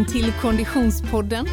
välkommen 0.00 0.06
till 0.06 0.32
Konditionspodden. 0.42 1.46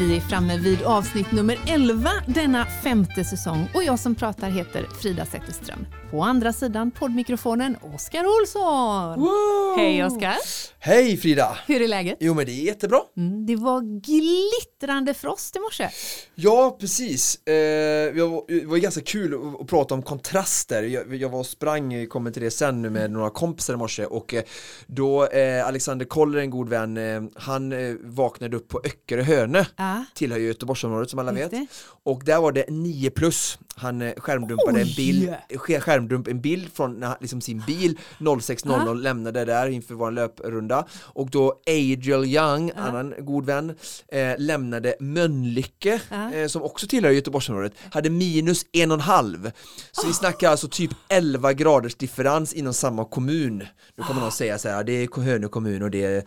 Vi 0.00 0.16
är 0.16 0.20
framme 0.20 0.58
vid 0.58 0.82
avsnitt 0.82 1.32
nummer 1.32 1.58
11 1.66 2.10
denna 2.26 2.66
femte 2.66 3.24
säsong 3.24 3.68
och 3.74 3.84
jag 3.84 3.98
som 3.98 4.14
pratar 4.14 4.50
heter 4.50 4.86
Frida 5.00 5.26
Zetterström. 5.26 5.86
På 6.10 6.22
andra 6.22 6.52
sidan 6.52 6.90
poddmikrofonen 6.90 7.76
Oskar 7.94 8.24
Olsson. 8.24 9.20
Wow! 9.20 9.76
Hej 9.76 10.04
Oskar! 10.04 10.34
Hej 10.78 11.16
Frida! 11.16 11.58
Hur 11.66 11.82
är 11.82 11.88
läget? 11.88 12.16
Jo 12.20 12.34
men 12.34 12.46
det 12.46 12.52
är 12.52 12.64
jättebra. 12.64 13.00
Mm, 13.16 13.46
det 13.46 13.56
var 13.56 13.80
glittrande 14.00 15.14
frost 15.14 15.56
i 15.56 15.58
morse. 15.58 15.88
Ja 16.34 16.76
precis, 16.80 17.46
eh, 17.46 18.14
det 18.14 18.64
var 18.66 18.76
ganska 18.76 19.00
kul 19.00 19.54
att, 19.60 19.66
prata 19.66 19.94
om 19.94 20.02
kontraster. 20.02 20.82
Jag, 20.82 21.14
jag 21.14 21.28
var 21.28 21.38
och 21.38 21.46
sprang, 21.46 22.06
kommer 22.06 22.30
till 22.30 22.42
det 22.42 22.50
sen 22.50 22.82
nu 22.82 22.90
med 22.90 23.10
några 23.10 23.30
kompisar 23.30 23.74
i 23.74 23.76
morse 23.76 24.04
och 24.04 24.34
eh, 24.34 24.42
då 24.86 25.26
eh, 25.26 25.66
Alexander 25.66 26.06
Koller, 26.06 26.38
en 26.38 26.50
god 26.50 26.68
vän, 26.68 26.96
eh, 26.96 27.22
han 27.36 27.72
eh, 27.72 27.94
vaknade 28.00 28.56
upp 28.56 28.68
på 28.68 28.80
Öckerö 28.84 29.22
Hönö, 29.22 29.64
Ja. 29.96 30.04
tillhör 30.14 30.38
Göteborgsområdet 30.38 31.10
som 31.10 31.18
alla 31.18 31.32
Just 31.32 31.42
vet. 31.44 31.50
det. 31.50 31.66
Och 32.02 32.22
där 32.24 32.40
var 32.40 32.52
det 32.52 32.64
9 32.68 33.10
plus. 33.10 33.58
Han 33.74 34.02
eh, 34.02 34.12
skärmdumpade 34.16 34.80
en 34.80 34.86
bild, 34.96 35.34
sk- 35.48 35.80
skärmdump 35.80 36.28
en 36.28 36.40
bild 36.40 36.68
från 36.74 36.94
när, 37.00 37.16
liksom 37.20 37.40
sin 37.40 37.62
bil 37.66 37.98
06.00 38.18 38.86
Ja. 38.86 38.92
lämnade 38.92 39.44
där 39.44 39.68
inför 39.68 39.94
vår 39.94 40.10
löprunda 40.10 40.86
och 41.02 41.30
då 41.30 41.54
Adriel 41.66 42.24
Young, 42.24 42.72
annan 42.76 43.14
god 43.18 43.46
vän, 43.46 43.74
eh, 44.08 44.34
lämnade 44.38 44.94
Mölnlycke 45.00 46.00
Ja. 46.10 46.32
eh, 46.34 46.46
som 46.46 46.62
också 46.62 46.86
tillhör 46.86 47.10
Göteborgsområdet, 47.12 47.72
hade 47.92 48.10
minus 48.10 48.66
en 48.72 48.90
och 48.90 48.94
en 48.94 49.00
halv. 49.00 49.50
Så 49.92 50.06
vi 50.06 50.12
snackar 50.12 50.50
alltså 50.50 50.68
typ 50.68 50.90
11 51.08 51.52
graders 51.52 51.94
differens 51.94 52.52
inom 52.52 52.74
samma 52.74 53.04
kommun. 53.04 53.66
Nu 53.96 54.04
kommer 54.04 54.20
någon 54.20 54.32
säga 54.32 54.58
så 54.58 54.68
här, 54.68 54.84
det 54.84 54.92
är 54.92 55.20
Hönö 55.22 55.48
kommun 55.48 55.82
och 55.82 55.90
det 55.90 56.04
är 56.04 56.22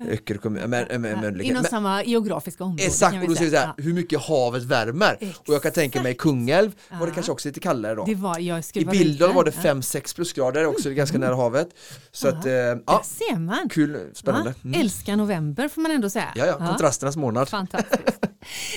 Öckerö 0.00 0.38
kommun, 0.38 0.70
men, 0.70 0.86
men, 1.02 1.20
Mölnlycke. 1.20 1.50
Inom 1.50 1.62
Men- 1.62 1.70
samma 1.70 2.04
geografiska 2.04 2.64
område 2.64 2.82
Exakt, 2.84 3.07
vi 3.10 3.18
och 3.24 3.28
då 3.28 3.34
säger 3.34 3.50
vi 3.50 3.56
säga. 3.56 3.60
så 3.62 3.66
här, 3.66 3.74
hur 3.76 3.92
mycket 3.94 4.20
havet 4.20 4.62
värmer. 4.62 5.18
Och 5.46 5.54
jag 5.54 5.62
kan 5.62 5.72
tänka 5.72 6.02
mig 6.02 6.14
Kungälv 6.14 6.72
var 7.00 7.06
det 7.06 7.12
kanske 7.12 7.32
också 7.32 7.48
lite 7.48 7.60
kallare 7.60 7.94
då. 7.94 8.04
Var, 8.16 8.38
I 8.78 8.84
Bilden 8.84 9.34
var 9.34 9.44
det 9.44 9.52
Ja. 9.64 9.74
5-6 9.74 10.14
plusgrader 10.14 10.66
också, 10.66 10.90
ganska 10.90 11.18
nära 11.18 11.36
havet. 11.36 11.68
Så 12.12 12.28
att, 12.28 12.46
eh, 12.46 12.52
ja, 12.52 13.02
ser 13.04 13.38
man. 13.38 13.68
kul, 13.68 14.10
spännande. 14.14 14.50
Ja, 14.50 14.54
Mm. 14.68 14.80
Älskar 14.80 15.16
november 15.16 15.68
får 15.68 15.80
man 15.80 15.90
ändå 15.90 16.10
säga. 16.10 16.32
Ja, 16.34 16.46
ja, 16.46 16.58
kontrasternas 16.68 17.16
månad. 17.16 17.48
Fantastiskt. 17.48 18.02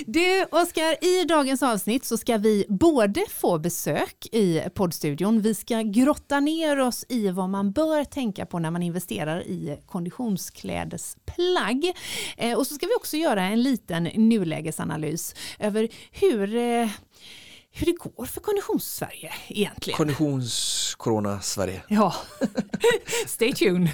Du 0.06 0.45
Oskar, 0.52 1.06
i 1.06 1.23
dagens 1.26 1.64
avsnitt 1.64 2.06
så 2.06 2.18
ska 2.18 2.38
vi 2.38 2.66
både 2.70 3.26
få 3.30 3.60
besök 3.60 4.26
i 4.32 4.62
poddstudion, 4.76 5.42
vi 5.42 5.56
ska 5.56 5.82
grotta 5.82 6.40
ner 6.40 6.80
oss 6.80 7.06
i 7.10 7.30
vad 7.30 7.50
man 7.50 7.72
bör 7.72 8.04
tänka 8.04 8.45
på 8.45 8.60
när 8.60 8.72
man 8.72 8.84
investerar 8.84 9.42
i 9.48 9.80
konditionsklädesplagg. 9.86 11.94
Eh, 12.38 12.58
och 12.58 12.68
så 12.68 12.76
ska 12.76 12.86
vi 12.88 12.95
också 12.95 13.18
göra 13.18 13.44
en 13.44 13.64
liten 13.64 14.08
nulägesanalys 14.16 15.36
över 15.59 15.90
hur 16.12 16.56
eh, 16.56 16.90
hur 17.73 17.86
det 17.86 17.98
går 17.98 18.26
för 18.26 18.42
konditionssverige 18.42 19.34
egentligen. 19.48 19.98
Konditions-corona 19.98 21.42
Sverige. 21.42 21.84
ja, 21.88 22.14
stay 23.28 23.54
tuned. 23.54 23.89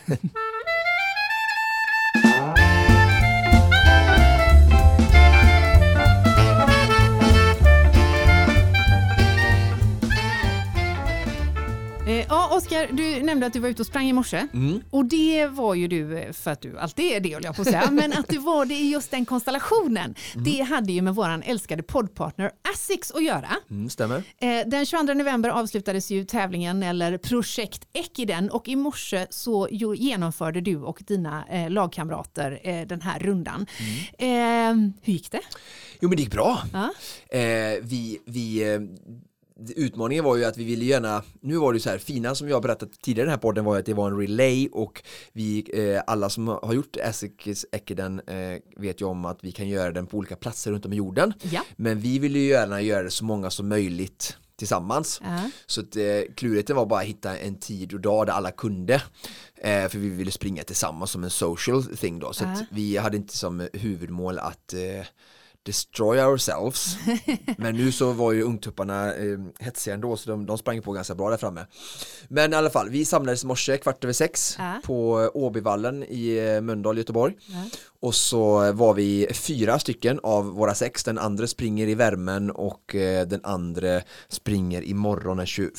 Ja, 12.30 12.56
Oskar, 12.58 12.88
du 12.92 13.24
nämnde 13.24 13.46
att 13.46 13.54
du 13.54 13.60
var 13.60 13.70
ute 13.70 13.82
och 13.82 13.86
sprang 13.86 14.10
i 14.10 14.14
morse. 14.14 14.48
Mm. 14.54 14.82
Och 14.90 15.06
det 15.06 15.48
var 15.48 15.76
ju 15.76 15.88
du 15.88 16.18
eh, 16.18 16.32
för 16.32 16.52
att 16.52 16.62
du 16.62 16.80
alltid 16.80 17.06
är 17.06 17.20
det, 17.20 17.34
höll 17.34 17.44
jag 17.44 17.56
på 17.56 17.62
att 17.62 17.68
säga. 17.68 17.90
Men 17.92 18.14
att 18.14 18.28
du 18.28 18.38
var 18.38 18.66
det 18.66 18.74
i 18.74 18.92
just 18.92 19.12
den 19.12 19.26
konstellationen, 19.26 20.16
Mm. 20.34 20.44
det 20.44 20.62
hade 20.62 20.92
ju 20.92 21.02
med 21.02 21.16
våran 21.16 21.44
älskade 21.44 21.84
poddpartner 21.84 22.52
Asics 22.74 23.12
att 23.12 23.24
göra. 23.24 23.50
Mm, 23.72 23.90
stämmer. 23.90 24.24
Eh, 24.42 24.68
Den 24.68 24.86
22 24.86 25.14
november 25.14 25.50
avslutades 25.50 26.12
ju 26.12 26.24
tävlingen 26.26 26.84
eller 26.84 27.18
projekt 27.18 27.88
Ekiden 27.94 28.50
och 28.50 28.68
i 28.68 28.76
morse 28.76 29.28
så 29.30 29.68
genomförde 29.72 30.62
du 30.62 30.78
och 30.78 31.04
dina 31.08 31.46
eh, 31.50 31.70
lagkamrater 31.70 32.86
den 32.86 33.02
här 33.02 33.20
rundan. 33.20 33.66
Eh, 34.18 34.28
hur 35.02 35.14
gick 35.14 35.32
det? 35.32 35.42
Jo 36.02 36.10
men 36.10 36.16
det 36.16 36.22
gick 36.24 36.32
bra. 36.32 36.62
Ja. 36.74 36.90
Vi, 37.82 38.20
vi, 38.26 38.64
utmaningen 39.76 40.24
var 40.24 40.36
ju 40.36 40.46
att 40.46 40.58
vi 40.58 40.64
ville 40.64 40.86
gärna, 40.86 41.24
nu 41.42 41.58
var 41.58 41.74
det 41.74 41.76
ju 41.76 41.80
så 41.80 41.90
här, 41.90 41.98
fina 41.98 42.36
som 42.36 42.50
jag 42.50 42.62
berättat 42.62 42.92
tidigare 43.02 43.24
i 43.24 43.28
den 43.28 43.32
här 43.32 43.38
podden 43.38 43.66
var 43.66 43.74
ju 43.76 43.80
att 43.80 43.86
det 43.86 43.94
var 43.94 44.12
en 44.12 44.18
relay 44.20 44.70
och 44.72 45.04
vi, 45.34 45.66
eh, 45.94 46.02
alla 46.08 46.30
som 46.30 46.48
har 46.48 46.74
gjort 46.74 46.96
Essex 46.98 47.66
Ekiden 47.72 48.22
eh, 48.28 48.60
vet 48.78 49.02
ju 49.02 49.06
om 49.06 49.26
att 49.26 49.44
vi 49.44 49.52
kan 49.52 49.68
göra 49.70 49.92
den 49.92 50.08
på 50.08 50.18
olika 50.18 50.36
platser 50.36 50.72
runt 50.72 50.86
om 50.86 50.94
i 50.94 50.96
jorden. 50.96 51.34
Ja. 51.42 51.62
Men 51.76 52.00
vi 52.00 52.20
ville 52.20 52.40
ju 52.40 52.48
gärna 52.50 52.82
göra 52.82 53.04
det 53.04 53.12
så 53.12 53.26
många 53.26 53.50
som 53.50 53.68
möjligt 53.68 54.38
tillsammans. 54.56 55.22
Ja. 55.24 55.50
Så 55.66 55.82
att, 55.82 55.96
eh, 55.96 56.04
klurigheten 56.36 56.76
var 56.76 56.86
bara 56.86 57.00
att 57.00 57.06
hitta 57.06 57.38
en 57.38 57.60
tid 57.60 57.94
och 57.94 58.00
dag 58.00 58.26
där 58.26 58.34
alla 58.34 58.52
kunde. 58.52 58.94
Eh, 59.58 59.88
för 59.90 59.98
vi 59.98 60.10
ville 60.10 60.32
springa 60.32 60.64
tillsammans 60.64 61.12
som 61.12 61.24
en 61.24 61.30
social 61.30 61.84
thing 61.84 62.20
då. 62.20 62.34
Så 62.34 62.44
Ja. 62.44 62.50
att 62.52 62.64
vi 62.72 62.98
hade 62.98 63.18
inte 63.18 63.38
som 63.38 63.68
huvudmål 63.74 64.40
att 64.40 64.74
eh, 64.74 65.06
destroy 65.68 66.20
ourselves. 66.20 66.98
Men 67.58 67.76
nu 67.76 67.92
så 67.92 68.12
var 68.12 68.32
ju 68.32 68.44
ungtupparna 68.44 69.14
eh, 69.14 69.38
hetsiga 69.60 69.94
ändå 69.94 70.18
så 70.18 70.30
de, 70.30 70.46
de 70.46 70.58
sprang 70.58 70.82
på 70.82 70.92
ganska 70.92 71.16
bra 71.16 71.30
där 71.30 71.38
framme. 71.38 71.66
Men 72.28 72.54
i 72.54 72.56
alla 72.56 72.70
fall, 72.70 72.90
vi 72.90 73.06
samlades 73.06 73.44
i 73.44 73.48
morse 73.48 73.78
kvart 73.78 74.04
över 74.04 74.14
sex 74.14 74.56
Ja. 74.60 74.82
på 74.84 75.30
Åbyvallen 75.34 76.04
i 76.04 76.38
eh, 76.38 76.62
Mölndal, 76.62 76.98
Göteborg. 76.98 77.34
Ja. 77.48 77.64
Och 78.00 78.16
så 78.16 78.72
var 78.72 78.94
vi 78.94 79.28
fyra 79.34 79.80
stycken 79.80 80.20
av 80.24 80.46
våra 80.46 80.76
sex. 80.76 81.04
Den 81.04 81.18
andra 81.18 81.48
springer 81.48 81.88
i 81.88 81.96
värmen 81.96 82.52
och 82.52 82.96
eh, 82.96 83.28
den 83.28 83.40
andra 83.44 84.02
springer 84.30 84.82
imorgon 84.82 85.38
den 85.38 85.46
21 85.46 85.72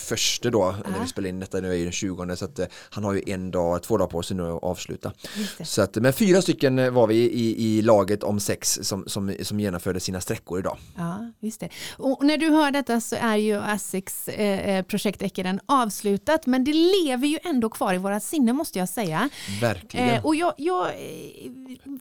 då. 0.42 0.74
När 0.84 1.00
vi 1.00 1.08
spelar 1.08 1.28
in 1.28 1.40
detta 1.40 1.60
nu 1.60 1.70
är 1.70 1.76
ju 1.76 1.82
den 1.82 1.92
20 1.92 2.36
så 2.36 2.44
att 2.44 2.58
eh, 2.58 2.66
han 2.90 3.04
har 3.04 3.14
ju 3.14 3.22
en 3.26 3.50
dag, 3.50 3.82
två 3.82 3.96
dagar 3.96 4.10
på 4.10 4.22
sig 4.22 4.36
nu 4.36 4.42
att 4.42 4.62
avsluta. 4.62 5.12
Så 5.62 5.82
att, 5.82 5.96
men 5.96 6.12
fyra 6.12 6.42
stycken 6.42 6.78
eh, 6.78 6.90
var 6.90 7.06
vi 7.06 7.14
i, 7.14 7.78
i 7.78 7.82
laget 7.82 8.22
om 8.22 8.40
sex 8.40 8.78
som, 8.82 9.04
som, 9.06 9.34
som 9.42 9.60
genomförde 9.60 10.00
sina 10.00 10.20
sträckor 10.20 10.58
idag. 10.58 10.78
Ja, 10.96 11.32
just 11.40 11.60
det. 11.60 11.68
Och 11.96 12.24
när 12.24 12.38
du 12.38 12.50
hör 12.50 12.70
detta 12.70 13.00
så 13.00 13.16
är 13.20 13.36
ju 13.36 13.54
Asics 13.54 14.28
eh, 14.28 14.82
projekt 14.82 15.22
Ekiden 15.22 15.60
avslutat 15.66 16.46
men 16.46 16.64
det 16.64 16.72
lever 16.72 17.26
ju 17.26 17.38
ändå 17.44 17.68
kvar 17.68 17.94
i 17.94 17.98
våra 17.98 18.20
sinne 18.20 18.52
måste 18.52 18.78
jag 18.78 18.88
säga. 18.88 19.28
Verkligen. 19.60 20.24
Och 20.24 20.34
jag, 20.34 20.54
jag 20.56 20.92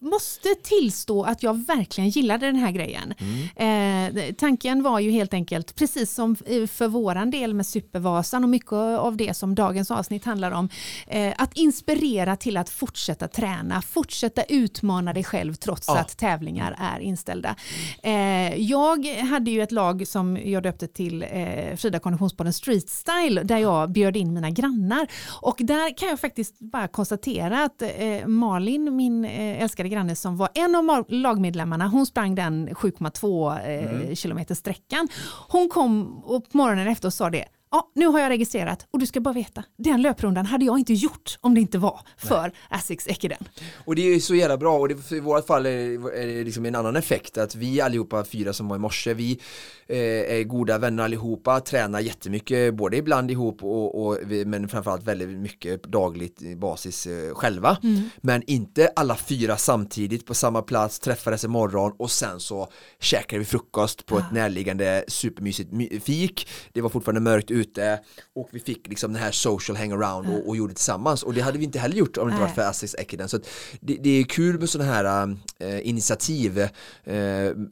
måste 0.09 0.55
tillstå 0.63 1.23
att 1.23 1.43
jag 1.43 1.65
verkligen 1.65 2.09
gillade 2.09 2.45
den 2.45 2.55
här 2.55 2.71
grejen. 2.71 3.13
Eh, 3.55 4.33
tanken 4.37 4.83
var 4.83 4.99
ju 4.99 5.11
helt 5.11 5.33
enkelt, 5.33 5.75
precis 5.75 6.13
som 6.13 6.35
eh, 6.45 6.67
för 6.67 6.87
våran 6.87 7.31
del 7.31 7.53
med 7.53 7.65
Supervasan 7.65 8.43
och 8.43 8.49
mycket 8.49 8.71
av 8.73 9.17
det 9.17 9.33
som 9.33 9.55
dagens 9.55 9.91
avsnitt 9.91 10.25
handlar 10.25 10.51
om, 10.51 10.69
eh, 11.07 11.33
att 11.37 11.57
inspirera 11.57 12.35
till 12.35 12.57
att 12.57 12.69
fortsätta 12.69 13.27
träna, 13.27 13.81
fortsätta 13.81 14.43
utmana 14.43 15.13
dig 15.13 15.23
själv 15.23 15.53
trots 15.53 15.87
Ja. 15.87 15.97
att 15.99 16.17
tävlingar 16.17 16.75
är 16.79 16.99
inställda. 16.99 17.55
Eh, 18.03 18.55
jag 18.55 19.05
hade 19.05 19.51
ju 19.51 19.61
ett 19.61 19.71
lag 19.71 20.07
som 20.07 20.37
jag 20.45 20.63
döpte 20.63 20.87
till 20.87 21.23
eh, 21.23 21.75
Frida 21.77 21.99
Konditionspodden 21.99 22.53
Street 22.53 22.89
Style 22.89 23.43
där 23.43 23.57
jag 23.57 23.91
bjöd 23.91 24.17
in 24.17 24.33
mina 24.33 24.49
grannar 24.49 25.07
och 25.41 25.55
där 25.59 25.97
kan 25.97 26.09
jag 26.09 26.19
faktiskt 26.19 26.59
bara 26.59 26.87
konstatera 26.87 27.63
att 27.63 27.81
eh, 27.81 28.27
Malin, 28.27 28.95
min 28.95 29.25
eh, 29.25 29.61
älskade 29.63 29.89
granne 29.89 29.96
som 30.15 30.37
var 30.37 30.49
en 30.53 30.75
av 30.75 30.83
ma- 30.83 31.05
lagmedlemmarna, 31.07 31.87
hon 31.87 32.05
sprang 32.05 32.35
den 32.35 32.69
7,2 32.69 34.09
eh, 34.09 34.15
kilometer 34.15 34.55
sträckan. 34.55 35.07
Hon 35.49 35.69
kom 35.69 36.17
och 36.23 36.49
på 36.51 36.57
morgonen 36.57 36.87
efter 36.87 37.07
och 37.07 37.13
sa 37.13 37.29
det 37.29 37.45
Ja, 37.77 37.91
nu 37.95 38.05
har 38.07 38.19
jag 38.19 38.29
registrerat 38.29 38.87
och 38.91 38.99
du 38.99 39.05
ska 39.05 39.19
bara 39.19 39.33
veta, 39.33 39.63
den 39.77 40.01
löprundan 40.01 40.45
hade 40.45 40.65
jag 40.65 40.79
inte 40.79 40.93
gjort 40.93 41.37
om 41.41 41.53
det 41.55 41.61
inte 41.61 41.77
var 41.77 41.99
för 42.17 42.51
Asics 42.69 43.07
Ekiden. 43.07 43.37
Och 43.85 43.95
det 43.95 44.01
är 44.01 44.13
ju 44.13 44.19
så 44.19 44.35
jävla 44.35 44.57
bra 44.57 44.79
och 44.79 44.87
det, 44.87 45.11
i 45.11 45.19
vårt 45.19 45.47
fall 45.47 45.65
är 45.65 45.71
det, 45.71 46.21
är 46.23 46.27
det 46.27 46.43
liksom 46.43 46.65
en 46.65 46.75
annan 46.75 46.95
effekt 46.95 47.37
att 47.37 47.55
vi 47.55 47.81
allihopa 47.81 48.25
fyra 48.25 48.53
som 48.53 48.67
var 48.67 48.75
i 48.75 48.79
morse, 48.79 49.13
vi 49.13 49.39
eh, 49.87 49.97
är 50.37 50.43
goda 50.43 50.77
vänner 50.77 51.03
allihopa, 51.03 51.59
tränar 51.59 51.99
jättemycket, 51.99 52.73
både 52.75 52.97
ibland 52.97 53.31
ihop 53.31 53.63
och, 53.63 54.05
och 54.07 54.17
vi, 54.25 54.45
men 54.45 54.69
framförallt 54.69 55.03
väldigt 55.03 55.29
mycket 55.29 55.83
dagligt 55.83 56.57
basis 56.57 57.07
eh, 57.07 57.33
själva. 57.33 57.77
Men 58.21 58.43
inte 58.47 58.89
alla 58.95 59.15
fyra 59.15 59.57
samtidigt 59.57 60.25
på 60.25 60.33
samma 60.33 60.61
plats, 60.61 60.99
träffades 60.99 61.43
imorgon 61.43 61.93
och 61.99 62.11
sen 62.11 62.39
så 62.39 62.67
käkade 62.99 63.39
vi 63.39 63.45
frukost 63.45 64.05
på 64.05 64.17
ett 64.17 64.31
närliggande 64.31 65.03
supermysigt 65.07 65.71
my- 65.71 65.99
fik. 65.99 66.47
Det 66.73 66.81
var 66.81 66.89
fortfarande 66.89 67.21
mörkt 67.21 67.51
ute 67.51 67.66
ute 67.67 67.99
och 68.35 68.49
vi 68.51 68.59
fick 68.59 68.87
liksom 68.87 69.13
den 69.13 69.21
här 69.21 69.31
social 69.31 69.77
hangaround 69.77 70.27
och, 70.29 70.47
och 70.47 70.57
gjorde 70.57 70.73
tillsammans 70.73 71.23
och 71.23 71.33
det 71.33 71.41
hade 71.41 71.57
vi 71.57 71.63
inte 71.63 71.79
heller 71.79 71.95
gjort 71.95 72.17
om 72.17 72.27
det 72.27 72.31
inte 72.31 72.41
varit 72.41 72.55
för 72.55 72.61
Asics 72.61 72.95
Ekiden. 72.95 73.29
Så 73.29 73.39
det, 73.79 73.95
det, 73.95 74.09
är 74.09 74.23
kul 74.23 74.59
med 74.59 74.69
sådana 74.69 74.91
här 74.91 75.37
äh, 75.59 75.87
initiativ 75.87 76.59
äh, 76.59 76.67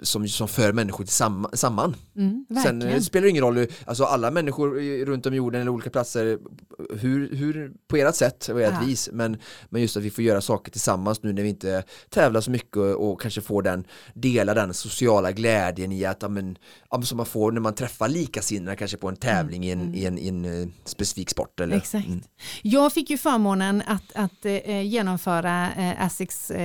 som, 0.01 0.27
som 0.27 0.47
för 0.47 0.73
människor 0.73 1.05
samman. 1.55 1.95
Mm, 2.15 2.45
Sen 2.63 2.81
äh, 2.81 2.99
spelar 2.99 3.23
det 3.23 3.29
ingen 3.29 3.43
roll, 3.43 3.67
alltså 3.85 4.03
alla 4.03 4.31
människor 4.31 5.05
runt 5.05 5.25
om 5.25 5.35
jorden 5.35 5.61
eller 5.61 5.71
olika 5.71 5.89
platser 5.89 6.39
hur, 6.99 7.35
hur 7.35 7.71
på 7.87 7.97
ert 7.97 8.15
sätt 8.15 8.49
och 8.49 8.61
ert 8.61 8.73
ja. 8.73 8.87
vis 8.87 9.09
men, 9.13 9.37
men 9.69 9.81
just 9.81 9.97
att 9.97 10.03
vi 10.03 10.09
får 10.09 10.23
göra 10.23 10.41
saker 10.41 10.71
tillsammans 10.71 11.23
nu 11.23 11.33
när 11.33 11.43
vi 11.43 11.49
inte 11.49 11.83
tävlar 12.09 12.41
så 12.41 12.51
mycket 12.51 12.77
och, 12.77 13.11
och 13.11 13.21
kanske 13.21 13.41
får 13.41 13.61
den 13.61 13.87
dela 14.13 14.53
den 14.53 14.73
sociala 14.73 15.31
glädjen 15.31 15.91
i 15.91 16.05
att 16.05 16.21
ja, 16.21 16.29
men, 16.29 16.57
ja, 16.91 17.01
som 17.01 17.17
man 17.17 17.25
får 17.25 17.51
när 17.51 17.61
man 17.61 17.73
träffar 17.73 18.07
likasinnade 18.07 18.77
kanske 18.77 18.97
på 18.97 19.09
en 19.09 19.15
tävling 19.15 19.65
mm. 19.65 19.74
i, 19.74 19.74
en, 19.81 19.95
i, 19.95 20.05
en, 20.05 20.17
i 20.17 20.27
en 20.27 20.45
uh, 20.45 20.67
specifik 20.85 21.29
sport. 21.29 21.59
Eller? 21.59 21.77
Exakt. 21.77 22.07
Mm. 22.07 22.21
Jag 22.61 22.93
fick 22.93 23.09
ju 23.09 23.17
förmånen 23.17 23.83
att, 23.85 24.15
att 24.15 24.45
uh, 24.45 24.81
genomföra 24.81 25.67
uh, 25.77 26.05
Asics 26.05 26.51
uh, 26.51 26.57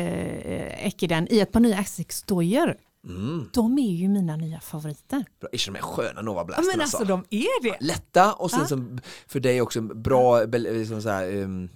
Ekiden 0.86 1.26
i 1.30 1.40
ett 1.40 1.52
par 1.52 1.60
nya 1.60 1.76
Asics-dojor. 1.78 2.76
Mm. 3.04 3.48
De 3.52 3.78
är 3.78 3.92
ju 3.92 4.08
mina 4.08 4.36
nya 4.36 4.60
favoriter. 4.60 5.24
Bra, 5.40 5.48
är 5.52 5.66
de 5.66 5.76
är 5.76 5.82
sköna 5.82 6.22
Nova 6.22 6.44
Blast? 6.44 6.60
Ja, 6.62 6.70
men 6.72 6.80
alltså, 6.80 6.96
alltså 6.96 7.16
de 7.16 7.24
är 7.30 7.62
det. 7.62 7.76
Lätta 7.80 8.32
och 8.32 8.50
sen 8.50 8.68
som 8.68 9.00
för 9.26 9.40
dig 9.40 9.60
också 9.60 9.80
bra, 9.80 10.44
liksom 10.44 11.02
så 11.02 11.08
här, 11.08 11.36
um, 11.36 11.68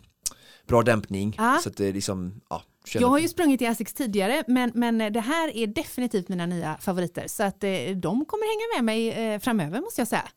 bra 0.66 0.82
dämpning. 0.82 1.34
Ja. 1.38 1.58
Så 1.62 1.68
att 1.68 1.76
det 1.76 1.92
liksom, 1.92 2.40
ja, 2.50 2.62
jag 2.94 3.08
har 3.08 3.18
ju 3.18 3.28
sprungit 3.28 3.62
i 3.62 3.66
Asics 3.66 3.94
tidigare 3.94 4.44
men, 4.46 4.72
men 4.74 5.12
det 5.12 5.20
här 5.20 5.56
är 5.56 5.66
definitivt 5.66 6.28
mina 6.28 6.46
nya 6.46 6.76
favoriter 6.80 7.24
så 7.28 7.42
att 7.42 7.64
eh, 7.64 7.70
de 7.96 8.24
kommer 8.24 8.46
hänga 8.46 8.76
med 8.76 8.84
mig 8.84 9.10
eh, 9.10 9.40
framöver 9.40 9.80
måste 9.80 10.00
jag 10.00 10.08
säga. 10.08 10.28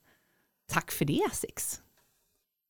Tack 0.71 0.91
för 0.91 1.05
det 1.05 1.21
Asics. 1.31 1.81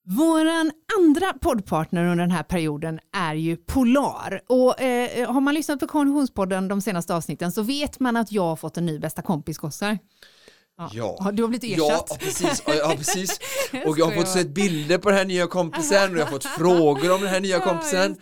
Våran 0.09 0.71
andra 0.99 1.33
poddpartner 1.33 2.05
under 2.05 2.23
den 2.23 2.31
här 2.31 2.43
perioden 2.43 2.99
är 3.13 3.33
ju 3.35 3.57
Polar. 3.57 4.41
Och 4.47 4.81
eh, 4.81 5.31
har 5.31 5.41
man 5.41 5.53
lyssnat 5.53 5.79
på 5.79 5.87
Konditionspodden 5.87 6.67
de 6.67 6.81
senaste 6.81 7.15
avsnitten 7.15 7.51
så 7.51 7.61
vet 7.61 7.99
man 7.99 8.17
att 8.17 8.31
jag 8.31 8.43
har 8.43 8.55
fått 8.55 8.77
en 8.77 8.85
ny 8.85 8.99
bästa 8.99 9.21
kompis 9.21 9.57
Gossar. 9.57 9.97
Ja. 10.77 10.89
ja. 10.93 11.31
Du 11.31 11.43
har 11.43 11.49
blivit 11.49 11.79
ersatt. 11.79 12.07
Ja, 12.09 12.17
precis. 12.19 12.63
Ja, 12.67 12.93
precis. 12.97 13.39
Och 13.85 13.99
jag 13.99 14.05
har 14.05 14.11
fått 14.11 14.27
se 14.27 14.43
bilder 14.43 14.97
på 14.97 15.09
den 15.09 15.17
här 15.17 15.25
nya 15.25 15.47
kompisen 15.47 16.11
och 16.11 16.19
jag 16.19 16.25
har 16.25 16.31
fått 16.31 16.45
frågor 16.45 17.11
om 17.11 17.21
den 17.21 17.29
här 17.29 17.39
nya 17.39 17.59
kompisen. 17.59 18.17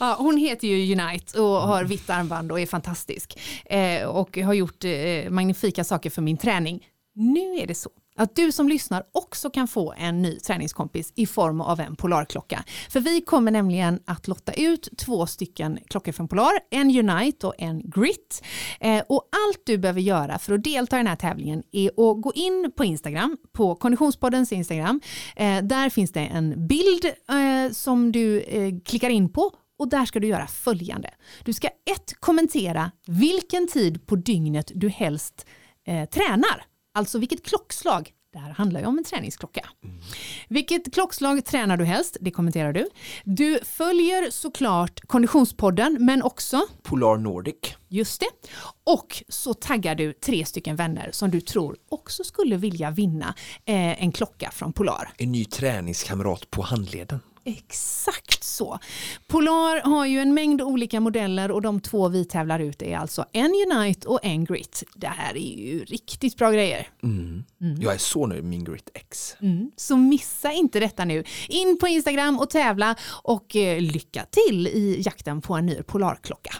Ja, 0.00 0.16
hon 0.18 0.36
heter 0.36 0.68
ju 0.68 0.92
Unite 0.92 1.40
och 1.40 1.60
har 1.60 1.84
vitt 1.84 2.10
armband 2.10 2.52
och 2.52 2.60
är 2.60 2.66
fantastisk. 2.66 3.38
Eh, 3.64 4.08
och 4.08 4.36
har 4.36 4.54
gjort 4.54 4.84
eh, 4.84 5.30
magnifika 5.30 5.84
saker 5.84 6.10
för 6.10 6.22
min 6.22 6.36
träning. 6.36 6.86
Nu 7.14 7.58
är 7.58 7.66
det 7.66 7.74
så 7.74 7.90
att 8.18 8.36
du 8.36 8.52
som 8.52 8.68
lyssnar 8.68 9.02
också 9.12 9.50
kan 9.50 9.68
få 9.68 9.94
en 9.98 10.22
ny 10.22 10.38
träningskompis 10.38 11.12
i 11.14 11.26
form 11.26 11.60
av 11.60 11.80
en 11.80 11.96
Polarklocka. 11.96 12.64
För 12.90 13.00
vi 13.00 13.20
kommer 13.20 13.50
nämligen 13.50 14.00
att 14.04 14.28
lotta 14.28 14.52
ut 14.52 14.88
två 14.98 15.26
stycken 15.26 15.78
klockor 15.88 16.12
från 16.12 16.28
Polar, 16.28 16.52
en 16.70 17.10
Unite 17.10 17.46
och 17.46 17.54
en 17.58 17.90
Grit. 17.90 18.42
Eh, 18.80 19.02
och 19.08 19.28
allt 19.46 19.62
du 19.66 19.78
behöver 19.78 20.00
göra 20.00 20.38
för 20.38 20.52
att 20.54 20.64
delta 20.64 20.96
i 20.96 20.98
den 20.98 21.06
här 21.06 21.16
tävlingen 21.16 21.62
är 21.72 21.88
att 21.88 22.22
gå 22.22 22.32
in 22.34 22.72
på 22.76 22.84
Instagram, 22.84 23.36
på 23.52 23.74
Konditionspoddens 23.74 24.52
Instagram. 24.52 25.00
Eh, 25.36 25.62
där 25.62 25.90
finns 25.90 26.12
det 26.12 26.20
en 26.20 26.66
bild 26.66 27.04
eh, 27.04 27.72
som 27.72 28.12
du 28.12 28.40
eh, 28.40 28.74
klickar 28.84 29.10
in 29.10 29.32
på 29.32 29.50
och 29.78 29.88
där 29.88 30.04
ska 30.04 30.20
du 30.20 30.26
göra 30.26 30.46
följande. 30.46 31.10
Du 31.44 31.52
ska 31.52 31.68
ett 31.68 32.14
kommentera 32.20 32.90
vilken 33.06 33.68
tid 33.68 34.06
på 34.06 34.16
dygnet 34.16 34.72
du 34.74 34.88
helst 34.88 35.46
eh, 35.86 36.08
tränar. 36.08 36.64
Alltså 36.98 37.18
vilket 37.18 37.44
klockslag 37.44 38.12
det 38.32 38.38
här 38.38 38.50
handlar 38.50 38.80
ju 38.80 38.86
om 38.86 38.98
en 38.98 39.04
träningsklocka. 39.04 39.68
Mm. 39.84 40.00
Vilket 40.48 40.94
klockslag 40.94 41.44
tränar 41.44 41.76
du 41.76 41.84
helst? 41.84 42.16
Det 42.20 42.30
kommenterar 42.30 42.72
du. 42.72 42.88
Du 43.24 43.58
följer 43.64 44.30
såklart 44.30 45.00
Konditionspodden 45.06 45.96
men 46.00 46.22
också 46.22 46.60
Polar 46.82 47.16
Nordic. 47.16 47.54
Just 47.88 48.20
det. 48.20 48.50
Och 48.84 49.22
så 49.28 49.54
taggar 49.54 49.94
du 49.94 50.12
tre 50.12 50.44
stycken 50.44 50.76
vänner 50.76 51.10
som 51.12 51.30
du 51.30 51.40
tror 51.40 51.76
också 51.88 52.24
skulle 52.24 52.56
vilja 52.56 52.90
vinna 52.90 53.34
eh, 53.64 54.02
en 54.02 54.12
klocka 54.12 54.50
från 54.50 54.72
Polar. 54.72 55.10
En 55.18 55.32
ny 55.32 55.44
träningskamrat 55.44 56.50
på 56.50 56.62
handleden. 56.62 57.20
Exakt 57.48 58.44
så. 58.44 58.78
Polar 59.26 59.80
har 59.80 60.06
ju 60.06 60.18
en 60.18 60.34
mängd 60.34 60.62
olika 60.62 61.00
modeller 61.00 61.50
och 61.50 61.62
de 61.62 61.80
två 61.80 62.08
vi 62.08 62.24
tävlar 62.24 62.60
ut 62.60 62.82
är 62.82 62.96
alltså 62.96 63.24
en 63.32 63.52
Unite 63.66 64.08
och 64.08 64.20
en 64.22 64.44
Grit. 64.44 64.82
Det 64.94 65.06
här 65.06 65.36
är 65.36 65.56
ju 65.56 65.84
riktigt 65.84 66.36
bra 66.36 66.50
grejer. 66.50 66.88
Mm. 67.02 67.44
Mm. 67.60 67.80
Jag 67.80 67.94
är 67.94 67.98
så 67.98 68.26
nöjd 68.26 68.42
med 68.42 68.50
min 68.50 68.64
Grit 68.64 68.90
X. 68.94 69.36
Mm. 69.40 69.70
Så 69.76 69.96
missa 69.96 70.52
inte 70.52 70.80
detta 70.80 71.04
nu. 71.04 71.24
In 71.48 71.78
på 71.80 71.88
Instagram 71.88 72.38
och 72.38 72.50
tävla 72.50 72.96
och 73.22 73.56
eh, 73.56 73.80
lycka 73.80 74.26
till 74.30 74.66
i 74.66 75.02
jakten 75.04 75.40
på 75.40 75.54
en 75.54 75.66
ny 75.66 75.82
Polarklocka. 75.82 76.54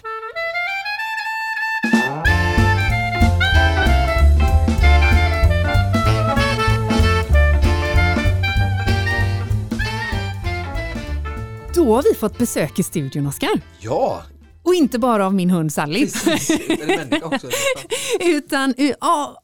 Då 11.89 11.95
har 11.95 12.03
vi 12.03 12.15
fått 12.15 12.39
besök 12.39 12.79
i 12.79 12.83
studion, 12.83 13.27
Oskar. 13.27 13.61
Ja! 13.81 14.23
Och 14.63 14.75
inte 14.75 14.99
bara 14.99 15.27
av 15.27 15.35
min 15.35 15.51
hund 15.51 15.73
Sally. 15.73 16.01
Precis, 16.01 16.61
Utan 18.21 18.75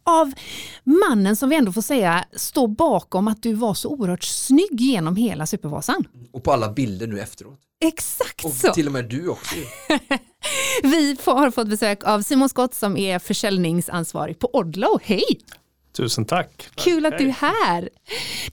av, 0.05 0.32
mannen 0.85 1.37
som 1.37 1.49
vi 1.49 1.56
ändå 1.56 1.73
får 1.73 1.82
säga 1.82 2.25
står 2.32 2.69
bakom 2.69 3.29
att 3.29 3.43
du 3.43 3.52
var 3.52 3.75
så 3.75 3.88
oerhört 3.88 4.23
snygg 4.23 4.81
genom 4.81 5.17
hela 5.17 5.46
Supervasan. 5.46 6.05
Och 6.32 6.44
på 6.44 6.52
alla 6.52 6.73
bilder 6.73 7.06
nu 7.06 7.20
efteråt. 7.20 7.58
Exakt 7.85 8.44
och 8.44 8.52
så. 8.52 8.73
till 8.73 8.87
och 8.87 8.93
med 8.93 9.05
du 9.05 9.29
också. 9.29 9.55
vi 10.82 11.17
har 11.25 11.50
fått 11.50 11.69
besök 11.69 12.05
av 12.05 12.23
Simon 12.23 12.49
Skott 12.49 12.75
som 12.75 12.96
är 12.96 13.19
försäljningsansvarig 13.19 14.38
på 14.38 14.50
Odlo. 14.52 14.99
Hej! 15.02 15.38
Tusen 15.96 16.25
tack. 16.25 16.69
Kul 16.75 17.06
att 17.06 17.19
du 17.19 17.29
är 17.29 17.32
här. 17.32 17.88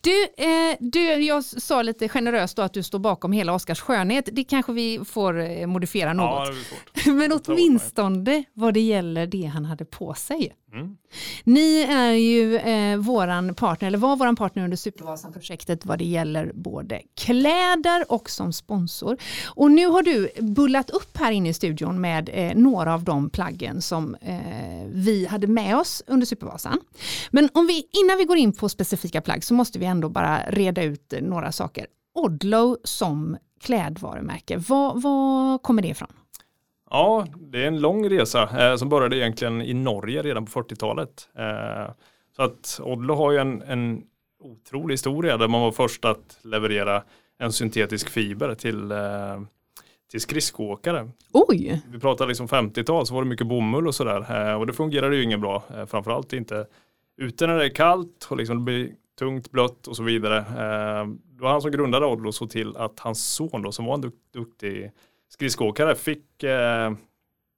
Du, 0.02 0.24
eh, 0.38 0.78
du, 0.80 1.00
jag 1.02 1.44
sa 1.44 1.82
lite 1.82 2.10
generöst 2.10 2.56
då 2.56 2.62
att 2.62 2.74
du 2.74 2.84
står 2.84 3.00
bakom 3.00 3.32
hela 3.32 3.54
Oskars 3.54 3.80
skönhet. 3.80 4.30
Det 4.32 4.44
kanske 4.44 4.74
vi 4.74 5.00
får 5.06 5.40
eh, 5.40 5.68
modifiera 5.68 6.14
något. 6.14 6.50
Ja, 7.06 7.12
Men 7.14 7.32
åtminstone 7.32 8.44
vad 8.54 8.74
det 8.74 8.80
gäller 8.80 9.28
det 9.28 9.46
han 9.46 9.66
hade 9.66 9.86
på 9.86 10.14
sig. 10.14 10.56
Mm. 10.74 10.98
Ni 11.44 11.82
är 11.82 12.12
ju 12.12 12.58
eh, 12.58 12.98
våran 12.98 13.56
partner, 13.56 13.88
eller 13.88 13.98
var 13.98 14.16
våran 14.16 14.36
partner 14.36 14.64
under 14.64 14.78
Supervasan-projektet 14.78 15.86
vad 15.86 16.00
det 16.00 16.06
gäller 16.06 16.52
både 16.54 17.02
kläder 17.16 18.12
och 18.12 18.30
som 18.30 18.54
sponsor. 18.54 19.18
Och 19.46 19.72
nu 19.72 19.86
har 19.86 20.04
du 20.04 20.30
bullat 20.40 20.90
upp 20.90 21.18
här 21.18 21.32
inne 21.32 21.50
i 21.50 21.54
studion 21.54 22.02
med 22.02 22.30
eh, 22.34 22.56
några 22.56 22.94
av 22.94 23.04
de 23.04 23.30
plaggen 23.30 23.82
som 23.82 24.16
eh, 24.16 24.70
vi 24.94 25.26
hade 25.26 25.48
med 25.48 25.78
oss 25.78 26.04
under 26.08 26.26
Supervasan. 26.26 26.80
Men 27.31 27.50
om 27.54 27.68
vi, 27.68 27.88
innan 28.04 28.18
vi 28.18 28.26
går 28.26 28.38
in 28.38 28.54
på 28.54 28.69
specifika 28.69 29.21
plagg 29.21 29.44
så 29.44 29.54
måste 29.54 29.80
vi 29.80 29.86
ändå 29.86 30.10
bara 30.10 30.40
reda 30.48 30.83
ut 30.83 31.14
några 31.21 31.52
saker. 31.52 31.86
Odlo 32.14 32.78
som 32.83 33.38
klädvarumärke, 33.62 34.57
var 34.57 35.57
kommer 35.57 35.81
det 35.81 35.88
ifrån? 35.88 36.10
Ja, 36.90 37.28
det 37.40 37.64
är 37.64 37.68
en 37.68 37.81
lång 37.81 38.10
resa 38.10 38.71
eh, 38.71 38.76
som 38.76 38.90
började 38.90 39.18
egentligen 39.18 39.62
i 39.62 39.74
Norge 39.74 40.21
redan 40.21 40.45
på 40.45 40.64
40-talet. 40.64 41.30
Eh, 41.38 41.94
så 42.36 42.44
att 42.44 42.80
Odlo 42.83 43.16
har 43.16 43.31
ju 43.31 43.38
en, 43.38 43.62
en 43.62 44.04
otrolig 44.40 44.94
historia 44.94 45.38
där 45.38 45.48
man 45.48 45.62
var 45.62 45.71
först 45.71 46.06
att 46.06 46.40
leverera 46.44 47.04
en 47.40 47.52
syntetisk 47.52 48.10
fiber 48.10 48.56
till, 48.56 48.92
eh, 48.92 49.42
till 50.11 50.21
skridskoåkare. 50.21 51.09
Oj! 51.31 51.81
Vi 51.91 51.99
pratar 51.99 52.27
liksom 52.27 52.47
50-tal 52.47 53.07
så 53.07 53.13
var 53.13 53.23
det 53.23 53.30
mycket 53.30 53.47
bomull 53.47 53.87
och 53.87 53.95
sådär 53.95 54.49
eh, 54.49 54.59
och 54.59 54.68
det 54.68 54.73
fungerade 54.73 55.15
ju 55.15 55.23
inget 55.23 55.39
bra. 55.39 55.63
Eh, 55.75 55.85
framförallt 55.85 56.33
inte 56.33 56.68
ute 57.18 57.47
när 57.47 57.57
det 57.57 57.65
är 57.65 57.69
kallt 57.69 58.27
och 58.30 58.37
liksom 58.37 58.57
det 58.57 58.63
blir 58.63 58.91
tungt, 59.19 59.51
blött 59.51 59.87
och 59.87 59.95
så 59.95 60.03
vidare. 60.03 60.37
Eh, 60.37 61.07
det 61.07 61.44
var 61.44 61.51
han 61.51 61.61
som 61.61 61.71
grundade 61.71 62.06
Odlo 62.06 62.31
såg 62.31 62.49
till 62.49 62.77
att 62.77 62.99
hans 62.99 63.25
son 63.25 63.61
då 63.61 63.71
som 63.71 63.85
var 63.85 63.94
en 63.94 64.01
duk 64.01 64.13
duktig 64.33 64.91
skridskoåkare 65.30 65.95
fick 65.95 66.25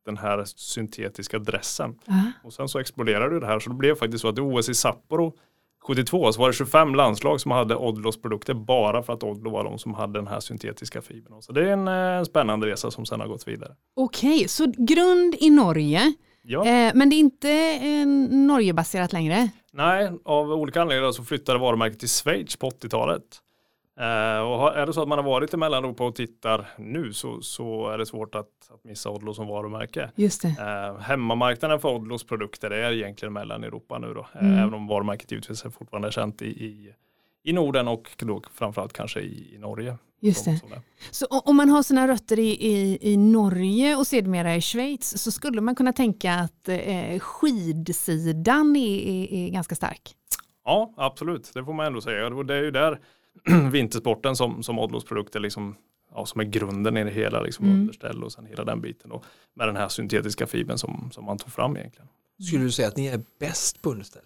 den 0.06 0.18
här 0.18 0.44
syntetiska 0.46 1.40
dressen. 1.40 2.00
Uh-huh. 2.06 2.32
Och 2.44 2.54
sen 2.54 2.70
så 2.70 2.80
exploderade 2.80 3.40
det 3.40 3.46
här 3.46 3.60
så 3.60 3.70
det 3.70 3.76
blev 3.76 3.96
faktiskt 3.96 4.22
så 4.22 4.28
att 4.28 4.38
i 4.38 4.42
OS 4.42 4.70
i 4.70 4.74
Sapporo 4.74 5.38
72 5.88 6.34
så 6.34 6.40
var 6.40 6.48
det 6.48 6.54
25 6.54 6.96
landslag 6.96 7.42
som 7.42 7.52
hade 7.52 7.76
Odlos 7.76 8.22
produkter 8.22 8.54
bara 8.54 9.04
för 9.04 9.14
att 9.14 9.24
Odlo 9.24 9.52
var 9.52 9.64
de 9.64 9.80
som 9.80 9.94
hade 9.94 10.20
den 10.20 10.28
här 10.28 10.40
syntetiska 10.40 11.02
fibern. 11.02 11.42
Så 11.42 11.52
det 11.52 11.62
är 11.62 11.74
en, 11.74 11.88
en 11.88 12.18
eh, 12.18 12.24
spännande 12.24 12.68
resa 12.68 12.92
som 12.92 13.06
sen 13.06 13.20
har 13.20 13.28
gått 13.28 13.48
vidare. 13.48 13.76
Okej, 13.96 14.36
okay, 14.36 14.48
så 14.48 14.74
grund 14.78 15.36
i 15.40 15.50
Norge, 15.50 16.14
ja. 16.44 16.66
eh, 16.66 16.92
men 16.96 17.10
det 17.10 17.16
är 17.16 17.18
inte 17.18 17.52
eh, 17.52 18.08
Norgebaserat 18.38 19.14
längre? 19.14 19.50
Nej, 19.74 20.12
av 20.26 20.52
olika 20.52 20.82
anledningar 20.82 21.12
så 21.12 21.24
flyttade 21.24 21.60
varumärket 21.60 22.00
till 22.00 22.10
Schweiz 22.10 22.56
på 22.56 22.70
80-talet. 22.70 23.24
Uh, 24.00 24.40
och 24.40 24.78
är 24.78 24.86
det 24.86 24.94
så 24.94 25.02
att 25.02 25.08
man 25.08 25.18
har 25.18 25.26
varit 25.26 25.54
i 25.54 25.58
Mellaneuropa 25.58 26.06
och 26.06 26.16
tittar 26.16 26.70
nu 26.78 27.14
så, 27.14 27.42
så 27.42 27.90
är 27.90 27.98
det 27.98 28.06
svårt 28.06 28.36
att, 28.36 28.50
att 28.70 28.84
missa 28.84 29.10
Odlo 29.10 29.34
som 29.34 29.48
varumärke. 29.48 30.12
Just 30.16 30.42
det. 30.42 30.48
Uh, 30.48 31.00
hemmamarknaden 31.00 31.80
för 31.80 31.90
Odlos 31.90 32.24
produkter 32.24 32.72
är 32.72 32.92
egentligen 32.92 33.34
Mellaneuropa 33.34 34.00
nu 34.00 34.14
då. 34.14 34.28
Mm. 34.34 34.54
Uh, 34.54 34.62
även 34.62 34.74
om 34.74 34.88
varumärket 34.88 35.32
givetvis 35.32 35.66
är 35.66 35.70
fortfarande 35.70 36.12
känt 36.12 36.42
i, 36.42 36.46
i, 36.46 36.94
i 37.44 37.54
Norden 37.54 37.88
och 37.88 38.16
då 38.18 38.42
framförallt 38.54 38.94
kanske 38.94 39.20
i, 39.20 39.56
i 39.56 39.58
Norge. 39.58 39.98
Just 40.22 40.46
det. 40.46 40.62
Så 41.12 41.26
om 41.26 41.56
man 41.56 41.70
har 41.70 41.84
sina 41.84 42.08
rötter 42.08 42.40
i, 42.40 42.50
i, 42.50 42.98
i 43.02 43.18
Norge 43.18 43.96
och 43.96 44.08
sedermera 44.08 44.56
i 44.56 44.62
Schweiz 44.62 45.18
så 45.24 45.32
skulle 45.32 45.62
man 45.62 45.76
kunna 45.76 45.94
tänka 45.94 46.34
att 46.34 46.70
eh, 46.70 47.20
skidsidan 47.20 48.76
är, 48.76 49.00
är, 49.00 49.34
är 49.34 49.50
ganska 49.50 49.76
stark. 49.76 50.16
Ja, 50.66 50.94
absolut. 50.98 51.52
Det 51.54 51.66
får 51.66 51.74
man 51.74 51.86
ändå 51.86 52.02
säga. 52.02 52.28
Och 52.28 52.46
det 52.46 52.56
är 52.56 52.62
ju 52.62 52.72
där 52.72 53.00
vintersporten 53.72 54.36
som, 54.36 54.64
som 54.64 54.80
Odlos 54.80 55.06
produkter 55.06 55.40
liksom, 55.40 55.76
ja, 56.16 56.26
som 56.26 56.42
är 56.42 56.46
grunden 56.46 56.98
i 56.98 57.04
det 57.04 57.12
hela, 57.12 57.42
liksom 57.42 57.66
Mm. 57.66 57.80
underställ 57.80 58.24
och 58.24 58.32
sen 58.32 58.46
hela 58.46 58.64
den 58.64 58.82
biten. 58.82 59.12
Och 59.12 59.26
med 59.54 59.68
den 59.68 59.76
här 59.76 59.88
syntetiska 59.88 60.48
fibern 60.48 60.78
som, 60.78 61.10
som 61.12 61.26
man 61.26 61.38
tog 61.38 61.52
fram 61.52 61.78
egentligen. 61.78 62.08
Skulle 62.48 62.64
du 62.64 62.72
säga 62.72 62.88
att 62.88 62.98
ni 62.98 63.08
är 63.08 63.22
bäst 63.40 63.82
på 63.82 63.92
underställ? 63.92 64.22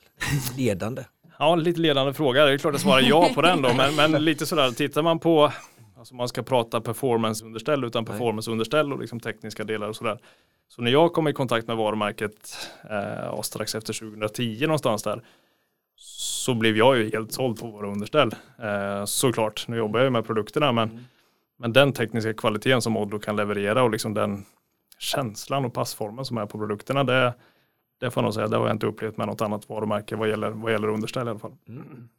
Ledande? 0.57 1.03
Ja, 1.39 1.55
lite 1.55 1.79
ledande 1.79 2.13
fråga. 2.13 2.45
Det 2.45 2.51
är 2.53 2.57
klart 2.57 2.75
att 2.75 2.81
svara 2.81 3.01
ja 3.01 3.29
på 3.35 3.41
den 3.41 3.61
då. 3.61 3.73
Men, 3.73 3.95
men 3.95 4.11
lite 4.25 4.45
sådär, 4.45 4.71
tittar 4.71 5.01
man 5.03 5.19
på, 5.19 5.51
alltså 5.97 6.15
man 6.15 6.27
ska 6.27 6.43
prata 6.43 6.81
performanceunderställ 6.81 7.83
utan 7.83 8.05
performanceunderställ 8.05 8.93
och 8.93 8.99
liksom 8.99 9.19
tekniska 9.19 9.63
delar 9.63 9.87
och 9.89 9.95
sådär. 9.95 10.19
Så 10.67 10.81
när 10.81 10.91
jag 10.91 11.13
kom 11.13 11.27
i 11.27 11.33
kontakt 11.33 11.67
med 11.67 11.77
varumärket 11.77 12.57
eh, 12.89 13.41
strax 13.41 13.75
efter 13.75 13.93
2010 13.93 14.61
någonstans 14.61 15.03
där 15.03 15.21
så 15.99 16.53
blev 16.53 16.77
jag 16.77 16.97
ju 16.97 17.09
helt 17.11 17.31
såld 17.31 17.59
på 17.59 17.67
våra 17.67 17.87
underställ. 17.87 18.31
Eh, 18.59 19.05
såklart, 19.05 19.67
nu 19.67 19.77
jobbar 19.77 19.99
jag 19.99 20.05
ju 20.05 20.09
med 20.09 20.25
produkterna 20.25 20.71
men, 20.71 21.05
men 21.59 21.73
den 21.73 21.93
tekniska 21.93 22.33
kvaliteten 22.33 22.81
som 22.81 22.97
Odlo 22.97 23.19
kan 23.19 23.35
leverera 23.35 23.83
och 23.83 23.91
liksom 23.91 24.13
den 24.13 24.45
känslan 24.99 25.65
och 25.65 25.73
passformen 25.73 26.25
som 26.25 26.37
är 26.37 26.45
på 26.45 26.57
produkterna 26.57 27.03
det, 27.03 27.33
det 27.99 28.11
får 28.11 28.21
jag 28.21 28.25
nog 28.25 28.33
säga, 28.33 28.47
det 28.47 28.57
har 28.57 28.67
jag 28.67 28.75
inte 28.75 28.85
upplevt 28.85 29.17
med 29.17 29.27
något 29.27 29.41
annat 29.41 29.69
varumärke 29.69 30.15
vad 30.15 30.29
gäller, 30.29 30.49
vad 30.49 30.71
gäller 30.71 30.87
underställ 30.87 31.27
i 31.27 31.29
alla 31.29 31.39
fall. 31.39 31.55
Mm. 31.67 32.09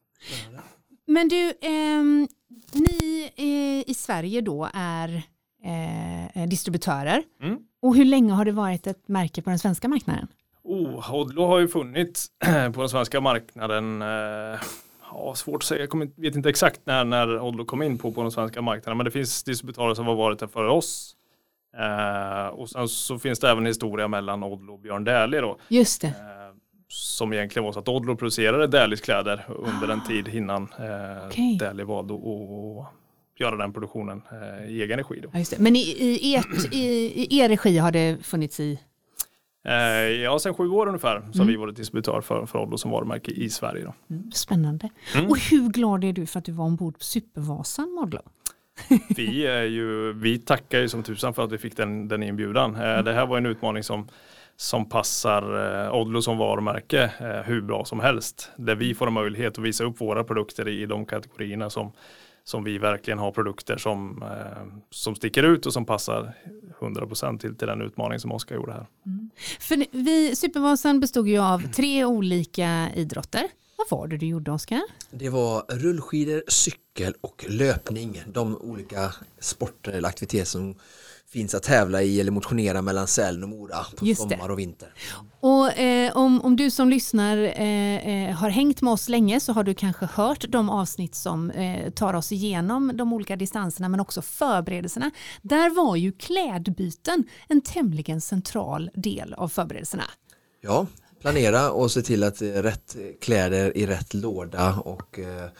Men 1.07 1.29
du, 1.29 1.53
ehm, 1.61 2.29
ni 2.73 3.31
eh, 3.37 3.91
i 3.91 3.95
Sverige 3.95 4.41
då 4.41 4.69
är 4.75 5.23
eh, 5.65 6.49
distributörer. 6.49 7.23
Mm. 7.43 7.59
Och 7.83 7.97
hur 7.97 8.05
länge 8.05 8.33
har 8.33 8.45
det 8.45 8.53
varit 8.53 8.87
ett 8.87 9.09
märke 9.09 9.43
på 9.43 9.51
den 9.51 9.59
svenska 9.59 9.89
marknaden? 9.89 10.29
Oh, 10.69 11.15
Odlo 11.15 11.47
har 11.47 11.59
ju 11.59 11.69
funnits 11.69 12.27
på 12.75 12.81
den 12.81 12.89
svenska 12.89 13.21
marknaden. 13.21 14.03
Eh, 14.03 14.61
ja, 15.11 15.35
svårt 15.35 15.63
att 15.63 15.67
säga, 15.67 15.87
jag 15.91 16.11
vet 16.17 16.37
inte 16.37 16.49
exakt 16.49 16.81
när, 16.85 17.05
när 17.05 17.41
Odlo 17.41 17.65
kom 17.65 17.83
in 17.83 17.99
på, 17.99 18.13
på 18.13 18.23
den 18.23 18.31
svenska 18.31 18.63
marknaden. 18.63 18.97
Men 18.97 19.05
det 19.05 19.11
finns 19.11 19.43
distributörer 19.43 19.95
som 19.95 20.07
har 20.07 20.15
varit 20.15 20.39
där 20.39 20.47
före 20.47 20.71
oss. 20.71 21.15
Eh, 21.79 22.47
och 22.47 22.71
sen 22.71 22.89
så 22.89 23.19
finns 23.19 23.41
det 23.41 23.51
även 23.51 23.67
historia 23.67 24.09
mellan 24.09 24.43
Odlo 24.43 24.73
och 24.73 24.79
Björn 24.79 25.05
Dählie 25.05 25.41
då. 25.41 25.59
Just 25.69 26.01
det. 26.01 26.09
Eh, 26.09 26.15
som 26.89 27.33
egentligen 27.33 27.65
var 27.65 27.73
så 27.73 27.79
att 27.79 27.89
Odlo 27.89 28.17
producerade 28.17 28.67
Dählies 28.67 29.01
kläder 29.01 29.45
under 29.49 29.89
en 29.89 30.05
tid 30.05 30.29
innan 30.29 30.63
eh, 30.63 31.27
Okej. 31.27 31.57
Dählie 31.61 31.85
valde 31.85 32.15
att 32.15 33.41
göra 33.41 33.57
den 33.57 33.73
produktionen 33.73 34.23
eh, 34.33 34.71
i 34.71 34.83
egen 34.83 34.99
regi. 34.99 35.25
Ja. 35.33 35.57
Men 35.59 35.77
i, 35.77 35.81
i, 35.81 36.35
ert, 36.35 36.73
i, 36.73 36.87
i 37.35 37.41
er 37.41 37.49
regi 37.49 37.79
har 37.79 37.93
det 37.93 38.19
funnits 38.23 38.61
i? 38.61 38.79
Eh, 39.69 40.23
ja, 40.23 40.39
sen 40.39 40.55
sju 40.55 40.69
år 40.69 40.87
ungefär 40.87 41.21
så 41.21 41.27
har 41.27 41.35
Mm. 41.35 41.47
vi 41.47 41.57
varit 41.57 41.77
distributör 41.77 42.21
för, 42.21 42.47
för 42.47 42.59
Odlo 42.59 42.79
som 42.79 42.91
varumärke 42.91 43.31
i 43.31 43.51
Sverige. 43.51 43.85
Då. 43.85 43.95
Spännande. 44.35 44.89
Mm. 45.15 45.31
Och 45.31 45.39
hur 45.39 45.69
glad 45.69 46.05
är 46.05 46.13
du 46.13 46.27
för 46.27 46.39
att 46.39 46.45
du 46.45 46.53
var 46.53 46.65
ombord 46.65 46.99
på 46.99 47.05
Supervasan 47.05 47.91
Modlo? 47.91 48.21
Vi, 49.17 49.47
är 49.47 49.63
ju, 49.63 50.13
vi 50.13 50.39
tackar 50.39 50.79
ju 50.81 50.89
som 50.89 51.03
tusan 51.03 51.35
för 51.35 51.43
att 51.45 51.53
vi 51.53 51.59
fick 51.59 51.77
den, 51.77 52.09
den 52.09 52.23
inbjudan. 52.23 52.75
Eh, 52.77 53.03
Det 53.03 53.13
här 53.13 53.27
var 53.27 53.39
en 53.39 53.47
utmaning 53.47 53.83
som, 53.83 54.09
som 54.57 54.89
passar 54.89 55.43
eh, 55.87 55.95
Odlo 55.95 56.23
som 56.23 56.39
varumärke 56.39 57.11
hur 57.47 57.61
bra 57.61 57.85
som 57.85 58.01
helst. 58.01 58.51
Där 58.57 58.75
vi 58.75 58.95
får 58.95 59.07
en 59.07 59.13
möjlighet 59.13 59.59
att 59.59 59.65
visa 59.65 59.85
upp 59.85 60.01
våra 60.01 60.25
produkter 60.25 60.69
i 60.69 60.87
de 60.87 61.07
kategorierna 61.07 61.71
som, 61.71 61.93
som 62.49 62.65
vi 62.65 62.79
verkligen 62.79 63.19
har 63.19 63.33
produkter 63.33 63.77
som, 63.77 64.23
eh, 64.23 64.79
som 64.91 65.15
sticker 65.15 65.43
ut 65.43 65.67
och 65.67 65.73
som 65.73 65.85
passar 65.85 66.35
100% 66.81 67.39
till, 67.39 67.57
till 67.57 67.67
den 67.69 67.83
utmaning 67.83 68.19
som 68.19 68.33
Oskar 68.33 68.57
gjorde 68.57 68.73
här. 68.73 68.87
För 69.61 69.85
vi, 69.91 70.37
Supervasan 70.37 71.01
bestod 71.01 71.29
ju 71.29 71.39
av 71.39 71.73
tre 71.73 72.05
olika 72.05 72.89
idrotter. 72.95 73.43
Vad 73.77 73.99
var 73.99 74.09
det 74.09 74.17
du 74.17 74.27
gjorde 74.27 74.51
Oskar? 74.51 74.83
Det 75.11 75.29
var 75.29 75.65
rullskidor, 75.69 76.43
cykel 76.49 77.15
och 77.21 77.45
löpning. 77.49 78.23
De 78.27 78.57
olika 78.57 79.15
sporter 79.39 79.93
eller 79.93 80.09
aktiviteter 80.09 80.45
som 80.45 80.75
finns 81.33 81.55
att 81.55 81.63
tävla 81.63 82.03
i 82.03 82.21
eller 82.21 82.31
motionera 82.31 82.83
mellan 82.83 83.07
Sälen 83.07 83.43
och 83.43 83.49
Mora 83.49 83.77
på 83.97 84.07
Just 84.07 84.21
sommar 84.21 84.49
och 84.49 84.59
vinter. 84.59 84.95
Och 85.41 85.79
eh, 85.79 86.17
om, 86.17 86.43
om 86.43 86.57
du 86.57 86.71
som 86.71 86.89
lyssnar 86.89 87.37
eh, 87.37 88.29
eh, 88.29 88.37
har 88.37 88.51
hängt 88.51 88.83
med 88.83 88.93
oss 88.93 89.09
länge 89.09 89.41
så 89.41 89.53
har 89.53 89.65
du 89.65 89.75
kanske 89.75 90.07
hört 90.07 90.45
de 90.49 90.71
avsnitt 90.71 91.15
som 91.15 91.51
eh, 91.51 91.91
tar 91.91 92.15
oss 92.15 92.33
igenom 92.33 92.93
de 92.95 93.13
olika 93.13 93.37
distanserna 93.37 93.89
men 93.89 94.01
också 94.01 94.23
förberedelserna. 94.23 95.11
Där 95.43 95.71
var 95.71 95.97
ju 95.97 96.13
klädbyten 96.13 97.25
en 97.49 97.61
tämligen 97.61 98.21
central 98.21 98.91
del 98.95 99.35
av 99.35 99.49
förberedelserna. 99.49 100.05
Ja, 100.61 100.87
planera 101.21 101.71
och 101.71 101.91
se 101.91 102.03
till 102.03 102.25
att 102.25 102.43
rätt 102.43 102.97
kläder 103.21 103.77
i 103.77 103.87
rätt 103.87 104.15
låda 104.15 104.75
och 104.75 105.19
eh, 105.19 105.51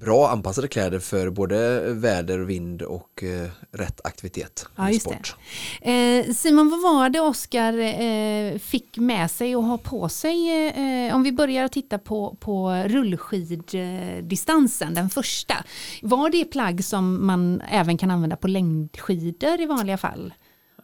bra 0.00 0.28
anpassade 0.28 0.68
kläder 0.68 0.98
för 0.98 1.30
både 1.30 1.80
väder, 1.94 2.38
vind 2.38 2.82
och 2.82 3.22
eh, 3.22 3.50
rätt 3.70 4.00
aktivitet. 4.04 4.66
Ja, 4.76 4.90
just 4.90 5.00
sport. 5.00 5.36
Eh, 5.80 6.24
Simon, 6.34 6.70
vad 6.70 6.82
var 6.82 7.08
det 7.08 7.20
Oskar 7.20 7.78
eh, 7.78 8.58
fick 8.58 8.96
med 8.96 9.30
sig 9.30 9.56
och 9.56 9.64
ha 9.64 9.78
på 9.78 10.08
sig? 10.08 10.66
Eh, 10.66 11.14
om 11.14 11.22
vi 11.22 11.32
börjar 11.32 11.68
titta 11.68 11.98
på, 11.98 12.36
på 12.40 12.84
rullskiddistansen, 12.86 14.94
den 14.94 15.10
första. 15.10 15.54
Var 16.02 16.30
det 16.30 16.44
plagg 16.44 16.84
som 16.84 17.26
man 17.26 17.62
även 17.70 17.98
kan 17.98 18.10
använda 18.10 18.36
på 18.36 18.48
längdskidor 18.48 19.60
i 19.60 19.66
vanliga 19.66 19.96
fall? 19.96 20.32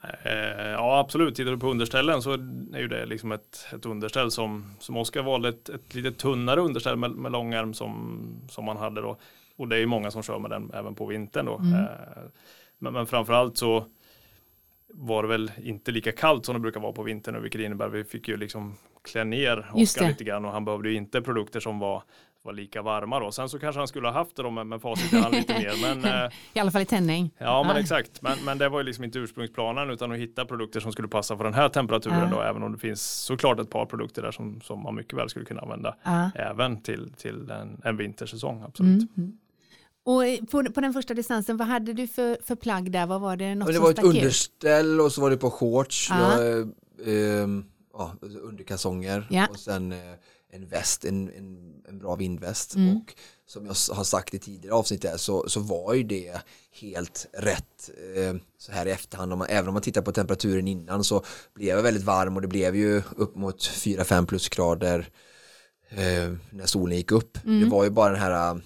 Eh, 0.02 0.70
ja 0.70 0.98
absolut, 0.98 1.34
tittar 1.34 1.50
du 1.50 1.58
på 1.58 1.70
underställen 1.70 2.22
så 2.22 2.32
är 2.72 2.78
ju 2.78 2.88
det 2.88 3.06
liksom 3.06 3.32
ett, 3.32 3.66
ett 3.74 3.86
underställ 3.86 4.30
som, 4.30 4.74
som 4.78 4.96
Oskar 4.96 5.22
valde 5.22 5.48
ett, 5.48 5.68
ett 5.68 5.94
lite 5.94 6.12
tunnare 6.12 6.60
underställ 6.60 6.96
med, 6.96 7.10
med 7.10 7.32
långärm 7.32 7.74
som, 7.74 8.20
som 8.48 8.64
man 8.64 8.76
hade 8.76 9.00
då. 9.00 9.16
Och 9.56 9.68
det 9.68 9.76
är 9.76 9.80
ju 9.80 9.86
många 9.86 10.10
som 10.10 10.22
kör 10.22 10.38
med 10.38 10.50
den 10.50 10.70
även 10.74 10.94
på 10.94 11.06
vintern 11.06 11.46
då. 11.46 11.58
Mm. 11.58 11.74
Eh, 11.74 11.88
men, 12.78 12.92
men 12.92 13.06
framförallt 13.06 13.56
så 13.56 13.84
var 14.94 15.22
det 15.22 15.28
väl 15.28 15.50
inte 15.62 15.92
lika 15.92 16.12
kallt 16.12 16.46
som 16.46 16.54
det 16.54 16.60
brukar 16.60 16.80
vara 16.80 16.92
på 16.92 17.02
vintern 17.02 17.42
vilket 17.42 17.60
innebär 17.60 17.86
att 17.86 17.92
vi 17.92 18.04
fick 18.04 18.28
ju 18.28 18.36
liksom 18.36 18.76
klä 19.02 19.24
ner 19.24 19.70
Oskar 19.72 20.08
lite 20.08 20.24
grann 20.24 20.44
och 20.44 20.52
han 20.52 20.64
behövde 20.64 20.90
ju 20.90 20.96
inte 20.96 21.22
produkter 21.22 21.60
som 21.60 21.78
var, 21.78 22.02
var 22.42 22.52
lika 22.52 22.82
varma 22.82 23.20
då. 23.20 23.32
Sen 23.32 23.48
så 23.48 23.58
kanske 23.58 23.78
han 23.80 23.88
skulle 23.88 24.08
ha 24.08 24.14
haft 24.14 24.36
det 24.36 24.42
då 24.42 24.50
med, 24.50 24.66
med 24.66 24.80
facit 24.82 25.12
i 25.12 25.16
hand 25.16 25.34
lite 25.34 25.52
mer 25.58 25.72
men 25.82 26.04
eh, 26.24 26.30
I 26.52 26.58
alla 26.60 26.70
fall 26.70 26.82
i 26.82 26.84
tändning. 26.84 27.30
Ja 27.38 27.62
men 27.62 27.76
Ja. 27.76 27.80
exakt, 27.82 28.22
men, 28.22 28.38
men 28.44 28.58
det 28.58 28.68
var 28.68 28.78
ju 28.80 28.84
liksom 28.84 29.04
inte 29.04 29.18
ursprungsplanen 29.18 29.90
utan 29.90 30.12
att 30.12 30.18
hitta 30.18 30.44
produkter 30.44 30.80
som 30.80 30.92
skulle 30.92 31.08
passa 31.08 31.36
för 31.36 31.44
den 31.44 31.54
här 31.54 31.68
temperaturen 31.68 32.18
Ja. 32.18 32.36
då, 32.36 32.42
även 32.42 32.62
om 32.62 32.72
det 32.72 32.78
finns 32.78 33.02
såklart 33.02 33.60
ett 33.60 33.70
par 33.70 33.86
produkter 33.86 34.22
där 34.22 34.30
som, 34.30 34.60
som 34.60 34.82
man 34.82 34.94
mycket 34.94 35.18
väl 35.18 35.28
skulle 35.28 35.44
kunna 35.44 35.60
använda 35.60 35.96
Ja. 36.04 36.30
även 36.34 36.82
till, 36.82 37.12
till 37.16 37.50
en, 37.50 37.80
en 37.84 37.96
vintersäsong, 37.96 38.62
absolut. 38.62 39.16
Mm. 39.16 39.32
Och 40.04 40.26
eh, 40.26 40.38
på, 40.50 40.64
på 40.64 40.80
den 40.80 40.92
första 40.92 41.14
distansen, 41.14 41.56
vad 41.56 41.68
hade 41.68 41.92
du 41.92 42.06
för, 42.06 42.38
för 42.46 42.54
plagg 42.56 42.92
där? 42.92 43.06
Vad 43.06 43.20
var 43.20 43.36
det? 43.36 43.54
Något 43.54 43.58
Men 43.58 43.66
det 43.66 43.74
som 43.74 43.82
var 43.82 43.90
ett 43.90 43.98
ut? 43.98 44.04
underställ 44.04 45.00
och 45.00 45.12
så 45.12 45.20
var 45.20 45.30
det 45.30 45.36
på 45.36 45.50
shorts, 45.50 46.08
Ja. 46.10 46.16
var, 46.18 46.42
eh, 47.08 47.48
ja, 47.92 48.12
underkalsonger 48.42 49.26
Ja. 49.30 49.46
och 49.50 49.58
sen 49.58 49.92
eh, 49.92 49.98
en 50.52 50.66
väst, 50.66 51.04
en, 51.04 51.28
en, 51.28 51.82
en 51.88 51.98
bra 51.98 52.14
vindväst. 52.16 52.74
Mm. 52.74 52.96
Och 52.96 53.14
som 53.46 53.66
jag 53.66 53.74
har 53.94 54.04
sagt 54.04 54.34
i 54.34 54.38
tidigare 54.38 54.74
avsnitt 54.74 55.02
där, 55.02 55.16
så, 55.16 55.48
så 55.48 55.60
var 55.60 55.94
ju 55.94 56.02
det 56.02 56.40
helt 56.80 57.26
rätt 57.32 57.90
eh, 58.16 58.34
så 58.58 58.72
här 58.72 58.86
i 58.86 58.90
efterhand. 58.90 59.32
Om 59.32 59.38
man, 59.38 59.48
även 59.50 59.68
om 59.68 59.74
man 59.74 59.82
tittar 59.82 60.02
på 60.02 60.12
temperaturen 60.12 60.68
innan 60.68 61.04
så 61.04 61.24
blev 61.54 61.76
jag 61.76 61.82
väldigt 61.82 62.04
varm 62.04 62.36
och 62.36 62.42
det 62.42 62.48
blev 62.48 62.76
ju 62.76 63.02
upp 63.16 63.36
mot 63.36 63.60
4-5 63.60 64.26
plusgrader 64.26 65.08
eh, 65.88 66.32
när 66.50 66.66
solen 66.66 66.96
gick 66.96 67.12
upp. 67.12 67.44
Mm. 67.44 67.60
Det 67.60 67.66
var 67.66 67.84
ju 67.84 67.90
bara 67.90 68.12
den 68.12 68.20
här 68.20 68.54
eh, 68.54 68.60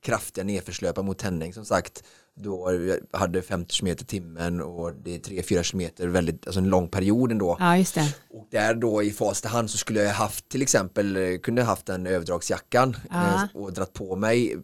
kraftiga 0.00 0.44
nedförslöpa 0.44 1.02
mot 1.02 1.18
tändning 1.18 1.54
som 1.54 1.64
sagt 1.64 2.04
då 2.40 2.70
hade 3.12 3.42
50 3.42 3.74
km 3.80 3.96
timmen 3.96 4.60
och 4.60 4.92
det 4.94 5.14
är 5.14 5.18
3-4 5.18 5.70
km 5.98 6.12
väldigt, 6.12 6.46
alltså 6.46 6.60
en 6.60 6.68
lång 6.68 6.88
period 6.88 7.32
ändå. 7.32 7.56
Ja, 7.60 7.76
just 7.76 7.94
det. 7.94 8.14
Och 8.30 8.46
där 8.50 8.74
då 8.74 9.02
i 9.02 9.10
första 9.10 9.48
hand 9.48 9.70
så 9.70 9.78
skulle 9.78 10.02
jag 10.02 10.10
haft 10.14 10.48
till 10.48 10.62
exempel, 10.62 11.16
eh, 11.16 11.38
kunde 11.38 11.62
haft 11.62 11.86
den 11.86 12.06
överdragsjackan 12.06 12.96
Ja. 13.10 13.34
eh, 13.34 13.42
och 13.62 13.72
dratt 13.72 13.92
på 13.92 14.16
mig 14.16 14.56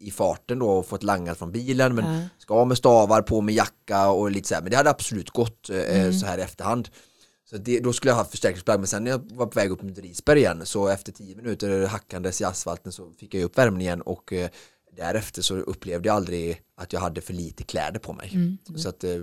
i, 0.00 0.10
farten 0.10 0.58
då 0.58 0.70
och 0.70 0.86
fått 0.86 1.02
langat 1.02 1.38
från 1.38 1.52
bilen 1.52 1.94
men 1.94 2.14
Ja. 2.14 2.28
ska 2.38 2.64
med 2.64 2.76
stavar, 2.78 3.22
på 3.22 3.40
med 3.40 3.54
jacka 3.54 4.08
och 4.10 4.30
lite 4.30 4.48
så 4.48 4.54
här, 4.54 4.62
men 4.62 4.70
det 4.70 4.76
hade 4.76 4.90
absolut 4.90 5.30
gått 5.30 5.70
eh, 5.70 6.00
Mm. 6.00 6.12
så 6.12 6.26
här 6.26 6.38
i 6.38 6.42
efterhand. 6.42 6.88
Så 7.50 7.56
det, 7.56 7.80
då 7.80 7.92
skulle 7.92 8.10
jag 8.10 8.16
haft 8.16 8.30
förstärkningsplagg 8.30 8.78
men 8.80 8.86
sen 8.86 9.04
när 9.04 9.10
jag 9.10 9.32
var 9.32 9.46
på 9.46 9.58
väg 9.60 9.70
upp 9.70 9.82
mot 9.82 9.98
Risberg 9.98 10.38
igen 10.38 10.60
så 10.64 10.88
efter 10.88 11.12
10 11.12 11.36
minuter 11.36 11.86
hackandes 11.86 12.40
i 12.40 12.44
asfalten 12.44 12.92
så 12.92 13.10
fick 13.20 13.34
jag 13.34 13.42
upp 13.42 13.58
värmen 13.58 13.80
igen 13.80 14.00
och 14.02 14.32
därefter 14.96 15.42
så 15.42 15.56
upplevde 15.56 16.08
jag 16.08 16.16
aldrig 16.16 16.62
att 16.76 16.92
jag 16.92 17.00
hade 17.00 17.20
för 17.20 17.32
lite 17.32 17.62
kläder 17.62 18.00
på 18.00 18.12
mig. 18.12 18.30
Mm. 18.34 18.58
Så 18.76 18.88
att, 18.88 19.04
eh, 19.04 19.18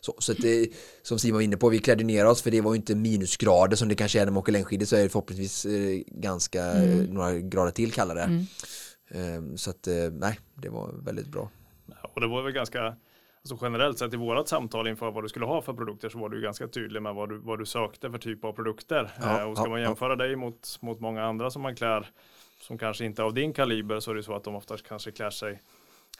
så, 0.00 0.14
så 0.18 0.32
att 0.32 0.38
det, 0.38 0.68
som 1.02 1.18
Simon 1.18 1.34
var 1.34 1.42
inne 1.42 1.56
på, 1.56 1.68
vi 1.68 1.78
klädde 1.78 2.04
ner 2.04 2.26
oss 2.26 2.42
för 2.42 2.50
det 2.50 2.60
var 2.60 2.72
ju 2.72 2.76
inte 2.76 2.94
minusgrader 2.94 3.76
som 3.76 3.88
det 3.88 3.94
kanske 3.94 4.20
är 4.20 4.24
när 4.24 4.32
man 4.32 4.40
åker 4.40 4.52
längdskidor 4.52 4.86
så 4.86 4.96
är 4.96 5.02
det 5.02 5.08
förhoppningsvis 5.08 5.66
eh, 5.66 6.02
ganska 6.06 6.72
eh, 6.72 7.08
några 7.08 7.38
grader 7.38 7.70
till 7.70 7.92
kallare. 7.92 8.22
Mm. 8.22 8.46
Ehm, 9.10 9.56
så 9.56 9.70
att 9.70 9.88
nej, 10.12 10.38
det 10.54 10.68
var 10.68 10.92
väldigt 11.04 11.26
bra. 11.26 11.50
Och 12.14 12.20
det 12.20 12.26
var 12.26 12.42
väl 12.42 12.52
ganska 12.52 12.96
Alltså 13.44 13.66
generellt 13.66 13.98
sett 13.98 14.14
i 14.14 14.16
vårat 14.16 14.48
samtal 14.48 14.88
inför 14.88 15.10
vad 15.10 15.24
du 15.24 15.28
skulle 15.28 15.46
ha 15.46 15.62
för 15.62 15.72
produkter 15.72 16.08
så 16.08 16.18
var 16.18 16.28
du 16.28 16.40
ganska 16.40 16.68
tydlig 16.68 17.02
med 17.02 17.14
vad 17.14 17.28
du, 17.28 17.38
vad 17.38 17.58
du 17.58 17.66
sökte 17.66 18.10
för 18.10 18.18
typ 18.18 18.44
av 18.44 18.52
produkter. 18.52 19.10
Ja, 19.20 19.40
eh, 19.40 19.50
och 19.50 19.56
ska 19.56 19.66
ja, 19.66 19.70
man 19.70 19.80
jämföra 19.80 20.12
ja. 20.12 20.16
dig 20.16 20.36
mot, 20.36 20.78
mot 20.80 21.00
många 21.00 21.24
andra 21.24 21.50
som 21.50 21.62
man 21.62 21.76
klär 21.76 22.10
som 22.64 22.78
kanske 22.78 23.04
inte 23.04 23.22
är 23.22 23.24
av 23.24 23.34
din 23.34 23.52
kaliber 23.52 24.00
så 24.00 24.10
är 24.10 24.14
det 24.14 24.22
så 24.22 24.34
att 24.34 24.44
de 24.44 24.54
oftast 24.54 24.88
kanske 24.88 25.10
klär 25.10 25.30
sig 25.30 25.62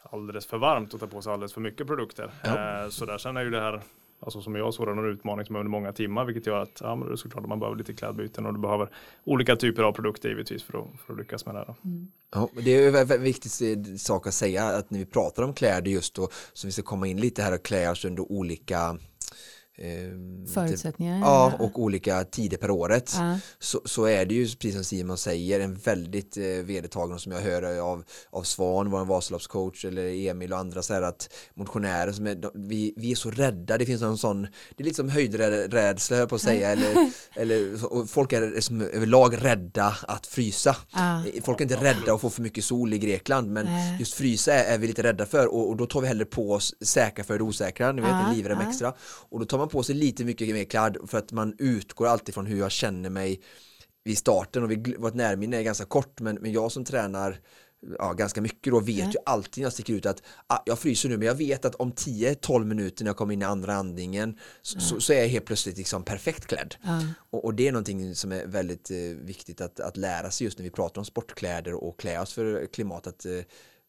alldeles 0.02 0.46
för 0.46 0.58
varmt 0.58 0.94
och 0.94 1.00
tar 1.00 1.06
på 1.06 1.22
sig 1.22 1.32
alldeles 1.32 1.52
för 1.52 1.60
mycket 1.60 1.86
produkter. 1.86 2.30
Eh, 2.44 2.88
så 2.90 3.06
där 3.06 3.18
sen 3.18 3.36
är 3.36 3.44
ju 3.44 3.50
det 3.50 3.60
här 3.60 3.82
Alltså 4.20 4.42
som 4.42 4.54
jag 4.54 4.74
såg 4.74 4.86
det, 4.86 4.92
en 4.92 5.10
utmaning 5.10 5.46
som 5.46 5.56
är 5.56 5.60
under 5.60 5.70
många 5.70 5.92
timmar 5.92 6.24
vilket 6.24 6.46
gör 6.46 6.62
att 6.62 6.80
ja, 6.80 6.96
men 6.96 7.08
det 7.08 7.14
är 7.14 7.16
såklart 7.16 7.42
att 7.42 7.48
man 7.48 7.60
behöver 7.60 7.78
lite 7.78 7.92
klädbyten 7.92 8.46
och 8.46 8.54
du 8.54 8.60
behöver 8.60 8.90
olika 9.24 9.56
typer 9.56 9.82
av 9.82 9.92
produkter 9.92 10.28
givetvis 10.28 10.62
för 10.62 10.78
att, 10.78 11.00
för 11.06 11.12
att 11.12 11.18
lyckas 11.18 11.46
med 11.46 11.54
det 11.54 11.58
här. 11.58 11.74
Mm. 11.84 12.08
Ja, 12.34 12.48
det 12.64 12.70
är 12.70 13.12
en 13.12 13.22
viktig 13.22 13.50
sak 14.00 14.26
att 14.26 14.34
säga 14.34 14.64
att 14.64 14.90
när 14.90 14.98
vi 14.98 15.06
pratar 15.06 15.42
om 15.42 15.54
kläder 15.54 15.90
just 15.90 16.14
då 16.14 16.28
så 16.52 16.66
vi 16.66 16.72
ska 16.72 16.82
komma 16.82 17.06
in 17.06 17.20
lite 17.20 17.42
här 17.42 17.54
och 17.54 17.62
klä 17.62 17.90
oss 17.90 18.04
under 18.04 18.32
olika 18.32 18.98
Ehm, 19.78 20.47
Förutsättningar. 20.47 21.21
Ja, 21.21 21.52
och 21.59 21.78
olika 21.83 22.25
tider 22.25 22.57
per 22.57 22.71
året. 22.71 23.12
Ja. 23.19 23.38
Så, 23.59 23.81
så 23.85 24.04
är 24.04 24.26
det 24.26 24.35
ju 24.35 24.45
precis 24.47 24.75
som 24.75 24.85
Simon 24.85 25.19
säger 25.19 25.61
en 25.61 25.75
väldigt 25.75 26.37
eh, 26.37 26.43
vedertagen 26.45 27.19
som 27.19 27.33
jag 27.33 27.40
hör 27.40 27.81
av, 27.81 28.04
av 28.31 28.43
Svan, 28.43 28.90
vår 28.90 29.04
Vasaloppscoach 29.04 29.85
eller 29.85 30.28
Emil 30.31 30.52
och 30.52 30.59
andra 30.59 30.83
så 30.83 30.95
här 30.95 31.02
att 31.02 31.28
motionärer 31.54 32.12
som 32.12 32.26
är, 32.26 32.69
vi, 32.69 32.95
vi 32.97 33.11
är 33.11 33.16
så 33.16 33.31
rädda, 33.31 33.78
det 33.78 33.87
finns 33.87 34.02
någon 34.02 34.19
sån, 34.19 34.43
det 34.43 34.83
är 34.83 34.85
lite 34.85 34.97
som 34.97 35.09
höjdrädsla 35.09 36.26
på 36.26 36.35
att 36.35 36.43
säga 36.43 36.71
eller, 36.71 37.11
eller 37.35 38.07
folk 38.07 38.33
är 38.33 38.61
som 38.61 38.81
överlag 38.81 39.45
rädda 39.45 39.97
att 40.09 40.26
frysa. 40.26 40.76
Ja. 40.93 41.23
Folk 41.43 41.61
är 41.61 41.64
inte 41.64 41.76
rädda 41.76 42.14
att 42.14 42.21
få 42.21 42.31
för 42.31 42.43
mycket 42.43 42.64
sol 42.64 42.93
i 42.93 42.99
Grekland 42.99 43.50
men 43.50 43.66
Nej. 43.66 43.97
just 43.99 44.14
frysa 44.14 44.52
är, 44.52 44.75
är, 44.75 44.78
vi 44.78 44.87
lite 44.87 45.02
rädda 45.02 45.26
för 45.26 45.47
och, 45.47 45.69
och, 45.69 45.76
då 45.76 45.87
tar 45.87 46.00
vi 46.00 46.09
hellre 46.09 46.25
på 46.25 46.52
oss 46.52 46.75
säkra 46.81 47.25
för 47.25 47.38
det 47.38 47.45
osäkra, 47.45 47.93
ni 47.93 48.00
vet 48.00 48.11
ja. 48.11 48.28
en 48.28 48.35
livrem 48.37 48.61
extra 48.61 48.95
och 49.31 49.40
då 49.40 49.47
tar 49.47 49.59
man 49.59 49.63
man 49.64 49.71
på 49.71 49.83
sig 49.83 49.94
lite 49.94 50.25
mycket 50.25 50.54
mer 50.54 50.64
klädd 50.64 50.97
för 51.06 51.18
att 51.18 51.33
man 51.33 51.54
utgår 51.59 52.06
alltid 52.06 52.35
från 52.35 52.47
hur 52.47 52.59
jag 52.59 52.71
känner 52.71 53.11
mig 53.11 53.40
vid 54.04 54.18
starten 54.18 54.62
och 54.62 54.71
vi, 54.71 54.97
vårt 54.99 55.14
närminne 55.14 55.56
är 55.56 55.62
ganska 55.62 55.85
kort 55.85 56.21
men, 56.21 56.38
men 56.40 56.52
jag 56.52 56.73
som 56.73 56.85
tränar 56.85 57.40
ja, 57.99 58.12
ganska 58.12 58.40
mycket 58.40 58.73
då 58.73 58.80
vet 58.80 58.99
ja. 58.99 59.11
ju 59.11 59.18
alltid 59.26 59.62
när 59.62 59.66
jag 59.66 59.73
sticker 59.73 59.94
ut 59.94 60.06
att 60.06 60.23
ah, 60.47 60.59
jag 60.66 60.78
fryser 60.78 61.09
nu 61.09 61.16
men 61.16 61.26
jag 61.26 61.35
vet 61.35 61.64
att 61.64 61.75
om 61.75 61.92
10-12 61.92 62.64
minuter 62.64 63.04
när 63.04 63.09
jag 63.09 63.16
kommer 63.16 63.35
in 63.35 63.42
i 63.42 63.44
andra 63.44 63.75
andningen 63.75 64.38
så, 64.62 64.76
ja. 64.78 64.80
så, 64.80 65.00
så, 65.00 65.12
är 65.12 65.21
jag 65.21 65.28
helt 65.28 65.44
plötsligt 65.44 65.78
liksom 65.78 66.04
perfekt 66.04 66.47
klädd. 66.47 66.75
Ja. 66.83 67.02
Och, 67.30 67.44
och, 67.44 67.54
det 67.54 67.68
är 67.68 67.73
någonting 67.73 68.14
som 68.14 68.33
är 68.33 68.47
väldigt 68.47 68.90
eh, 68.90 68.97
viktigt 69.21 69.61
att, 69.61 69.80
att 69.80 69.97
lära 69.97 70.30
sig 70.30 70.44
just 70.44 70.59
när 70.59 70.64
vi 70.64 70.71
pratar 70.71 71.00
om 71.00 71.04
sportkläder 71.04 71.75
och 71.75 72.00
klä 72.00 72.21
oss 72.21 72.33
för 72.33 72.66
klimatet. 72.66 73.26
Eh, 73.26 73.33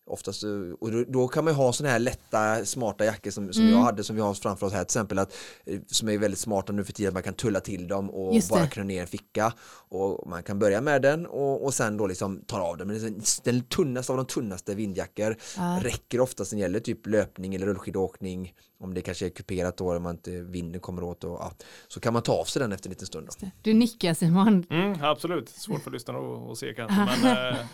Oftast, 0.07 0.43
eh, 0.43 0.50
och 0.79 0.91
då, 0.91 1.03
då, 1.07 1.27
kan 1.27 1.43
man 1.43 1.53
ju 1.53 1.57
ha 1.57 1.74
sådana 1.74 1.91
här 1.91 2.00
lätta 2.00 2.65
smarta 2.65 3.05
jackor 3.05 3.31
som, 3.31 3.53
som 3.53 3.63
mm. 3.63 3.75
jag 3.75 3.81
hade 3.83 4.03
som 4.03 4.15
vi 4.15 4.21
har 4.21 4.33
framför 4.33 4.67
oss 4.67 4.74
här 4.74 4.79
till 4.79 4.85
exempel 4.85 5.19
att, 5.19 5.33
eh, 5.65 5.79
som 5.88 6.09
är 6.09 6.17
väldigt 6.17 6.39
smarta 6.39 6.74
nu 6.74 6.83
för 6.83 6.93
tiden 6.93 7.07
att 7.07 7.13
man 7.13 7.24
kan 7.24 7.33
tulla 7.33 7.59
till 7.59 7.88
dem 7.88 8.09
och 8.09 8.41
bara 8.50 8.67
kunna 8.67 8.85
ner 8.85 9.01
en 9.01 9.07
ficka 9.07 9.53
och 9.89 10.29
man 10.29 10.43
kan 10.43 10.59
börja 10.59 10.81
med 10.81 11.01
den 11.01 11.25
och, 11.25 11.65
och 11.65 11.74
sen 11.74 11.97
då 11.97 12.07
liksom 12.07 12.41
ta 12.47 12.62
av 12.62 12.77
den 12.77 12.88
men 12.88 13.24
den 13.43 13.62
tunnaste 13.62 14.12
av 14.12 14.17
de 14.17 14.25
tunnaste 14.25 14.75
vindjackor 14.75 15.35
ja. 15.57 15.79
räcker 15.81 16.19
oftast 16.19 16.51
när 16.51 16.57
det 16.57 16.62
gäller 16.62 16.79
typ 16.79 17.07
löpning 17.07 17.55
eller 17.55 17.65
rullskidåkning 17.65 18.53
om 18.79 18.93
det 18.93 19.01
kanske 19.01 19.25
är 19.25 19.29
kuperat 19.29 19.77
då 19.77 19.95
om 19.95 20.07
inte 20.07 20.41
vinden 20.41 20.81
kommer 20.81 21.03
åt 21.03 21.24
och, 21.24 21.31
ja, 21.31 21.51
så 21.88 22.00
kan 22.00 22.13
man 22.13 22.21
ta 22.21 22.33
av 22.33 22.45
sig 22.45 22.59
den 22.59 22.71
efter 22.71 22.88
en 22.88 22.91
liten 22.91 23.07
stund. 23.07 23.29
Då. 23.39 23.47
Du 23.62 23.74
nickar 23.74 24.13
Simon. 24.13 24.65
Mm, 24.69 25.03
absolut, 25.03 25.50
svårt 25.50 25.83
för 25.83 25.91
lyssnarna 25.91 26.51
att 26.51 26.57
se 26.57 26.74
kanske 26.74 26.95
men 27.24 27.53
eh, 27.53 27.65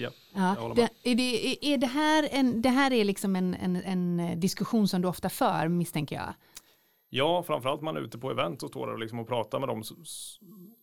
Ja, 0.00 0.10
ja 0.34 0.72
det, 0.76 1.10
är, 1.10 1.14
det, 1.14 1.66
är 1.74 1.78
det 1.78 1.86
här 1.86 2.28
en, 2.30 2.62
det 2.62 2.68
här 2.68 2.92
är 2.92 3.04
liksom 3.04 3.36
en, 3.36 3.54
en, 3.54 3.76
en 3.76 4.40
diskussion 4.40 4.88
som 4.88 5.02
du 5.02 5.08
ofta 5.08 5.28
för 5.28 5.68
misstänker 5.68 6.16
jag? 6.16 6.34
Ja, 7.10 7.42
framförallt 7.42 7.82
man 7.82 7.96
är 7.96 8.00
ute 8.00 8.18
på 8.18 8.30
event 8.30 8.62
och 8.62 8.68
står 8.68 8.86
där 8.86 8.92
och, 8.92 8.98
liksom 8.98 9.18
och 9.18 9.28
pratar 9.28 9.58
med 9.58 9.68
dem 9.68 9.82
så, 9.82 9.94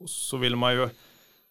så 0.05 0.37
vill 0.37 0.55
man 0.55 0.73
ju 0.73 0.89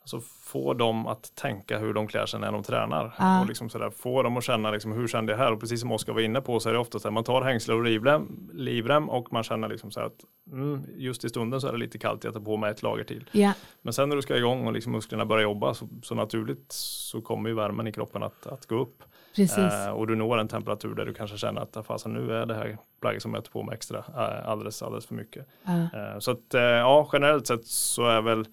Alltså 0.05 0.21
få 0.43 0.75
dem 0.75 1.07
att 1.07 1.35
tänka 1.35 1.79
hur 1.79 1.95
de 1.95 2.07
klär 2.07 2.27
sig 2.27 2.41
när 2.41 2.53
de 2.53 2.63
tränar. 2.63 3.15
Ah. 3.17 3.41
Och 3.41 3.47
liksom 3.47 3.71
sådär, 3.71 3.91
få 3.91 4.23
dem 4.23 4.37
att 4.37 4.45
känna 4.45 4.71
liksom, 4.71 4.93
hur 4.93 5.09
kände 5.09 5.33
jag 5.33 5.39
här? 5.39 5.53
Och 5.53 5.61
precis 5.61 5.81
som 5.81 5.93
Oskar 5.93 6.13
var 6.13 6.21
inne 6.21 6.41
på 6.41 6.61
så 6.61 6.69
är 6.69 6.73
det 6.73 6.79
ofta 6.79 6.99
så 6.99 7.09
att 7.09 7.15
man 7.15 7.25
tar 7.25 7.43
hängsle 7.43 7.75
och 7.75 7.85
livrem, 7.85 8.51
livrem 8.53 9.11
och 9.11 9.33
man 9.33 9.43
känner 9.43 9.69
liksom 9.69 9.91
så 9.91 10.01
att 10.01 10.25
mm, 10.53 10.85
just 10.97 11.25
i 11.25 11.29
stunden 11.29 11.61
så 11.61 11.69
är 11.69 11.73
det 11.73 11.79
lite 11.79 11.99
kallt, 11.99 12.25
jag 12.25 12.35
tar 12.35 12.41
på 12.41 12.57
mig 12.57 12.71
ett 12.71 12.83
lager 12.83 13.05
till. 13.05 13.31
Yeah. 13.33 13.55
Men 13.83 13.93
sen 13.93 14.09
när 14.09 14.17
du 14.17 14.23
ska 14.23 14.37
igång 14.37 14.67
och 14.67 14.73
liksom 14.73 14.93
musklerna 14.93 15.27
börjar 15.27 15.43
jobba 15.43 15.75
så, 15.75 15.89
så 16.03 16.15
naturligt 16.15 16.73
så 16.73 17.21
kommer 17.21 17.49
ju 17.49 17.55
värmen 17.55 17.87
i 17.87 17.93
kroppen 17.93 18.23
att, 18.23 18.47
att 18.47 18.67
gå 18.67 18.75
upp. 18.75 19.03
Eh, 19.39 19.91
och 19.91 20.07
du 20.07 20.15
når 20.15 20.39
en 20.39 20.49
temperatur 20.49 20.95
där 20.95 21.05
du 21.05 21.15
kanske 21.15 21.39
känner 21.39 21.61
att 21.61 21.87
fasen, 21.87 22.13
nu 22.13 22.33
är 22.33 22.47
det 22.47 22.55
här 22.55 22.79
plagget 23.01 23.23
som 23.23 23.35
jag 23.35 23.45
tar 23.45 23.51
på 23.51 23.63
mig 23.63 23.75
extra 23.75 23.99
eh, 23.99 24.49
alldeles, 24.49 24.83
alldeles 24.83 25.07
för 25.07 25.15
mycket. 25.15 25.47
Ah. 25.65 25.73
Eh, 25.73 26.19
så 26.19 26.31
att 26.31 26.55
eh, 26.55 26.63
ja, 26.63 27.09
generellt 27.13 27.47
sett 27.47 27.67
så 27.67 28.07
är 28.07 28.23
väl 28.23 28.47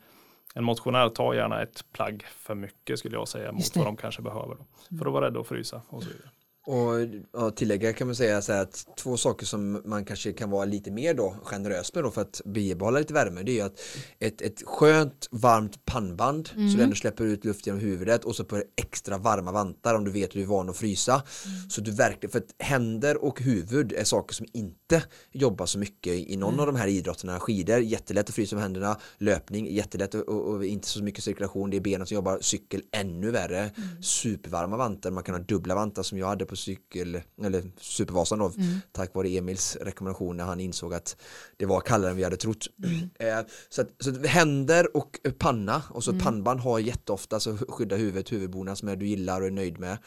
en 0.55 0.63
motionär 0.63 1.09
tar 1.09 1.33
gärna 1.33 1.61
ett 1.61 1.85
plagg 1.93 2.23
för 2.23 2.55
mycket 2.55 2.99
skulle 2.99 3.15
jag 3.15 3.27
säga 3.27 3.51
mot 3.51 3.75
vad 3.75 3.85
de 3.85 3.97
kanske 3.97 4.21
behöver. 4.21 4.55
Då, 4.55 4.97
för 4.97 5.05
att 5.05 5.13
vara 5.13 5.25
rädda 5.25 5.39
att 5.39 5.47
frysa 5.47 5.81
och 5.89 6.03
så 6.03 6.09
vidare. 6.09 6.29
Och 6.65 6.93
ja, 7.33 7.51
tillägga 7.51 7.93
kan 7.93 8.07
man 8.07 8.15
säga 8.15 8.41
så 8.41 8.53
att 8.53 8.85
två 8.97 9.17
saker 9.17 9.45
som 9.45 9.81
man 9.85 10.05
kanske 10.05 10.33
kan 10.33 10.49
vara 10.49 10.65
lite 10.65 10.91
mer 10.91 11.13
då 11.13 11.35
generös 11.43 11.93
med 11.93 12.03
då 12.03 12.11
för 12.11 12.21
att 12.21 12.41
bibehålla 12.45 12.99
lite 12.99 13.13
värme 13.13 13.43
det 13.43 13.51
är 13.51 13.53
ju 13.53 13.61
att 13.61 13.79
ett, 14.19 14.41
ett 14.41 14.61
skönt 14.65 15.27
varmt 15.31 15.85
pannband 15.85 16.49
mm. 16.55 16.69
så 16.69 16.77
du 16.77 16.83
ändå 16.83 16.95
släpper 16.95 17.23
ut 17.23 17.45
luft 17.45 17.67
genom 17.67 17.81
huvudet 17.81 18.25
och 18.25 18.35
så 18.35 18.43
på 18.43 18.63
extra 18.75 19.17
varma 19.17 19.51
vantar 19.51 19.95
om 19.95 20.03
du 20.03 20.11
vet 20.11 20.25
att 20.25 20.31
du 20.31 20.41
är 20.41 20.45
van 20.45 20.69
att 20.69 20.77
frysa. 20.77 21.13
Mm. 21.13 21.69
Så 21.69 21.81
du 21.81 21.91
verkligen, 21.91 22.31
för 22.31 22.39
att 22.39 22.55
händer 22.59 23.23
och 23.23 23.41
huvud 23.41 23.93
är 23.93 24.03
saker 24.03 24.35
som 24.35 24.45
inte 24.53 25.03
jobbar 25.31 25.65
så 25.65 25.79
mycket 25.79 26.13
i 26.13 26.37
någon 26.37 26.53
mm. 26.53 26.59
av 26.59 26.65
de 26.65 26.75
här 26.75 26.87
idrotterna. 26.87 27.39
Skidor, 27.39 27.79
jättelätt 27.79 28.29
att 28.29 28.35
frysa 28.35 28.55
med 28.55 28.63
händerna, 28.63 28.97
löpning, 29.17 29.73
jättelätt 29.73 30.13
och, 30.13 30.29
och, 30.29 30.65
inte 30.65 30.87
så 30.87 31.03
mycket 31.03 31.23
cirkulation, 31.23 31.69
det 31.69 31.77
är 31.77 31.81
benen 31.81 32.07
som 32.07 32.15
jobbar, 32.15 32.39
cykel 32.41 32.81
ännu 32.91 33.31
värre, 33.31 33.59
mm. 33.59 34.03
supervarma 34.03 34.77
vantar, 34.77 35.11
man 35.11 35.23
kan 35.23 35.35
ha 35.35 35.41
dubbla 35.41 35.75
vantar 35.75 36.03
som 36.03 36.17
jag 36.17 36.27
hade 36.27 36.45
på 36.51 36.55
cykel, 36.55 37.21
eller 37.43 37.63
Supervasan 37.77 38.39
då, 38.39 38.51
mm. 38.57 38.79
tack 38.91 39.15
vare 39.15 39.27
Emils 39.37 39.77
rekommendation 39.81 40.37
när 40.37 40.43
han 40.43 40.59
insåg 40.59 40.93
att 40.93 41.15
det 41.57 41.65
var 41.65 41.81
kallare 41.81 42.11
än 42.11 42.17
vi 42.17 42.23
hade 42.23 42.37
trott. 42.37 42.67
Mm. 42.83 43.09
Eh, 43.19 43.45
så, 43.69 43.81
att, 43.81 43.89
så 43.99 44.09
att 44.09 44.25
händer 44.25 44.97
och 44.97 45.19
panna 45.37 45.83
och 45.89 46.03
så 46.03 46.11
mm. 46.11 46.23
pannband 46.23 46.59
har 46.59 46.79
jätteofta 46.79 47.39
så 47.39 47.57
skydda 47.57 47.95
huvudet, 47.95 48.31
huvudbona 48.31 48.75
som 48.75 48.89
är 48.89 48.95
du 48.95 49.07
gillar 49.07 49.41
och 49.41 49.47
är 49.47 49.51
nöjd 49.51 49.79
med. 49.79 49.97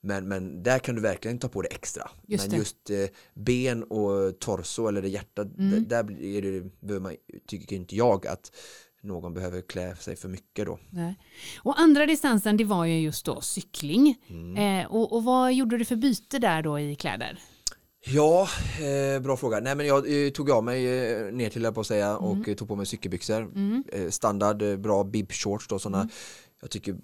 Men, 0.00 0.28
men 0.28 0.62
där 0.62 0.78
kan 0.78 0.94
du 0.94 1.00
verkligen 1.00 1.38
ta 1.38 1.48
på 1.48 1.62
det 1.62 1.68
extra. 1.68 2.10
Just 2.26 2.44
men 2.44 2.50
det. 2.50 2.56
just 2.56 2.90
eh, 2.90 3.06
ben 3.34 3.82
och 3.82 4.38
torso 4.38 4.88
eller 4.88 5.02
det 5.02 5.08
hjärta, 5.08 5.42
mm. 5.42 5.88
där, 5.88 6.02
där 6.02 6.22
är 6.22 6.42
det, 6.42 6.80
behöver 6.80 7.00
man, 7.00 7.16
tycker 7.46 7.76
inte 7.76 7.96
jag 7.96 8.26
att 8.26 8.52
någon 9.04 9.34
behöver 9.34 9.60
klä 9.60 9.96
sig 9.96 10.16
för 10.16 10.28
mycket 10.28 10.66
då. 10.66 10.78
Nej. 10.90 11.18
Och 11.62 11.80
andra 11.80 12.06
distansen 12.06 12.56
det 12.56 12.64
var 12.64 12.84
ju 12.84 13.00
just 13.00 13.24
då 13.24 13.40
cykling. 13.40 14.16
Mm. 14.28 14.80
Eh, 14.80 14.92
och, 14.92 15.12
och 15.12 15.24
vad 15.24 15.54
gjorde 15.54 15.78
du 15.78 15.84
för 15.84 15.96
byte 15.96 16.38
där 16.38 16.62
då 16.62 16.78
i 16.78 16.96
kläder? 16.96 17.38
Ja, 18.06 18.48
eh, 18.80 19.22
bra 19.22 19.36
fråga. 19.36 19.60
Nej 19.60 19.74
men 19.74 19.86
jag 19.86 20.26
eh, 20.26 20.30
tog 20.30 20.50
av 20.50 20.64
mig 20.64 20.86
eh, 20.86 21.32
ner 21.32 21.50
till 21.50 21.72
på 21.72 21.80
att 21.80 21.86
säga 21.86 22.08
mm. 22.08 22.24
och 22.24 22.48
eh, 22.48 22.54
tog 22.54 22.68
på 22.68 22.76
mig 22.76 22.86
cykelbyxor. 22.86 23.42
Mm. 23.42 23.84
Eh, 23.92 24.10
standard, 24.10 24.80
bra 24.80 25.04
bib 25.04 25.32
shorts 25.32 25.68
då 25.68 25.78
sådana. 25.78 25.98
Mm. 25.98 26.10
Jag 26.60 26.70
tycker 26.70 26.96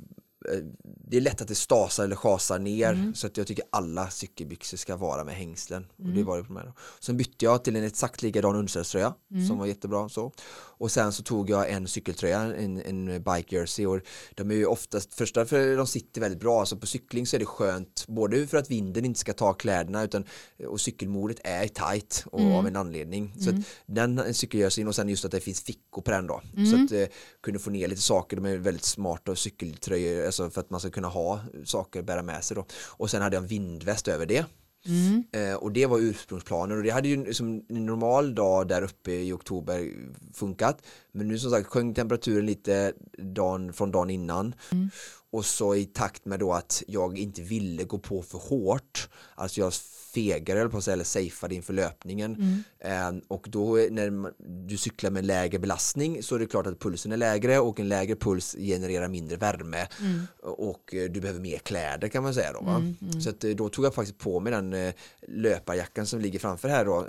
det 0.85 1.17
är 1.17 1.21
lätt 1.21 1.41
att 1.41 1.49
det 1.49 1.55
stasar 1.55 2.05
eller 2.05 2.17
chasar 2.17 2.59
ner 2.59 2.93
mm. 2.93 3.15
så 3.15 3.27
att 3.27 3.37
jag 3.37 3.47
tycker 3.47 3.65
alla 3.71 4.11
cykelbyxor 4.11 4.77
ska 4.77 4.97
vara 4.97 5.25
med 5.25 5.35
hängslen. 5.35 5.87
Mm. 5.99 6.11
Och 6.11 6.17
det 6.17 6.23
var 6.23 6.39
det 6.39 6.45
på. 6.45 6.73
Sen 7.01 7.17
bytte 7.17 7.45
jag 7.45 7.65
till 7.65 7.77
en 7.77 7.85
exakt 7.85 8.23
likadan 8.23 8.57
underställströja 8.57 9.15
mm. 9.31 9.47
som 9.47 9.59
var 9.59 9.67
jättebra. 9.67 10.09
Så. 10.09 10.33
Och 10.81 10.91
sen 10.91 11.13
så 11.13 11.23
tog 11.23 11.51
jag 11.51 11.71
en 11.71 11.89
cykeltröja, 11.89 12.41
en, 12.41 12.83
en 12.83 13.23
bike 13.23 13.57
jersey 13.57 13.87
och 13.87 14.01
de 14.35 14.51
är 14.51 14.55
ju 14.55 14.67
oftast, 14.67 15.15
första 15.15 15.47
för 15.47 15.77
de 15.77 15.87
sitter 15.87 16.21
väldigt 16.21 16.41
bra, 16.41 16.61
alltså 16.61 16.77
på 16.77 16.87
cykling 16.87 17.27
så 17.27 17.37
är 17.37 17.39
det 17.39 17.47
skönt 17.47 18.05
både 18.09 18.47
för 18.47 18.59
att 18.59 18.71
vinden 18.71 19.05
inte 19.05 19.21
ska 19.21 19.33
ta 19.33 19.53
kläderna 19.53 20.03
utan 20.03 20.25
och 20.69 20.81
cykelmodet 20.81 21.41
är 21.45 21.69
tight 21.69 22.25
och 22.27 22.41
mm. 22.41 22.53
av 22.53 22.67
en 22.67 22.77
anledning. 22.77 23.35
Så 23.39 23.51
mm. 23.51 23.61
att 23.61 23.67
den 23.87 24.35
cykeljerseyn 24.35 24.89
och 24.89 24.95
sen 24.95 25.09
just 25.09 25.25
att 25.25 25.31
det 25.31 25.41
finns 25.41 25.63
fickor 25.63 26.03
på 26.03 26.11
den 26.11 26.27
då. 26.27 26.43
Så 26.55 26.75
mm. 26.75 26.85
att 26.85 26.93
eh, 26.93 27.07
kunde 27.43 27.59
få 27.59 27.71
ner 27.71 27.89
lite 27.89 28.03
saker, 28.03 28.37
de 28.37 28.47
är 28.47 28.57
väldigt 28.57 28.85
smarta 28.85 29.37
cykeltröjor 29.37 30.27
alltså 30.27 30.51
för 30.51 30.61
att 30.61 30.71
man 30.71 30.81
ska 30.81 30.91
kunna 30.91 31.09
ha 31.09 31.41
saker 31.65 32.01
att 32.01 32.07
bära 32.07 32.23
med 32.23 32.45
sig 32.45 32.55
då. 32.55 32.67
Och 32.73 33.11
sen 33.11 33.23
hade 33.23 33.37
jag 33.37 33.43
en 33.43 33.49
vindväst 33.49 34.09
över 34.09 34.27
det. 34.27 34.45
Mm. 34.87 35.25
Eh, 35.33 35.55
och 35.55 35.73
det 35.73 35.87
var 35.87 35.99
ursprungsplanen 35.99 36.79
och 36.79 36.85
det 36.85 36.91
hade 36.91 37.09
ju 37.09 37.35
som 37.35 37.65
en 37.69 37.87
normal 37.87 38.35
dag 38.35 38.69
där 38.69 38.83
uppe 38.83 39.13
i 39.13 39.33
oktober 39.33 39.93
funkat. 40.35 40.83
Men 41.13 41.29
nu 41.29 41.39
som 41.39 41.51
sagt 41.51 41.67
sjönk 41.67 41.97
temperaturen 41.97 42.47
lite 42.47 42.93
dagen, 43.19 43.73
från 43.73 43.91
dagen 43.91 44.11
innan. 44.11 44.55
Mm. 44.73 44.91
och 45.33 45.45
så 45.45 45.75
i 45.75 45.85
takt 45.85 46.25
med 46.25 46.41
då 46.41 46.53
att 46.53 46.83
jag 46.87 47.19
inte 47.19 47.43
ville 47.43 47.85
gå 47.85 47.99
på 47.99 48.23
för 48.23 48.39
hårt, 48.39 49.09
alltså 49.35 49.61
jag 49.61 49.73
fegare 50.15 50.69
på 50.69 50.77
att 50.77 50.85
säga, 50.85 50.93
eller 50.93 51.05
safeade 51.05 51.55
inför 51.55 51.73
löpningen. 51.73 52.35
Mm. 52.35 53.17
Eh, 53.19 53.23
och 53.29 53.47
då 53.49 53.75
när 53.91 54.33
du 54.69 54.77
cyklar 54.77 55.11
med 55.11 55.25
lägre 55.25 55.59
belastning 55.59 56.23
så 56.23 56.35
är 56.35 56.39
det 56.39 56.47
klart 56.47 56.67
att 56.67 56.81
pulsen 56.81 57.13
är 57.13 57.17
lägre 57.17 57.59
och 57.59 57.81
en 57.81 57.89
lägre 57.89 58.17
puls 58.17 58.57
genererar 58.59 59.09
mindre 59.09 59.37
värme 59.37 59.89
mm. 60.01 60.27
och 60.43 60.95
eh, 60.95 61.11
du 61.11 61.21
behöver 61.21 61.41
mer 61.41 61.59
kläder 61.59 62.09
kan 62.09 62.23
man 62.23 62.35
säga. 62.35 62.53
Då, 62.53 62.59
mm, 62.61 62.97
mm. 63.03 63.21
Så 63.21 63.31
att, 63.31 63.45
eh, 63.45 63.51
då 63.51 63.69
tog 63.69 63.85
jag 63.85 63.95
faktiskt 63.95 64.19
på 64.19 64.41
mig 64.41 64.53
den 64.53 64.73
eh, 64.73 64.95
löparjackan 65.29 66.07
som 66.07 66.21
ligger 66.21 66.39
framför 66.39 66.69
här 66.69 66.85
då, 66.85 67.07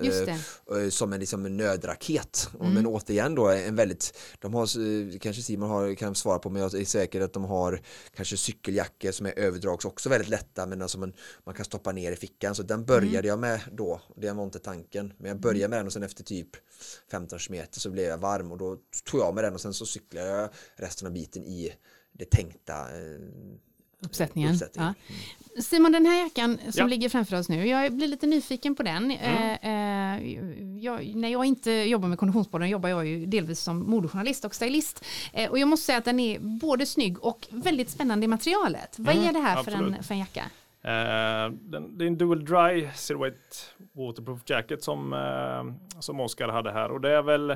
som 0.89 1.13
en, 1.13 1.19
liksom 1.19 1.45
en 1.45 1.57
nödraket. 1.57 2.49
Men 2.59 2.71
mm. 2.71 2.87
återigen 2.87 3.35
då 3.35 3.49
en 3.49 3.75
väldigt, 3.75 4.17
de 4.39 4.53
har, 4.53 5.19
kanske 5.19 5.41
Simon 5.41 5.69
har, 5.69 5.95
kan 5.95 6.15
svara 6.15 6.39
på 6.39 6.49
men 6.49 6.61
jag 6.61 6.73
är 6.73 6.85
säker 6.85 7.21
att 7.21 7.33
de 7.33 7.43
har 7.43 7.81
kanske 8.15 8.37
cykeljackor 8.37 9.11
som 9.11 9.25
är 9.25 9.39
överdrags 9.39 9.85
också 9.85 10.09
väldigt 10.09 10.29
lätta 10.29 10.65
men 10.65 10.81
alltså 10.81 10.99
man, 10.99 11.13
man 11.45 11.55
kan 11.55 11.65
stoppa 11.65 11.91
ner 11.91 12.11
i 12.11 12.15
fickan 12.15 12.55
så 12.55 12.63
den 12.63 12.85
började 12.91 13.17
mm. 13.17 13.25
jag 13.27 13.39
med 13.39 13.61
då. 13.71 14.01
Det 14.15 14.31
var 14.31 14.43
inte 14.43 14.59
tanken. 14.59 15.13
Men 15.17 15.27
jag 15.29 15.39
började 15.39 15.67
med 15.67 15.79
den 15.79 15.85
och 15.85 15.93
sen 15.93 16.03
efter 16.03 16.23
typ 16.23 16.49
15 17.11 17.39
meter 17.49 17.79
så 17.79 17.89
blev 17.89 18.05
jag 18.05 18.17
varm 18.17 18.51
och 18.51 18.57
då 18.57 18.77
tog 19.03 19.19
jag 19.19 19.35
med 19.35 19.43
den 19.43 19.53
och 19.53 19.61
sen 19.61 19.73
så 19.73 19.85
cyklade 19.85 20.27
jag 20.27 20.49
resten 20.75 21.07
av 21.07 21.13
biten 21.13 21.43
i 21.43 21.73
det 22.11 22.25
tänkta 22.25 22.73
eh, 22.73 23.21
uppsättningen. 24.05 24.53
uppsättningen. 24.53 24.93
Ja. 25.55 25.61
Simon, 25.61 25.91
den 25.91 26.05
här 26.05 26.23
jackan 26.23 26.57
som 26.57 26.71
ja. 26.73 26.87
ligger 26.87 27.09
framför 27.09 27.39
oss 27.39 27.49
nu, 27.49 27.67
jag 27.67 27.93
blir 27.93 28.07
lite 28.07 28.27
nyfiken 28.27 28.75
på 28.75 28.83
den. 28.83 29.11
Mm. 29.11 29.57
Eh, 29.61 30.15
eh 30.15 30.41
jag, 30.83 31.15
när 31.15 31.29
jag 31.29 31.45
inte 31.45 31.71
jobbar 31.71 32.07
med 32.07 32.19
Konditionspodden 32.19 32.69
jobbar 32.69 32.89
jag 32.89 33.07
ju 33.07 33.25
delvis 33.25 33.59
som 33.59 33.79
modejournalist 33.79 34.45
och 34.45 34.55
stylist. 34.55 35.05
Eh, 35.33 35.49
och 35.49 35.59
jag 35.59 35.67
måste 35.67 35.85
säga 35.85 35.97
att 35.97 36.05
den 36.05 36.19
är 36.19 36.39
både 36.39 36.85
snygg 36.85 37.23
och 37.23 37.47
väldigt 37.51 37.89
spännande 37.89 38.25
i 38.25 38.27
materialet. 38.27 38.99
Vad 38.99 39.15
mm. 39.15 39.27
är 39.27 39.33
det 39.33 39.39
här 39.39 39.63
för 39.63 39.71
en, 39.71 40.03
för 40.03 40.13
en 40.13 40.19
jacka? 40.19 40.43
Uh, 40.85 41.53
den, 41.53 41.97
det 41.97 42.05
är 42.05 42.07
en 42.07 42.17
dual 42.17 42.45
dry 42.45 42.89
silhouette 42.95 43.55
waterproof 43.93 44.41
jacket 44.45 44.83
som, 44.83 45.13
uh, 45.13 45.99
som 45.99 46.19
Oskar 46.19 46.47
hade 46.47 46.71
här 46.71 46.91
och 46.91 47.01
det 47.01 47.11
är 47.17 47.21
väl 47.21 47.55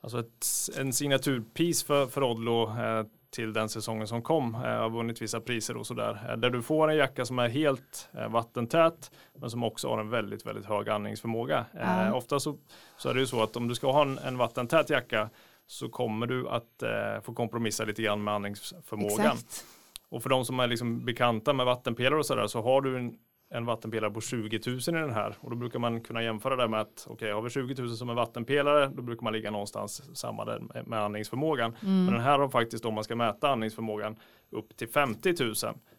alltså 0.00 0.20
ett, 0.20 0.46
en 0.78 0.92
signaturpiece 0.92 1.84
för, 1.84 2.06
för 2.06 2.22
Odlo 2.22 2.68
uh, 2.68 3.06
till 3.30 3.52
den 3.52 3.68
säsongen 3.68 4.06
som 4.06 4.22
kom. 4.22 4.54
har 4.54 4.90
vunnit 4.90 5.22
vissa 5.22 5.40
priser 5.40 5.76
och 5.76 5.86
sådär. 5.86 6.36
där 6.36 6.50
du 6.50 6.62
får 6.62 6.90
en 6.90 6.96
jacka 6.96 7.24
som 7.24 7.38
är 7.38 7.48
helt 7.48 8.08
vattentät 8.28 9.10
men 9.34 9.50
som 9.50 9.64
också 9.64 9.88
har 9.88 10.00
en 10.00 10.10
väldigt, 10.10 10.46
väldigt 10.46 10.66
hög 10.66 10.88
andningsförmåga. 10.88 11.64
Mm. 11.74 12.14
ofta 12.14 12.40
så, 12.40 12.56
så 12.96 13.08
är 13.08 13.14
det 13.14 13.20
ju 13.20 13.26
så 13.26 13.42
att 13.42 13.56
om 13.56 13.68
du 13.68 13.74
ska 13.74 13.92
ha 13.92 14.02
en, 14.02 14.18
en 14.18 14.38
vattentät 14.38 14.90
jacka 14.90 15.30
så 15.66 15.88
kommer 15.88 16.26
du 16.26 16.48
att 16.48 16.82
få 17.22 17.34
kompromissa 17.34 17.84
lite 17.84 18.02
grann 18.02 18.24
med 18.24 18.34
andningsförmågan. 18.34 19.26
Exakt. 19.26 19.64
Och 20.12 20.22
för 20.22 20.30
de 20.30 20.44
som 20.44 20.60
är 20.60 20.66
liksom 20.66 21.04
bekanta 21.04 21.52
med 21.52 21.66
vattenpelare 21.66 22.18
och 22.18 22.26
sådär 22.26 22.46
så 22.46 22.62
har 22.62 22.80
du 22.80 22.98
en, 22.98 23.14
en 23.54 23.66
vattenpelare 23.66 24.10
på 24.10 24.20
20 24.20 24.60
000 24.66 24.78
i 24.78 24.90
den 24.90 25.10
här 25.10 25.36
och 25.40 25.50
då 25.50 25.56
brukar 25.56 25.78
man 25.78 26.00
kunna 26.00 26.22
jämföra 26.22 26.56
det 26.56 26.68
med 26.68 26.80
att 26.80 27.04
okej 27.06 27.14
okay, 27.14 27.32
har 27.32 27.42
vi 27.42 27.50
20 27.50 27.82
000 27.82 27.96
som 27.96 28.10
en 28.10 28.16
vattenpelare 28.16 28.86
då 28.94 29.02
brukar 29.02 29.22
man 29.24 29.32
ligga 29.32 29.50
någonstans 29.50 30.18
samma 30.18 30.44
där 30.44 30.82
med 30.86 30.98
andningsförmågan. 30.98 31.76
Mm. 31.82 32.04
Men 32.04 32.14
den 32.14 32.22
här 32.22 32.38
har 32.38 32.48
faktiskt 32.48 32.84
om 32.84 32.94
man 32.94 33.04
ska 33.04 33.16
mäta 33.16 33.48
andningsförmågan 33.48 34.16
upp 34.50 34.76
till 34.76 34.88
50 34.88 35.34
000 35.40 35.54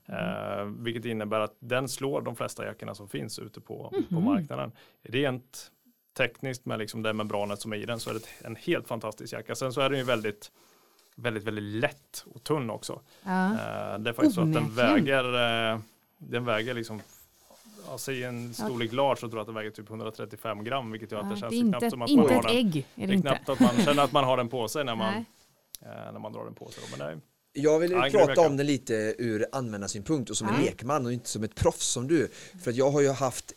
mm. 0.08 0.60
eh, 0.60 0.84
vilket 0.84 1.06
innebär 1.06 1.40
att 1.40 1.56
den 1.60 1.90
slår 1.90 2.22
de 2.22 2.36
flesta 2.36 2.66
jackorna 2.66 2.96
som 2.96 3.10
finns 3.10 3.40
ute 3.40 3.62
på, 3.62 3.90
mm. 3.94 4.06
på 4.10 4.20
marknaden. 4.20 4.72
Rent 5.04 5.72
tekniskt 6.18 6.66
med 6.66 6.80
liksom 6.80 7.04
det 7.04 7.14
membranet 7.14 7.60
som 7.60 7.74
är 7.74 7.78
i 7.78 7.86
den 7.86 8.00
så 8.00 8.10
är 8.10 8.14
det 8.14 8.48
en 8.48 8.56
helt 8.56 8.88
fantastisk 8.88 9.34
jacka. 9.34 9.56
Sen 9.56 9.74
så 9.74 9.82
är 9.82 9.90
den 9.90 10.00
ju 10.00 10.06
väldigt 10.06 10.52
väldigt, 11.16 11.44
väldigt 11.44 11.64
lätt 11.64 12.26
och 12.34 12.44
tunn 12.44 12.70
också. 12.70 13.02
Ja. 13.24 13.50
Uh, 13.50 14.00
det 14.00 14.10
är 14.10 14.14
faktiskt 14.14 14.36
så 14.36 14.42
att 14.42 14.54
den 14.54 14.76
väger, 14.76 15.26
uh, 15.74 15.80
den 16.18 16.46
väger 16.46 16.74
liksom 16.74 17.02
Alltså 17.92 18.12
i 18.12 18.24
en 18.24 18.54
storlek 18.54 18.90
ja. 18.92 18.96
large 18.96 19.16
så 19.16 19.20
tror 19.20 19.34
jag 19.34 19.40
att 19.40 19.48
den 19.48 19.56
väger 19.56 19.72
typ 19.72 19.90
135 19.90 20.64
gram 20.64 20.92
vilket 20.92 21.12
gör 21.12 21.20
att 21.20 21.30
det 21.30 21.40
känns 21.40 21.54
det 21.54 21.80
knappt 21.80 21.90
som 21.90 22.02
att 22.02 22.12
man 22.12 22.30
har 22.30 22.44
den. 22.44 22.52
Ägg, 22.52 22.78
är 22.96 23.08
det, 23.08 23.14
det 23.14 23.14
är 23.14 23.22
knappt 23.22 23.50
att 23.50 23.60
man 23.60 23.76
känner 23.86 24.04
att 24.04 24.12
man 24.12 24.24
har 24.24 24.38
den 24.38 24.50
på 24.50 24.68
sig 24.68 24.84
när 24.84 24.96
man, 24.96 25.14
uh, 25.14 25.24
när 25.82 26.20
man 26.20 26.34
drar 26.34 26.46
den 26.46 26.54
på 26.54 26.70
sig. 26.70 26.84
Men 26.98 27.00
det 27.00 27.22
jag 27.54 27.80
vill 27.80 27.92
prata 27.92 28.42
om 28.42 28.58
det 28.58 28.64
lite 28.64 29.16
ur 29.18 29.46
användarsynpunkt 29.52 30.30
och 30.30 30.38
som 30.38 30.48
en 30.48 30.62
lekman 30.62 31.06
och 31.06 31.14
inte 31.14 31.30
som 31.30 31.44
ett 31.44 31.56
proffs 31.56 31.88
som 31.88 32.08
du. 32.08 32.28
För 32.64 32.72
att 32.72 32.78
jag 32.78 32.92
har 32.92 33.02
ju 33.02 33.12
haft 33.12 33.54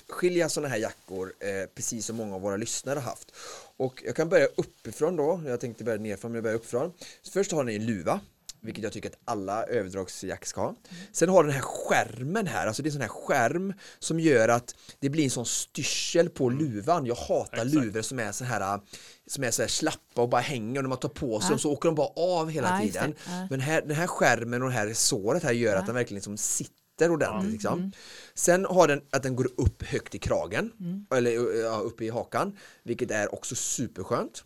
åtskilliga 0.00 0.48
sådana 0.48 0.68
här 0.68 0.78
jackor 0.78 1.32
eh, 1.40 1.68
precis 1.74 2.06
som 2.06 2.16
många 2.16 2.34
av 2.34 2.40
våra 2.40 2.56
lyssnare 2.56 2.98
har 2.98 3.10
haft. 3.10 3.32
Och 3.76 4.02
jag 4.06 4.16
kan 4.16 4.28
börja 4.28 4.46
uppifrån 4.46 5.16
då, 5.16 5.42
jag 5.46 5.60
tänkte 5.60 5.84
börja 5.84 5.98
nerifrån 5.98 6.30
men 6.30 6.36
jag 6.36 6.42
börjar 6.42 6.56
uppifrån. 6.56 6.92
Så 7.22 7.32
först 7.32 7.52
har 7.52 7.64
ni 7.64 7.76
en 7.76 7.86
luva, 7.86 8.20
vilket 8.60 8.84
jag 8.84 8.92
tycker 8.92 9.08
att 9.08 9.18
alla 9.24 9.64
överdragsjack 9.64 10.46
ska 10.46 10.60
ha. 10.60 10.74
Sen 11.12 11.28
har 11.28 11.44
den 11.44 11.52
här 11.52 11.60
skärmen 11.60 12.46
här, 12.46 12.66
alltså 12.66 12.82
det 12.82 12.86
är 12.86 12.90
en 12.90 12.92
sån 12.92 13.02
här 13.02 13.08
skärm 13.08 13.72
som 13.98 14.20
gör 14.20 14.48
att 14.48 14.74
det 15.00 15.08
blir 15.08 15.24
en 15.24 15.30
sån 15.30 15.46
styrsel 15.46 16.30
på 16.30 16.50
luvan. 16.50 17.06
Jag 17.06 17.14
hatar 17.14 17.56
Exakt. 17.56 17.74
luvor 17.74 18.02
som 18.02 18.18
är 18.18 18.32
så 18.32 18.44
här 18.44 18.80
som 19.26 19.44
är 19.44 19.50
så 19.50 19.62
här 19.62 19.68
slappa 19.68 20.22
och 20.22 20.28
bara 20.28 20.40
hänger 20.40 20.78
och 20.78 20.84
när 20.84 20.88
man 20.88 20.98
tar 20.98 21.08
på 21.08 21.40
sig 21.40 21.50
ja. 21.52 21.58
så 21.58 21.72
åker 21.72 21.88
de 21.88 21.94
bara 21.94 22.08
av 22.16 22.50
hela 22.50 22.68
ja, 22.68 22.86
tiden. 22.86 23.14
Ja. 23.26 23.46
Men 23.50 23.60
här, 23.60 23.82
den 23.82 23.96
här 23.96 24.06
skärmen 24.06 24.62
och 24.62 24.68
det 24.68 24.74
här 24.74 24.92
såret 24.92 25.42
här 25.42 25.52
gör 25.52 25.76
att 25.76 25.86
den 25.86 25.94
verkligen 25.94 26.16
liksom 26.16 26.36
sitter 26.36 26.77
sitter 26.98 27.10
ordentligt. 27.10 27.42
Mm. 27.42 27.52
Liksom. 27.52 27.78
Mm. 27.78 27.92
Sen 28.34 28.64
har 28.64 28.88
den 28.88 29.00
att 29.12 29.22
den 29.22 29.36
går 29.36 29.48
upp 29.56 29.82
högt 29.82 30.14
i 30.14 30.18
kragen, 30.18 30.72
mm. 30.80 31.06
eller 31.14 31.60
ja, 31.60 31.76
upp 31.76 32.00
i 32.00 32.08
hakan, 32.10 32.56
vilket 32.84 33.10
är 33.10 33.34
också 33.34 33.54
superskönt. 33.54 34.44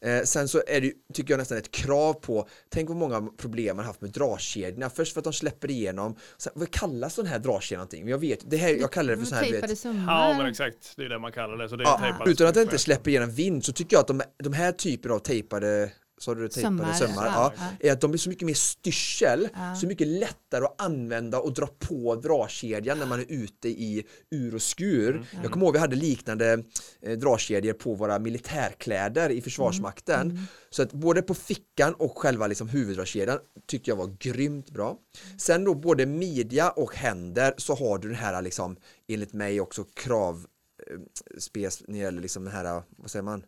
Eh, 0.00 0.22
sen 0.22 0.48
så 0.48 0.62
är 0.66 0.80
det, 0.80 0.92
tycker 1.14 1.32
jag 1.32 1.38
nästan 1.38 1.58
ett 1.58 1.70
krav 1.70 2.12
på, 2.12 2.48
tänk 2.68 2.88
vad 2.88 2.98
många 2.98 3.28
problem 3.36 3.76
man 3.76 3.84
haft 3.84 4.00
med 4.00 4.10
dragkedjorna. 4.10 4.90
Först 4.90 5.12
för 5.12 5.20
att 5.20 5.24
de 5.24 5.32
släpper 5.32 5.70
igenom, 5.70 6.16
sen, 6.38 6.52
vad 6.56 6.70
kallas 6.70 7.16
den 7.16 7.26
här 7.26 7.38
dragkedjan 7.38 7.78
någonting? 7.78 8.08
Jag 8.08 8.18
vet, 8.18 8.50
det 8.50 8.56
här, 8.56 8.68
jag 8.68 8.92
kallar 8.92 9.16
det 9.16 9.18
för 9.18 9.26
så 9.26 9.34
här. 9.34 9.42
Tejpade. 9.42 9.74
Ja 9.84 10.34
men 10.38 10.46
exakt, 10.46 10.96
det 10.96 11.04
är 11.04 11.08
det 11.08 11.18
man 11.18 11.32
kallar 11.32 11.56
det. 11.56 11.68
Så 11.68 11.76
det 11.76 11.84
är 11.84 11.86
ja, 11.86 12.24
utan 12.26 12.46
att 12.46 12.54
det 12.54 12.62
inte 12.62 12.78
släpper 12.78 13.10
igenom 13.10 13.30
vind 13.30 13.64
så 13.64 13.72
tycker 13.72 13.96
jag 13.96 14.00
att 14.00 14.08
de, 14.08 14.22
de 14.44 14.52
här 14.52 14.72
typerna 14.72 15.14
av 15.14 15.18
tejpade 15.18 15.92
så 16.18 16.34
du 16.34 16.48
tejpade 16.48 16.94
sömmar, 16.94 17.26
ja, 17.26 17.52
ja. 17.56 17.88
är 17.88 17.92
att 17.92 18.00
de 18.00 18.12
är 18.12 18.16
så 18.16 18.28
mycket 18.28 18.46
mer 18.46 18.54
styrsel, 18.54 19.48
ja. 19.54 19.74
så 19.74 19.86
mycket 19.86 20.06
lättare 20.06 20.64
att 20.64 20.82
använda 20.82 21.40
och 21.40 21.52
dra 21.54 21.66
på 21.66 22.14
dragkedjan 22.14 22.98
när 22.98 23.06
man 23.06 23.20
är 23.20 23.26
ute 23.28 23.68
i 23.68 24.04
ur 24.30 24.54
och 24.54 24.62
skur. 24.62 25.10
Mm. 25.10 25.24
Jag 25.42 25.52
kommer 25.52 25.66
ihåg 25.66 25.74
vi 25.74 25.78
hade 25.78 25.96
liknande 25.96 26.64
eh, 27.02 27.18
dragkedjor 27.18 27.72
på 27.72 27.94
våra 27.94 28.18
militärkläder 28.18 29.30
i 29.30 29.40
Försvarsmakten. 29.40 30.20
Mm. 30.20 30.36
Mm. 30.36 30.46
Så 30.70 30.82
att 30.82 30.92
både 30.92 31.22
på 31.22 31.34
fickan 31.34 31.94
och 31.94 32.18
själva 32.18 32.46
liksom 32.46 32.68
huvuddragkedjan 32.68 33.38
tyckte 33.66 33.90
jag 33.90 33.96
var 33.96 34.16
grymt 34.18 34.70
bra. 34.70 34.98
Sen 35.38 35.64
då 35.64 35.74
både 35.74 36.06
midja 36.06 36.70
och 36.70 36.96
händer 36.96 37.54
så 37.56 37.74
har 37.74 37.98
du 37.98 38.08
den 38.08 38.16
här 38.16 38.42
liksom 38.42 38.76
enligt 39.08 39.32
mig 39.32 39.60
också 39.60 39.84
krav 39.84 40.46
eh, 40.90 40.98
spes 41.38 41.82
när 41.86 41.94
det 41.94 42.00
gäller 42.00 42.22
liksom 42.22 42.44
den 42.44 42.52
här, 42.52 42.82
vad 42.96 43.10
säger 43.10 43.22
man? 43.22 43.42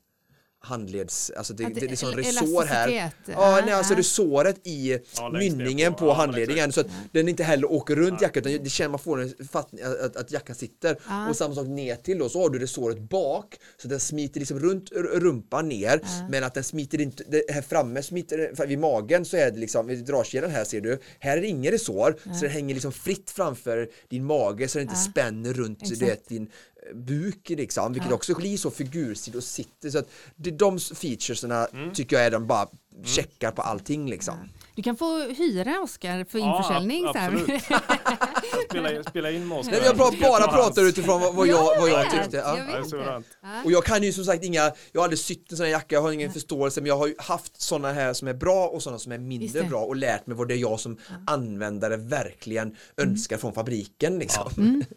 Handleds, 0.63 1.31
alltså 1.37 1.55
det, 1.55 1.65
det, 1.65 1.75
det 1.75 1.87
är 1.87 1.89
liksom 1.89 2.13
resår 2.13 2.65
här. 2.65 3.11
Ja, 3.27 3.63
nej, 3.65 3.75
alltså 3.75 3.95
resåret 3.95 4.67
i 4.67 4.99
ja, 5.17 5.31
mynningen 5.31 5.93
på, 5.93 5.99
på 5.99 6.13
handledningen 6.13 6.73
så 6.73 6.81
att 6.81 6.87
den 7.13 7.29
inte 7.29 7.45
heller 7.45 7.73
åker 7.73 7.97
runt 7.97 8.23
jackan 8.23 8.43
utan 8.47 8.65
det 8.65 8.71
känner 8.71 8.91
man 8.91 8.99
får 8.99 9.21
en 9.21 9.35
fattning 9.53 9.83
att, 9.85 10.17
att 10.17 10.31
jackan 10.33 10.57
sitter. 10.57 10.97
Och 11.29 11.37
samma 11.37 11.55
sak 11.55 11.67
ner 11.67 11.97
till 11.97 12.19
då 12.19 12.29
så 12.29 12.43
har 12.43 12.51
du 12.51 12.59
resåret 12.59 12.99
bak 12.99 13.57
så 13.83 13.89
den 13.89 14.01
smiter 14.01 14.41
liksom 14.41 14.59
runt 14.59 14.93
rumpan 14.93 15.69
ner 15.69 16.01
men 16.31 16.45
att 16.45 16.55
den 16.55 16.65
smiter 16.65 17.01
inte, 17.01 17.25
det 17.29 17.45
här 17.51 17.63
framme 17.63 18.03
smiter, 18.03 18.67
vid 18.67 18.79
magen 18.79 19.25
så 19.25 19.37
är 19.37 19.51
det 19.51 19.59
liksom, 19.59 19.87
vid 19.87 20.05
dragkedjan 20.05 20.51
här 20.51 20.65
ser 20.65 20.81
du, 20.81 20.99
här 21.19 21.37
är 21.37 21.41
det 21.41 21.47
ingen 21.47 21.73
resår 21.73 22.17
så 22.35 22.41
den 22.45 22.51
hänger 22.51 22.75
liksom 22.75 22.93
fritt 22.93 23.31
framför 23.31 23.89
din 24.09 24.25
mage 24.25 24.69
så 24.69 24.79
den 24.79 24.89
inte 24.89 25.01
spänner 25.01 25.53
runt 25.53 26.01
det, 26.01 26.29
din 26.29 26.51
buk 26.95 27.49
liksom, 27.49 27.93
vilket 27.93 28.11
ja. 28.11 28.17
också 28.17 28.35
blir 28.35 28.57
så 28.57 28.71
figurstilt 28.71 29.37
och 29.37 29.45
sitter 29.45 29.91
så 29.91 29.99
att 29.99 30.09
det, 30.37 30.51
de 30.51 30.79
featuresna 30.79 31.67
mm. 31.67 31.93
tycker 31.93 32.17
jag 32.17 32.27
är 32.27 32.31
de 32.31 32.47
bara 32.47 32.69
mm. 32.93 33.05
checkar 33.05 33.51
på 33.51 33.63
allting 33.63 34.11
liksom. 34.11 34.35
Du 34.75 34.83
kan 34.83 34.97
få 34.97 35.21
hyra 35.21 35.81
Oskar 35.81 36.25
för 36.25 36.39
införsäljning. 36.39 37.03
Ja, 37.03 37.13
absolut. 37.17 37.63
spela, 38.71 39.05
spela 39.05 39.31
in 39.31 39.49
med 39.49 39.59
Oskar. 39.59 39.81
Jag 39.85 39.97
bara, 39.97 40.11
bara 40.21 40.49
pratar 40.49 40.83
utifrån 40.83 41.21
vad, 41.21 41.35
vad, 41.35 41.47
jag, 41.47 41.81
vad 41.81 41.91
jag 41.91 42.11
tyckte. 42.11 42.37
Ja. 42.37 42.59
Jag 42.59 43.25
och 43.65 43.73
jag 43.73 43.85
kan 43.85 44.03
ju 44.03 44.13
som 44.13 44.25
sagt 44.25 44.45
inga, 44.45 44.73
jag 44.93 45.01
har 45.01 45.05
aldrig 45.05 45.19
sytt 45.19 45.51
en 45.51 45.57
sån 45.57 45.67
här 45.67 45.73
jacka, 45.73 45.95
jag 45.95 46.03
har 46.03 46.13
ingen 46.13 46.33
förståelse 46.33 46.81
men 46.81 46.89
jag 46.89 46.97
har 46.97 47.07
ju 47.07 47.15
haft 47.19 47.61
sådana 47.61 47.93
här 47.93 48.13
som 48.13 48.29
är 48.29 48.35
bra 48.35 48.67
och 48.67 48.83
sådana 48.83 48.99
som 48.99 49.13
är 49.13 49.19
mindre 49.19 49.63
bra 49.63 49.81
och 49.81 49.97
lärt 49.97 50.27
mig 50.27 50.37
vad 50.37 50.49
det 50.49 50.55
är 50.55 50.59
jag 50.59 50.81
som 50.81 50.99
användare 51.27 51.97
verkligen 51.97 52.67
mm. 52.67 52.77
önskar 52.97 53.37
från 53.37 53.53
fabriken 53.53 54.19
liksom. 54.19 54.53
Mm. 54.59 54.85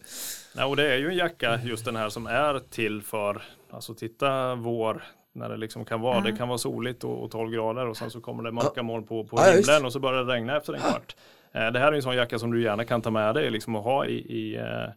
Nej, 0.55 0.65
och 0.65 0.75
det 0.75 0.93
är 0.93 0.97
ju 0.97 1.07
en 1.09 1.15
jacka 1.15 1.59
just 1.63 1.85
den 1.85 1.95
här 1.95 2.09
som 2.09 2.27
är 2.27 2.59
till 2.69 3.01
för, 3.01 3.41
alltså 3.69 3.93
titta 3.93 4.55
vår 4.55 5.03
när 5.33 5.49
det 5.49 5.57
liksom 5.57 5.85
kan 5.85 6.01
vara, 6.01 6.17
mm. 6.17 6.31
det 6.31 6.37
kan 6.37 6.47
vara 6.47 6.57
soligt 6.57 7.03
och, 7.03 7.23
och 7.23 7.31
12 7.31 7.51
grader 7.51 7.87
och 7.87 7.97
sen 7.97 8.09
så 8.09 8.21
kommer 8.21 8.43
det 8.43 8.51
mörka 8.51 8.83
moln 8.83 9.03
på, 9.03 9.23
på 9.23 9.37
ja, 9.37 9.51
himlen 9.51 9.85
och 9.85 9.93
så 9.93 9.99
börjar 9.99 10.23
det 10.23 10.33
regna 10.33 10.57
efter 10.57 10.73
en 10.73 10.79
kvart. 10.79 11.15
Eh, 11.51 11.71
det 11.71 11.79
här 11.79 11.87
är 11.87 11.95
en 11.95 12.01
sån 12.01 12.15
jacka 12.15 12.39
som 12.39 12.51
du 12.51 12.63
gärna 12.63 12.85
kan 12.85 13.01
ta 13.01 13.11
med 13.11 13.35
dig 13.35 13.49
liksom 13.49 13.75
och 13.75 13.83
ha 13.83 14.05
i, 14.05 14.15
i, 14.15 14.55
eh, 14.55 14.89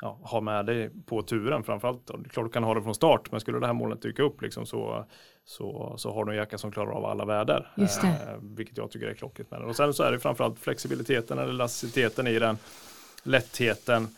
ja, 0.00 0.18
ha 0.22 0.40
med 0.40 0.66
dig 0.66 0.90
på 1.06 1.22
turen 1.22 1.64
framförallt. 1.64 2.06
Då. 2.06 2.18
Klart 2.30 2.46
du 2.46 2.52
kan 2.52 2.64
ha 2.64 2.74
det 2.74 2.82
från 2.82 2.94
start 2.94 3.30
men 3.30 3.40
skulle 3.40 3.58
det 3.58 3.66
här 3.66 3.72
molnet 3.72 4.02
dyka 4.02 4.22
upp 4.22 4.42
liksom, 4.42 4.66
så, 4.66 5.04
så, 5.44 5.94
så 5.98 6.14
har 6.14 6.24
du 6.24 6.32
en 6.32 6.38
jacka 6.38 6.58
som 6.58 6.72
klarar 6.72 6.92
av 6.92 7.04
alla 7.04 7.24
väder. 7.24 7.72
Eh, 8.06 8.36
vilket 8.40 8.76
jag 8.76 8.90
tycker 8.90 9.06
är 9.06 9.14
klockigt 9.14 9.50
med 9.50 9.60
den. 9.60 9.68
Och 9.68 9.76
sen 9.76 9.94
så 9.94 10.02
är 10.02 10.12
det 10.12 10.20
framförallt 10.20 10.58
flexibiliteten 10.58 11.38
eller 11.38 11.50
elasticiteten 11.50 12.26
i 12.26 12.38
den, 12.38 12.58
lättheten 13.22 14.08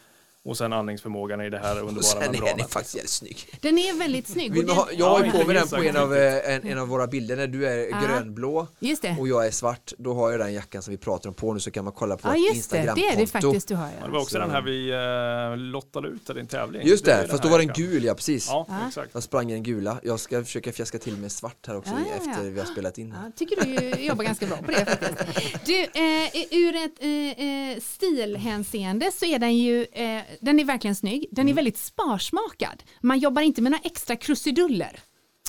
och 0.48 0.56
sen 0.56 0.72
andningsförmågan 0.72 1.40
i 1.40 1.50
det 1.50 1.58
här 1.58 1.72
Och 1.82 1.88
underbara 1.88 2.02
sen 2.02 2.18
är 2.18 2.22
den 2.22 2.32
membranet. 2.32 2.72
faktiskt 2.72 2.94
jävligt 2.94 3.10
snygg. 3.10 3.46
Den 3.60 3.78
är 3.78 3.98
väldigt 3.98 4.28
snygg. 4.28 4.50
Och 4.58 4.64
den- 4.64 4.76
jag 4.98 5.06
har 5.10 5.20
ju 5.20 5.26
Ja, 5.26 5.32
på 5.40 5.46
mig 5.46 5.56
den 5.56 5.68
på 5.68 5.76
en 5.76 5.96
av, 5.96 6.14
eh, 6.16 6.54
en, 6.54 6.66
en 6.66 6.78
av 6.78 6.88
våra 6.88 7.06
bilder 7.06 7.36
när 7.36 7.46
du 7.46 7.66
är 7.66 7.88
Ja. 7.90 8.00
grönblå 8.06 8.66
Just 8.78 9.02
det. 9.02 9.16
och 9.20 9.28
jag 9.28 9.46
är 9.46 9.50
svart. 9.50 9.92
Då 9.98 10.14
har 10.14 10.30
jag 10.30 10.40
den 10.40 10.52
jackan 10.54 10.82
som 10.82 10.90
vi 10.90 10.98
pratar 10.98 11.28
om 11.28 11.34
på 11.34 11.54
nu 11.54 11.60
så 11.60 11.70
kan 11.70 11.84
man 11.84 11.92
kolla 11.92 12.16
på 12.16 12.28
Ja 12.28 12.34
ett 12.34 12.56
just 12.56 12.70
det, 12.70 12.76
det 12.76 12.80
Instagramkonto. 12.82 13.16
är 13.16 13.20
det 13.20 13.26
faktiskt 13.26 13.68
du 13.68 13.74
har. 13.74 13.84
Men 13.84 13.92
det 13.94 14.00
Ja. 14.06 14.10
var 14.12 14.18
också 14.20 14.32
Så- 14.32 14.38
den 14.38 14.50
här 14.50 14.62
vi 14.62 14.90
eh, 14.90 15.56
lottade 15.72 16.08
ut 16.08 16.30
i 16.30 16.32
din 16.32 16.46
tävling. 16.46 16.86
Just 16.86 17.04
det, 17.04 17.16
den 17.16 17.28
fast 17.28 17.42
då 17.42 17.48
var 17.48 17.58
den 17.58 17.72
gul 17.74 18.04
ja, 18.04 18.14
precis. 18.14 18.46
Ja, 18.48 18.66
Ja. 18.68 18.88
exakt. 18.88 19.10
Jag 19.12 19.22
sprang 19.22 19.50
i 19.50 19.54
den 19.54 19.62
gula. 19.62 20.00
Jag 20.02 20.20
ska 20.20 20.44
försöka 20.44 20.72
fjäska 20.72 20.98
till 20.98 21.16
med 21.16 21.32
svart 21.32 21.66
här 21.66 21.76
också 21.76 21.90
Ja, 21.90 21.96
ja, 22.00 22.22
ja. 22.24 22.30
efter 22.30 22.50
vi 22.50 22.58
har 22.58 22.66
spelat 22.66 22.98
in. 22.98 23.14
Ja, 23.24 23.30
tycker 23.36 23.64
du 23.64 24.02
jobbar 24.04 24.24
ganska 24.24 24.46
bra 24.46 24.56
på 24.56 24.70
det 24.70 24.86
faktiskt. 24.86 25.66
Du, 25.66 25.80
eh, 25.82 26.28
ur 26.50 26.76
ett 26.76 26.92
eh, 27.00 27.46
eh, 27.46 27.78
stilhänseende 27.80 29.10
så 29.12 29.24
är 29.24 29.38
den 29.38 29.56
ju, 29.58 29.86
eh, 29.92 30.20
den 30.40 30.60
är 30.60 30.64
verkligen 30.64 30.94
snygg. 30.96 31.26
Den 31.30 31.42
Mm. 31.42 31.52
är 31.52 31.56
väldigt 31.56 31.76
sparsmakad. 31.78 32.82
Man 33.00 33.18
jobbar 33.18 33.42
inte 33.42 33.62
med 33.62 33.72
några 33.72 33.82
extra 33.84 34.16
krusiduller. 34.16 35.00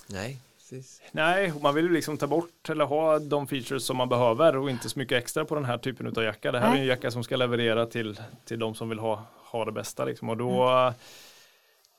Nej, 0.07 0.37
precis. 0.57 1.01
Nej, 1.11 1.51
och 1.51 1.61
man 1.61 1.75
vill 1.75 1.85
ju 1.85 1.93
liksom 1.93 2.17
ta 2.17 2.27
bort 2.27 2.69
eller 2.69 2.85
ha 2.85 3.19
de 3.19 3.47
features 3.47 3.83
som 3.85 3.97
man 3.97 4.09
behöver 4.09 4.57
och 4.57 4.69
inte 4.69 4.89
så 4.89 4.99
mycket 4.99 5.17
extra 5.23 5.45
på 5.45 5.55
den 5.55 5.65
här 5.65 5.77
typen 5.77 6.07
av 6.07 6.23
jacka. 6.23 6.51
Det 6.51 6.59
här 6.59 6.69
Nej. 6.69 6.77
är 6.77 6.81
en 6.81 6.87
jacka 6.87 7.11
som 7.11 7.23
ska 7.23 7.35
leverera 7.35 7.85
till, 7.85 8.19
till 8.45 8.59
de 8.59 8.75
som 8.75 8.89
vill 8.89 8.99
ha, 8.99 9.25
ha 9.51 9.65
det 9.65 9.71
bästa 9.71 10.05
liksom. 10.05 10.29
och 10.29 10.37
då, 10.37 10.63
Mm. 10.63 10.93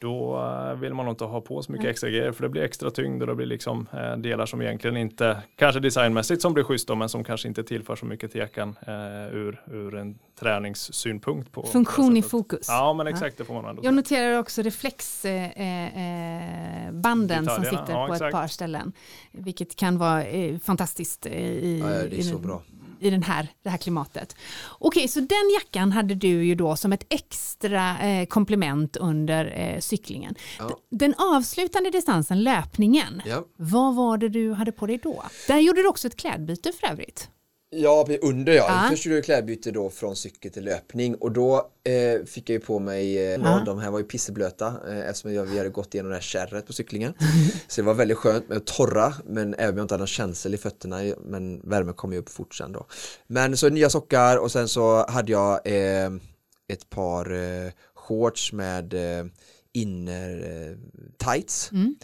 Då 0.01 0.37
eh, 0.37 0.75
vill 0.75 0.95
man 0.95 1.07
nog 1.07 1.13
inte 1.13 1.25
ha 1.25 1.41
på 1.41 1.63
så 1.63 1.73
mycket 1.73 1.87
extra 1.87 2.11
grejer 2.11 2.33
för 2.33 2.43
det 2.43 2.49
blir 2.49 2.63
extra 2.63 2.91
tyngd 2.91 3.23
och 3.23 3.27
det 3.27 3.35
blir 3.35 3.47
liksom 3.47 3.87
eh, 3.93 4.17
delar 4.17 4.47
som 4.47 4.63
egentligen 4.63 4.97
inte, 4.97 5.43
kanske 5.57 5.81
designmässigt 5.81 6.43
som 6.43 6.55
blir 6.55 6.65
schysst 6.65 6.89
då, 6.89 6.95
men 6.95 7.09
som 7.09 7.25
kanske 7.25 7.49
inte 7.49 7.65
tillför 7.65 7.97
så 7.97 8.07
mycket 8.07 8.33
till 8.33 8.41
jackan 8.41 8.77
eh, 8.87 9.37
ur, 9.37 9.63
ur 9.71 9.95
en 9.95 10.19
träningssynpunkt. 10.39 11.53
På, 11.53 11.63
Funktion 11.63 12.17
i 12.17 12.23
fokus. 12.23 12.67
Ja, 12.69 12.93
men 12.93 13.07
exakt 13.07 13.39
det 13.39 13.45
får 13.45 13.55
man 13.55 13.65
ändå 13.65 13.83
Jag 13.85 13.95
noterar 13.95 14.39
också 14.39 14.63
reflexbanden 14.63 16.87
eh, 16.87 16.93
banden 16.93 17.45
som 17.45 17.45
Detaljerna, 17.45 17.87
sitter 17.87 17.93
ja, 17.93 18.07
på 18.07 18.13
ett 18.13 18.21
exakt. 18.21 18.33
par 18.33 18.47
ställen. 18.47 18.93
Vilket 19.33 19.77
kan 19.77 19.99
vara 19.99 20.25
eh, 20.25 20.59
fantastiskt 20.59 21.27
eh, 21.27 21.33
i, 21.33 21.81
Ja, 21.81 21.89
det 21.89 22.17
i 22.17 22.19
är 22.19 22.23
så 22.23 22.39
bra. 22.39 22.63
I 23.01 23.11
den 23.11 23.23
här, 23.23 23.49
det 23.63 23.71
här 23.71 23.79
klimatet. 23.79 24.37
Okej, 24.79 25.09
så 25.09 25.21
den 25.21 25.51
jackan 25.55 25.93
hade 25.93 26.15
du 26.15 26.45
ju 26.45 26.55
då 26.55 26.77
som 26.77 26.93
ett 26.93 27.07
extra 27.09 27.99
eh, 28.01 28.27
komplement 28.27 28.97
under 28.97 29.45
eh, 29.61 29.81
cyklingen. 29.81 30.35
Ja. 30.59 30.71
Den 30.91 31.15
avslutande 31.19 31.91
distansen, 31.91 32.43
löpningen, 32.43 33.23
Ja. 33.25 33.45
vad 33.57 33.95
var 33.95 34.19
det 34.19 34.29
du 34.29 34.53
hade 34.53 34.73
på 34.73 34.87
dig 34.87 35.01
då? 35.03 35.23
Där 35.49 35.59
gjorde 35.59 35.83
du 35.83 35.89
också 35.89 36.09
ett 36.09 36.17
klädbyte 36.17 36.73
för 36.73 36.87
övrigt. 36.87 37.29
Ja, 37.73 38.07
under 38.23 38.53
ja. 38.53 38.65
Ja. 38.69 38.91
Först 38.91 39.07
gjorde 39.07 39.17
jag 39.17 39.25
klädbyte 39.25 39.71
då 39.71 39.91
från 39.91 40.17
cykel 40.17 40.53
till 40.53 40.65
löpning 40.65 41.15
och 41.15 41.33
då 41.33 41.71
eh, 41.85 42.25
fick 42.27 42.51
jag 42.51 42.55
ju 42.55 42.61
på 42.61 42.79
mig, 42.79 43.19
eh, 43.19 43.41
Ja. 43.43 43.63
de 43.67 43.79
här 43.79 43.91
var 43.91 43.99
ju 43.99 44.05
pisseblöta 44.05 44.75
eh, 44.89 44.99
eftersom 45.09 45.35
jag, 45.35 45.45
vi 45.45 45.59
hade 45.59 45.71
gått 45.71 45.95
igenom 45.95 46.11
det 46.11 46.17
här 46.17 46.23
kärret 46.23 46.67
på 46.67 46.73
cyklingen. 46.73 47.15
Så 47.69 47.81
det 47.81 47.87
var 47.87 47.95
väldigt 47.95 48.19
skönt 48.19 48.49
med 48.49 48.65
torra 48.65 49.15
men 49.27 49.55
även 49.55 49.71
om 49.71 49.77
jag 49.77 49.85
inte 49.85 49.95
hade 49.95 50.01
någon 50.03 50.07
känsel 50.07 50.55
i 50.55 50.59
fötterna 50.59 50.99
men 51.25 51.61
värmen 51.71 51.95
kom 51.95 52.13
ju 52.13 52.19
upp 52.19 52.29
fort 52.29 52.55
sen 52.55 52.73
då. 52.73 52.87
Men 53.27 53.57
så 53.57 53.69
nya 53.69 53.91
sockar 53.91 54.37
och 54.37 54.53
sen 54.53 54.69
så 54.69 55.07
hade 55.11 55.33
jag 55.33 55.61
eh, 55.65 56.11
ett 56.69 56.91
par 56.91 57.33
eh, 57.33 57.71
shorts 57.95 58.53
med 58.53 58.95
eh, 58.95 59.27
inner 59.73 60.31
eh, 60.31 60.77
tights. 61.27 61.73
Mm. 61.73 61.97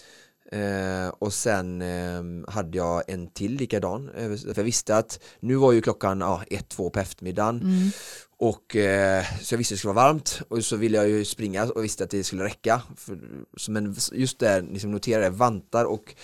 Eh, 0.53 1.09
och 1.19 1.33
sen 1.33 1.83
eh, 1.83 2.53
hade 2.53 2.79
jag 2.79 3.03
en 3.07 3.31
till 3.31 3.53
likadan. 3.53 4.09
Eh, 4.09 4.37
för 4.37 4.55
jag 4.57 4.65
visste 4.65 4.97
att 4.97 5.21
nu 5.41 5.55
var 5.55 5.73
ju 5.73 5.83
klockan 5.83 6.21
ja, 6.21 6.43
ett, 6.51 6.69
två 6.69 6.91
på 6.91 7.01
eftermiddagen. 7.01 7.61
Mm. 7.61 7.91
Och 8.39 8.77
eh, 8.77 9.25
så 9.41 9.55
jag 9.55 9.59
visste 9.59 9.73
att 9.73 9.77
det 9.77 9.79
skulle 9.79 9.95
vara 9.95 10.07
varmt 10.07 10.41
och 10.49 10.65
så 10.65 10.77
ville 10.77 10.97
jag 10.97 11.09
ju 11.09 11.25
springa 11.25 11.65
och 11.65 11.85
visste 11.85 12.05
att 12.05 12.11
det 12.11 12.25
skulle 12.25 12.45
räcka. 12.45 12.83
För, 12.97 13.19
så, 13.57 13.71
men 13.71 13.97
just 14.13 14.39
det, 14.39 14.61
liksom 14.61 14.91
notera 14.91 15.23
det, 15.23 15.31
vantar 15.31 15.85
och, 15.85 16.15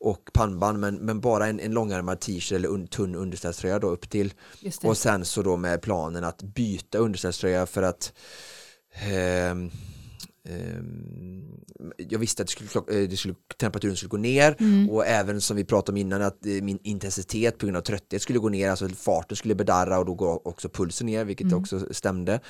och 0.00 0.30
pannband 0.32 0.78
men, 0.78 0.94
men 0.96 1.20
bara 1.20 1.46
en, 1.46 1.60
en 1.60 1.72
långärmad 1.72 2.20
t-shirt 2.20 2.52
eller 2.52 2.68
un, 2.68 2.86
tunn 2.86 3.14
underställströja 3.14 3.78
då 3.78 3.88
upp 3.88 4.10
till. 4.10 4.34
Och 4.82 4.98
sen 4.98 5.24
så 5.24 5.42
då 5.42 5.56
med 5.56 5.82
planen 5.82 6.24
att 6.24 6.42
byta 6.42 6.98
underställströja 6.98 7.66
för 7.66 7.82
att 7.82 8.12
ehm, 8.92 9.70
jag 11.96 12.18
visste 12.18 12.42
att 12.42 12.46
det 12.48 12.52
skulle, 12.52 13.00
eh, 13.02 13.08
det 13.08 13.16
skulle, 13.16 13.34
temperaturen 13.60 13.96
skulle 13.96 14.08
gå 14.08 14.16
ner 14.16 14.56
Mm. 14.60 14.90
och 14.90 15.06
även 15.06 15.40
som 15.40 15.56
vi 15.56 15.64
pratade 15.64 15.92
om 15.92 15.96
innan 15.96 16.22
att 16.22 16.46
eh, 16.46 16.52
min 16.52 16.78
intensitet 16.82 17.58
på 17.58 17.66
grund 17.66 17.76
av 17.76 17.80
trötthet 17.80 18.22
skulle 18.22 18.38
gå 18.38 18.48
ner, 18.48 18.70
alltså 18.70 18.88
farten 18.88 19.36
skulle 19.36 19.54
bedarra 19.54 19.98
och 19.98 20.06
då 20.06 20.14
går 20.14 20.48
också 20.48 20.68
pulsen 20.68 21.06
ner 21.06 21.24
vilket 21.24 21.46
Mm. 21.46 21.58
också 21.58 21.86
stämde. 21.94 22.40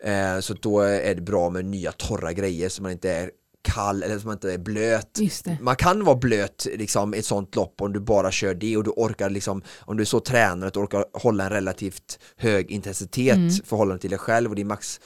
Eh, 0.00 0.40
så 0.40 0.54
då 0.54 0.80
är 0.80 1.14
det 1.14 1.20
bra 1.22 1.50
med 1.50 1.64
nya 1.64 1.92
torra 1.92 2.32
grejer 2.32 2.68
så 2.68 2.82
man 2.82 2.92
inte 2.92 3.10
är 3.10 3.30
kall 3.62 4.02
eller 4.02 4.24
man 4.24 4.32
inte 4.32 4.52
är 4.52 4.58
blöt. 4.58 5.18
Man 5.60 5.76
kan 5.76 6.04
vara 6.04 6.16
blöt 6.16 6.66
liksom, 6.76 7.14
ett 7.14 7.24
sånt 7.26 7.56
lopp 7.56 7.80
om 7.80 7.92
du 7.92 8.00
bara 8.00 8.30
kör 8.30 8.54
det 8.54 8.76
och 8.76 8.84
du 8.84 8.90
orkar 8.90 9.30
liksom, 9.30 9.62
om 9.80 9.96
du 9.96 10.00
är 10.02 10.04
så 10.06 10.20
tränad 10.20 10.66
att 10.66 10.74
du 10.74 10.80
orkar 10.80 11.04
hålla 11.12 11.44
en 11.44 11.50
relativt 11.50 12.18
hög 12.36 12.70
intensitet 12.70 13.36
Mm. 13.36 13.50
förhållande 13.50 14.00
till 14.00 14.10
dig 14.10 14.18
själv 14.18 14.50
och 14.50 14.56
din 14.56 14.66
max 14.66 15.00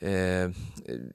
eh, 0.00 0.50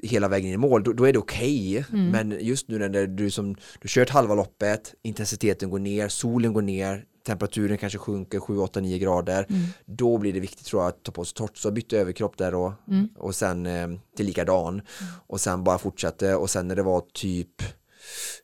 hela 0.03 0.27
vägen 0.27 0.47
in 0.47 0.53
i 0.53 0.57
mål, 0.57 0.83
då, 0.83 0.93
då 0.93 1.03
är 1.07 1.13
det 1.13 1.19
okej. 1.19 1.85
Mm. 1.93 2.09
Men 2.09 2.37
just 2.45 2.67
nu 2.67 2.79
när 2.89 3.07
du 3.07 3.31
som 3.31 3.55
du 3.81 3.87
kört 3.87 4.09
halva 4.09 4.35
loppet, 4.35 4.93
intensiteten 5.01 5.69
går 5.69 5.79
ner, 5.79 6.07
solen 6.07 6.53
går 6.53 6.61
ner, 6.61 7.05
temperaturen 7.25 7.77
kanske 7.77 7.99
sjunker 7.99 8.39
7, 8.39 8.57
8, 8.57 8.79
9 8.79 8.97
grader. 8.97 9.45
Mm. 9.49 9.61
Då 9.85 10.17
blir 10.17 10.33
det 10.33 10.39
viktigt 10.39 10.65
tror 10.65 10.81
jag 10.81 10.89
att 10.89 11.03
ta 11.03 11.11
på 11.11 11.25
sig 11.25 11.35
torrt. 11.35 11.57
Så 11.57 11.67
jag 11.67 11.73
bytte 11.73 11.97
överkropp 11.99 12.37
där 12.37 12.51
då 12.51 12.73
Mm. 12.87 13.09
och 13.17 13.35
sen 13.35 13.65
eh, 13.65 13.87
till 14.17 14.25
likadan 14.25 14.81
och 15.27 15.41
sen 15.41 15.63
bara 15.63 15.77
fortsatte 15.77 16.35
och 16.35 16.49
sen 16.49 16.67
när 16.67 16.75
det 16.75 16.83
var 16.83 17.03
typ 17.13 17.61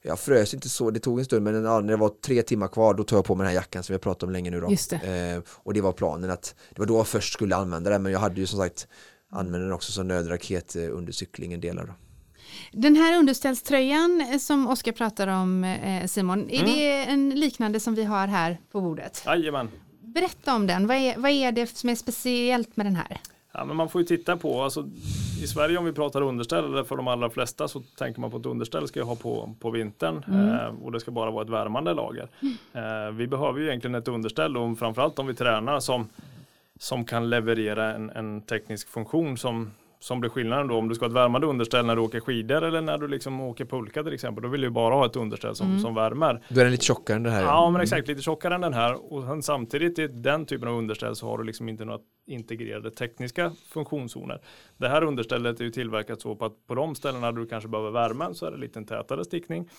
jag 0.01 0.19
frös 0.19 0.53
inte 0.53 0.69
så, 0.69 0.91
det 0.91 0.99
tog 0.99 1.19
en 1.19 1.25
stund 1.25 1.43
men 1.43 1.63
när 1.63 1.81
det 1.81 1.95
var 1.95 2.09
tre 2.25 2.41
timmar 2.41 2.67
kvar 2.67 2.93
då 2.93 3.03
tog 3.03 3.17
jag 3.17 3.25
på 3.25 3.35
mig 3.35 3.43
den 3.43 3.49
här 3.49 3.55
jackan 3.55 3.83
som 3.83 3.93
vi 3.93 3.95
har 3.95 3.99
pratat 3.99 4.23
om 4.23 4.29
länge 4.31 4.51
nu 4.51 4.61
då. 4.61 4.71
Just 4.71 4.89
det. 4.89 5.33
Eh, 5.35 5.41
och 5.55 5.73
det 5.73 5.81
var 5.81 5.91
planen 5.91 6.29
att 6.29 6.55
det 6.69 6.79
var 6.79 6.85
då 6.85 6.97
jag 6.97 7.07
först 7.07 7.33
skulle 7.33 7.55
använda 7.55 7.89
den 7.89 8.03
men 8.03 8.11
jag 8.11 8.19
hade 8.19 8.41
ju 8.41 8.47
som 8.47 8.59
sagt 8.59 8.87
använt 9.29 9.63
den 9.63 9.71
också 9.73 9.91
som 9.91 10.07
nödraket 10.07 10.75
eh, 10.75 10.83
under 10.91 11.11
cyklingen 11.13 11.61
delar 11.61 11.85
då. 11.85 11.93
Den 12.71 12.95
här 12.95 13.19
underställströjan 13.19 14.21
eh, 14.31 14.37
som 14.37 14.67
Oskar 14.67 14.91
pratar 14.91 15.27
om 15.27 15.63
eh, 15.63 16.05
Simon, 16.07 16.49
är 16.49 16.59
Mm. 16.63 16.73
det 16.75 17.03
en 17.05 17.29
liknande 17.29 17.79
som 17.79 17.95
vi 17.95 18.03
har 18.03 18.27
här 18.27 18.57
på 18.71 18.81
bordet? 18.81 19.23
Jajamän. 19.25 19.69
Berätta 20.01 20.55
om 20.55 20.67
den, 20.67 20.87
vad 20.87 20.97
är, 20.97 21.17
vad 21.17 21.31
är 21.31 21.51
det 21.51 21.67
som 21.77 21.89
är 21.89 21.95
speciellt 21.95 22.77
med 22.77 22.85
den 22.85 22.95
här? 22.95 23.17
Ja, 23.53 23.65
men 23.65 23.75
man 23.75 23.89
får 23.89 24.01
ju 24.01 24.07
titta 24.07 24.37
på, 24.37 24.61
alltså, 24.61 24.87
i 25.43 25.47
Sverige 25.47 25.77
om 25.77 25.85
vi 25.85 25.93
pratar 25.93 26.21
underställ, 26.21 26.65
eller 26.65 26.83
för 26.83 26.97
de 26.97 27.07
allra 27.07 27.29
flesta 27.29 27.67
så 27.67 27.79
tänker 27.97 28.21
man 28.21 28.31
på 28.31 28.37
att 28.37 28.45
underställ 28.45 28.87
ska 28.87 28.99
jag 28.99 29.05
ha 29.07 29.15
på, 29.15 29.55
på 29.59 29.69
vintern 29.71 30.23
eh, 30.27 30.83
och 30.85 30.91
det 30.91 30.99
ska 30.99 31.11
bara 31.11 31.31
vara 31.31 31.43
ett 31.43 31.49
värmande 31.49 31.93
lager. 31.93 32.27
Eh, 32.73 33.11
vi 33.13 33.27
behöver 33.27 33.59
ju 33.59 33.67
egentligen 33.67 33.95
ett 33.95 34.07
underställ 34.07 34.57
och 34.57 34.79
framförallt 34.79 35.19
om 35.19 35.27
vi 35.27 35.33
tränar 35.33 35.79
som, 35.79 36.09
som 36.79 37.05
kan 37.05 37.29
leverera 37.29 37.93
en, 37.93 38.09
en 38.09 38.41
teknisk 38.41 38.87
funktion 38.89 39.37
som, 39.37 39.71
som 39.99 40.19
blir 40.19 40.29
skillnaden 40.29 40.67
då 40.67 40.77
om 40.77 40.89
du 40.89 40.95
ska 40.95 41.05
ha 41.05 41.09
ett 41.09 41.15
värmande 41.15 41.47
underställ 41.47 41.85
när 41.85 41.95
du 41.95 42.01
åker 42.01 42.19
skidor 42.19 42.63
eller 42.63 42.81
när 42.81 42.97
du 42.97 43.07
liksom 43.07 43.41
åker 43.41 43.65
pulka 43.65 44.03
till 44.03 44.13
exempel. 44.13 44.41
Då 44.43 44.49
vill 44.49 44.61
du 44.61 44.69
bara 44.69 44.95
ha 44.95 45.05
ett 45.05 45.15
underställ 45.15 45.55
som, 45.55 45.79
som 45.79 45.95
värmer. 45.95 46.43
Då 46.49 46.59
är 46.59 46.63
den 46.63 46.71
lite 46.71 46.85
tjockare 46.85 47.17
än 47.17 47.23
det 47.23 47.29
här. 47.29 47.41
Ja 47.41 47.69
men 47.69 47.81
exakt, 47.81 48.07
lite 48.07 48.21
tjockare 48.21 48.55
än 48.55 48.61
den 48.61 48.73
här 48.73 49.13
och 49.13 49.23
sen 49.23 49.43
samtidigt 49.43 49.99
i 49.99 50.07
den 50.07 50.45
typen 50.45 50.67
av 50.67 50.75
underställ 50.75 51.15
så 51.15 51.27
har 51.27 51.37
du 51.37 51.43
liksom 51.43 51.69
inte 51.69 51.85
några 51.85 51.99
integrerade 52.27 52.91
tekniska 52.91 53.51
funktionszoner. 53.73 54.41
Det 54.77 54.89
här 54.89 55.03
understället 55.03 55.59
är 55.59 55.63
ju 55.63 55.71
tillverkat 55.71 56.21
så 56.21 56.35
på 56.35 56.45
att 56.45 56.67
på 56.67 56.75
de 56.75 56.95
ställena 56.95 57.31
där 57.31 57.39
du 57.39 57.47
kanske 57.47 57.69
behöver 57.69 57.91
värmen 57.91 58.35
så 58.35 58.45
är 58.45 58.51
det 58.51 58.57
lite 58.57 58.79
en 58.79 58.85
tätare 58.85 59.25
stickning 59.25 59.69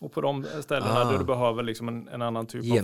och 0.00 0.12
på 0.12 0.20
de 0.20 0.44
ställena 0.60 1.00
Ah. 1.00 1.10
där 1.12 1.18
du 1.18 1.24
behöver 1.24 1.62
liksom 1.62 1.88
en, 1.88 2.08
en 2.08 2.22
annan 2.22 2.46
typ 2.46 2.60
av 2.60 2.68
det. 2.76 2.82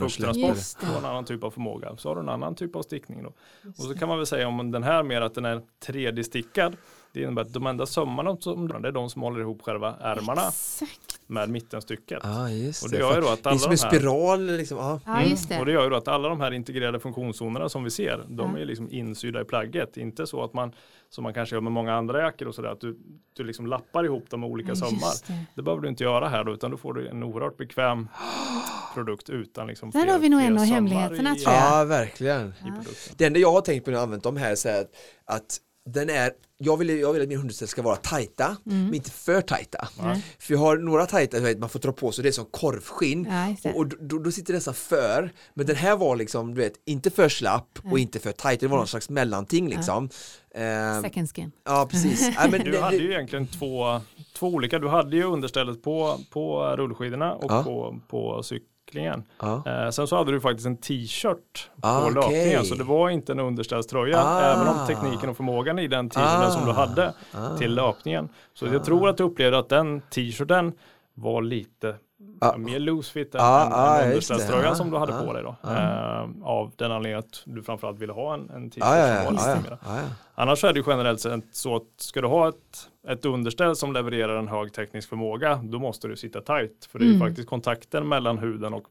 och 0.93 0.99
en 0.99 1.05
annan 1.05 1.25
typ 1.25 1.45
av 1.45 1.51
förmåga 1.51 1.97
så 1.97 2.09
har 2.09 2.15
du 2.17 2.21
en 2.23 2.29
annan 2.29 2.55
typ 2.55 2.77
av 2.77 2.83
stickning 2.83 3.23
då. 3.23 3.33
Och 3.69 3.85
så 3.85 3.95
kan 3.95 4.09
man 4.09 4.17
väl 4.19 4.27
säga 4.27 4.49
om 4.49 4.71
den 4.71 4.83
här 4.83 5.03
mer 5.03 5.21
att 5.21 5.35
den 5.35 5.45
är 5.45 5.63
3D-stickad 5.87 6.77
det 7.13 7.23
innebär 7.23 7.43
att 7.43 7.53
de 7.53 7.67
enda 7.67 7.87
sömmarna 7.87 8.37
som 8.41 8.69
det 8.69 8.89
är 8.89 8.93
de 8.93 9.11
som 9.11 9.23
håller 9.23 9.41
ihop 9.41 9.63
själva 9.63 9.97
ärmarna 10.01 10.49
Exakt. 10.49 11.21
med 11.27 11.51
mittenstycket. 11.51 12.25
ah, 12.25 12.49
just 12.49 12.83
Och 12.85 12.91
det. 12.91 12.97
det 12.97 13.01
gör 13.01 13.15
ju 13.15 13.21
då 13.21 13.29
att 13.29 13.43
det 13.43 13.49
är 13.49 13.51
alla 13.51 13.59
som 13.59 13.71
en 13.73 13.77
de 13.77 13.83
här- 13.83 13.91
spiral 13.99 14.47
liksom. 14.47 14.79
Ja. 14.79 15.01
Ja, 15.07 15.23
just 15.23 15.49
det. 15.49 15.55
Mm. 15.55 15.61
Och 15.61 15.67
det 15.67 15.73
gör 15.73 15.85
ju 15.85 15.91
då 15.91 15.97
att 15.97 16.09
alla 16.09 16.29
de 16.29 16.41
här 16.41 16.53
integrerade 16.53 17.01
funktionszonerna 17.01 17.69
som 17.69 17.85
vi 17.85 17.91
ser, 17.91 18.25
de 18.29 18.55
Ja. 18.57 18.61
är 18.61 18.65
liksom 18.65 18.91
insydda 18.91 19.41
i 19.41 19.45
plagget. 19.45 19.97
Inte 19.97 20.27
så 20.27 20.45
att 20.45 20.53
man, 20.55 20.73
som 21.11 21.25
man 21.25 21.35
kanske 21.35 21.57
gör 21.57 21.61
med 21.61 21.73
många 21.73 21.95
andra 21.95 22.21
jackor 22.23 22.49
och 22.49 22.55
sådär, 22.55 22.69
att 22.69 22.81
du, 22.81 22.99
du 23.37 23.45
liksom 23.45 23.67
lappar 23.67 24.05
ihop 24.05 24.31
dem 24.31 24.41
med 24.41 24.51
olika 24.51 24.69
Ja, 24.69 24.75
sömmar. 24.75 25.27
det. 25.27 25.45
Det 25.55 25.63
behöver 25.63 25.83
du 25.83 25.89
inte 25.89 26.05
göra 26.05 26.29
här 26.29 26.45
då, 26.45 26.53
utan 26.53 26.71
då 26.71 26.77
får 26.77 26.93
du 26.95 27.09
en 27.09 27.23
oerhört 27.23 27.57
bekväm 27.57 28.09
produkt 28.95 29.31
utan 29.31 29.67
liksom 29.67 29.91
Där 29.91 30.07
har 30.07 30.19
vi 30.19 30.29
nog 30.29 30.41
en 30.43 30.59
av 30.59 30.65
hemligheterna, 30.65 31.37
i- 31.37 31.39
tror 31.39 31.55
jag. 31.55 31.81
ja, 31.81 31.85
verkligen. 31.85 32.55
produkten. 32.61 33.15
Det 33.17 33.25
enda 33.25 33.39
jag 33.39 33.53
har 33.53 33.61
tänkt 33.61 33.85
på 33.85 33.91
när 33.91 33.95
jag 33.97 34.01
har 34.01 34.05
använt 34.07 34.23
dem 34.23 34.37
här 34.37 34.67
är 34.67 34.85
att 35.25 35.59
den 35.87 36.11
är, 36.11 36.31
jag 36.63 36.77
vill, 36.77 36.89
jag 37.01 37.13
vill 37.13 37.23
att 37.23 37.29
min 37.29 37.39
underställ 37.39 37.69
ska 37.69 37.83
vara 37.83 37.97
tajta, 37.97 38.57
men 38.65 38.95
inte 38.95 39.11
för 39.11 39.41
tajta. 39.41 39.89
Nej. 40.03 40.25
För 40.39 40.55
jag 40.55 40.61
har 40.61 40.77
några 40.77 41.07
tajta, 41.07 41.37
du 41.37 41.43
vet, 41.43 41.59
man 41.59 41.69
får 41.69 41.79
dra 41.79 41.93
på 41.93 42.13
sig 42.13 42.23
det 42.23 42.29
är 42.31 42.33
som 42.33 42.45
korvskinn 42.45 43.27
Ja, 43.31 43.71
och, 43.71 43.77
och 43.77 43.87
då, 43.87 44.19
då 44.19 44.33
sitter 44.33 44.53
det 44.53 44.57
nästan 44.57 44.75
för, 44.75 45.33
men 45.55 45.67
den 45.67 45.77
här 45.77 45.97
var 45.97 46.17
liksom, 46.17 46.55
du 46.55 46.61
vet, 46.61 46.73
inte 46.85 47.11
för 47.11 47.29
slapp 47.29 47.79
och 47.91 47.99
inte 47.99 48.19
för 48.19 48.33
tajt, 48.33 48.61
det 48.61 48.67
var 48.69 48.77
någon 48.79 48.87
slags 48.87 49.11
mellanting 49.11 49.69
liksom. 49.69 50.09
Eh, 50.55 51.03
Second 51.03 51.31
skin. 51.37 51.53
ja, 51.65 51.89
precis. 51.91 52.31
Ja, 52.37 52.49
men 52.51 52.65
Du 52.65 52.79
hade 52.81 52.97
ju 52.97 53.13
egentligen 53.13 53.47
två, 53.47 54.01
två 54.37 54.47
olika, 54.49 54.79
du 54.79 54.89
hade 54.89 55.17
ju 55.17 55.25
understället 55.25 55.83
på, 55.83 56.19
på 56.31 56.63
rullskidorna 56.77 57.35
och 57.35 57.51
Ja. 57.53 57.63
på, 57.65 58.01
på 58.09 58.43
cyklingen. 58.91 59.25
ja. 59.41 59.63
Eh, 59.67 59.91
sen 59.91 60.07
så 60.07 60.17
hade 60.17 60.33
du 60.33 60.41
faktiskt 60.41 60.67
en 60.67 60.77
t-shirt 60.77 61.71
på 61.81 61.89
Ah, 61.89 62.01
okej. 62.03 62.15
löpningen 62.15 62.65
så 62.65 62.75
det 62.75 62.85
var 62.85 63.11
inte 63.11 63.33
en 63.33 63.41
underställströja 63.41 64.19
Ah. 64.23 64.41
även 64.41 64.69
om 64.69 64.87
tekniken 64.87 65.31
och 65.31 65.37
förmågan 65.37 65.79
i 65.79 65.89
den 65.89 66.09
t-shirten 66.11 66.51
som 66.53 66.67
du 66.67 66.73
hade 66.73 67.15
Ah. 67.35 67.57
till 67.57 67.75
löpningen. 67.75 68.29
Så 68.55 68.67
jag 68.67 68.85
tror 68.85 69.09
att 69.09 69.17
du 69.17 69.23
upplevde 69.25 69.59
att 69.59 69.69
den 69.69 70.01
t-shirten 70.01 70.73
var 71.15 71.43
lite 71.43 71.95
Ah. 72.41 72.57
mer 72.57 72.79
loose 72.79 73.13
fit 73.13 73.35
än, 73.35 73.41
Ah, 73.41 73.67
än, 73.67 73.73
ah, 73.73 73.99
än 74.01 74.09
underställströjan 74.09 74.73
Ah, 74.73 74.75
som 74.75 74.91
du 74.91 74.97
hade 74.97 75.19
ah, 75.19 75.23
på 75.25 75.33
dig 75.33 75.43
då. 75.43 75.57
ah. 75.63 75.77
Eh, 76.23 76.29
av 76.43 76.73
den 76.77 76.93
anledningen 76.93 77.19
att 77.19 77.43
du 77.45 77.63
framförallt 77.63 77.99
ville 77.99 78.13
ha 78.13 78.35
en, 78.35 78.51
en 78.51 78.71
t-shirt 78.71 78.85
Ja, 78.89 78.99
ja, 78.99 79.07
som 79.07 79.17
ja, 79.17 79.31
var 79.43 79.49
ja, 79.49 79.55
lite 79.55 79.69
ja, 79.69 79.71
mer. 79.71 79.79
ja, 79.97 80.03
ja. 80.03 80.09
Annars 80.35 80.65
är 80.65 80.73
det 80.73 80.79
ju 80.81 80.85
generellt 80.87 81.21
sett 81.21 81.45
så 81.53 81.77
att 81.77 81.83
ska 81.97 82.21
du 82.21 82.27
ha 82.29 82.49
ett, 82.49 82.89
ett 83.09 83.25
underställ 83.25 83.77
som 83.77 83.93
levererar 83.93 84.37
en 84.39 84.49
hög 84.49 84.73
teknisk 84.73 85.09
förmåga, 85.09 85.61
då 85.65 85.79
måste 85.79 86.09
du 86.09 86.17
sitta 86.17 86.41
tight. 86.41 86.85
För 86.91 86.99
det 86.99 87.05
är 87.05 87.07
ju 87.07 87.15
Mm. 87.15 87.29
faktiskt 87.29 87.49
kontakten 87.49 88.09
mellan 88.09 88.39
huden 88.39 88.75
och 88.75 88.85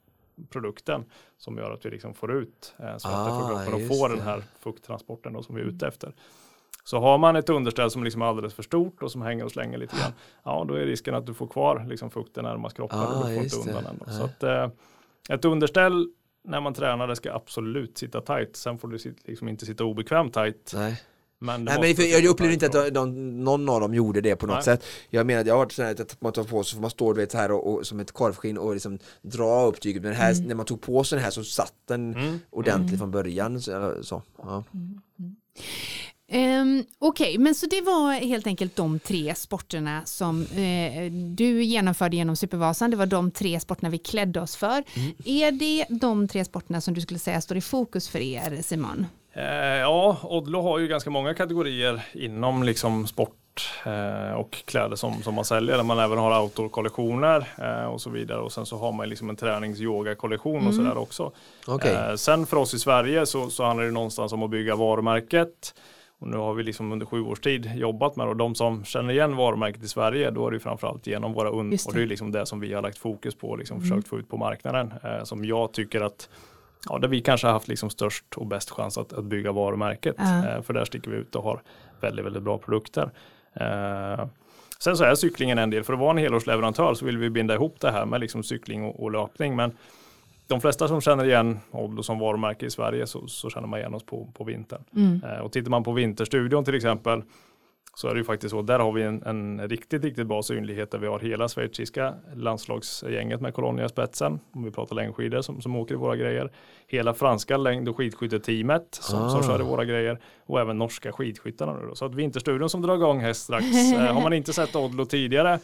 produkten 0.49 1.05
som 1.37 1.57
gör 1.57 1.71
att 1.71 1.85
vi 1.85 1.89
liksom 1.89 2.13
får 2.13 2.31
ut 2.33 2.73
eh, 2.79 2.97
svarta 2.97 3.17
Ah, 3.17 3.39
från 3.39 3.49
kroppen 3.49 3.73
och 3.73 3.97
får 3.97 4.09
det. 4.09 4.15
den 4.15 4.23
här 4.25 4.43
fukttransporten 4.59 5.33
då 5.33 5.43
som 5.43 5.55
vi 5.55 5.61
är 5.61 5.65
ute 5.65 5.87
efter. 5.87 6.13
Så 6.89 6.99
har 6.99 7.17
man 7.17 7.35
ett 7.35 7.49
underställ 7.49 7.91
som 7.91 8.03
liksom 8.03 8.21
är 8.21 8.25
alldeles 8.25 8.53
för 8.53 8.63
stort 8.63 9.03
och 9.03 9.11
som 9.11 9.21
hänger 9.21 9.45
och 9.45 9.51
slänger 9.51 9.77
lite 9.77 9.95
grann, 9.95 10.11
ja 10.43 10.65
då 10.67 10.73
är 10.73 10.85
risken 10.85 11.15
att 11.15 11.25
du 11.25 11.33
får 11.33 11.47
kvar 11.47 11.85
liksom 11.89 12.11
fukten 12.11 12.43
närmast 12.43 12.75
kroppen 12.75 12.99
Ah, 12.99 13.05
och 13.05 13.27
du 13.27 13.35
får 13.35 13.43
just 13.43 13.55
inte 13.57 13.69
undan 13.69 13.99
den. 14.05 14.13
Så 14.13 14.23
att, 14.23 14.43
eh, 14.43 14.67
ett 15.29 15.45
underställ 15.45 16.07
när 16.43 16.61
man 16.61 16.73
tränar 16.73 17.07
det 17.07 17.15
ska 17.15 17.33
absolut 17.33 17.97
sitta 17.97 18.21
tight. 18.21 18.55
Sen 18.55 18.77
får 18.77 18.87
du 18.87 18.97
liksom 19.25 19.47
inte 19.47 19.65
sitta 19.65 19.83
obekvämt 19.83 20.33
tight. 20.33 20.71
Nej. 20.75 21.01
Men 21.39 21.65
Nej, 21.65 21.81
men 21.81 21.95
för 21.95 22.03
jag 22.03 22.25
upplevde 22.25 22.53
inte 22.53 22.65
att 22.65 22.71
de, 22.71 22.89
de, 22.89 23.43
någon 23.43 23.69
av 23.69 23.81
dem 23.81 23.93
gjorde 23.93 24.21
det 24.21 24.35
på 24.35 24.45
något 24.47 24.55
Nej. 24.55 24.63
sätt. 24.63 24.85
Jag 25.09 25.25
menar, 25.27 25.45
jag 25.45 25.53
har 25.53 25.59
varit 25.59 25.71
sådär 25.71 25.91
att 26.01 26.21
man 26.21 26.33
tar 26.33 26.43
på 26.43 26.63
sig, 26.63 26.75
så 26.75 26.81
man 26.81 26.89
står 26.89 27.13
du 27.13 27.19
vet, 27.19 27.31
så 27.31 27.37
här 27.37 27.51
och, 27.51 27.73
och, 27.73 27.87
som 27.87 27.99
ett 27.99 28.11
korvskinn 28.11 28.57
och 28.57 28.73
liksom 28.73 28.99
dra 29.21 29.65
upp 29.65 29.81
tyget. 29.81 30.03
Men 30.03 30.13
här, 30.13 30.35
när 30.47 30.55
man 30.55 30.65
tog 30.65 30.81
på 30.81 31.03
sig 31.03 31.15
den 31.15 31.23
här 31.23 31.31
så 31.31 31.43
satt 31.43 31.73
den 31.87 32.13
Mm. 32.13 32.39
ordentligt 32.49 32.99
från 32.99 33.11
början. 33.11 33.61
Så, 33.61 33.93
så, 34.01 34.21
ja. 34.37 34.63
Um, 36.31 36.85
Okej, 36.99 37.37
men 37.37 37.55
så 37.55 37.65
det 37.65 37.81
var 37.81 38.13
helt 38.13 38.47
enkelt 38.47 38.75
de 38.75 38.99
tre 38.99 39.35
sporterna 39.35 40.01
som 40.05 40.41
eh, 40.41 41.11
du 41.11 41.63
genomförde 41.63 42.15
genom 42.15 42.35
Supervasan. 42.35 42.91
Det 42.91 42.97
var 42.97 43.05
de 43.05 43.31
tre 43.31 43.59
sporterna 43.59 43.89
vi 43.89 43.97
klädde 43.97 44.41
oss 44.41 44.55
för. 44.55 44.83
Är 45.25 45.51
det 45.51 45.85
de 45.89 46.27
tre 46.27 46.45
sporterna 46.45 46.81
som 46.81 46.93
du 46.93 47.01
skulle 47.01 47.19
säga 47.19 47.41
står 47.41 47.57
i 47.57 47.61
fokus 47.61 48.09
för 48.09 48.19
er, 48.19 48.61
Simon? 48.61 49.05
Eh, 49.33 49.43
ja, 49.77 50.17
Odlo 50.23 50.61
har 50.61 50.79
ju 50.79 50.87
ganska 50.87 51.09
många 51.09 51.33
kategorier 51.33 52.01
inom 52.13 52.63
liksom 52.63 53.07
sport 53.07 53.71
eh, 53.85 54.31
och 54.31 54.63
kläder 54.65 54.95
som, 54.95 55.23
som 55.23 55.35
man 55.35 55.45
säljer. 55.45 55.77
Där 55.77 55.83
man 55.83 55.99
även 55.99 56.17
har 56.17 56.41
outdoor-kollektioner 56.41 57.47
eh, 57.57 57.85
och 57.85 58.01
så 58.01 58.09
vidare. 58.09 58.39
Och 58.39 58.51
sen 58.51 58.65
så 58.65 58.77
har 58.77 58.91
man 58.91 59.09
liksom 59.09 59.29
en 59.29 59.35
tränings-yoga-kollektion 59.35 60.67
och 60.67 60.73
sådär 60.73 60.97
också. 60.97 61.31
Okej. 61.67 61.95
Eh, 61.95 62.15
sen 62.15 62.45
för 62.45 62.57
oss 62.57 62.73
i 62.73 62.79
Sverige 62.79 63.25
så, 63.25 63.49
så 63.49 63.63
handlar 63.63 63.85
det 63.85 63.91
någonstans 63.91 64.33
om 64.33 64.43
att 64.43 64.49
bygga 64.49 64.75
varumärket. 64.75 65.73
Och 66.19 66.27
nu 66.27 66.37
har 66.37 66.53
vi 66.53 66.63
liksom 66.63 66.91
under 66.91 67.05
sju 67.05 67.21
års 67.21 67.39
tid 67.39 67.71
jobbat 67.75 68.15
med 68.15 68.27
det 68.27 68.29
och 68.29 68.37
de 68.37 68.55
som 68.55 68.83
känner 68.85 69.13
igen 69.13 69.35
varumärket 69.35 69.83
i 69.83 69.87
Sverige 69.87 70.31
då 70.31 70.47
är 70.47 70.51
det 70.51 70.59
framförallt 70.59 71.07
genom 71.07 71.33
våra 71.33 71.49
und 71.49 71.73
och 71.85 71.93
det 71.93 72.01
är 72.01 72.05
liksom 72.05 72.31
det 72.31 72.45
som 72.45 72.59
vi 72.59 72.73
har 72.73 72.81
lagt 72.81 72.97
fokus 72.97 73.35
på 73.35 73.49
och 73.49 73.57
liksom 73.57 73.81
försökt 73.81 74.07
få 74.07 74.19
ut 74.19 74.29
på 74.29 74.37
marknaden. 74.37 74.93
Eh, 75.03 75.23
som 75.23 75.45
jag 75.45 75.73
tycker 75.73 76.01
att 76.01 76.29
ja, 76.89 76.97
där 76.97 77.07
vi 77.07 77.21
kanske 77.21 77.47
har 77.47 77.53
haft 77.53 77.67
liksom 77.67 77.89
störst 77.89 78.25
och 78.35 78.45
bäst 78.45 78.69
chans 78.69 78.97
att, 78.97 79.13
att 79.13 79.25
bygga 79.25 79.51
varumärket. 79.51 80.15
Ja. 80.17 80.47
Eh, 80.47 80.61
för 80.61 80.73
där 80.73 80.85
sticker 80.85 81.11
vi 81.11 81.17
ut 81.17 81.35
och 81.35 81.43
har 81.43 81.61
väldigt, 82.01 82.25
väldigt 82.25 82.43
bra 82.43 82.57
produkter. 82.57 83.11
Eh, 83.53 84.25
sen 84.79 84.97
så 84.97 85.03
är 85.03 85.15
cyklingen 85.15 85.57
en 85.57 85.69
del, 85.69 85.83
för 85.83 85.93
att 85.93 85.99
vara 85.99 86.11
en 86.11 86.17
helårsleverantör 86.17 86.93
så 86.93 87.05
vill 87.05 87.17
vi 87.17 87.29
binda 87.29 87.53
ihop 87.53 87.79
det 87.79 87.91
här 87.91 88.05
med 88.05 88.19
liksom 88.21 88.43
cykling 88.43 88.83
och, 88.83 89.03
och 89.03 89.11
löpning. 89.11 89.55
Men 89.55 89.77
de 90.49 90.61
flesta 90.61 90.87
som 90.87 91.01
känner 91.01 91.25
igen 91.25 91.59
Odlo 91.71 92.03
som 92.03 92.19
varumärke 92.19 92.65
i 92.65 92.69
Sverige 92.69 93.07
så, 93.07 93.27
så 93.27 93.49
känner 93.49 93.67
man 93.67 93.79
igen 93.79 93.93
oss 93.93 94.03
på, 94.05 94.31
på 94.33 94.43
vintern. 94.43 94.83
Mm. 94.95 95.21
Eh, 95.23 95.39
och 95.39 95.51
tittar 95.51 95.69
man 95.69 95.83
på 95.83 95.91
Vinterstudion 95.91 96.65
till 96.65 96.75
exempel 96.75 97.23
så 97.95 98.07
är 98.07 98.13
det 98.13 98.17
ju 98.17 98.23
faktiskt 98.23 98.51
så, 98.51 98.61
där 98.61 98.79
har 98.79 98.91
vi 98.91 99.03
en, 99.03 99.23
en 99.23 99.67
riktigt, 99.69 100.03
riktigt 100.03 100.27
bra 100.27 100.43
synlighet 100.43 100.91
där 100.91 100.99
vi 100.99 101.07
har 101.07 101.19
hela 101.19 101.47
schweiziska 101.47 102.13
landslagsgänget 102.35 103.41
med 103.41 103.53
Colonia 103.53 103.85
i 103.85 103.89
spetsen, 103.89 104.39
om 104.53 104.63
vi 104.63 104.71
pratar 104.71 104.95
längdskidor 104.95 105.41
som, 105.41 105.61
som 105.61 105.75
åker 105.75 105.93
i 105.93 105.97
våra 105.97 106.15
grejer. 106.15 106.51
Hela 106.87 107.13
franska 107.13 107.57
längd 107.57 107.89
och 107.89 107.97
skidskytteteamet 107.97 108.87
som, 108.91 109.29
som 109.29 109.39
Ah. 109.39 109.43
kör 109.43 109.59
i 109.59 109.63
våra 109.63 109.85
grejer 109.85 110.19
och 110.45 110.59
även 110.59 110.77
norska 110.77 111.11
skidskyttarna. 111.11 111.73
Nu 111.73 111.87
då. 111.87 111.95
Så 111.95 112.05
att 112.05 112.15
Vinterstudion 112.15 112.69
som 112.69 112.81
drar 112.81 112.95
igång 112.95 113.19
här 113.19 113.33
strax, 113.33 113.65
eh, 113.93 114.13
har 114.13 114.21
man 114.21 114.33
inte 114.33 114.53
sett 114.53 114.75
Odlo 114.75 115.05
tidigare 115.05 115.59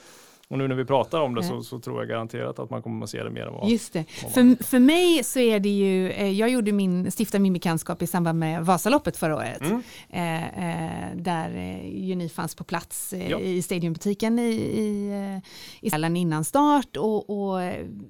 och 0.48 0.58
nu 0.58 0.68
när 0.68 0.76
vi 0.76 0.86
pratar 0.86 1.22
om 1.22 1.36
det 1.36 1.44
så, 1.44 1.64
så 1.64 1.80
tror 1.80 2.00
jag 2.00 2.10
garanterat 2.10 2.60
att 2.60 2.70
man 2.70 2.82
kommer 2.82 3.04
att 3.04 3.10
se 3.10 3.24
det 3.24 3.30
mer 3.30 3.46
än 3.46 3.54
vad 3.54 3.70
Just 3.70 3.94
det. 3.94 4.04
För, 4.04 4.64
för 4.64 4.80
mig 4.80 5.24
så 5.24 5.40
är 5.40 5.60
det 5.60 5.70
ju, 5.70 6.12
eh, 6.12 6.32
jag 6.32 6.50
gjorde 6.50 6.72
min, 6.72 7.12
stiftade 7.12 7.42
min 7.42 7.54
bekantskap 7.54 8.02
i 8.02 8.08
samband 8.08 8.40
med 8.40 8.66
Vasaloppet 8.66 9.18
förra 9.18 9.36
året. 9.36 9.62
Mm. 9.62 9.84
Eh, 10.10 10.44
eh, 10.44 11.16
där 11.16 11.56
eh, 11.56 12.06
ju 12.06 12.16
ni 12.16 12.30
fanns 12.30 12.56
på 12.56 12.64
plats 12.64 13.14
Ja. 13.30 13.40
i 13.40 13.62
Stadiumbutiken 13.62 14.40
i, 14.40 14.52
i, 14.52 15.42
i 15.82 16.18
innan 16.18 16.44
start 16.44 16.98
och, 16.98 17.30
och 17.30 17.62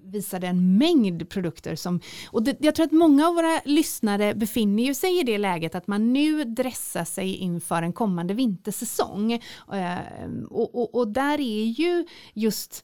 visade 0.04 0.48
en 0.48 0.78
mängd 0.78 1.30
produkter 1.30 1.76
som, 1.76 2.00
och 2.32 2.44
det, 2.44 2.58
jag 2.60 2.76
tror 2.76 2.86
att 2.86 2.92
många 2.92 3.28
av 3.28 3.36
våra 3.36 3.62
lyssnare 3.66 4.36
befinner 4.36 4.84
ju 4.84 4.94
sig 4.94 5.20
i 5.20 5.24
det 5.24 5.38
läget 5.38 5.76
att 5.76 5.88
man 5.88 6.14
nu 6.14 6.44
dressar 6.44 7.06
sig 7.06 7.36
inför 7.36 7.84
en 7.84 7.94
kommande 7.94 8.34
vintersäsong. 8.34 9.34
Eh, 9.34 9.40
och, 10.50 10.76
och, 10.76 10.96
och 10.96 11.08
där 11.08 11.40
är 11.40 11.66
ju 11.66 12.06
just 12.34 12.84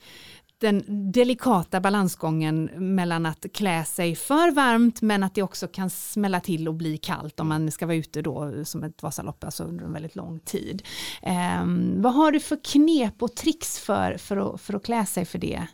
den 0.62 1.12
delikata 1.12 1.80
balansgången 1.80 2.70
mellan 2.96 3.26
att 3.26 3.46
klä 3.54 3.86
sig 3.86 4.16
för 4.16 4.52
varmt 4.52 5.02
men 5.02 5.24
att 5.24 5.36
det 5.36 5.44
också 5.44 5.68
kan 5.68 5.90
smälla 5.90 6.40
till 6.40 6.68
och 6.68 6.74
bli 6.74 6.98
kallt 6.98 7.40
om 7.40 7.48
man 7.48 7.72
ska 7.72 7.86
vara 7.86 7.96
ute 7.96 8.22
då 8.22 8.66
som 8.66 8.84
ett 8.84 9.04
Vasalopp, 9.04 9.44
alltså 9.44 9.64
under 9.64 9.86
en 9.86 9.94
väldigt 9.94 10.16
lång 10.16 10.40
tid. 10.40 10.84
Ehm, 11.22 12.02
vad 12.02 12.14
har 12.14 12.32
du 12.32 12.40
för 12.40 12.60
knep 12.64 13.24
och 13.24 13.36
tricks 13.36 13.80
för, 13.80 14.18
för, 14.18 14.54
att, 14.54 14.62
för 14.62 14.74
att 14.74 14.84
klä 14.84 15.06
sig 15.06 15.26
för 15.26 15.40
det? 15.40 15.68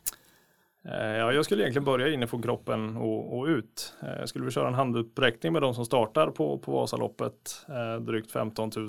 Eh, 0.88 1.18
Ja, 1.18 1.32
jag 1.34 1.46
skulle 1.46 1.64
egentligen 1.64 1.86
börja 1.86 2.10
inifrån 2.10 2.42
kroppen 2.42 2.98
och, 2.98 3.38
och 3.40 3.46
ut. 3.46 3.94
Eh, 4.04 4.20
Jag 4.20 4.30
skulle 4.30 4.44
vilja 4.46 4.54
köra 4.54 4.68
en 4.68 4.74
handuppräckning 4.74 5.54
med 5.54 5.62
de 5.62 5.74
som 5.74 5.86
startar 5.86 6.28
på, 6.28 6.58
på 6.58 6.72
Vasaloppet, 6.72 7.66
eh, 7.70 8.02
drygt 8.02 8.32
15 8.32 8.72
000 8.76 8.88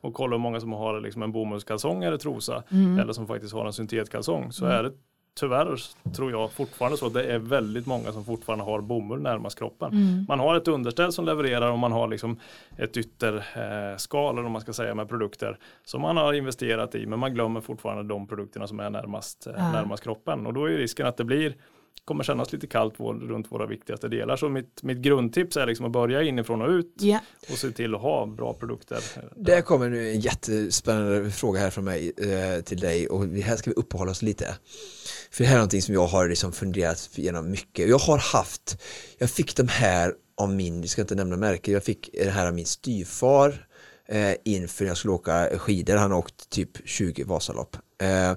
och 0.00 0.14
kolla 0.14 0.36
hur 0.36 0.40
många 0.42 0.60
som 0.60 0.72
har 0.72 1.00
liksom 1.00 1.22
en 1.22 1.32
bomullskalsong 1.32 2.04
eller 2.04 2.16
trosa 2.16 2.62
eller 3.00 3.12
som 3.12 3.26
faktiskt 3.26 3.54
har 3.54 3.66
en 3.66 3.72
syntetkalsong. 3.72 4.52
Så 4.52 4.66
är 4.66 4.82
det 4.82 4.92
tyvärr 5.40 5.80
tror 6.16 6.30
jag 6.30 6.52
fortfarande 6.52 6.98
så 6.98 7.06
att 7.06 7.14
det 7.14 7.24
är 7.24 7.38
väldigt 7.38 7.86
många 7.86 8.12
som 8.12 8.24
fortfarande 8.24 8.64
har 8.64 8.80
bomull 8.80 9.22
närmast 9.22 9.58
kroppen. 9.58 10.24
Man 10.28 10.38
har 10.40 10.56
ett 10.56 10.68
underställ 10.68 11.12
som 11.12 11.24
levererar 11.24 11.70
och 11.70 11.78
man 11.78 11.92
har 11.92 12.08
liksom 12.08 12.38
ett 12.78 12.96
ytterskal 12.96 14.34
eller 14.38 14.46
om 14.46 14.52
man 14.52 14.60
ska 14.62 14.72
säga 14.72 14.94
med 14.94 15.08
produkter 15.08 15.58
som 15.84 16.00
man 16.00 16.16
har 16.16 16.32
investerat 16.32 16.94
i 16.94 17.06
men 17.06 17.18
man 17.18 17.34
glömmer 17.34 17.60
fortfarande 17.60 18.02
de 18.14 18.26
produkterna 18.26 18.66
som 18.66 18.80
är 18.80 18.90
närmast, 18.90 19.46
eh, 19.46 19.52
Ja. 19.56 19.72
närmast 19.72 20.02
kroppen 20.02 20.46
och 20.46 20.54
då 20.54 20.64
är 20.64 20.70
risken 20.76 21.06
att 21.06 21.16
det 21.16 21.24
blir 21.24 21.54
kommer 22.04 22.24
kännas 22.24 22.52
lite 22.52 22.66
kallt 22.66 22.94
vår, 22.96 23.14
runt 23.14 23.52
våra 23.52 23.66
viktigaste 23.66 24.08
delar. 24.08 24.36
Så 24.36 24.48
mitt, 24.48 24.82
mitt 24.82 24.98
grundtips 24.98 25.56
är 25.56 25.66
liksom 25.66 25.86
att 25.86 25.92
börja 25.92 26.22
inifrån 26.22 26.62
och 26.62 26.68
ut 26.68 26.92
Ja. 27.00 27.20
och 27.50 27.58
se 27.58 27.70
till 27.70 27.94
att 27.94 28.00
ha 28.00 28.26
bra 28.26 28.52
produkter. 28.54 28.96
eh, 29.16 29.22
Där 29.36 29.60
kommer 29.60 29.88
nu 29.88 30.10
en 30.10 30.20
jättespännande 30.20 31.30
fråga 31.30 31.60
här 31.60 31.70
från 31.70 31.84
mig 31.84 32.12
eh, 32.16 32.62
till 32.64 32.78
dig 32.80 33.08
och 33.08 33.26
det 33.26 33.40
här 33.40 33.56
ska 33.56 33.70
vi 33.70 33.74
uppehålla 33.76 34.10
oss 34.10 34.22
lite. 34.22 34.46
För 35.34 35.44
det 35.44 35.48
här 35.48 35.56
är 35.56 35.58
någonting 35.58 35.82
som 35.82 35.94
jag 35.94 36.06
har 36.06 36.28
liksom 36.28 36.52
funderat 36.52 37.10
igenom 37.14 37.50
mycket. 37.50 37.88
Jag 37.88 37.98
har 37.98 38.18
haft, 38.18 38.78
jag 39.18 39.30
fick 39.30 39.56
de 39.56 39.68
här 39.68 40.14
av 40.36 40.50
min, 40.50 40.80
jag 40.80 40.90
ska 40.90 41.00
inte 41.00 41.14
nämna 41.14 41.36
märke, 41.36 41.72
jag 41.72 41.84
fick 41.84 42.10
det 42.12 42.30
här 42.30 42.46
av 42.46 42.54
min 42.54 42.66
styvfar 42.66 43.66
eh, 44.08 44.34
inför 44.44 44.84
när 44.84 44.90
jag 44.90 44.96
skulle 44.96 45.12
åka 45.12 45.58
skidor. 45.58 45.96
Han 45.96 46.10
har 46.10 46.18
åkt 46.18 46.50
typ 46.50 46.70
20 46.84 47.24
Vasalopp. 47.24 47.76
Eh, 48.02 48.32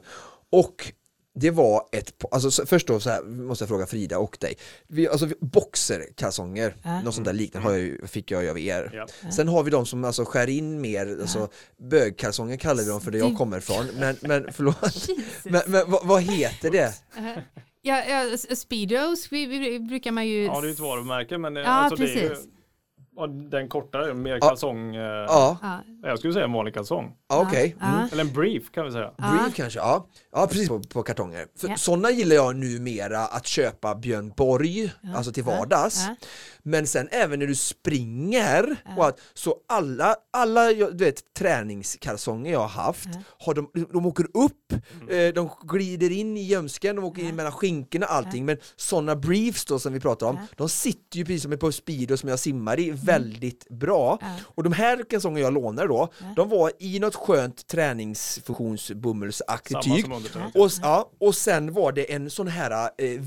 och 0.52 0.94
det 1.40 1.52
var 1.52 1.82
ett, 1.92 2.24
alltså 2.32 2.52
så- 2.52 2.66
först 2.66 2.88
då 2.88 3.00
så 3.00 3.10
här, 3.10 3.24
måste 3.24 3.64
jag 3.64 3.70
fråga 3.70 3.86
Frida 3.86 4.18
och 4.20 4.38
dig. 4.42 4.56
Vi, 4.88 5.08
alltså 5.08 5.28
boxerkalsonger, 5.42 6.76
Ja. 6.84 7.02
något 7.02 7.16
sånt 7.16 7.26
där 7.26 7.34
liknande 7.34 7.70
har 7.70 7.76
jag, 7.78 8.10
fick 8.10 8.32
jag 8.32 8.48
av 8.50 8.60
er. 8.60 8.90
Ja. 8.94 9.32
Sen 9.32 9.48
har 9.48 9.64
vi 9.64 9.72
de 9.72 9.86
som 9.86 10.04
alltså 10.04 10.26
skär 10.26 10.50
in 10.50 10.82
mer, 10.82 11.18
alltså 11.22 11.50
bögkalsonger 11.90 12.58
kallar 12.58 12.84
vi 12.84 12.90
dem 12.90 13.02
för 13.02 13.12
det 13.12 13.18
jag 13.18 13.38
kommer 13.38 13.58
ifrån. 13.58 13.86
Men, 14.00 14.18
men 14.22 14.48
förlåt, 14.54 15.08
men, 15.44 15.62
men 15.68 15.92
vad, 15.92 16.08
vad 16.08 16.22
heter 16.22 16.70
det? 16.72 16.94
Ja, 17.82 18.04
ja, 18.10 18.34
s- 18.34 18.60
Speedos 18.62 19.32
vi, 19.32 19.46
vi, 19.46 19.80
brukar 19.80 20.12
man 20.12 20.28
ju... 20.28 20.44
Ja, 20.46 20.62
det 20.62 20.66
är 20.66 20.70
ju 20.70 20.74
ett 20.74 20.80
varumärke 20.80 21.38
men 21.38 21.54
det, 21.54 21.62
Ja, 21.62 21.68
alltså, 21.68 22.04
det 22.04 22.12
är 22.12 22.16
ju, 22.24 22.30
precis. 22.30 22.46
Ja, 22.46 22.52
Den 23.50 23.70
kortare, 23.70 24.14
mer 24.14 24.40
kalsong. 24.40 24.96
eh, 24.96 25.02
Ja, 25.02 25.58
Ja. 25.62 25.80
Jag 26.04 26.20
skulle 26.20 26.34
säga 26.34 26.46
en 26.46 26.52
vanlig 26.54 26.74
kalsong. 26.74 27.14
ja, 27.30 27.42
okej. 27.48 27.76
Ja. 27.80 27.86
Mm. 27.88 28.10
Eller 28.12 28.22
en 28.24 28.34
brief 28.34 28.72
kan 28.72 28.86
vi 28.86 28.92
säga. 28.92 29.12
Ja. 29.18 29.32
Brief 29.44 29.56
kanske, 29.56 29.80
ja. 29.80 30.08
Ja, 30.32 30.48
precis 30.48 30.70
på, 30.70 30.80
på 30.80 31.04
kartonger. 31.04 31.46
För 31.60 31.68
Ja. 31.68 31.76
sådana 31.78 32.12
gillar 32.12 32.36
jag 32.36 32.56
numera 32.56 33.20
att 33.20 33.48
köpa 33.48 33.96
Björn 33.96 34.34
Borg, 34.38 34.92
alltså 35.16 35.32
till 35.32 35.44
vardags. 35.44 36.08
Ja. 36.68 36.72
Men 36.72 36.88
sen 36.88 37.08
även 37.12 37.40
när 37.40 37.48
du 37.48 37.56
springer, 37.56 38.76
och 38.98 39.08
att, 39.08 39.20
så 39.34 39.56
alla, 39.68 40.16
alla 40.34 40.72
jag- 40.72 40.98
du 40.98 41.06
vet, 41.06 41.34
träningskalsonger 41.34 42.52
jag 42.52 42.60
har 42.60 42.68
haft, 42.68 43.08
har 43.40 43.54
de, 43.54 43.70
de 43.94 44.06
åker 44.06 44.26
upp, 44.34 44.74
eh, 45.10 45.34
de 45.34 45.50
glider 45.64 46.12
in 46.12 46.38
i 46.38 46.44
gömsken, 46.44 46.96
de 46.96 47.06
åker 47.06 47.22
in 47.22 47.36
mellan 47.36 47.52
skinkorna 47.52 48.06
allting, 48.06 48.46
men 48.46 48.58
sådana 48.76 49.16
briefs 49.16 49.66
då 49.66 49.80
som 49.80 49.94
vi 49.94 50.00
pratar 50.00 50.28
om, 50.28 50.38
de 50.58 50.70
sitter 50.70 51.18
ju 51.18 51.26
precis 51.26 51.44
som 51.44 51.58
på 51.58 51.72
Speedo 51.72 52.18
som 52.18 52.30
jag 52.30 52.40
simmar 52.40 52.80
i, 52.80 52.92
väldigt 52.92 53.70
bra. 53.70 54.20
Och 54.56 54.64
de 54.64 54.74
här 54.74 55.04
kalsonger 55.10 55.42
jag 55.42 55.54
lånade 55.54 55.88
då, 55.88 56.10
de 56.36 56.50
var 56.50 56.72
i 56.80 57.00
något 57.00 57.16
skönt 57.16 57.68
träningsfunktionsbomullsaktigt 57.68 59.84
Samma 59.84 59.96
tyg. 59.96 60.06
Och, 60.56 60.72
ja, 60.82 61.12
och 61.20 61.36
sen 61.36 61.74
var 61.74 61.92
det 61.92 62.14
en 62.14 62.30
sån 62.30 62.48
här 62.48 62.90
eh, 62.98 63.20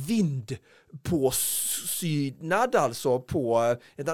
vindpåsynad 0.93 2.75
alltså 2.77 3.21
på 3.21 3.77
ett, 3.97 4.09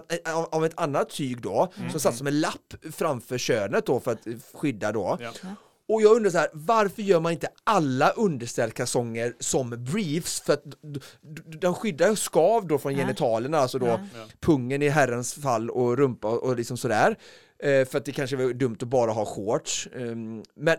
av- 0.55 0.65
ett 0.65 0.81
annat 0.81 1.11
tyg 1.11 1.41
då 1.41 1.73
som 1.91 2.01
satt 2.01 2.17
som 2.17 2.27
en 2.27 2.41
lapp 2.41 2.75
framför 2.93 3.39
könet 3.39 3.87
då 3.87 4.01
för 4.01 4.13
att 4.13 4.27
skydda 4.55 4.93
då. 4.93 5.19
Ja. 5.21 5.33
Och 5.89 6.03
jag 6.03 6.17
undrar 6.17 6.31
så 6.31 6.39
här, 6.39 6.49
varför 6.53 7.03
gör 7.03 7.21
man 7.21 7.33
inte 7.33 7.49
alla 7.65 8.11
underställkalsonger 8.11 9.35
som 9.41 9.71
briefs? 9.85 10.41
För 10.41 10.53
att 10.53 10.65
de 11.61 11.75
skyddar 11.75 12.15
skav 12.15 12.67
då 12.67 12.79
från 12.79 12.95
genitalerna, 12.95 13.59
alltså 13.59 13.79
då 13.79 14.01
pungen 14.41 14.83
i 14.83 14.89
herrens 14.89 15.35
fall 15.35 15.71
och 15.71 15.97
rumpa 15.99 16.29
och, 16.29 16.57
liksom 16.57 16.77
sådär. 16.77 17.17
Eh, 17.59 17.85
för 17.89 17.99
att 17.99 18.05
det 18.05 18.13
kanske 18.13 18.37
var 18.37 18.53
dumt 18.53 18.77
att 18.81 18.89
bara 18.89 19.11
ha 19.13 19.25
shorts. 19.25 19.89
Ehm, 19.95 20.43
men 20.55 20.77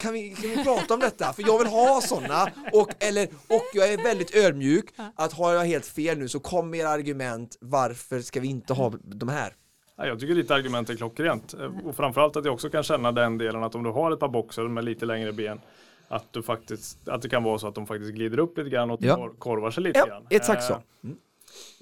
kan 0.00 0.12
vi, 0.12 0.30
kan 0.30 0.50
vi 0.50 0.64
prata 0.64 0.94
om 0.94 1.00
detta? 1.00 1.32
För 1.32 1.42
jag 1.46 1.58
vill 1.58 1.66
ha 1.66 2.00
sådana 2.00 2.48
och, 2.72 2.88
eller, 3.04 3.24
och 3.48 3.64
jag 3.74 3.92
är 3.92 4.02
väldigt 4.02 4.34
ödmjuk 4.36 4.86
att 5.14 5.32
har 5.32 5.52
jag 5.52 5.64
helt 5.64 5.86
fel 5.86 6.18
nu 6.18 6.28
så 6.28 6.40
kom 6.40 6.74
era 6.74 6.88
argument 6.88 7.56
varför 7.60 8.20
ska 8.20 8.40
vi 8.40 8.48
inte 8.48 8.72
ha 8.72 8.92
de 9.04 9.28
här? 9.28 9.54
Ja, 9.96 10.06
jag 10.06 10.20
tycker 10.20 10.34
ditt 10.34 10.50
argument 10.50 10.90
är 10.90 10.94
klockrent. 10.96 11.54
Eh, 11.54 11.70
Och 11.88 11.96
framförallt 11.96 12.36
att 12.36 12.44
jag 12.44 12.54
också 12.54 12.70
kan 12.70 12.82
känna 12.82 13.12
den 13.12 13.38
delen 13.38 13.62
att 13.62 13.74
om 13.74 13.82
du 13.82 13.90
har 13.90 14.10
ett 14.12 14.20
par 14.20 14.28
boxer 14.28 14.62
med 14.62 14.84
lite 14.84 15.06
längre 15.06 15.32
ben 15.32 15.60
att, 16.08 16.32
du 16.32 16.42
faktiskt, 16.42 17.08
att 17.08 17.22
det 17.22 17.28
kan 17.28 17.42
vara 17.42 17.58
så 17.58 17.68
att 17.68 17.74
de 17.74 17.86
faktiskt 17.86 18.12
glider 18.12 18.38
upp 18.38 18.58
lite 18.58 18.70
grann 18.70 18.90
och 18.90 18.98
Ja. 19.02 19.16
kor- 19.16 19.34
korvar 19.38 19.70
sig 19.70 19.82
lite 19.82 19.98
Ja, 19.98 20.06
grann. 20.06 20.26
exakt 20.30 20.64
så. 20.64 20.72
Eh, 20.72 20.78
Och 20.78 20.84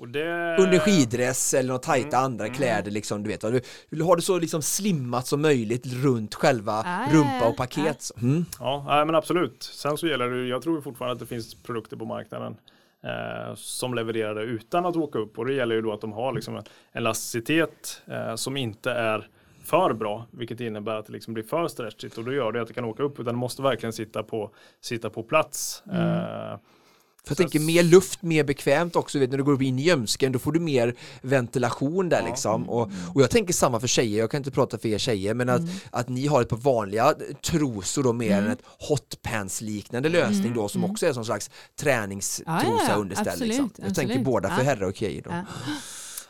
det, 0.08 0.56
Under 0.58 0.78
skiddress 0.78 1.54
eller 1.54 1.72
något 1.72 1.82
tajta 1.82 2.18
andra 2.18 2.48
kläder 2.48 2.90
liksom, 2.90 3.22
du 3.22 3.28
vet. 3.28 3.40
Du 3.40 3.60
vill 3.90 4.00
ha 4.00 4.16
det 4.16 4.22
så 4.22 4.38
liksom 4.38 4.62
slimmat 4.62 5.26
som 5.26 5.42
möjligt 5.42 5.86
runt 5.86 6.34
själva 6.34 6.82
ja, 6.84 7.06
rumpa 7.12 7.48
och 7.48 7.56
paket. 7.56 8.02
så. 8.02 8.14
Mm. 8.22 8.44
Ja, 8.60 8.84
nej, 8.88 9.04
men 9.04 9.14
absolut. 9.14 9.62
Sen 9.62 9.96
så 9.96 10.06
gäller 10.06 10.30
det, 10.30 10.46
jag 10.46 10.62
tror 10.62 10.80
fortfarande 10.80 11.12
att 11.12 11.20
det 11.20 11.26
finns 11.26 11.54
produkter 11.54 11.96
på 11.96 12.04
marknaden 12.04 12.56
eh, 13.04 13.54
som 13.54 13.94
levererar 13.94 14.34
det 14.34 14.42
utan 14.42 14.86
att 14.86 14.96
åka 14.96 15.18
upp 15.18 15.38
och 15.38 15.46
det 15.46 15.52
gäller 15.52 15.74
ju 15.74 15.82
då 15.82 15.92
att 15.92 16.00
de 16.00 16.12
har 16.12 16.32
liksom 16.32 16.56
en 16.56 16.64
elasticitet 16.92 18.02
eh, 18.06 18.34
som 18.34 18.56
inte 18.56 18.90
är 18.90 19.28
för 19.64 19.92
bra, 19.92 20.26
vilket 20.30 20.60
innebär 20.60 20.94
att 20.94 21.06
det 21.06 21.12
liksom 21.12 21.34
blir 21.34 21.44
för 21.44 21.68
stretchigt 21.68 22.18
och 22.18 22.24
då 22.24 22.32
gör 22.32 22.52
det 22.52 22.62
att 22.62 22.68
det 22.68 22.74
kan 22.74 22.84
åka 22.84 23.02
upp 23.02 23.20
utan 23.20 23.34
det 23.34 23.38
måste 23.38 23.62
verkligen 23.62 23.92
sitta 23.92 24.22
på, 24.22 24.50
sitta 24.80 25.10
på 25.10 25.22
plats. 25.22 25.82
Eh, 25.92 26.58
För 27.28 27.32
jag 27.32 27.36
tänker 27.50 27.60
mer 27.60 27.82
luft, 27.82 28.22
mer 28.22 28.44
bekvämt 28.44 28.96
också, 28.96 29.18
vet, 29.18 29.30
när 29.30 29.38
du 29.38 29.44
går 29.44 29.62
in 29.62 29.78
i 29.78 29.82
gömsken 29.82 30.32
då 30.32 30.38
får 30.38 30.52
du 30.52 30.60
mer 30.60 30.94
ventilation 31.22 32.08
där 32.08 32.22
liksom. 32.22 32.68
Och, 32.68 32.90
och 33.14 33.22
jag 33.22 33.30
tänker 33.30 33.52
samma 33.52 33.80
för 33.80 33.86
tjejer, 33.86 34.18
jag 34.18 34.30
kan 34.30 34.38
inte 34.38 34.50
prata 34.50 34.78
för 34.78 34.88
er 34.88 34.98
tjejer, 34.98 35.34
men 35.34 35.48
att, 35.48 35.60
att 35.90 36.08
ni 36.08 36.26
har 36.26 36.42
ett 36.42 36.48
par 36.48 36.56
vanliga 36.56 37.14
trosor 37.44 38.02
då 38.02 38.12
mer 38.12 38.38
än 38.38 38.48
ett 38.50 38.62
hotpants 38.88 39.60
liknande 39.60 40.08
lösning 40.08 40.54
då 40.54 40.68
som 40.68 40.84
också 40.84 41.06
är 41.06 41.12
som 41.12 41.24
slags 41.24 41.50
träningstrosa 41.80 42.60
Ja, 42.64 42.78
ja, 42.78 42.84
ja. 42.88 42.94
underställ. 42.94 43.28
Absolut, 43.28 43.48
Liksom. 43.48 43.70
Jag 43.76 43.94
tänker 43.94 44.02
absolut. 44.02 44.24
båda 44.24 44.48
för 44.48 44.56
Ja. 44.58 44.62
herrar 44.64 44.88
och 44.88 44.96
tjejer. 44.96 45.22
Då. 45.22 45.30
Ja. 45.30 45.42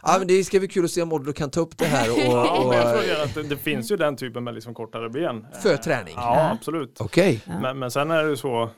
Ja, 0.03 0.15
men 0.19 0.27
det 0.29 0.45
ska 0.45 0.59
bli 0.59 0.69
kul 0.69 0.85
att 0.85 0.91
se 0.91 1.03
om 1.03 1.13
Odlo 1.13 1.33
kan 1.33 1.51
ta 1.51 1.61
upp 1.61 1.79
det 1.79 1.85
här 1.87 2.11
och, 2.13 2.19
ja, 2.25 2.59
och, 2.59 2.69
men 2.69 2.77
jag 2.79 3.03
tror 3.05 3.23
att 3.25 3.35
det, 3.35 3.43
det 3.43 3.57
finns 3.57 3.91
ju 3.91 3.97
den 3.97 4.17
typen 4.17 4.45
med 4.45 4.55
liksom 4.55 4.75
kortare 4.75 5.11
ben. 5.11 5.47
för 5.63 5.73
Eh, 5.73 5.77
träning. 5.81 6.15
Ja, 6.17 6.51
absolut. 6.51 6.97
Okej, 7.01 7.43
Men, 7.63 7.79
men 7.79 7.91
sen 7.91 8.11
är 8.11 8.23
det 8.25 8.31
ju 8.31 8.37
så, 8.37 8.71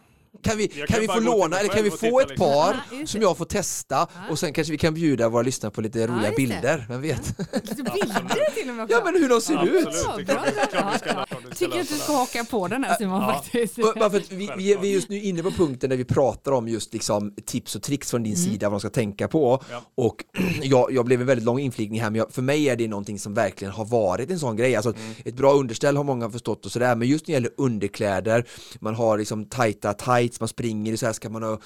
kan 0.43 0.59
vi, 0.59 0.69
kan 0.69 0.87
kan 0.87 1.01
vi 1.01 1.07
få 1.07 1.21
låna 1.21 1.59
eller 1.59 1.69
kan 1.71 1.85
vi 1.85 1.91
få 1.91 2.21
ett 2.21 2.29
liksom. 2.29 2.47
par 2.47 2.75
Ja, 2.91 2.97
just 2.99 3.13
som 3.13 3.23
jag 3.23 3.37
får 3.39 3.45
testa 3.45 4.09
och 4.31 4.39
sen 4.39 4.53
kanske 4.53 4.71
vi 4.73 4.79
kan 4.79 4.95
bjuda 4.95 5.29
våra 5.29 5.43
lyssnare 5.43 5.73
på 5.73 5.81
lite 5.81 6.07
roliga 6.07 6.33
bilder, 6.37 6.87
vem 6.89 7.03
vet? 7.03 7.39
Lite 7.53 7.75
bilder 7.75 8.55
till 8.55 8.69
och 8.71 8.75
med 8.75 8.85
också. 8.85 8.97
Ja 8.97 9.03
men 9.05 9.23
hur 9.23 9.29
de 9.29 9.41
ser 9.41 9.65
ut! 9.65 9.87
absolut. 9.87 10.29
Vi 10.29 10.99
ska 10.99 11.27
Tycker 11.55 11.81
att 11.81 11.89
du 11.89 11.95
ska 11.95 12.13
haka 12.13 12.45
på 12.45 12.69
den 12.69 12.85
här 12.85 12.97
Simon 12.97 13.23
Ja. 13.23 13.33
faktiskt. 13.35 13.77
Bara 13.77 14.11
för 14.11 14.17
att 14.19 14.33
vi, 14.33 14.51
vi, 14.57 14.73
är- 14.73 14.79
vi 14.79 14.91
är 14.91 14.95
just 14.95 15.09
nu 15.09 15.21
inne 15.21 15.43
på 15.43 15.51
punkten 15.51 15.91
där 15.91 15.97
vi 15.97 16.05
pratar 16.05 16.53
om 16.53 16.69
just 16.69 16.93
liksom 16.93 17.35
tips 17.47 17.77
och 17.77 17.83
tricks 17.83 18.11
från 18.11 18.23
din 18.23 18.37
sida 18.37 18.69
vad 18.69 18.75
de 18.75 18.81
ska 18.81 18.91
tänka 18.91 19.29
på 19.29 19.63
Ja. 19.71 19.83
och 19.95 20.17
jag, 20.63 20.93
jag 20.93 21.05
blev 21.05 21.21
en 21.21 21.27
väldigt 21.27 21.45
lång 21.47 21.59
inflikning 21.61 22.01
här 22.01 22.11
men 22.11 22.19
jag, 22.19 22.33
för 22.33 22.43
mig 22.43 22.69
är 22.69 22.77
det 22.77 22.89
någonting 22.89 23.19
som 23.19 23.35
verkligen 23.35 23.73
har 23.75 23.85
varit 23.85 24.31
en 24.31 24.39
sån 24.39 24.57
grej 24.57 24.77
alltså 24.77 24.95
ett 25.25 25.35
bra 25.35 25.53
underställ 25.53 25.97
har 25.97 26.05
många 26.05 26.31
förstått 26.31 26.67
och 26.67 26.73
sådär 26.73 26.95
men 26.97 27.09
just 27.09 27.27
när 27.27 27.33
det 27.33 27.37
gäller 27.37 27.51
underkläder 27.57 28.45
man 28.81 28.95
har 28.95 29.19
liksom 29.19 29.45
tajta 29.45 29.93
tights 30.21 30.41
man 30.41 30.49
springer 30.49 30.93
i 30.93 30.97
så 30.97 31.07
här 31.07 31.13
ska 31.13 31.29
man 31.29 31.43
ha 31.43 31.59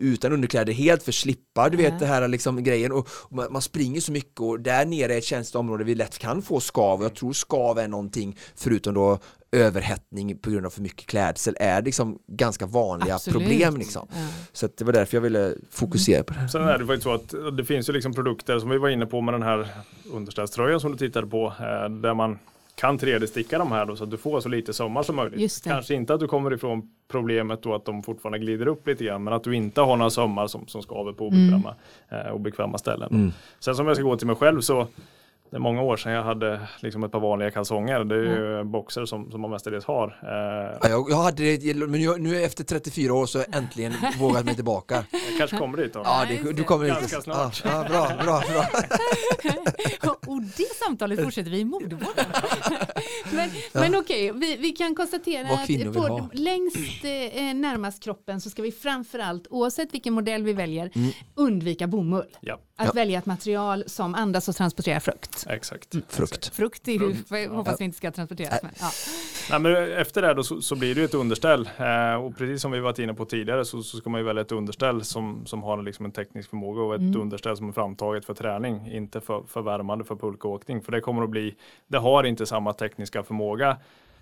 utan 0.00 0.32
underkläder 0.32 0.72
helt 0.72 1.02
för 1.02 1.12
slippa 1.12 1.68
du 1.68 1.76
vet 1.76 1.98
det 1.98 2.06
här 2.06 2.28
liksom 2.28 2.62
grejen 2.62 2.92
och, 2.92 2.98
och 2.98 3.32
man, 3.32 3.52
man 3.52 3.62
springer 3.62 4.00
så 4.00 4.12
mycket 4.12 4.40
och 4.40 4.60
där 4.60 4.86
nere 4.86 5.14
är 5.14 5.18
ett 5.18 5.24
känsligt 5.24 5.54
område 5.54 5.84
vi 5.84 5.94
lätt 5.94 6.18
kan 6.18 6.42
få 6.42 6.60
skav 6.60 6.98
och 6.98 7.04
jag 7.04 7.14
tror 7.14 7.32
skav 7.32 7.78
är 7.78 7.88
någonting 7.88 8.38
förutom 8.56 8.94
då 8.94 9.18
överhettning 9.52 10.38
på 10.38 10.50
grund 10.50 10.66
av 10.66 10.70
för 10.70 10.82
mycket 10.82 11.06
klädsel 11.06 11.56
är 11.60 11.82
liksom 11.82 12.18
ganska 12.26 12.66
vanliga 12.66 13.14
Absolut. 13.14 13.38
problem 13.38 13.76
liksom. 13.76 14.08
Ja. 14.12 14.28
Så 14.52 14.66
att 14.66 14.76
det 14.76 14.84
var 14.84 14.92
därför 14.92 15.16
jag 15.16 15.22
ville 15.22 15.54
fokusera 15.70 16.24
på 16.24 16.32
det 16.32 16.40
här. 16.40 16.48
Sen 16.48 16.62
är 16.62 16.78
det 16.78 16.86
faktiskt 16.86 17.02
så 17.02 17.14
att 17.14 17.56
det 17.56 17.64
finns 17.64 17.88
ju 17.88 17.92
liksom 17.92 18.14
produkter 18.14 18.58
som 18.58 18.70
vi 18.70 18.78
var 18.78 18.88
inne 18.88 19.06
på 19.06 19.20
med 19.20 19.34
den 19.34 19.42
här 19.42 19.68
underställströjan 20.12 20.80
som 20.80 20.92
du 20.92 20.98
tittade 20.98 21.26
på 21.26 21.46
eh, 21.46 21.90
där 21.90 22.14
man 22.14 22.38
kan 22.74 22.98
3D-sticka 22.98 23.58
de 23.58 23.72
här 23.72 23.86
då, 23.86 23.96
så 23.96 24.04
att 24.04 24.10
du 24.10 24.16
får 24.16 24.40
så 24.40 24.48
lite 24.48 24.72
sömmar 24.72 25.02
som 25.02 25.16
möjligt. 25.16 25.40
Just 25.40 25.64
det. 25.64 25.70
Kanske 25.70 25.94
inte 25.94 26.14
att 26.14 26.20
du 26.20 26.26
kommer 26.28 26.52
ifrån 26.54 26.82
problemet 27.08 27.62
då 27.62 27.74
att 27.74 27.84
de 27.84 28.02
fortfarande 28.02 28.38
glider 28.38 28.68
upp 28.68 28.86
lite 28.86 29.04
grann 29.04 29.24
men 29.24 29.32
att 29.34 29.44
du 29.44 29.56
inte 29.56 29.80
har 29.80 29.96
några 29.96 30.10
sömmar 30.10 30.46
som, 30.46 30.66
som 30.66 30.82
skaver 30.82 31.12
på 31.12 31.26
obekväma, 31.26 31.74
Mm. 32.08 32.26
eh, 32.26 32.32
obekväma 32.32 32.78
ställen. 32.78 33.32
Sen 33.60 33.74
som 33.74 33.86
jag 33.86 33.96
ska 33.96 34.04
gå 34.04 34.16
till 34.16 34.26
mig 34.26 34.36
själv 34.36 34.60
så 34.60 34.86
det 35.54 35.58
är 35.58 35.60
många 35.60 35.82
år 35.82 35.96
sedan 35.96 36.12
jag 36.12 36.22
hade 36.22 36.60
liksom 36.80 37.04
ett 37.04 37.12
par 37.12 37.20
vanliga 37.20 37.50
kalsonger. 37.50 38.04
Det 38.04 38.14
är 38.14 38.20
ju 38.58 38.64
boxer 38.64 39.04
som, 39.06 39.30
som 39.30 39.40
man 39.40 39.50
mestadels 39.50 39.84
har. 39.84 40.06
Eh, 40.22 40.78
Ja, 40.82 40.88
jag, 40.88 41.06
jag 41.10 41.16
hade 41.16 41.56
det, 41.56 41.74
men 41.74 41.90
nu, 42.00 42.16
nu 42.18 42.42
efter 42.42 42.64
34 42.64 43.14
år 43.14 43.26
så 43.26 43.38
har 43.38 43.46
jag 43.50 43.56
äntligen 43.62 43.92
vågat 44.18 44.44
mig 44.44 44.54
tillbaka. 44.54 44.94
jag 45.12 45.38
kanske 45.38 45.56
kommer 45.56 45.78
dit 45.78 45.92
då. 45.92 46.00
Ja, 46.04 46.24
det, 46.28 46.52
du 46.52 46.64
kommer 46.64 46.86
Ganska 46.86 47.02
inte... 47.04 47.20
snart. 47.22 47.62
Ja, 47.64 47.70
ja, 47.70 47.88
bra, 47.88 48.24
bra, 48.24 48.42
bra. 48.52 50.14
Och 50.26 50.42
det 50.42 50.74
samtalet 50.86 51.22
fortsätter 51.24 51.50
vi 51.50 51.58
i 51.58 51.64
modevården. 51.64 52.24
men 53.32 53.50
men 53.72 53.94
okej, 53.94 54.32
vi, 54.34 54.56
vi 54.56 54.70
kan 54.72 54.94
konstatera 54.94 55.48
att 55.48 55.94
på, 55.94 56.28
längst 56.32 57.04
eh, 57.04 57.54
närmast 57.54 58.02
kroppen 58.02 58.40
så 58.40 58.50
ska 58.50 58.62
vi 58.62 58.72
framförallt, 58.72 59.46
oavsett 59.50 59.94
vilken 59.94 60.14
modell 60.14 60.42
vi 60.42 60.52
väljer, 60.52 60.90
Mm. 60.94 61.10
undvika 61.34 61.86
bomull. 61.86 62.26
Ja, 62.40 62.60
Att 62.76 62.94
välja 62.96 63.18
ett 63.18 63.26
material 63.26 63.84
som 63.86 64.14
andas 64.14 64.48
och 64.48 64.56
transporterar 64.56 65.00
frukt. 65.00 65.43
Exakt. 65.46 65.96
Frukt. 66.08 66.54
Frukt 66.54 66.88
är 66.88 66.92
ju, 66.92 67.48
hoppas 67.48 67.80
vi 67.80 67.84
inte 67.84 67.96
ska 67.96 68.10
transporteras. 68.10 68.62
Men, 68.62 68.72
ja. 68.80 68.90
Nej, 69.50 69.60
men 69.60 69.92
efter 69.92 70.22
det 70.22 70.34
då 70.34 70.42
så, 70.42 70.62
så 70.62 70.76
blir 70.76 70.94
det 70.94 71.00
ju 71.00 71.04
ett 71.04 71.14
underställ 71.14 71.68
eh, 71.78 72.14
och 72.14 72.36
precis 72.36 72.62
som 72.62 72.70
vi 72.70 72.80
varit 72.80 72.98
inne 72.98 73.14
på 73.14 73.24
tidigare 73.24 73.64
så, 73.64 73.82
så 73.82 73.96
ska 73.96 74.10
man 74.10 74.20
ju 74.20 74.26
välja 74.26 74.42
ett 74.42 74.52
underställ 74.52 75.04
som, 75.04 75.46
som 75.46 75.62
har 75.62 75.82
liksom 75.82 76.04
en 76.04 76.12
teknisk 76.12 76.50
förmåga 76.50 76.82
och 76.82 76.94
ett 76.94 77.16
underställ 77.16 77.56
som 77.56 77.68
är 77.68 77.72
framtaget 77.72 78.24
för 78.24 78.34
träning, 78.34 78.92
inte 78.92 79.20
för, 79.20 79.42
för 79.48 79.62
värmande 79.62 80.04
för 80.04 80.16
pulkåkning. 80.16 80.82
För 80.82 80.92
det 80.92 81.00
kommer 81.00 81.22
att 81.22 81.30
bli, 81.30 81.54
det 81.86 81.98
har 81.98 82.24
inte 82.24 82.46
samma 82.46 82.72
tekniska 82.72 83.22
förmåga 83.22 83.76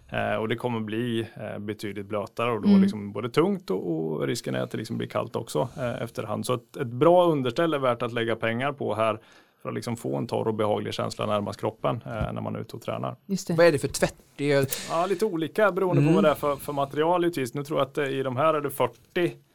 eh, 0.09 0.35
och 0.35 0.49
det 0.49 0.57
kommer 0.57 0.81
bli 0.81 1.27
eh, 1.35 1.59
betydligt 1.59 2.07
blötare 2.07 2.51
och 2.51 2.63
då 2.63 2.69
liksom 2.69 3.13
både 3.13 3.31
tungt 3.31 3.71
och, 3.71 3.91
och 3.93 4.27
risken 4.27 4.55
är 4.55 4.61
att 4.61 4.71
det 4.71 4.79
liksom 4.79 4.99
blir 4.99 5.09
kallt 5.09 5.37
också 5.37 5.69
eh, 5.77 6.03
efterhand. 6.03 6.47
Så 6.47 6.55
ett, 6.55 6.77
ett 6.77 6.87
bra 6.87 7.27
underställ 7.27 7.75
är 7.75 7.79
värt 7.79 8.03
att 8.03 8.13
lägga 8.13 8.37
pengar 8.37 8.73
på 8.73 8.95
här 8.95 9.19
för 9.63 9.69
att 9.69 9.75
liksom 9.75 9.97
få 9.97 10.17
en 10.17 10.27
torr 10.27 10.49
och 10.49 10.55
behaglig 10.55 10.95
känsla 10.95 11.27
närmast 11.27 11.61
kroppen 11.61 11.97
eh, 12.07 12.33
när 12.33 12.41
man 12.41 12.57
är 12.57 12.61
ute 12.61 12.77
och 12.77 12.83
tränar. 12.83 13.17
Just 13.27 13.47
det. 13.49 13.55
Vad 13.55 13.67
är 13.67 13.73
det 13.73 13.79
för 13.79 13.89
tvätt? 13.89 14.15
Det 14.37 14.53
är, 14.53 14.67
Ja, 14.91 15.07
lite 15.07 15.25
olika 15.25 15.73
beroende 15.73 16.03
på 16.09 16.15
vad 16.15 16.25
det 16.25 16.31
är 16.31 16.35
för, 16.35 16.57
för 16.57 16.73
material 16.73 17.23
givetvis. 17.23 17.55
Nu 17.55 17.65
tror 17.65 17.79
jag 17.79 17.89
att 17.89 17.99
eh, 17.99 18.05
i 18.05 18.23
de 18.23 18.37
här 18.37 18.55
är 18.55 18.61
det 18.61 18.71
40. 18.71 18.97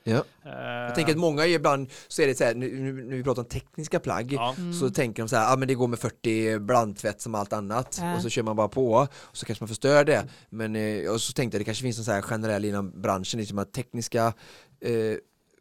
ja. 0.03 0.13
Eh, 0.45 0.51
Jag 0.61 0.95
tänker 0.95 1.11
att 1.11 1.17
många 1.19 1.45
ibland 1.45 1.89
så 2.07 2.21
är 2.21 2.27
det 2.27 2.35
så 2.35 2.43
här, 2.43 2.55
nu, 2.55 2.79
nu 2.79 2.93
när 3.03 3.15
vi 3.15 3.23
pratar 3.23 3.41
om 3.41 3.47
tekniska 3.47 3.99
plagg 3.99 4.33
Ja. 4.33 4.55
så 4.79 4.89
tänker 4.89 5.23
de 5.23 5.29
så 5.29 5.35
här, 5.35 5.53
ah, 5.53 5.57
men 5.57 5.67
det 5.67 5.73
går 5.75 5.87
med 5.87 5.99
40 5.99 6.59
blandtvätt 6.59 7.21
som 7.21 7.35
allt 7.35 7.53
annat 7.53 7.97
Ja. 8.01 8.15
och 8.15 8.21
så 8.21 8.29
kör 8.29 8.43
man 8.43 8.55
bara 8.55 8.67
på 8.67 8.91
och 9.13 9.37
så 9.37 9.45
kanske 9.45 9.63
man 9.63 9.67
förstör 9.67 10.03
det. 10.03 10.27
Men 10.49 10.75
eh, 10.75 11.11
och 11.11 11.21
så 11.21 11.33
tänkte 11.33 11.55
jag 11.57 11.61
det 11.61 11.65
kanske 11.65 11.81
finns 11.83 11.97
en 11.99 12.03
så 12.05 12.11
här 12.11 12.21
generell 12.21 12.65
inom 12.65 13.01
branschen, 13.01 13.39
liksom 13.39 13.57
att 13.59 13.73
tekniska 13.73 14.33
eh, 14.81 15.17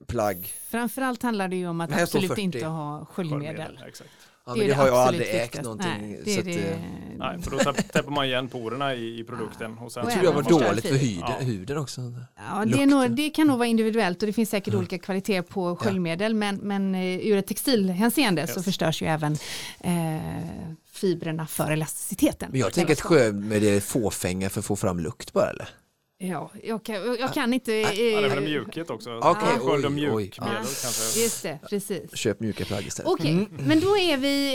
plagg, 0.07 0.47
Framförallt 0.70 1.22
handlar 1.22 1.49
det 1.49 1.57
ju 1.57 1.68
om 1.68 1.80
att 1.80 2.01
absolut 2.03 2.28
40. 2.28 2.40
inte 2.42 2.66
ha 2.66 3.05
sköljmedel. 3.05 3.78
Exakt. 3.88 4.11
Ja, 4.47 4.53
Det 4.53 4.59
men 4.59 4.68
det 4.68 4.74
har 4.74 4.86
jag 4.86 4.97
aldrig 4.97 5.28
ägt 5.34 5.62
någonting. 5.62 5.88
Nej, 6.01 6.20
det 6.24 6.32
så 6.34 6.38
att, 6.40 6.47
det- 6.47 6.70
eh, 6.72 6.78
Nej, 7.18 7.42
för 7.42 7.51
då 7.51 7.59
täpp- 7.59 7.92
täpper 7.92 8.11
man 8.11 8.24
igen 8.26 8.49
porerna 8.49 8.94
i, 8.94 9.20
i 9.20 9.24
produkten. 9.24 9.78
Och 9.78 9.92
sen 9.92 10.03
jag 10.05 10.12
så- 10.12 10.18
tror 10.18 10.24
jag 10.24 10.32
var 10.42 10.42
dåligt 10.68 10.86
för 10.86 10.94
huden, 10.97 11.22
Ja. 11.28 11.36
huden 11.47 11.78
också. 11.78 12.01
Ja, 12.51 12.64
det, 12.64 12.82
är 12.82 12.86
nog, 12.86 13.11
det 13.16 13.30
kan 13.30 13.47
nog 13.47 13.59
vara 13.59 13.68
individuellt 13.68 14.22
och 14.22 14.26
det 14.26 14.32
finns 14.32 14.51
säkert 14.51 14.74
olika 14.74 14.99
kvaliteter 14.99 15.42
på 15.42 15.76
sköljmedel 15.76 16.34
men, 16.34 16.57
men 16.57 16.94
eh, 16.94 17.16
ur 17.26 17.36
ett 17.36 17.47
textilhänseende 17.47 18.47
så 18.47 18.59
Yes. 18.59 18.64
förstörs 18.64 19.03
ju 19.03 19.07
även 19.07 19.32
eh, 19.80 20.20
fibrerna 20.92 21.47
för 21.47 21.70
elasticiteten. 21.70 22.49
Men 22.51 22.61
jag 22.61 22.72
tänker 22.72 22.92
att 22.92 23.01
sjömedel 23.01 23.68
är 23.76 23.80
fåfänga 23.80 24.51
för 24.51 24.61
att 24.61 24.66
få 24.66 24.76
fram 24.76 25.01
lukt 25.01 25.32
bara 25.32 25.51
eller? 25.51 25.68
Ja, 26.19 26.51
jag 26.62 26.85
kan, 26.85 26.95
jag 27.21 27.35
kan 27.35 27.53
inte... 27.53 27.73
Ja, 27.73 27.89
det 27.95 28.14
är 28.14 28.29
väl 28.29 28.39
Eh, 28.39 28.45
mjukhet 28.45 28.91
också. 28.91 29.19
Okej, 29.23 29.43
Sköld 29.59 29.85
och 29.85 29.91
oj, 29.91 29.95
mjukmedel 29.95 30.14
oj. 30.17 30.31
Ja. 30.37 30.53
kanske. 30.83 31.21
just 31.21 31.43
det, 31.43 31.59
precis. 31.71 32.17
Köp 32.17 32.41
mjuka 32.41 32.64
plagg 32.64 32.87
istället. 32.87 33.12
Okej, 33.12 33.31
Mm. 33.33 33.49
men 33.67 33.81
då 33.81 33.97
är 33.99 34.17
vi, 34.17 34.55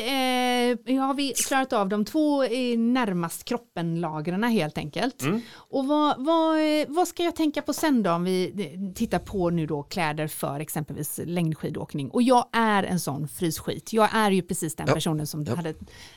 eh, 0.87 0.99
har 1.05 1.13
vi 1.13 1.33
klarat 1.47 1.73
av 1.73 1.89
de 1.89 2.05
två 2.05 2.43
eh, 2.43 2.77
närmast 2.77 3.43
kroppen-lagren 3.43 4.43
helt 4.43 4.77
enkelt. 4.77 5.21
Mm. 5.21 5.41
Och 5.55 5.87
vad, 5.87 6.25
vad, 6.25 6.57
eh, 6.57 6.85
vad 6.87 7.07
ska 7.07 7.23
jag 7.23 7.35
tänka 7.35 7.61
på 7.61 7.73
sen 7.73 8.03
då 8.03 8.11
om 8.11 8.23
vi 8.23 8.51
eh, 8.73 8.93
tittar 8.95 9.19
på 9.19 9.49
nu 9.49 9.65
då 9.67 9.83
kläder 9.83 10.27
för 10.27 10.59
exempelvis 10.59 11.19
längdskidåkning? 11.25 12.09
Och 12.09 12.21
jag 12.21 12.45
är 12.53 12.83
en 12.83 12.99
sån 12.99 13.27
frysskit. 13.27 13.93
Jag 13.93 14.09
är 14.13 14.31
ju 14.31 14.41
precis 14.41 14.75
den 14.75 14.87
Ja. 14.87 14.93
personen 14.93 15.27
som 15.27 15.43
Ja. 15.43 15.55
hade 15.55 15.73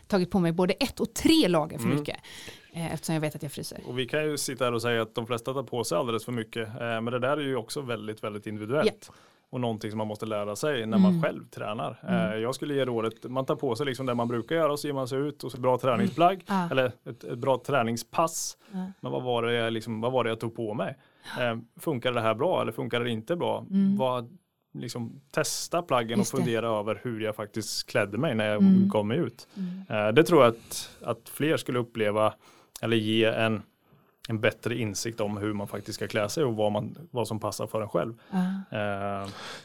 tagit 0.06 0.30
på 0.30 0.38
mig 0.40 0.52
både 0.52 0.74
ett 0.74 1.00
och 1.00 1.14
tre 1.14 1.48
lager 1.48 1.78
för 1.78 1.84
Mm. 1.86 1.98
mycket. 1.98 2.16
Eh, 2.16 2.22
eftersom 2.74 3.14
jag 3.14 3.20
vet 3.20 3.34
att 3.36 3.42
jag 3.42 3.52
fryser. 3.52 3.78
Och 3.86 3.98
vi 3.98 4.06
kan 4.06 4.24
ju 4.24 4.36
sitta 4.38 4.64
här 4.64 4.72
och 4.72 4.82
säga 4.82 5.02
att 5.02 5.14
de 5.14 5.26
flesta 5.26 5.52
tar 5.54 5.62
på 5.62 5.84
sig 5.84 5.98
alldeles 5.98 6.24
för 6.24 6.32
mycket. 6.32 6.68
Eh, 6.68 6.74
Men 6.80 7.04
det 7.04 7.18
där 7.18 7.36
är 7.36 7.40
ju 7.42 7.56
också 7.56 7.80
väldigt, 7.80 8.24
väldigt 8.24 8.46
individuellt. 8.46 9.10
Och 9.50 9.60
någonting 9.60 9.90
som 9.90 9.98
man 9.98 10.06
måste 10.06 10.26
lära 10.26 10.56
sig 10.56 10.86
när 10.86 10.98
man 10.98 11.10
Mm. 11.10 11.22
själv 11.22 11.44
tränar. 11.44 11.98
Eh, 12.08 12.38
Jag 12.40 12.54
skulle 12.54 12.74
ge 12.74 12.84
rådet, 12.84 13.24
man 13.24 13.44
tar 13.46 13.56
på 13.56 13.76
sig 13.76 13.86
liksom 13.86 14.06
det 14.06 14.14
man 14.14 14.28
brukar 14.28 14.56
göra 14.56 14.72
och 14.72 14.80
så 14.80 14.86
ger 14.86 14.94
man 14.94 15.08
sig 15.08 15.18
ut 15.18 15.44
och 15.44 15.52
så 15.52 15.60
bra 15.60 15.78
träningsplagg. 15.78 16.44
Ja. 16.46 16.68
Eller 16.70 16.92
ett, 17.04 17.24
ett 17.24 17.38
bra 17.38 17.62
träningspass. 17.66 18.56
Ja. 18.72 18.92
Men 19.00 19.12
vad 19.12 19.22
var, 19.22 19.42
det 19.42 19.52
jag, 19.52 19.72
liksom, 19.72 20.00
vad 20.00 20.12
var 20.12 20.24
det 20.24 20.30
jag 20.30 20.40
tog 20.40 20.56
på 20.56 20.74
mig? 20.74 20.96
Eh, 21.40 21.58
funkar 21.80 22.12
det 22.12 22.20
här 22.20 22.34
bra 22.34 22.62
eller 22.62 22.72
funkar 22.72 23.00
det 23.00 23.10
inte 23.10 23.36
bra? 23.36 23.66
Vad, 23.98 24.38
liksom, 24.74 25.20
testa 25.30 25.82
plaggen 25.82 26.10
Mm. 26.12 26.20
Och 26.20 26.26
fundera 26.26 26.68
över 26.68 27.00
hur 27.02 27.20
jag 27.20 27.36
faktiskt 27.36 27.86
klädde 27.90 28.18
mig 28.18 28.34
när 28.34 28.46
jag 28.48 28.62
Mm. 28.62 29.08
mig 29.08 29.18
ut. 29.18 29.48
Eh, 29.90 30.08
det 30.08 30.24
tror 30.24 30.42
jag 30.44 30.54
att, 30.54 30.90
att 31.02 31.28
fler 31.28 31.56
skulle 31.56 31.78
uppleva 31.78 32.34
eller 32.84 32.96
ge 32.96 33.24
en, 33.24 33.62
en 34.28 34.40
bättre 34.40 34.78
insikt 34.78 35.20
om 35.20 35.36
hur 35.36 35.52
man 35.52 35.68
faktiskt 35.68 35.94
ska 35.96 36.08
klä 36.08 36.28
sig 36.28 36.44
och 36.44 36.56
vad, 36.56 36.72
man, 36.72 37.08
vad 37.10 37.28
som 37.28 37.40
passar 37.40 37.66
för 37.66 37.82
en 37.82 37.88
själv. 37.88 38.14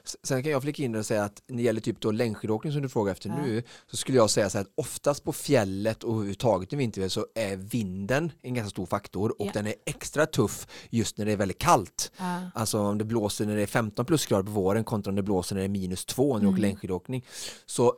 S- 0.05 0.15
Sen 0.23 0.43
kan 0.43 0.51
jag 0.51 0.61
flika 0.61 0.83
in 0.83 0.95
och 0.95 1.05
säga 1.05 1.23
att 1.23 1.41
när 1.47 1.57
det 1.57 1.63
gäller 1.63 1.81
typ 1.81 1.99
då 2.01 2.11
längdskidåkning 2.11 2.73
som 2.73 2.81
du 2.81 2.89
frågar 2.89 3.11
efter 3.11 3.29
Ja. 3.29 3.35
nu 3.45 3.63
så 3.87 3.97
skulle 3.97 4.17
jag 4.17 4.29
säga 4.29 4.49
så 4.49 4.57
här 4.57 4.65
att 4.65 4.71
oftast 4.75 5.23
på 5.23 5.33
fjället 5.33 6.03
och 6.03 6.11
överhuvudtaget 6.13 6.73
i 6.73 6.75
vinterväder 6.75 7.09
så 7.09 7.25
är 7.35 7.55
vinden 7.55 8.31
en 8.41 8.53
ganska 8.53 8.69
stor 8.69 8.85
faktor 8.85 9.29
och 9.41 9.47
Ja. 9.47 9.51
den 9.53 9.67
är 9.67 9.73
extra 9.85 10.25
tuff 10.25 10.67
just 10.89 11.17
när 11.17 11.25
det 11.25 11.31
är 11.31 11.37
väldigt 11.37 11.57
kallt. 11.59 12.11
Ja. 12.17 12.41
Alltså 12.53 12.79
om 12.79 12.97
det 12.97 13.05
blåser 13.05 13.45
när 13.45 13.55
det 13.55 13.61
är 13.61 13.67
15 13.67 14.05
plusgrader 14.05 14.43
på 14.43 14.51
våren 14.51 14.83
kontra 14.83 15.09
om 15.11 15.15
det 15.15 15.23
blåser 15.23 15.55
när 15.55 15.61
det 15.61 15.65
är 15.65 15.69
minus 15.69 16.05
2 16.05 16.33
när 16.33 16.39
du 16.39 16.39
Mm. 16.47 16.53
åker 16.53 16.61
längdskidåkning. 16.61 17.25
Så 17.65 17.93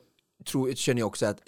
tror, 0.46 0.72
känner 0.74 1.00
jag 1.00 1.08
också 1.08 1.26
att 1.26 1.42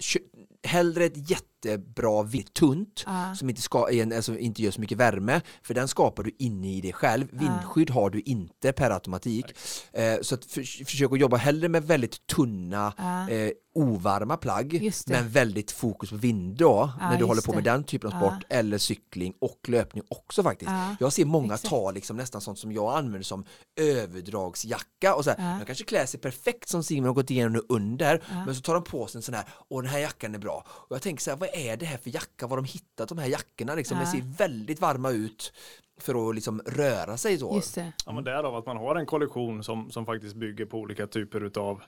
hellre 0.66 1.04
ett 1.04 1.30
jättebra 1.64 2.22
vitt 2.22 2.54
tunt 2.54 3.02
Ja. 3.06 3.34
som 3.34 3.48
inte, 3.50 3.62
ska, 3.62 3.86
alltså 4.16 4.38
inte 4.38 4.62
gör 4.62 4.70
så 4.70 4.80
mycket 4.80 4.98
värme 4.98 5.40
för 5.62 5.74
den 5.74 5.88
skapar 5.88 6.22
du 6.22 6.30
inne 6.38 6.74
i 6.74 6.80
dig 6.80 6.92
själv. 6.92 7.26
Vindskydd 7.32 7.90
har 7.90 8.10
du 8.10 8.20
inte 8.20 8.72
per 8.72 8.90
automatik. 8.90 9.44
Eh, 9.92 10.14
så 10.22 10.34
att 10.34 10.44
för, 10.44 10.84
försök 10.84 11.12
att 11.12 11.18
jobba 11.18 11.36
hellre 11.36 11.68
med 11.68 11.84
väldigt 11.84 12.26
tunna 12.26 12.86
eh, 13.30 13.50
ovarma 13.74 14.36
plagg 14.36 14.92
men 15.06 15.28
väldigt 15.28 15.70
fokus 15.70 16.10
på 16.10 16.16
vind 16.16 16.56
då 16.56 16.92
när 17.00 17.18
du 17.18 17.24
håller 17.24 17.42
på 17.42 17.52
med 17.52 17.64
det. 17.64 17.70
den 17.70 17.84
typen 17.84 18.12
av 18.12 18.18
sport 18.20 18.44
eller 18.48 18.78
cykling 18.78 19.34
och 19.40 19.68
löpning 19.68 20.04
också 20.08 20.42
faktiskt. 20.42 20.70
Ja. 20.70 20.96
Jag 21.00 21.12
ser 21.12 21.24
många 21.24 21.54
Exakt. 21.54 21.70
ta 21.70 21.90
liksom 21.90 22.16
nästan 22.16 22.40
sånt 22.40 22.58
som 22.58 22.72
jag 22.72 22.98
använder 22.98 23.22
som 23.22 23.44
överdragsjacka 23.80 25.14
och 25.14 25.24
så 25.24 25.30
här, 25.30 25.58
de 25.58 25.66
kanske 25.66 25.84
klär 25.84 26.06
sig 26.06 26.20
perfekt 26.20 26.68
som 26.68 26.84
Simon 26.84 27.06
har 27.06 27.14
gått 27.14 27.30
igenom 27.30 27.52
nu 27.52 27.60
under 27.68 28.22
men 28.46 28.54
så 28.54 28.60
tar 28.60 28.74
de 28.74 28.84
på 28.84 29.06
sig 29.06 29.18
en 29.18 29.22
sån 29.22 29.34
här, 29.34 29.44
och 29.70 29.82
den 29.82 29.90
här 29.90 29.98
jackan 29.98 30.34
är 30.34 30.38
bra. 30.38 30.66
Och 30.66 30.96
jag 30.96 31.02
tänker 31.02 31.22
så 31.22 31.30
här, 31.30 31.38
vad 31.38 31.48
är 31.56 31.76
det 31.76 31.86
här 31.86 31.96
för 31.98 32.10
jacka? 32.14 32.46
Var 32.46 32.48
har 32.48 32.56
de 32.56 32.64
hittat 32.64 33.08
de 33.08 33.18
här 33.18 33.28
jackorna 33.28 33.74
liksom? 33.74 33.96
Ja. 33.98 34.04
De 34.04 34.10
ser 34.10 34.38
väldigt 34.38 34.80
varma 34.80 35.10
ut 35.10 35.52
för 36.00 36.28
att 36.28 36.34
liksom 36.34 36.62
röra 36.66 37.16
sig 37.16 37.38
så. 37.38 37.54
Just 37.54 37.74
det. 37.74 37.92
ja, 38.06 38.12
men 38.12 38.24
därav 38.24 38.56
att 38.56 38.66
man 38.66 38.76
har 38.76 38.96
en 38.96 39.06
kollektion 39.06 39.64
som, 39.64 39.90
som 39.90 40.06
faktiskt 40.06 40.34
bygger 40.36 40.64
på 40.66 40.78
olika 40.78 41.06
typer 41.06 41.44
utav 41.44 41.82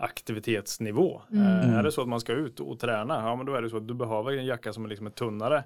aktivitetsnivå. 0.00 1.20
Mm. 1.32 1.46
Eh, 1.70 1.78
är 1.78 1.82
det 1.82 1.92
så 1.92 2.02
att 2.02 2.08
man 2.08 2.20
ska 2.20 2.32
ut 2.32 2.60
och 2.60 2.78
träna, 2.80 3.14
ja 3.14 3.36
men 3.36 3.46
då 3.46 3.54
är 3.54 3.62
det 3.62 3.70
så 3.70 3.76
att 3.76 3.88
du 3.88 3.94
behöver 3.94 4.32
en 4.32 4.46
jacka 4.46 4.72
som 4.72 4.84
är 4.84 4.88
liksom 4.88 5.06
är 5.06 5.10
tunnare. 5.10 5.56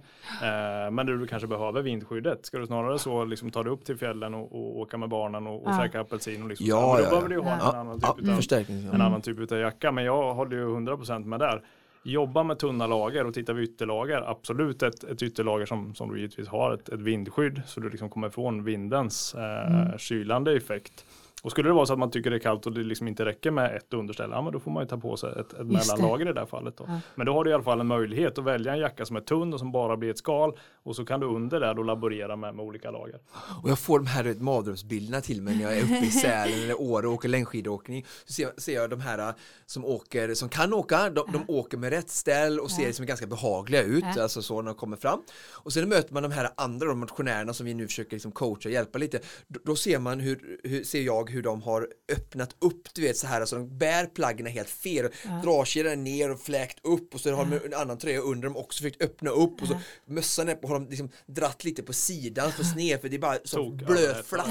Eh, 0.43 0.91
men 0.91 1.07
du 1.07 1.27
kanske 1.27 1.47
behöver 1.49 1.83
vindskyddet. 1.83 2.47
Ska 2.47 2.59
du 2.59 2.67
snarare 2.67 2.99
så 2.99 3.25
liksom 3.25 3.51
ta 3.51 3.63
dig 3.63 3.73
upp 3.73 3.85
till 3.85 3.97
fjällen 3.99 4.35
och, 4.35 4.53
och 4.53 4.79
åka 4.79 4.97
med 4.99 5.09
barnen 5.09 5.47
och, 5.47 5.63
och 5.67 5.71
Ja. 5.73 5.79
käka 5.83 6.01
apelsin 6.01 6.43
och 6.43 6.49
liksom, 6.49 6.67
Ja, 6.67 6.87
men 6.93 6.97
då 6.97 7.03
ja, 7.05 7.11
behöver 7.11 7.29
du 7.29 7.35
ju 7.35 7.41
ha 7.41 7.51
ja. 7.51 7.73
en 7.73 7.79
annan 7.79 7.99
Ja, 8.03 8.13
typ 8.15 8.25
utav 8.25 8.37
förstärkning. 8.37 8.85
en 8.93 9.01
annan 9.01 9.23
typ 9.23 9.53
av 9.53 9.59
jacka. 9.59 9.93
Men 9.93 10.05
jag 10.05 10.35
håller 10.35 10.57
ju 10.57 10.67
100% 10.67 11.25
med 11.25 11.41
där. 11.41 11.63
Jobba 12.05 12.43
med 12.43 12.59
tunna 12.59 12.87
lager 12.87 13.27
och 13.27 13.35
titta 13.35 13.53
vid 13.53 13.65
ytterlager. 13.65 14.31
Absolut 14.31 14.83
ett, 14.83 15.05
ett 15.05 15.23
ytterlager 15.23 15.67
som, 15.67 15.95
som 15.95 16.13
du 16.13 16.21
givetvis 16.21 16.49
har 16.49 16.75
ett, 16.75 16.89
ett 16.89 17.01
vindskydd 17.01 17.63
så 17.67 17.81
du 17.81 17.91
liksom 17.91 18.11
kommer 18.11 18.29
ifrån 18.29 18.65
vindens 18.65 19.35
eh, 19.35 19.97
kylande 19.99 20.57
effekt. 20.57 21.07
Och 21.43 21.51
skulle 21.51 21.69
det 21.69 21.73
vara 21.73 21.87
så 21.87 21.93
att 21.93 21.99
man 21.99 22.11
tycker 22.11 22.31
det 22.31 22.37
är 22.37 22.41
kallt 22.41 22.67
och 22.67 22.73
det 22.73 22.83
liksom 22.83 23.09
inte 23.09 23.25
räcker 23.25 23.51
med 23.51 23.77
ett 23.77 23.95
underställ, 23.95 24.31
ja 24.33 24.43
men 24.43 24.53
då 24.53 24.61
får 24.61 24.71
man 24.71 24.83
ju 24.83 24.89
ta 24.89 24.97
på 24.97 25.17
sig 25.17 25.31
ett, 25.41 25.53
ett 25.53 25.67
mellanlager 25.67 26.29
i 26.29 26.33
det 26.33 26.41
här 26.41 26.47
fallet. 26.47 26.77
Då. 26.77 26.85
Ja. 26.89 27.01
Men 27.15 27.27
då 27.27 27.33
har 27.33 27.45
du 27.45 27.51
i 27.51 27.55
alla 27.55 27.63
fall 27.63 27.81
en 27.81 27.87
möjlighet 27.87 28.39
att 28.39 28.45
välja 28.45 28.73
en 28.73 28.79
jacka 28.79 29.07
som 29.07 29.17
är 29.17 29.21
tunn 29.21 29.53
och 29.53 29.59
som 29.59 29.73
bara 29.73 29.97
blir 29.97 30.11
ett 30.11 30.19
skal 30.19 30.53
och 30.83 30.97
så 30.97 31.05
kan 31.05 31.21
du 31.21 31.27
under 31.27 31.61
där 31.61 31.75
då 31.75 31.83
laborera 31.83 32.37
med, 32.37 32.55
med 32.55 32.65
olika 32.65 32.91
lager. 32.91 33.19
Och 33.63 33.71
jag 33.71 33.79
får 33.79 33.99
de 33.99 34.07
här 34.07 34.35
mardrömsbilderna 34.35 35.21
till 35.21 35.43
mig 35.43 35.57
när 35.57 35.63
jag 35.63 35.79
är 35.79 35.83
uppe 35.83 36.07
i 36.07 36.11
Sälen 36.11 36.63
eller 36.63 36.81
Åre 36.81 37.07
och 37.07 37.13
åker 37.15 37.29
längdskidåkning. 37.29 38.05
Så 38.25 38.33
ser, 38.33 38.49
ser 38.57 38.75
jag 38.75 38.91
de 38.91 39.01
här 39.01 39.19
äh, 39.19 39.35
som 39.67 39.85
åker, 39.85 40.35
som 40.35 40.49
kan 40.49 40.73
åka, 40.73 41.11
de, 41.11 41.33
de 41.33 41.45
åker 41.49 41.79
med 41.79 41.91
rätt 41.91 42.11
ställ 42.11 42.61
och 42.61 42.71
ser 42.71 42.83
Ja. 42.83 42.87
liksom 42.87 43.07
ganska 43.07 43.27
behagliga 43.27 43.83
ut, 43.83 44.05
Ja. 44.17 44.23
alltså 44.23 44.43
så 44.43 44.63
när 44.63 44.67
de 44.71 44.75
kommer 44.75 44.97
fram. 44.97 45.23
Och 45.53 45.73
sen 45.73 45.89
möter 45.89 46.15
man 46.15 46.23
de 46.23 46.33
här 46.33 46.49
andra 46.57 46.87
de 46.87 46.99
motionärerna 47.01 47.53
som 47.55 47.67
vi 47.67 47.75
nu 47.75 47.87
försöker 47.87 48.13
liksom 48.13 48.33
coacha 48.33 48.69
och 48.69 48.73
hjälpa 48.73 48.99
lite. 48.99 49.21
Då, 49.49 49.61
då 49.65 49.77
ser 49.77 49.99
man 49.99 50.21
hur, 50.21 50.59
hur, 50.65 50.85
ser 50.85 51.01
jag 51.03 51.31
hur 51.33 51.43
de 51.43 51.63
har 51.63 51.89
öppnat 52.13 52.57
upp, 52.59 52.89
du 52.95 53.03
vet 53.03 53.17
så 53.17 53.27
här, 53.27 53.41
alltså 53.41 53.57
de 53.57 53.79
bär 53.79 54.07
plaggen 54.07 54.47
helt 54.47 54.71
fel, 54.71 55.09
Ja. 55.25 55.31
dragkedjan 55.45 56.05
ner 56.05 56.31
och 56.31 56.41
fläkt 56.41 56.79
upp 56.83 57.15
och 57.15 57.21
så 57.21 57.33
har 57.33 57.45
de 57.45 57.61
en 57.67 57.75
annan 57.81 57.99
tröja 57.99 58.21
under 58.21 58.49
dem 58.49 58.57
också 58.57 58.83
försökt 58.83 59.03
öppna 59.03 59.31
upp 59.31 59.63
och 59.63 59.69
så 59.69 59.81
mössan 60.07 60.49
är 60.49 60.55
på, 60.55 60.69
har 60.69 60.75
de 60.75 60.89
liksom 60.89 61.11
dratt 61.27 61.65
lite 61.65 61.83
på 61.83 61.93
sidan 61.93 62.53
för 62.53 62.65
sned 62.65 63.01
för 63.01 63.09
det 63.09 63.17
är 63.17 63.19
bara 63.19 63.39
ja, 63.53 63.71
blöt 63.87 64.27
flapp, 64.27 64.47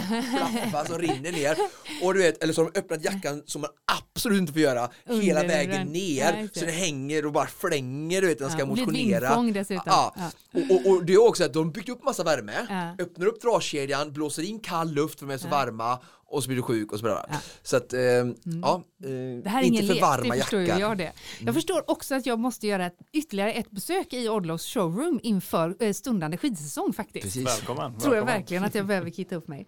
flappa 0.61 0.85
som 0.85 0.99
rinner 0.99 1.31
ner 1.31 1.57
och 2.03 2.13
du 2.13 2.19
vet, 2.19 2.43
eller 2.43 2.53
så 2.53 2.63
har 2.63 2.71
de 2.71 2.79
öppnat 2.79 3.03
jackan 3.03 3.43
som 3.45 3.61
man 3.61 3.69
absolut 4.13 4.39
inte 4.41 4.53
får 4.53 4.61
göra 4.61 4.89
hela 5.05 5.39
Under 5.39 5.47
vägen 5.47 5.75
den. 5.75 5.87
ner 5.87 6.41
Ja, 6.41 6.47
så 6.59 6.65
det 6.65 6.71
hänger 6.71 7.25
och 7.25 7.31
bara 7.31 7.47
flänger 7.47 8.21
du 8.21 8.27
vet 8.27 8.39
när 8.39 8.47
de 8.47 8.51
ska 8.53 8.61
Ja, 8.61 8.65
motionera. 8.65 9.51
Ja. 9.85 10.13
Ja. 10.17 10.31
Och, 10.53 10.75
och, 10.75 10.91
och 10.91 11.05
det 11.05 11.13
är 11.13 11.27
också 11.27 11.43
att 11.43 11.53
de 11.53 11.71
byggt 11.71 11.89
upp 11.89 12.03
massa 12.03 12.23
värme, 12.23 12.53
Ja. 12.69 13.03
öppnar 13.03 13.25
upp 13.27 13.41
dragkedjan, 13.41 14.13
blåser 14.13 14.43
in 14.43 14.59
kall 14.59 14.91
luft 14.93 15.19
för 15.19 15.25
de 15.27 15.33
är 15.33 15.37
så 15.37 15.47
Ja. 15.47 15.51
varma 15.51 15.99
och 16.31 16.43
så 16.43 16.47
blir 16.47 16.57
du 16.57 16.63
sjuk 16.63 16.91
och 16.91 16.99
så 16.99 17.03
blir 17.03 17.13
det. 17.13 17.25
Ja. 17.29 17.37
Så 17.63 17.77
att, 17.77 17.93
eh, 17.93 18.01
ja, 18.01 18.83
eh, 19.03 19.09
Det 19.43 19.49
här 19.49 19.61
är 19.61 19.63
inte 19.63 19.67
ingen 19.67 19.87
för 19.87 19.93
lek, 19.93 20.01
varma 20.01 20.33
det 20.35 20.41
förstår 20.41 20.59
ju 20.59 20.67
jackor. 20.67 20.81
jag 20.81 20.97
det. 20.97 21.11
Jag 21.39 21.53
förstår 21.55 21.91
också 21.91 22.15
att 22.15 22.25
jag 22.25 22.39
måste 22.39 22.67
göra 22.67 22.85
ett, 22.85 22.97
ytterligare 23.13 23.53
ett 23.53 23.71
besök 23.71 24.13
i 24.13 24.29
Odlos 24.29 24.65
showroom 24.65 25.19
inför 25.23 25.75
eh, 25.79 25.93
stundande 25.93 26.37
skidsäsong 26.37 26.93
faktiskt. 26.93 27.23
Precis. 27.23 27.47
Välkommen! 27.47 27.99
Tror 27.99 28.15
jag 28.15 28.21
välkommen. 28.21 28.25
verkligen 28.41 28.63
att 28.63 28.75
jag 28.75 28.85
behöver 28.85 29.11
kitta 29.11 29.35
upp 29.35 29.47
mig. 29.47 29.67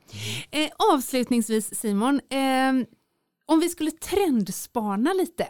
Eh, 0.52 0.70
avslutningsvis 0.94 1.76
Simon, 1.80 2.16
eh, 2.30 2.88
om 3.46 3.60
vi 3.60 3.70
skulle 3.70 3.92
trendspana 3.92 5.14
lite. 5.14 5.48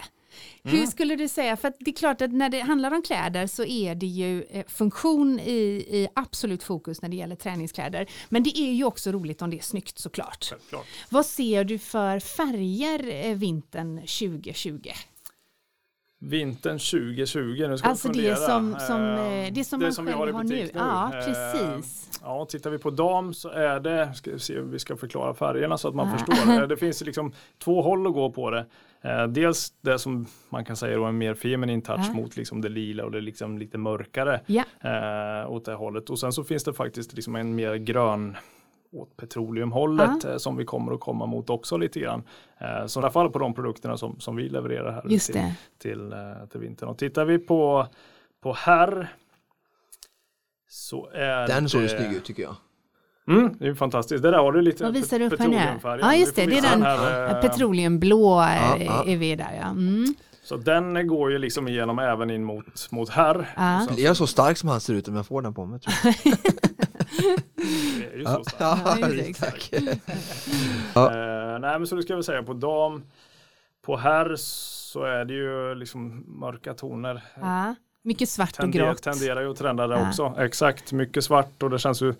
Mm. 0.63 0.77
Hur 0.77 0.85
skulle 0.87 1.15
du 1.15 1.27
säga, 1.27 1.57
för 1.57 1.73
det 1.79 1.91
är 1.91 1.95
klart 1.95 2.21
att 2.21 2.31
när 2.33 2.49
det 2.49 2.59
handlar 2.59 2.91
om 2.93 3.01
kläder 3.01 3.47
så 3.47 3.63
är 3.65 3.95
det 3.95 4.05
ju 4.05 4.43
eh, 4.43 4.65
funktion 4.67 5.39
i, 5.39 5.51
i 5.89 6.07
absolut 6.15 6.63
fokus 6.63 7.01
när 7.01 7.09
det 7.09 7.15
gäller 7.15 7.35
träningskläder. 7.35 8.07
Men 8.29 8.43
det 8.43 8.57
är 8.59 8.71
ju 8.73 8.83
också 8.83 9.11
roligt 9.11 9.41
om 9.41 9.49
det 9.49 9.57
är 9.57 9.61
snyggt 9.61 9.97
såklart. 9.99 10.45
Självklart. 10.49 10.85
Vad 11.09 11.25
ser 11.25 11.63
du 11.63 11.77
för 11.77 12.19
färger 12.19 13.25
eh, 13.29 13.35
vintern 13.35 13.97
2020? 13.99 14.79
Vintern 16.25 16.79
2020, 16.79 17.65
nu 17.69 17.77
ska 17.77 17.87
Alltså 17.89 18.07
vi 18.11 18.21
det 18.21 18.35
fundera. 18.35 18.47
som, 18.47 18.75
som, 18.87 19.01
Eh, 19.01 19.45
eh, 19.47 19.53
det 19.53 19.63
som 19.63 19.79
man 19.79 19.89
vi 19.89 19.95
själv 19.95 20.11
har 20.17 20.27
i 20.27 20.31
har 20.31 20.43
butik 20.43 20.73
nu. 20.73 20.79
Ja, 20.79 21.11
Eh, 21.13 21.25
precis. 21.25 22.09
Ja, 22.23 22.45
tittar 22.49 22.69
vi 22.69 22.77
på 22.77 22.89
dam 22.89 23.33
så 23.33 23.49
är 23.49 23.79
det, 23.79 24.13
ska 24.15 24.31
vi, 24.31 24.39
se, 24.39 24.59
vi 24.61 24.79
ska 24.79 24.95
förklara 24.97 25.33
färgerna 25.33 25.77
så 25.77 25.87
att 25.87 25.95
man 25.95 26.07
Ja. 26.11 26.17
förstår. 26.17 26.67
Det 26.67 26.77
finns 26.77 27.01
liksom 27.01 27.33
två 27.63 27.81
håll 27.81 28.07
att 28.07 28.13
gå 28.13 28.31
på 28.31 28.49
det. 28.49 28.65
Eh, 29.03 29.27
Dels 29.27 29.73
det 29.81 29.99
som 29.99 30.25
man 30.49 30.65
kan 30.65 30.75
säga 30.75 30.93
är 30.97 31.07
en 31.07 31.17
mer 31.17 31.33
feminin 31.33 31.81
touch 31.81 32.05
Ja. 32.07 32.13
mot 32.13 32.37
liksom 32.37 32.61
det 32.61 32.69
lila 32.69 33.05
och 33.05 33.11
det 33.11 33.21
liksom 33.21 33.57
lite 33.57 33.77
mörkare 33.77 34.41
Ja. 34.45 34.63
eh, 34.81 35.51
åt 35.51 35.65
det 35.65 35.73
hållet. 35.73 36.09
Och 36.09 36.19
sen 36.19 36.33
så 36.33 36.43
finns 36.43 36.63
det 36.63 36.73
faktiskt 36.73 37.13
liksom 37.13 37.35
en 37.35 37.55
mer 37.55 37.75
grön 37.75 38.37
åt 38.91 39.17
petroleumhållet 39.17 40.25
eh, 40.25 40.37
som 40.37 40.57
vi 40.57 40.65
kommer 40.65 40.91
att 40.93 40.99
komma 40.99 41.25
mot 41.25 41.49
också 41.49 41.77
lite 41.77 41.99
grann. 41.99 42.23
Eh, 42.57 42.85
så 42.85 42.99
i 42.99 43.03
alla 43.03 43.11
fall 43.11 43.29
på 43.29 43.39
de 43.39 43.53
produkterna 43.53 43.97
som, 43.97 44.19
som 44.19 44.35
vi 44.35 44.49
levererar 44.49 44.91
här 44.91 45.03
Just 45.09 45.25
till, 45.31 45.35
det. 45.35 45.55
till, 45.77 46.13
eh, 46.13 46.45
till 46.51 46.59
vintern. 46.59 46.89
Och 46.89 46.97
tittar 46.97 47.25
vi 47.25 47.39
på, 47.39 47.87
på 48.41 48.53
här 48.53 49.07
så 50.69 51.09
är 51.13 51.47
Den 51.47 51.69
såg 51.69 51.81
ju 51.81 51.87
snygg 51.89 52.13
ut 52.13 52.25
tycker 52.25 52.43
jag. 52.43 52.55
Mm, 53.27 53.53
det 53.59 53.67
är 53.67 53.73
fantastiskt. 53.73 54.23
Det 54.23 54.31
där 54.31 54.37
har 54.37 54.51
du 54.51 54.61
lite 54.61 54.83
Vad 54.83 54.93
visar 54.93 55.19
du 55.19 55.25
upp 55.25 55.31
petroleumfärg. 55.37 55.99
Ja 56.01 56.15
just 56.15 56.35
det, 56.35 56.45
det 56.45 56.51
är 56.51 56.55
visa 56.55 56.69
den 56.69 56.81
här, 56.83 57.35
eh, 57.35 57.41
petroleumblå 57.41 58.41
eh, 58.41 58.47
Ja, 58.55 58.77
ja. 58.77 59.03
är 59.07 59.17
vi 59.17 59.35
där 59.35 59.57
ja. 59.61 59.67
Mm. 59.69 60.13
Så 60.43 60.57
den 60.57 61.07
går 61.07 61.31
ju 61.31 61.37
liksom 61.37 61.67
igenom 61.67 61.99
även 61.99 62.29
in 62.29 62.43
mot, 62.43 62.91
mot 62.91 63.09
här. 63.09 63.53
Ja. 63.55 63.87
Och 63.89 63.95
Blir 63.95 64.05
jag 64.05 64.17
så 64.17 64.27
stark 64.27 64.57
som 64.57 64.69
han 64.69 64.81
ser 64.81 64.93
ut 64.93 65.07
om 65.07 65.15
jag 65.15 65.25
får 65.27 65.41
den 65.41 65.53
på 65.53 65.65
mig? 65.65 65.79
Tror 65.79 65.95
jag. 66.03 66.33
Det 67.97 68.13
är 68.13 68.17
ju 68.17 68.25
så 68.25 68.43
starkt. 68.43 68.99
Ja, 69.01 69.07
det, 69.07 69.21
exakt. 69.21 69.71
tack. 70.93 71.11
Eh, 71.15 71.59
nej 71.59 71.79
men 71.79 71.87
så 71.87 71.95
det 71.95 72.03
ska 72.03 72.13
jag 72.13 72.25
säga 72.25 72.43
på 72.43 72.53
dam. 72.53 73.03
På 73.85 73.97
här 73.97 74.35
så 74.37 75.03
är 75.03 75.25
det 75.25 75.33
ju 75.33 75.75
liksom 75.75 76.23
mörka 76.39 76.73
toner. 76.73 77.21
Ja. 77.41 77.75
Mycket 78.03 78.29
svart 78.29 78.49
och 78.49 78.55
Tenderar, 78.55 78.85
grått. 78.87 79.01
tenderar 79.03 79.41
ju 79.41 79.51
att 79.51 79.57
trenda 79.57 79.87
där 79.87 79.97
Ja. 79.97 80.07
också. 80.09 80.33
Exakt, 80.37 80.91
mycket 80.91 81.23
svart 81.23 81.63
och 81.63 81.69
det 81.69 81.79
känns 81.79 82.01
ju 82.01 82.13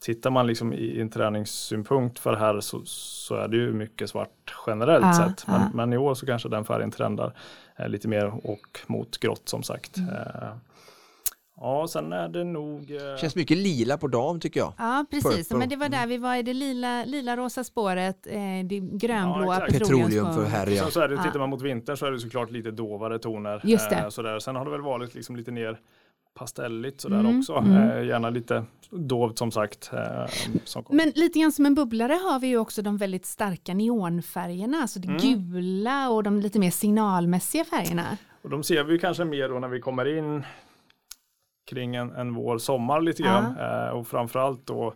Tittar 0.00 0.30
man 0.30 0.46
liksom 0.46 0.72
i 0.72 1.00
en 1.00 1.10
träningssynpunkt 1.10 2.18
för 2.18 2.36
här 2.36 2.60
så, 2.60 2.82
så 2.84 3.34
är 3.34 3.48
det 3.48 3.56
ju 3.56 3.72
mycket 3.72 4.10
svart 4.10 4.54
generellt 4.66 5.04
Ja, 5.04 5.12
sett. 5.12 5.46
Men, 5.46 5.60
ja. 5.60 5.70
men 5.74 5.92
i 5.92 5.96
år 5.96 6.14
så 6.14 6.26
kanske 6.26 6.48
den 6.48 6.64
färgen 6.64 6.90
trendar 6.90 7.32
eh, 7.78 7.88
lite 7.88 8.08
mer 8.08 8.46
och 8.46 8.80
mot 8.86 9.18
grått 9.18 9.48
som 9.48 9.62
sagt. 9.62 9.96
Mm. 9.96 10.08
Eh, 10.10 10.48
ja, 11.56 11.86
sen 11.88 12.12
är 12.12 12.28
det 12.28 12.44
nog 12.44 12.90
eh, 12.90 13.16
Känns 13.20 13.36
mycket 13.36 13.56
lila 13.56 13.98
på 13.98 14.06
dam 14.08 14.40
tycker 14.40 14.60
jag. 14.60 14.72
Ja, 14.78 15.04
precis. 15.10 15.48
Purple. 15.48 15.58
Men 15.58 15.68
det 15.68 15.76
var 15.76 15.88
där 15.88 16.06
vi 16.06 16.18
var 16.18 16.36
i 16.36 16.42
det 16.42 16.54
lila, 16.54 17.04
lila 17.04 17.36
rosa 17.36 17.64
spåret, 17.64 18.26
eh, 18.26 18.40
det 18.64 18.80
grönblåa 18.80 19.60
Ja. 19.60 19.66
Petroleum 19.70 20.34
för 20.34 20.44
här 20.44 20.66
ja. 20.66 20.82
Sen 20.82 20.90
så 20.92 21.00
är 21.00 21.08
det, 21.08 21.22
tittar 21.22 21.38
man 21.38 21.50
mot 21.50 21.62
vintern 21.62 21.96
så 21.96 22.06
är 22.06 22.10
det 22.10 22.18
såklart 22.20 22.50
lite 22.50 22.70
dovare 22.70 23.18
toner. 23.18 23.60
Just 23.64 23.90
det. 23.90 23.96
Eh, 23.96 24.08
sådär. 24.08 24.38
Sen 24.38 24.56
har 24.56 24.64
det 24.64 24.70
väl 24.70 24.80
varit 24.82 25.14
liksom 25.14 25.36
lite 25.36 25.52
mer 25.52 25.80
pastelligt 26.40 27.00
sådär 27.00 27.20
Mm, 27.20 27.38
också. 27.38 27.54
mm. 27.54 27.90
Eh, 27.90 28.04
gärna 28.06 28.30
lite 28.30 28.64
dovt 28.90 29.38
som 29.38 29.50
sagt. 29.50 29.90
Eh, 29.92 30.26
som. 30.64 30.84
Men 30.90 31.12
lite 31.14 31.38
grann 31.38 31.52
som 31.52 31.66
en 31.66 31.74
bubblare 31.74 32.12
har 32.12 32.38
vi 32.40 32.46
ju 32.46 32.58
också 32.58 32.82
de 32.82 32.96
väldigt 32.96 33.26
starka 33.26 33.74
neonfärgerna, 33.74 34.76
alltså 34.82 34.98
det 35.00 35.08
Mm. 35.08 35.20
gula 35.20 36.10
och 36.10 36.22
de 36.22 36.40
lite 36.40 36.58
mer 36.58 36.70
signalmässiga 36.70 37.64
färgerna. 37.64 38.16
Och 38.42 38.50
de 38.50 38.62
ser 38.62 38.84
vi 38.84 38.98
kanske 38.98 39.24
mer 39.24 39.48
då 39.48 39.58
när 39.58 39.68
vi 39.68 39.80
kommer 39.80 40.18
in 40.18 40.44
kring 41.70 41.94
en, 41.96 42.10
en 42.10 42.34
vår, 42.34 42.58
sommar 42.58 43.00
lite 43.00 43.22
grann. 43.22 43.56
Eh, 43.58 43.88
och 43.90 44.06
framförallt 44.08 44.66
då 44.66 44.94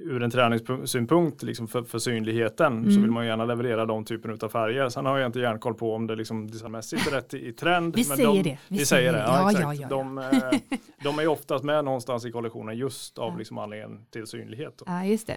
ur 0.00 0.22
en 0.22 0.30
träningssynpunkt 0.30 1.42
liksom 1.42 1.68
för, 1.68 1.82
för 1.82 1.98
synligheten 1.98 2.72
Mm. 2.72 2.92
så 2.94 3.00
vill 3.00 3.10
man 3.10 3.26
gärna 3.26 3.44
leverera 3.44 3.86
de 3.86 4.04
typen 4.04 4.38
av 4.42 4.48
färger. 4.48 4.88
Sen 4.88 5.06
har 5.06 5.18
jag 5.18 5.26
inte 5.28 5.38
järnkoll 5.38 5.74
på 5.74 5.94
om 5.94 6.06
det 6.06 6.16
liksom 6.16 6.50
designmässigt 6.50 7.06
är 7.06 7.10
rätt 7.10 7.34
i, 7.34 7.48
i 7.48 7.52
trend. 7.52 7.96
Vi 7.96 8.04
men 8.08 8.16
säger 8.16 8.28
de, 8.28 8.42
det. 8.42 8.58
Vi, 8.68 8.86
säger 8.86 9.12
det, 9.12 9.18
ja, 9.18 9.52
Ja, 9.52 9.60
ja, 9.60 9.74
ja, 9.74 9.80
ja. 9.82 9.88
De, 9.88 10.18
eh, 10.18 10.24
de 11.02 11.18
är 11.18 11.22
ju 11.22 11.28
oftast 11.28 11.64
med 11.64 11.84
någonstans 11.84 12.24
i 12.24 12.30
kollektionen 12.32 12.76
just 12.76 13.18
av 13.18 13.32
Ja. 13.32 13.38
liksom 13.38 13.58
anledningen 13.58 14.04
till 14.10 14.26
synlighet. 14.26 14.74
Då, 14.78 14.84
Ja, 14.88 15.04
just 15.04 15.26
det. 15.26 15.36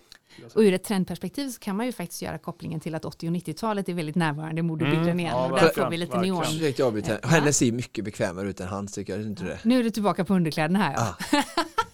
Och 0.55 0.61
ur 0.61 0.73
ett 0.73 0.83
trendperspektiv 0.83 1.49
så 1.49 1.59
kan 1.59 1.75
man 1.77 1.85
ju 1.85 1.91
faktiskt 1.91 2.21
göra 2.21 2.37
kopplingen 2.37 2.79
till 2.79 2.95
att 2.95 3.05
80 3.05 3.27
och 3.29 3.33
90-talet 3.33 3.89
är 3.89 3.93
väldigt 3.93 4.15
närvarande 4.15 4.59
i 4.59 4.63
modebilden 4.63 5.03
Mm, 5.03 5.19
igen. 5.19 5.33
och 5.35 5.59
där 5.59 5.67
får 5.69 5.89
vi 5.89 5.97
lite 5.97 6.21
neon. 6.21 6.41
Ursäkta 6.43 6.81
jag 6.81 6.87
avbryter. 6.87 7.19
Ja. 7.23 7.27
Henne 7.29 7.53
ser 7.53 7.71
mycket 7.71 8.05
bekvämare 8.05 8.49
ut 8.49 8.59
än 8.59 8.67
hans 8.67 8.93
tycker 8.93 9.13
jag, 9.13 9.21
det 9.21 9.27
inte 9.27 9.43
det? 9.43 9.59
Nu 9.63 9.79
är 9.79 9.83
du 9.83 9.89
tillbaka 9.89 10.25
på 10.25 10.33
underkläderna 10.33 10.79
här. 10.79 10.93
Ja. 10.97 11.15
Ah. 11.39 11.43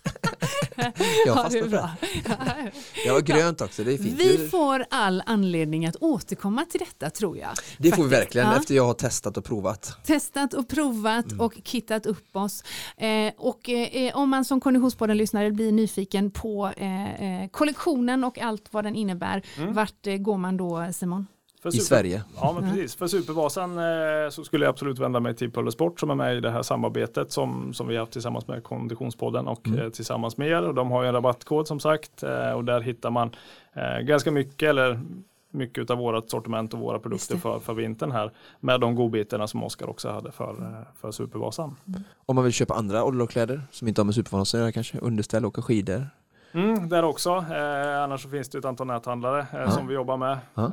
Jag 1.25 1.38
Ja, 1.38 1.47
det 1.51 1.59
är 1.59 1.61
fastnar 1.61 1.61
för 1.61 1.67
bra. 1.67 1.89
det. 2.01 2.71
Jag 3.05 3.13
har 3.13 3.21
grönt 3.21 3.61
också, 3.61 3.84
det 3.84 3.93
är 3.93 3.97
fint. 3.97 4.19
Vi 4.19 4.47
får 4.47 4.86
all 4.89 5.23
anledning 5.25 5.86
att 5.86 5.95
återkomma 5.99 6.65
till 6.65 6.80
detta 6.80 7.09
tror 7.09 7.38
jag. 7.38 7.49
Det 7.77 7.91
får 7.91 8.03
vi 8.03 8.09
faktiskt. 8.09 8.21
verkligen 8.21 8.47
Ja. 8.47 8.57
efter 8.57 8.75
jag 8.75 8.86
har 8.86 8.93
testat 8.93 9.38
och 9.38 9.45
provat. 9.45 9.97
testat 10.05 10.53
och 10.53 10.67
provat 10.67 11.25
Mm. 11.25 11.39
och 11.39 11.53
kittat 11.63 12.05
upp 12.05 12.36
oss. 12.36 12.63
Eh, 12.97 13.34
och 13.38 13.69
eh, 13.69 14.15
om 14.17 14.30
man 14.30 14.45
som 14.45 14.61
Konditionspodden-lyssnare 14.61 15.51
blir 15.51 15.71
nyfiken 15.71 16.32
på 16.32 16.71
eh, 16.77 17.41
eh, 17.43 17.49
kollektionen 17.49 18.23
och 18.23 18.39
allt 18.39 18.73
vad 18.73 18.84
den 18.84 18.95
innebär, 18.95 19.41
Mm. 19.57 19.73
vart 19.73 20.07
eh, 20.07 20.15
går 20.17 20.38
man 20.38 20.57
då 20.57 20.88
Simon? 20.93 21.27
För 21.62 21.70
I 21.70 21.72
super- 21.72 21.84
Sverige. 21.86 22.24
Ja 22.41 22.51
men 22.60 22.64
Ja. 22.70 22.74
precis, 22.76 22.95
för 22.95 23.07
Supervasan 23.07 23.78
eh, 23.78 24.30
så 24.30 24.43
skulle 24.43 24.66
jag 24.66 24.70
absolut 24.72 24.99
vända 24.99 25.20
mig 25.20 25.36
till 25.36 25.51
Pölle 25.51 25.72
Sport 25.72 25.99
som 25.99 26.10
är 26.10 26.16
med 26.16 26.38
i 26.38 26.39
det 26.39 26.51
här 26.51 26.62
samarbetet 26.62 27.32
som, 27.32 27.74
som 27.74 27.88
vi 27.88 27.95
har 27.95 27.99
haft 27.99 28.12
tillsammans 28.14 28.47
med 28.47 28.64
Konditionspodden 28.64 29.47
och 29.47 29.68
Mm. 29.68 29.80
eh, 29.80 29.89
tillsammans 29.89 30.38
med 30.38 30.47
er. 30.47 30.62
Och 30.68 30.76
de 30.76 30.91
har 30.91 31.01
ju 31.01 31.07
en 31.07 31.14
rabattkod 31.16 31.68
som 31.68 31.80
sagt 31.80 32.24
eh, 32.24 32.51
och 32.51 32.66
där 32.66 32.82
hittar 32.82 33.10
man 33.12 33.36
eh, 33.74 33.99
ganska 34.05 34.32
mycket 34.32 34.70
eller 34.70 34.99
mycket 35.51 35.89
av 35.89 35.97
vårat 35.97 36.30
sortiment 36.30 36.74
och 36.74 36.80
våra 36.80 36.99
produkter 36.99 37.38
för, 37.38 37.60
för 37.60 37.74
vintern 37.74 38.12
här 38.12 38.32
med 38.60 38.80
de 38.80 38.95
godbitarna 38.95 39.47
som 39.47 39.64
Oskar 39.64 39.89
också 39.89 40.10
hade 40.10 40.32
för, 40.32 40.49
eh, 40.62 40.88
för 41.01 41.12
Supervasan. 41.12 41.76
Om 42.26 42.36
man 42.36 42.43
vill 42.43 42.53
köpa 42.53 42.74
andra 42.74 43.03
ollokläder 43.03 43.62
som 43.72 43.88
inte 43.88 44.01
har 44.01 44.05
med 44.05 44.16
supervasan 44.16 44.60
att 44.60 44.64
göra 44.64 44.72
kanske, 44.72 44.97
underställ, 44.99 45.45
åka 45.45 45.62
skidor. 45.62 46.07
Mm, 46.52 46.89
där 46.89 47.04
också. 47.04 47.30
Eh, 47.30 48.04
annars 48.04 48.28
finns 48.28 48.50
det 48.50 48.58
ett 48.58 48.66
antal 48.66 48.88
näthandlare 48.88 49.39
eh, 49.54 49.60
Ja. 49.60 49.72
som 49.72 49.88
vi 49.88 49.93
jobbar 49.93 50.18
med. 50.18 50.38
Ja. 50.56 50.66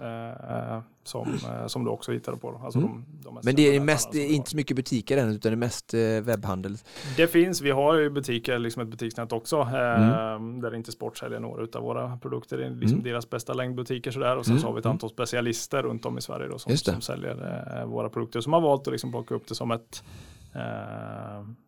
Eh, 0.74 0.80
som, 1.04 1.28
eh, 1.34 1.66
som 1.66 1.84
du 1.84 1.90
också 1.90 2.12
hittar 2.12 2.32
på. 2.36 2.60
Alltså 2.64 2.78
Mm. 2.78 2.90
de, 3.22 3.30
de 3.34 3.40
Men 3.44 3.54
det 3.56 3.76
är 3.76 3.80
mest, 3.80 4.14
inte 4.14 4.50
så 4.50 4.56
mycket 4.56 4.76
butiker 4.76 5.16
än 5.16 5.28
utan 5.28 5.52
det 5.52 5.54
är 5.54 5.56
mest 5.56 5.94
eh, 5.94 6.00
webbhandel. 6.00 6.76
Det 7.16 7.26
finns, 7.26 7.60
vi 7.60 7.70
har 7.70 7.94
ju 7.94 8.10
butiker, 8.10 8.58
liksom 8.58 8.82
ett 8.82 8.88
butiksnät 8.88 9.32
också, 9.32 9.60
eh, 9.60 10.34
Mm. 10.34 10.60
där 10.60 10.74
inte 10.74 10.92
Sport 10.92 11.18
säljer 11.18 11.40
några 11.40 11.62
av 11.78 11.82
våra 11.82 12.16
produkter. 12.16 12.56
Det 12.58 12.66
är 12.66 12.70
liksom 12.70 12.98
Mm. 12.98 13.04
deras 13.04 13.30
bästa 13.30 13.52
längdbutiker 13.54 14.10
sådär. 14.10 14.36
Och 14.36 14.44
sen 14.44 14.52
Mm. 14.52 14.60
så 14.62 14.66
har 14.68 14.74
vi 14.74 14.80
ett 14.80 14.86
antal 14.86 15.10
specialister 15.10 15.82
runt 15.82 16.06
om 16.06 16.18
i 16.18 16.20
Sverige 16.22 16.48
då, 16.48 16.58
som, 16.58 16.76
som 16.76 17.00
säljer 17.00 17.64
eh, 17.80 17.86
våra 17.86 18.08
produkter. 18.08 18.40
Som 18.40 18.52
har 18.52 18.60
valt 18.60 18.86
att 18.88 18.92
liksom 18.92 19.10
plocka 19.10 19.34
upp 19.34 19.48
det 19.48 19.54
som 19.54 19.70
ett, 19.70 20.02
eh, 20.02 20.10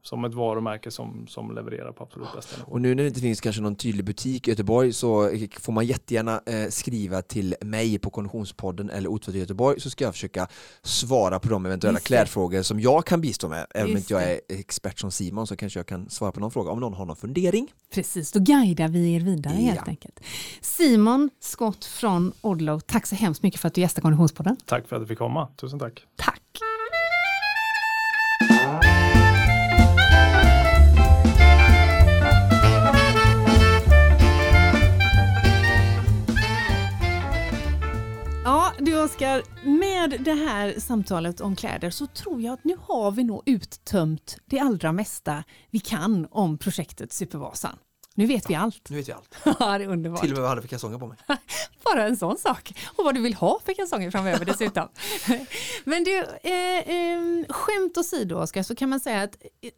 som 0.02 0.24
ett 0.24 0.34
varumärke 0.34 0.90
som, 0.90 1.26
som 1.28 1.54
levererar 1.54 1.92
på 1.92 2.02
absolut 2.04 2.28
bästa 2.36 2.56
nivå. 2.56 2.72
Och 2.72 2.80
nu 2.80 2.94
när 2.94 3.02
det 3.02 3.08
inte 3.08 3.20
finns 3.20 3.40
kanske 3.40 3.62
någon 3.62 3.76
tydlig 3.76 4.04
butik 4.04 4.48
i 4.48 4.50
Göteborg 4.50 4.92
så 4.92 5.30
får 5.60 5.72
man 5.72 5.86
jättegärna 5.86 6.40
eh, 6.46 6.68
skriva 6.68 7.22
till 7.22 7.54
mig 7.60 7.98
på 7.98 8.10
Konditionspodden 8.10 8.90
eller 8.90 9.08
Otvetydigt 9.08 9.36
i 9.36 9.40
Göteborg 9.40 9.80
så 9.80 9.90
ska 9.90 10.04
jag 10.04 10.14
försöka 10.14 10.48
svara 10.82 11.40
på 11.40 11.48
de 11.48 11.66
eventuella 11.66 11.98
klädfrågor 12.00 12.62
som 12.62 12.80
jag 12.80 13.06
kan 13.06 13.20
bistå 13.20 13.48
med. 13.48 13.66
Även 13.74 13.90
om 13.90 13.96
inte 13.96 14.12
jag 14.12 14.32
är 14.32 14.40
expert 14.48 14.98
som 14.98 15.10
Simon 15.10 15.46
så 15.46 15.56
kanske 15.56 15.78
jag 15.78 15.86
kan 15.86 16.10
svara 16.10 16.32
på 16.32 16.40
någon 16.40 16.50
fråga 16.50 16.70
om 16.70 16.80
någon 16.80 16.94
har 16.94 17.06
någon 17.06 17.16
fundering. 17.16 17.72
Precis, 17.94 18.32
då 18.32 18.40
guidar 18.40 18.88
vi 18.88 19.14
er 19.14 19.20
vidare 19.20 19.54
Ja. 19.58 19.72
helt 19.72 19.88
enkelt. 19.88 20.20
Simon 20.60 21.30
Skott 21.40 21.84
från 21.84 22.32
Odlo, 22.40 22.80
tack 22.80 23.06
så 23.06 23.14
hemskt 23.14 23.42
mycket 23.42 23.60
för 23.60 23.68
att 23.68 23.74
du 23.74 23.80
gästade 23.80 24.02
Konditionspodden. 24.02 24.56
Tack 24.66 24.88
för 24.88 24.96
att 24.96 25.02
du 25.02 25.06
fick 25.06 25.18
komma. 25.18 25.48
Tusen 25.56 25.78
tack. 25.78 26.06
Tack! 26.16 26.42
Oskar, 39.18 39.42
med 39.64 40.20
det 40.20 40.34
här 40.34 40.80
samtalet 40.80 41.40
om 41.40 41.56
kläder 41.56 41.90
så 41.90 42.06
tror 42.06 42.42
jag 42.42 42.52
att 42.52 42.64
nu 42.64 42.76
har 42.80 43.10
vi 43.10 43.24
nog 43.24 43.42
uttömt 43.46 44.38
det 44.44 44.58
allra 44.58 44.92
mesta 44.92 45.44
vi 45.70 45.78
kan 45.78 46.26
om 46.30 46.58
projektet 46.58 47.12
Supervasan. 47.12 47.78
Nu 48.14 48.26
vet 48.26 48.50
vi 48.50 48.54
allt. 48.54 48.90
Nu 48.90 48.96
vet 48.96 49.08
jag 49.08 49.16
allt. 49.16 49.34
Ja, 49.60 49.78
det 49.78 49.84
är 49.84 49.88
underbart. 49.88 50.20
Till 50.20 50.30
och 50.30 50.34
med 50.34 50.40
vad 50.40 50.44
jag 50.44 50.48
hade 50.48 50.62
för 50.62 50.68
kalsonger 50.68 50.98
på 50.98 51.06
mig. 51.06 51.18
Bara 51.84 52.06
en 52.06 52.16
sån 52.16 52.38
sak. 52.38 52.72
Och 52.96 53.04
vad 53.04 53.14
du 53.14 53.20
vill 53.20 53.34
ha 53.34 53.60
för 53.64 53.74
kalsonger 53.74 54.10
framöver 54.10 54.44
dessutom. 54.44 54.88
Men 55.84 56.04
du, 56.04 56.18
eh, 56.42 56.78
eh, 56.78 57.44
skämt 57.48 57.96
åsido 57.98 58.36
Oskar, 58.36 58.62
så 58.62 58.74
kan 58.74 58.88
man 58.88 59.00
säga 59.00 59.22
att 59.22 59.36
eh, 59.62 59.70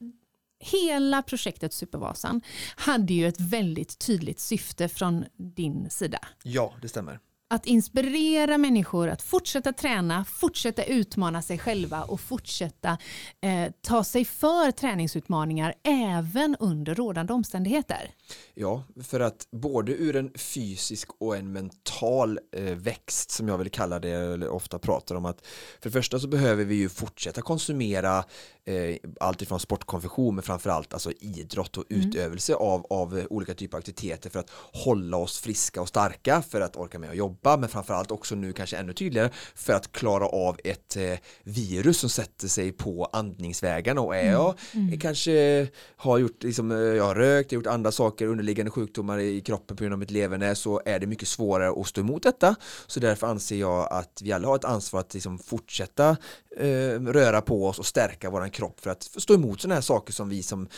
hela 0.59 1.23
projektet 1.23 1.73
Supervasan 1.73 2.41
hade 2.77 3.15
ju 3.15 3.29
ett 3.29 3.41
väldigt 3.41 3.99
tydligt 3.99 4.41
syfte 4.41 4.89
från 4.89 5.25
din 5.57 5.91
sida. 5.91 6.19
Ja, 6.43 6.75
det 6.83 6.89
stämmer. 6.89 7.21
Att 7.53 7.67
inspirera 7.67 8.59
människor 8.59 9.09
att 9.09 9.23
fortsätta 9.23 9.73
träna, 9.73 10.25
fortsätta 10.25 10.85
utmana 10.85 11.43
sig 11.43 11.59
själva 11.59 12.03
och 12.03 12.21
fortsätta 12.21 12.99
eh, 13.41 13.73
ta 13.81 14.05
sig 14.05 14.25
för 14.25 14.71
träningsutmaningar 14.71 15.75
även 15.83 16.57
under 16.61 16.95
rådande 16.95 17.33
omständigheter. 17.33 18.15
Ja, 18.55 18.85
för 19.03 19.21
att 19.21 19.49
både 19.51 19.93
ur 19.93 20.17
en 20.17 20.33
fysisk 20.35 21.09
och 21.19 21.37
en 21.37 21.53
mental 21.53 22.39
eh, 22.57 22.63
växt 22.63 23.31
som 23.31 23.49
jag 23.49 23.59
vill 23.59 23.71
kalla 23.71 23.99
det, 23.99 24.11
eller 24.11 24.49
ofta 24.49 24.79
pratar 24.79 25.15
om 25.15 25.25
att 25.25 25.47
för 25.81 25.91
det 25.91 25.91
första 25.91 26.19
så 26.19 26.29
behöver 26.29 26.65
vi 26.65 26.75
ju 26.75 26.89
fortsätta 26.89 27.43
konsumera 27.43 28.25
eh, 28.65 28.97
allt 29.21 29.43
ifrån 29.43 29.61
sportkonfektion 29.61 30.35
men 30.35 30.43
framförallt 30.43 30.93
alltså 30.93 31.13
idrott 31.21 31.77
och 31.77 31.85
utövelse 31.89 32.55
av, 32.55 32.87
av 32.91 33.27
olika 33.31 33.55
typer 33.55 33.77
av 33.77 33.79
aktiviteter 33.79 34.31
för 34.31 34.39
att 34.39 34.51
hålla 34.73 35.17
oss 35.17 35.41
friska 35.41 35.81
och 35.81 35.89
starka 35.89 36.43
för 36.43 36.61
att 36.61 36.77
orka 36.77 36.99
med 36.99 37.11
att 37.11 37.17
jobba 37.17 37.40
jobba 37.43 37.57
men 37.57 37.69
framförallt 37.69 38.11
också 38.11 38.35
nu 38.35 38.53
kanske 38.53 38.77
ännu 38.77 38.93
tydligare 38.93 39.31
för 39.55 39.73
att 39.73 39.93
klara 39.93 40.27
av 40.27 40.59
ett 40.65 40.97
eh, 40.97 41.19
virus 41.45 41.99
som 41.99 42.11
sätter 42.11 42.49
sig 42.49 42.73
på 42.73 43.09
andningsvägarna 43.13 44.01
och 44.01 44.17
är 44.17 44.21
Mm. 44.21 44.33
jag 44.33 44.55
Mm. 44.75 45.01
kanske 45.01 45.69
har 45.97 46.19
gjort, 46.19 46.43
liksom, 46.43 46.71
eh, 46.71 46.79
jag 46.79 47.05
har 47.05 47.15
rökt, 47.15 47.53
jag 47.53 47.59
har 47.59 47.63
gjort 47.65 47.73
andra 47.73 47.93
saker, 47.93 48.27
underliggande 48.27 48.71
sjukdomar 48.71 49.19
i 49.19 49.41
kroppen 49.41 49.77
på 49.77 49.83
grund 49.85 49.93
av 49.93 49.99
mitt 49.99 50.11
leverne 50.11 50.55
så 50.55 50.81
är 50.85 50.99
det 50.99 51.07
mycket 51.07 51.29
svårare 51.29 51.81
att 51.81 51.87
stå 51.87 52.01
emot 52.01 52.23
detta 52.23 52.55
så 52.87 53.01
därför 53.01 53.27
anser 53.27 53.57
jag 53.57 53.89
att 53.93 54.21
vi 54.23 54.33
alla 54.33 54.49
har 54.49 54.57
ett 54.57 54.65
ansvar 54.65 55.01
att 55.01 55.15
liksom 55.15 55.39
fortsätta 55.39 56.17
eh, 56.57 57.01
röra 57.01 57.41
på 57.41 57.67
oss 57.67 57.79
och 57.79 57.87
stärka 57.87 58.31
våran 58.31 58.51
kropp 58.51 58.81
för 58.81 58.91
att 58.91 59.03
stå 59.03 59.35
emot 59.35 59.61
sådana 59.61 59.75
här 59.75 59.83
saker 59.83 60.13
som 60.13 60.29
vi 60.29 60.43
som 60.43 60.69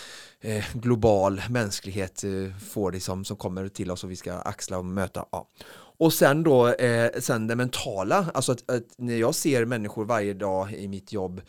eh, 0.41 0.65
global 0.75 1.43
mänsklighet 1.51 2.25
eh, 2.25 2.31
får 2.71 2.93
liksom, 2.93 3.25
som 3.25 3.37
kommer 3.37 3.69
till 3.69 3.91
oss 3.91 4.05
och 4.05 4.11
vi 4.11 4.17
ska 4.17 4.33
axla 4.35 4.79
och 4.79 4.85
möta. 4.85 5.25
Ja. 5.33 5.49
Och 6.03 6.13
sen 6.13 6.43
då, 6.43 6.69
eh, 6.69 7.11
sen 7.21 7.47
det 7.47 7.57
mentala, 7.57 8.31
alltså 8.35 8.53
att, 8.53 8.71
att 8.71 8.85
när 8.99 9.17
jag 9.17 9.35
ser 9.35 9.65
människor 9.65 10.05
varje 10.05 10.35
dag 10.35 10.73
i 10.73 10.89
mitt 10.89 11.13
jobb 11.13 11.41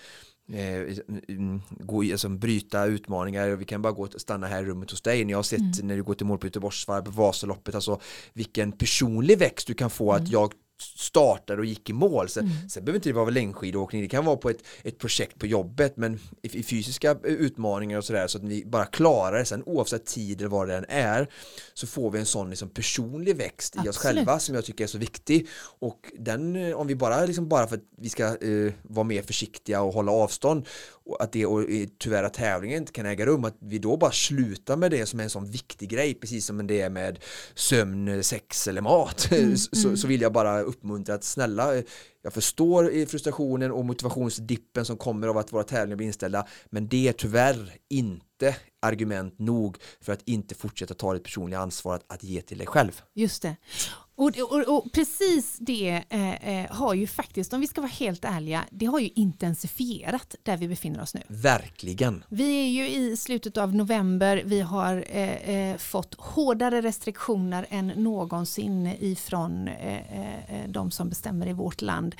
eh, 0.49 0.97
mm, 1.27 1.61
gå, 1.69 2.01
alltså, 2.01 2.29
bryta 2.29 2.85
utmaningar, 2.85 3.49
vi 3.49 3.65
kan 3.65 3.81
bara 3.81 3.93
gå 3.93 4.03
och 4.03 4.21
stanna 4.21 4.47
här 4.47 4.63
i 4.63 4.65
rummet 4.65 4.91
hos 4.91 5.01
dig, 5.01 5.25
när 5.25 5.31
jag 5.31 5.37
har 5.37 5.43
sett 5.43 5.83
när 5.83 5.95
du 5.95 6.03
går 6.03 6.13
till 6.13 6.25
mål 6.25 6.37
på 6.37 6.47
Göteborgsvarv, 6.47 7.03
på 7.03 7.11
Vasaloppet, 7.11 7.75
alltså 7.75 8.01
vilken 8.33 8.71
personlig 8.71 9.37
växt 9.39 9.67
du 9.67 9.73
kan 9.73 9.89
få 9.89 10.11
att 10.11 10.27
jag 10.27 10.53
startade 10.83 11.59
och 11.59 11.65
gick 11.65 11.89
i 11.89 11.93
mål. 11.93 12.29
Sen, 12.29 12.49
sen 12.69 12.85
behöver 12.85 12.97
inte 12.97 13.09
det 13.09 13.13
vara 13.13 13.29
längdskidåkning, 13.29 14.01
det 14.01 14.07
kan 14.07 14.25
vara 14.25 14.37
på 14.37 14.49
ett, 14.49 14.63
ett 14.83 14.99
projekt 14.99 15.39
på 15.39 15.47
jobbet 15.47 15.97
men 15.97 16.19
i, 16.41 16.59
i 16.59 16.63
fysiska 16.63 17.17
utmaningar 17.23 17.97
och 17.97 18.05
sådär 18.05 18.27
så 18.27 18.37
att 18.37 18.43
vi 18.43 18.65
bara 18.65 18.85
klarar 18.85 19.37
det 19.37 19.45
sen 19.45 19.63
oavsett 19.65 20.05
tid 20.05 20.41
eller 20.41 20.49
vad 20.49 20.67
det 20.67 20.77
än 20.77 20.85
är 20.89 21.27
så 21.73 21.87
får 21.87 22.11
vi 22.11 22.19
en 22.19 22.25
sån 22.25 22.49
liksom, 22.49 22.69
personlig 22.69 23.37
växt 23.37 23.75
i 23.75 23.79
oss 23.79 23.87
Absolut. 23.87 24.15
själva 24.15 24.39
som 24.39 24.55
jag 24.55 24.65
tycker 24.65 24.83
är 24.83 24.87
så 24.87 24.97
viktig 24.97 25.47
och 25.79 26.11
den 26.19 26.55
eh, 26.55 26.75
om 26.75 26.87
vi 26.87 26.95
bara 26.95 27.25
liksom 27.25 27.47
bara 27.47 27.67
för 27.67 27.75
att 27.75 27.83
vi 27.97 28.09
ska 28.09 28.23
eh, 28.23 28.73
vara 28.81 29.03
mer 29.03 29.21
försiktiga 29.21 29.81
och 29.81 29.93
hålla 29.93 30.11
avstånd 30.11 30.67
att 31.19 31.31
det 31.31 31.45
och 31.45 31.65
tyvärr 31.97 32.23
att 32.23 32.33
tävlingen 32.33 32.77
inte 32.77 32.91
kan 32.91 33.05
äga 33.05 33.25
rum 33.25 33.45
att 33.45 33.55
vi 33.59 33.79
då 33.79 33.97
bara 33.97 34.11
slutar 34.11 34.77
med 34.77 34.91
det 34.91 35.05
som 35.05 35.19
är 35.19 35.23
en 35.23 35.29
sån 35.29 35.51
viktig 35.51 35.89
grej 35.89 36.13
precis 36.13 36.45
som 36.45 36.67
det 36.67 36.81
är 36.81 36.89
med 36.89 37.19
sömn, 37.55 38.23
sex 38.23 38.67
eller 38.67 38.81
mat 38.81 39.29
så, 39.71 39.97
så 39.97 40.07
vill 40.07 40.21
jag 40.21 40.33
bara 40.33 40.61
uppmuntra 40.61 41.15
att 41.15 41.23
snälla 41.23 41.73
jag 42.23 42.33
förstår 42.33 43.05
frustrationen 43.05 43.71
och 43.71 43.85
motivationsdippen 43.85 44.85
som 44.85 44.97
kommer 44.97 45.27
av 45.27 45.37
att 45.37 45.53
våra 45.53 45.63
tävlingar 45.63 45.95
blir 45.95 46.07
inställda 46.07 46.47
men 46.69 46.87
det 46.87 47.07
är 47.07 47.13
tyvärr 47.13 47.77
inte 47.89 48.55
argument 48.81 49.39
nog 49.39 49.77
för 50.01 50.13
att 50.13 50.21
inte 50.25 50.55
fortsätta 50.55 50.93
ta 50.93 51.13
ditt 51.13 51.23
personliga 51.23 51.59
ansvar 51.59 51.95
att, 51.95 52.03
att 52.07 52.23
ge 52.23 52.41
till 52.41 52.57
dig 52.57 52.67
själv. 52.67 53.01
Just 53.13 53.41
det. 53.41 53.55
Och, 54.15 54.31
och, 54.37 54.77
och 54.77 54.91
precis 54.91 55.57
det 55.59 56.03
eh, 56.09 56.63
eh, 56.63 56.71
har 56.71 56.93
ju 56.93 57.07
faktiskt, 57.07 57.53
om 57.53 57.61
vi 57.61 57.67
ska 57.67 57.81
vara 57.81 57.91
helt 57.91 58.25
ärliga, 58.25 58.65
det 58.71 58.85
har 58.85 58.99
ju 58.99 59.09
intensifierat 59.15 60.35
där 60.43 60.57
vi 60.57 60.67
befinner 60.67 61.01
oss 61.01 61.13
nu. 61.13 61.21
Verkligen. 61.27 62.23
Vi 62.29 62.63
är 62.63 62.67
ju 62.67 62.89
i 62.89 63.17
slutet 63.17 63.57
av 63.57 63.75
november, 63.75 64.43
vi 64.45 64.61
har 64.61 65.05
eh, 65.09 65.49
eh, 65.49 65.77
fått 65.77 66.13
hårdare 66.17 66.81
restriktioner 66.81 67.65
än 67.69 67.87
någonsin 67.87 68.87
ifrån 68.99 69.67
eh, 69.67 69.97
eh, 69.97 70.69
de 70.69 70.91
som 70.91 71.09
bestämmer 71.09 71.47
i 71.47 71.53
vårt 71.53 71.81
land. 71.81 72.15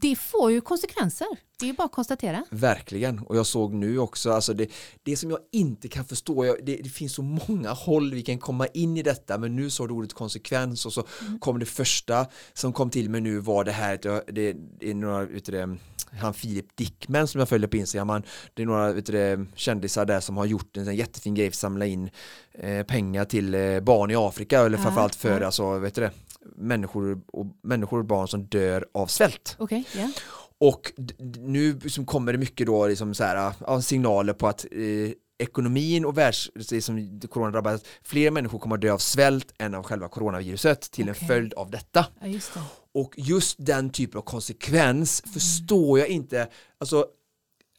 Det 0.00 0.16
får 0.16 0.52
ju 0.52 0.60
konsekvenser, 0.60 1.26
det 1.58 1.66
är 1.66 1.68
ju 1.68 1.72
bara 1.72 1.84
att 1.84 1.92
konstatera. 1.92 2.44
Verkligen, 2.50 3.18
och 3.18 3.36
jag 3.36 3.46
såg 3.46 3.74
nu 3.74 3.98
också, 3.98 4.32
alltså 4.32 4.54
det, 4.54 4.70
det 5.02 5.16
som 5.16 5.30
jag 5.30 5.38
inte 5.52 5.88
kan 5.88 6.04
förstå, 6.04 6.44
jag, 6.44 6.56
det, 6.62 6.76
det 6.76 6.88
finns 6.88 7.14
så 7.14 7.22
många 7.22 7.70
håll 7.70 8.14
vi 8.14 8.22
kan 8.22 8.38
komma 8.38 8.66
in 8.66 8.96
i 8.96 9.02
detta, 9.02 9.38
men 9.38 9.56
nu 9.56 9.70
så 9.70 9.82
har 9.82 9.88
du 9.88 9.94
ordet 9.94 10.12
konsekvens 10.12 10.86
och 10.98 11.08
så 11.08 11.36
kom 11.38 11.58
det 11.58 11.66
första 11.66 12.26
som 12.52 12.72
kom 12.72 12.90
till 12.90 13.10
mig 13.10 13.20
nu 13.20 13.38
var 13.38 13.64
det 13.64 13.72
här, 13.72 13.98
det, 14.32 14.56
det 14.80 14.90
är 14.90 14.94
några, 14.94 15.26
du 15.26 15.40
det, 15.40 15.76
han 16.20 16.34
Filip 16.34 16.76
Dickman 16.76 17.28
som 17.28 17.38
jag 17.38 17.48
följer 17.48 17.68
på 17.68 17.76
Instagram, 17.76 18.08
han, 18.08 18.22
det 18.54 18.62
är 18.62 18.66
några 18.66 18.92
du 18.92 19.00
det, 19.00 19.46
kändisar 19.54 20.04
där 20.04 20.20
som 20.20 20.36
har 20.36 20.44
gjort 20.44 20.76
en 20.76 20.84
sån 20.84 20.96
jättefin 20.96 21.34
grej 21.34 21.46
för 21.46 21.54
att 21.54 21.54
samla 21.54 21.86
in 21.86 22.10
eh, 22.54 22.86
pengar 22.86 23.24
till 23.24 23.54
eh, 23.54 23.80
barn 23.80 24.10
i 24.10 24.16
Afrika, 24.16 24.60
eller 24.60 24.78
Ja, 24.78 24.82
framförallt 24.82 25.14
för 25.14 25.40
ja. 25.40 25.46
alltså, 25.46 25.78
vet 25.78 25.94
du 25.94 26.00
det, 26.00 26.10
människor 26.56 27.20
och, 27.32 27.46
människor 27.62 27.98
och 27.98 28.04
barn 28.04 28.28
som 28.28 28.44
dör 28.44 28.86
av 28.94 29.06
svält. 29.06 29.56
Okej, 29.58 29.84
ja. 29.96 30.10
Och 30.58 30.92
nu 31.38 31.80
som 31.80 32.06
kommer 32.06 32.32
det 32.32 32.38
mycket 32.38 32.66
då 32.66 32.86
liksom 32.86 33.14
så 33.14 33.24
här, 33.24 33.80
signaler 33.80 34.32
på 34.32 34.48
att 34.48 34.64
eh, 34.72 35.12
ekonomin 35.38 36.04
och 36.04 36.18
världs, 36.18 36.50
som 36.80 37.20
corona 37.30 37.50
drabbar, 37.50 37.72
att 37.72 37.86
fler 38.02 38.30
människor 38.30 38.58
kommer 38.58 38.74
att 38.76 38.82
dö 38.82 38.92
av 38.92 38.98
svält 38.98 39.54
än 39.58 39.74
av 39.74 39.82
själva 39.82 40.08
coronaviruset 40.08 40.80
till 40.80 41.10
Okej. 41.10 41.22
en 41.22 41.28
följd 41.28 41.54
av 41.54 41.70
detta. 41.70 42.06
ja, 42.20 42.26
just 42.26 42.54
det. 42.54 42.60
Och 42.94 43.14
just 43.16 43.56
den 43.66 43.90
typen 43.90 44.18
av 44.18 44.22
konsekvens 44.22 45.22
förstår 45.34 45.98
jag 45.98 46.08
inte, 46.08 46.48
alltså 46.78 47.06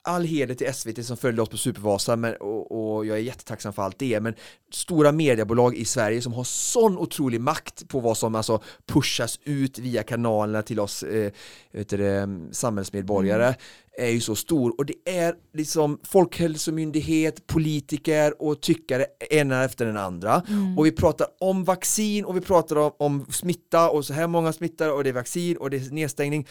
all 0.03 0.23
heder 0.23 0.55
till 0.55 0.73
SVT 0.73 1.05
som 1.05 1.17
följde 1.17 1.41
oss 1.41 1.49
på 1.49 1.57
Supervasa 1.57 2.15
men, 2.15 2.35
och, 2.35 2.95
och 2.95 3.05
jag 3.05 3.17
är 3.17 3.21
jättetacksam 3.21 3.73
för 3.73 3.83
allt 3.83 3.99
det 3.99 4.19
men 4.19 4.35
stora 4.71 5.11
mediebolag 5.11 5.75
i 5.75 5.85
Sverige 5.85 6.21
som 6.21 6.33
har 6.33 6.43
sån 6.43 6.97
otrolig 6.97 7.41
makt 7.41 7.87
på 7.87 7.99
vad 7.99 8.17
som 8.17 8.35
alltså 8.35 8.63
pushas 8.85 9.39
ut 9.43 9.79
via 9.79 10.03
kanalerna 10.03 10.61
till 10.61 10.79
oss 10.79 11.03
eh, 11.03 11.31
det, 11.71 12.29
samhällsmedborgare 12.51 13.55
är 13.97 14.09
ju 14.09 14.21
så 14.21 14.35
stor. 14.35 14.73
Och 14.77 14.85
det 14.85 14.95
är 15.05 15.35
liksom 15.53 15.99
folkhälsomyndighet, 16.03 17.47
politiker 17.47 18.41
och 18.41 18.61
tyckare 18.61 19.05
ena 19.29 19.63
efter 19.63 19.85
den 19.85 19.97
andra. 19.97 20.43
Och 20.77 20.85
vi 20.85 20.91
pratar 20.91 21.27
om 21.39 21.63
vaccin 21.63 22.25
och 22.25 22.37
vi 22.37 22.41
pratar 22.41 22.75
om, 22.75 22.91
om 22.97 23.25
smitta 23.31 23.89
och 23.89 24.05
så 24.05 24.13
här 24.13 24.27
många 24.27 24.53
smittade 24.53 24.91
och 24.91 25.03
det 25.03 25.09
är 25.09 25.13
vaccin 25.13 25.57
och 25.57 25.69
det 25.69 25.77
är 25.77 25.91
nedstängning 25.91 26.47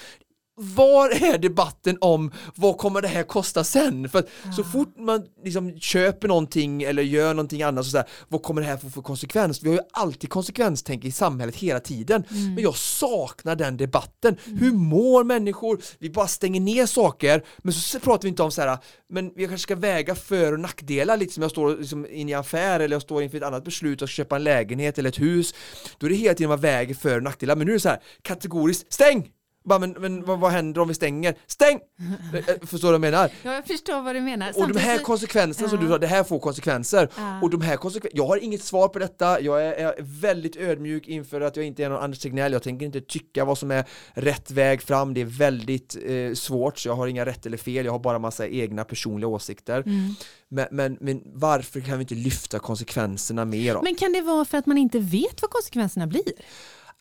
var 0.54 1.10
är 1.10 1.38
debatten 1.38 1.98
om 2.00 2.32
vad 2.54 2.78
kommer 2.78 3.02
det 3.02 3.08
här 3.08 3.22
kosta 3.22 3.64
sen? 3.64 4.08
För 4.08 4.18
att 4.18 4.28
så 4.56 4.64
fort 4.64 4.94
man 4.98 5.26
liksom 5.44 5.78
köper 5.80 6.28
någonting 6.28 6.82
eller 6.82 7.02
gör 7.02 7.34
någonting 7.34 7.62
annat 7.62 7.84
så 7.84 7.90
så 7.90 7.96
här, 7.96 8.06
vad 8.28 8.42
kommer 8.42 8.60
det 8.60 8.66
här 8.66 8.76
få 8.76 8.90
för 8.90 9.02
konsekvens? 9.02 9.62
Vi 9.62 9.68
har 9.68 9.76
ju 9.76 9.82
alltid 9.92 10.30
konsekvenstänk 10.30 11.04
i 11.04 11.12
samhället 11.12 11.56
hela 11.56 11.80
tiden 11.80 12.24
men 12.28 12.58
jag 12.58 12.76
saknar 12.76 13.56
den 13.56 13.76
debatten. 13.76 14.36
Hur 14.44 14.72
mår 14.72 15.24
människor? 15.24 15.80
Vi 15.98 16.10
bara 16.10 16.26
stänger 16.26 16.60
ner 16.60 16.86
saker 16.86 17.44
men 17.58 17.72
så 17.72 18.00
pratar 18.00 18.22
vi 18.22 18.28
inte 18.28 18.42
om 18.42 18.50
så 18.50 18.62
här 18.62 18.78
men 19.08 19.32
vi 19.36 19.46
kanske 19.46 19.62
ska 19.62 19.76
väga 19.76 20.14
för 20.14 20.52
och 20.52 20.60
nackdelar 20.60 21.16
lite 21.16 21.34
som 21.34 21.42
jag 21.42 21.50
står 21.50 21.76
liksom 21.76 22.06
in 22.10 22.28
i 22.28 22.34
affär 22.34 22.80
eller 22.80 22.94
jag 22.94 23.02
står 23.02 23.22
inför 23.22 23.36
ett 23.36 23.44
annat 23.44 23.64
beslut 23.64 24.02
att 24.02 24.10
köpa 24.10 24.36
en 24.36 24.44
lägenhet 24.44 24.98
eller 24.98 25.08
ett 25.08 25.20
hus 25.20 25.54
då 25.98 26.06
är 26.06 26.10
det 26.10 26.16
hela 26.16 26.34
tiden 26.34 26.48
man 26.48 26.60
väger 26.60 26.94
för 26.94 27.16
och 27.16 27.22
nackdelar 27.22 27.56
men 27.56 27.66
nu 27.66 27.72
är 27.72 27.76
det 27.76 27.80
så 27.80 27.88
här 27.88 28.02
kategoriskt 28.22 28.92
stäng! 28.92 29.30
Bara, 29.64 29.78
men 29.78 29.90
men 29.98 30.24
vad, 30.24 30.38
vad 30.40 30.50
händer 30.52 30.80
om 30.80 30.88
vi 30.88 30.94
stänger? 30.94 31.34
Stäng! 31.46 31.78
Eh, 32.34 32.48
eh, 32.48 32.54
Förstår 32.66 32.78
du 32.78 32.92
vad 32.92 32.94
jag 32.94 33.00
menar? 33.00 33.30
Ja, 33.42 33.54
jag 33.54 33.66
förstår 33.66 34.02
vad 34.02 34.14
du 34.14 34.20
menar. 34.20 34.48
Och 34.48 34.68
de 34.68 34.78
här 34.78 34.86
Samtidigt- 34.86 35.06
konsekvenserna 35.06 35.68
som 35.68 35.78
Ja. 35.78 35.84
du 35.84 35.90
sa, 35.90 35.98
det 35.98 36.06
här 36.06 36.24
får 36.24 36.38
konsekvenser. 36.38 37.08
Ja. 37.16 37.40
Och 37.42 37.50
de 37.50 37.60
här 37.60 37.76
konsekvenserna, 37.76 38.22
jag 38.22 38.26
har 38.28 38.36
inget 38.36 38.62
svar 38.62 38.88
på 38.88 38.98
detta, 38.98 39.40
jag 39.40 39.62
är, 39.66 39.72
är 39.72 39.94
väldigt 39.98 40.56
ödmjuk 40.56 41.08
inför 41.08 41.40
att 41.40 41.56
jag 41.56 41.66
inte 41.66 41.84
är 41.84 41.88
någon 41.88 42.02
Anders 42.02 42.18
Tegnell, 42.18 42.52
jag 42.52 42.62
tänker 42.62 42.86
inte 42.86 43.00
tycka 43.00 43.44
vad 43.44 43.58
som 43.58 43.70
är 43.70 43.84
rätt 44.14 44.50
väg 44.50 44.82
fram, 44.82 45.14
det 45.14 45.20
är 45.20 45.24
väldigt 45.24 45.96
eh, 46.06 46.34
svårt, 46.34 46.78
så 46.78 46.88
jag 46.88 46.94
har 46.96 47.06
inga 47.06 47.26
rätt 47.26 47.46
eller 47.46 47.56
fel, 47.56 47.84
jag 47.84 47.92
har 47.92 47.98
bara 47.98 48.18
massa 48.18 48.48
egna 48.48 48.84
personliga 48.84 49.28
åsikter. 49.28 49.80
Mm. 49.86 50.14
Men, 50.48 50.66
men, 50.70 50.96
men 51.00 51.22
varför 51.24 51.80
kan 51.80 51.98
vi 51.98 52.02
inte 52.02 52.14
lyfta 52.14 52.58
konsekvenserna 52.58 53.44
mer? 53.44 53.74
Då? 53.74 53.82
Men 53.82 53.94
kan 53.94 54.12
det 54.12 54.20
vara 54.22 54.44
för 54.44 54.58
att 54.58 54.66
man 54.66 54.78
inte 54.78 54.98
vet 54.98 55.42
vad 55.42 55.50
konsekvenserna 55.50 56.06
blir? 56.06 56.32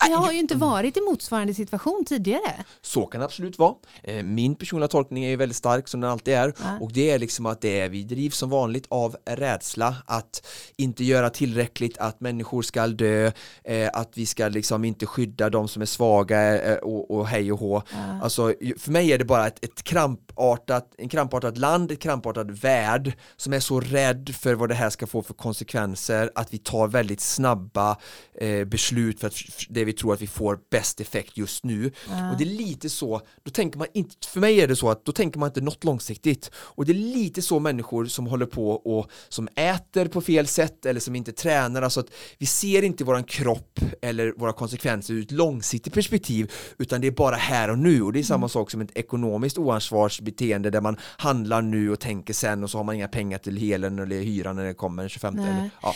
Det 0.08 0.14
har 0.14 0.32
ju 0.32 0.40
inte 0.40 0.56
varit 0.56 0.98
i 0.98 1.02
motsvarande 1.02 1.54
situation 1.54 2.06
tidigare. 2.08 2.64
Så 2.82 3.06
kan 3.06 3.20
det 3.20 3.26
absolut 3.26 3.60
vara. 3.60 3.76
Eh, 4.04 4.24
Min 4.24 4.56
personliga 4.56 4.88
tolkning 4.88 5.24
är 5.26 5.30
ju 5.30 5.36
väldigt 5.36 5.58
stark 5.58 5.88
som 5.88 6.02
den 6.02 6.10
alltid 6.10 6.34
är 6.34 6.54
Ja. 6.64 6.78
och 6.82 6.92
det 6.92 7.12
är 7.12 7.20
liksom 7.20 7.46
att 7.46 7.62
det 7.62 7.80
är, 7.80 7.90
vi 7.90 8.04
drivs 8.04 8.38
som 8.38 8.50
vanligt 8.50 8.86
av 8.90 9.16
rädsla 9.26 9.96
att 10.06 10.48
inte 10.78 11.04
göra 11.04 11.30
tillräckligt, 11.30 11.98
att 11.98 12.20
människor 12.20 12.62
ska 12.62 12.88
dö, 12.88 13.32
eh, 13.64 13.90
att 13.94 14.12
vi 14.14 14.26
ska 14.26 14.48
liksom 14.48 14.86
inte 14.86 15.06
skydda 15.06 15.50
de 15.50 15.68
som 15.68 15.82
är 15.82 15.86
svaga 15.86 16.62
eh, 16.62 16.78
och, 16.78 17.12
och 17.12 17.28
hej 17.28 17.52
och 17.52 17.60
hå. 17.60 17.82
Alltså 18.22 18.54
ju- 18.62 18.78
för 18.78 18.92
mig 18.92 19.12
är 19.14 19.18
det 19.18 19.26
bara 19.26 19.48
ett, 19.48 19.64
ett 19.66 19.84
krampartat, 19.84 20.94
en 20.98 21.10
krampartat 21.10 21.58
land, 21.58 21.92
ett 21.92 22.00
krampartad 22.00 22.52
värld 22.52 23.14
som 23.38 23.54
är 23.54 23.60
så 23.60 23.80
rädd 23.80 24.36
för 24.40 24.54
vad 24.56 24.70
det 24.70 24.76
här 24.76 24.90
ska 24.90 25.08
få 25.08 25.22
för 25.24 25.34
konsekvenser 25.34 26.32
att 26.36 26.54
vi 26.54 26.58
tar 26.58 26.88
väldigt 26.88 27.22
snabba 27.22 27.98
eh, 28.40 28.64
beslut 28.66 29.20
för 29.20 29.28
att 29.28 29.34
det 29.70 29.86
vi 29.86 29.91
tror 29.94 30.14
att 30.14 30.22
vi 30.22 30.28
får 30.28 30.60
bäst 30.72 31.02
effekt 31.02 31.38
just 31.38 31.64
nu. 31.64 31.92
Och 32.32 32.38
det 32.38 32.44
är 32.44 32.58
lite 32.58 32.90
så, 32.90 33.22
då 33.44 33.52
tänker 33.52 33.78
man 33.78 33.88
inte, 33.94 34.28
för 34.28 34.40
mig 34.40 34.62
är 34.62 34.68
det 34.68 34.76
så 34.76 34.90
att 34.90 35.06
då 35.06 35.12
tänker 35.12 35.40
man 35.40 35.50
inte 35.50 35.62
något 35.62 35.84
långsiktigt. 35.84 36.52
Och 36.56 36.86
det 36.86 36.92
är 36.92 36.96
lite 36.96 37.42
så 37.42 37.60
människor 37.60 38.06
som 38.06 38.28
håller 38.28 38.46
på 38.46 38.72
och 38.72 39.12
som 39.30 39.48
äter 39.56 40.08
på 40.08 40.22
fel 40.22 40.48
sätt 40.48 40.86
eller 40.86 41.00
som 41.00 41.16
inte 41.16 41.32
tränar, 41.32 41.82
alltså 41.82 42.00
att 42.00 42.10
vi 42.38 42.46
ser 42.46 42.84
inte 42.84 43.04
våran 43.04 43.24
kropp 43.24 43.80
eller 44.02 44.34
våra 44.38 44.54
konsekvenser 44.54 45.14
ur 45.14 45.22
ett 45.24 45.32
långsiktigt 45.32 45.94
perspektiv 45.94 46.52
utan 46.78 47.02
det 47.02 47.08
är 47.08 47.12
bara 47.12 47.36
här 47.36 47.70
och 47.70 47.80
nu 47.80 48.02
och 48.02 48.14
det 48.14 48.20
är 48.20 48.24
samma 48.24 48.50
sak 48.50 48.72
som 48.72 48.82
ett 48.82 48.98
ekonomiskt 48.98 49.58
oansvarsbeteende 49.58 50.70
där 50.70 50.82
man 50.82 50.98
handlar 51.18 51.62
nu 51.62 51.92
och 51.92 52.00
tänker 52.00 52.34
sen 52.34 52.64
och 52.64 52.70
så 52.70 52.78
har 52.78 52.84
man 52.84 52.96
inga 52.96 53.08
pengar 53.08 53.38
till 53.38 53.58
helen 53.58 54.00
eller 54.00 54.22
hyran 54.22 54.56
när 54.56 54.66
det 54.66 54.74
kommer 54.74 55.04
den 55.04 55.10
25 55.10 55.34
Nej. 55.34 55.46
eller, 55.46 55.70
ja. 55.82 55.94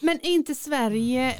Men 0.00 0.18
är 0.22 0.30
inte 0.30 0.54
Sverige 0.54 1.34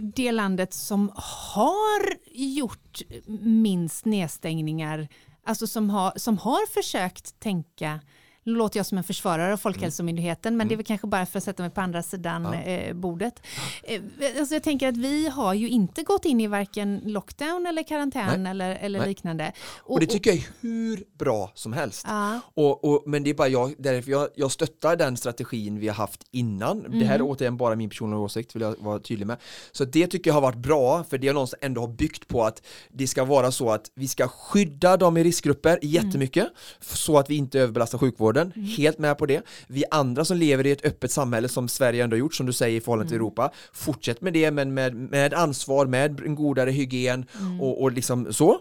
det 0.00 0.32
landet 0.32 0.74
som 0.74 1.12
har 1.14 2.16
gjort 2.32 3.02
minst 3.40 4.04
nedstängningar, 4.04 5.08
alltså 5.44 5.66
som 5.66 5.90
har, 5.90 6.12
som 6.16 6.38
har 6.38 6.66
försökt 6.66 7.40
tänka 7.40 8.00
nu 8.44 8.52
låter 8.54 8.78
jag 8.78 8.86
som 8.86 8.98
en 8.98 9.04
försvarare 9.04 9.52
av 9.52 9.56
Folkhälsomyndigheten, 9.56 10.56
men 10.56 10.68
det 10.68 10.74
är 10.74 10.76
väl 10.76 10.86
kanske 10.86 11.06
bara 11.06 11.26
för 11.26 11.38
att 11.38 11.44
sätta 11.44 11.62
mig 11.62 11.70
på 11.70 11.80
andra 11.80 12.02
sidan 12.02 12.42
Ja. 12.52 12.62
eh, 12.62 12.94
bordet. 12.94 13.42
Eh, 13.82 14.00
alltså 14.38 14.54
jag 14.54 14.62
tänker 14.62 14.88
att 14.88 14.96
vi 14.96 15.28
har 15.28 15.54
ju 15.54 15.68
inte 15.68 16.02
gått 16.02 16.24
in 16.24 16.40
i 16.40 16.46
varken 16.46 17.00
lockdown 17.04 17.66
eller 17.66 17.82
karantän 17.82 18.42
Nej. 18.42 18.50
eller, 18.50 18.76
eller 18.76 18.98
Nej. 18.98 19.08
liknande. 19.08 19.52
Och 19.78 20.00
det 20.00 20.06
tycker 20.06 20.30
jag 20.30 20.38
är 20.38 20.46
hur 20.60 21.04
bra 21.18 21.50
som 21.54 21.72
helst. 21.72 22.04
ja, 22.08 22.40
Och, 22.54 22.84
och, 22.84 23.02
men 23.06 23.22
det 23.24 23.30
är 23.30 23.34
bara 23.34 23.48
jag, 23.48 23.74
därför 23.78 24.10
jag, 24.10 24.28
jag 24.34 24.50
stöttar 24.52 24.96
den 24.96 25.16
strategin 25.16 25.78
vi 25.80 25.88
har 25.88 25.94
haft 25.94 26.24
innan. 26.30 26.82
Det 26.82 27.04
här 27.06 27.14
är 27.14 27.18
Mm. 27.18 27.26
återigen 27.26 27.56
bara 27.56 27.76
min 27.76 27.88
personliga 27.90 28.18
åsikt, 28.20 28.54
vill 28.56 28.62
jag 28.62 28.74
vara 28.78 28.98
tydlig 28.98 29.26
med. 29.26 29.36
Så 29.72 29.84
det 29.84 30.06
tycker 30.06 30.30
jag 30.30 30.34
har 30.34 30.40
varit 30.40 30.58
bra, 30.58 31.04
för 31.04 31.18
det 31.18 31.26
har 31.26 31.34
någonstans 31.34 31.58
ändå 31.64 31.80
har 31.80 31.88
byggt 31.88 32.28
på 32.28 32.44
att 32.44 32.62
det 32.90 33.06
ska 33.06 33.24
vara 33.24 33.52
så 33.52 33.70
att 33.70 33.90
vi 33.94 34.08
ska 34.08 34.28
skydda 34.28 34.96
dem 34.96 35.16
i 35.16 35.24
riskgrupper 35.24 35.78
jättemycket, 35.82 36.48
f- 36.80 36.96
så 36.96 37.18
att 37.18 37.30
vi 37.30 37.36
inte 37.36 37.60
överbelastar 37.60 37.98
sjukvården. 37.98 38.33
Helt 38.76 38.98
med 38.98 39.18
på 39.18 39.26
det. 39.26 39.42
Vi 39.66 39.84
andra 39.90 40.24
som 40.24 40.36
lever 40.36 40.66
i 40.66 40.70
ett 40.70 40.84
öppet 40.84 41.10
samhälle 41.10 41.48
som 41.48 41.68
Sverige 41.68 42.04
ändå 42.04 42.16
gjort, 42.16 42.34
som 42.34 42.46
du 42.46 42.52
säger 42.52 42.76
i 42.76 42.80
förhållande 42.80 43.08
till 43.08 43.16
Europa, 43.16 43.50
fortsätt 43.72 44.20
med 44.20 44.32
det, 44.32 44.50
men 44.50 44.74
med, 44.74 44.94
med 44.94 45.34
ansvar, 45.34 45.86
med 45.86 46.20
en 46.20 46.34
godare 46.34 46.70
hygien 46.70 47.26
och, 47.60 47.82
och 47.82 47.92
liksom 47.92 48.32
så. 48.32 48.60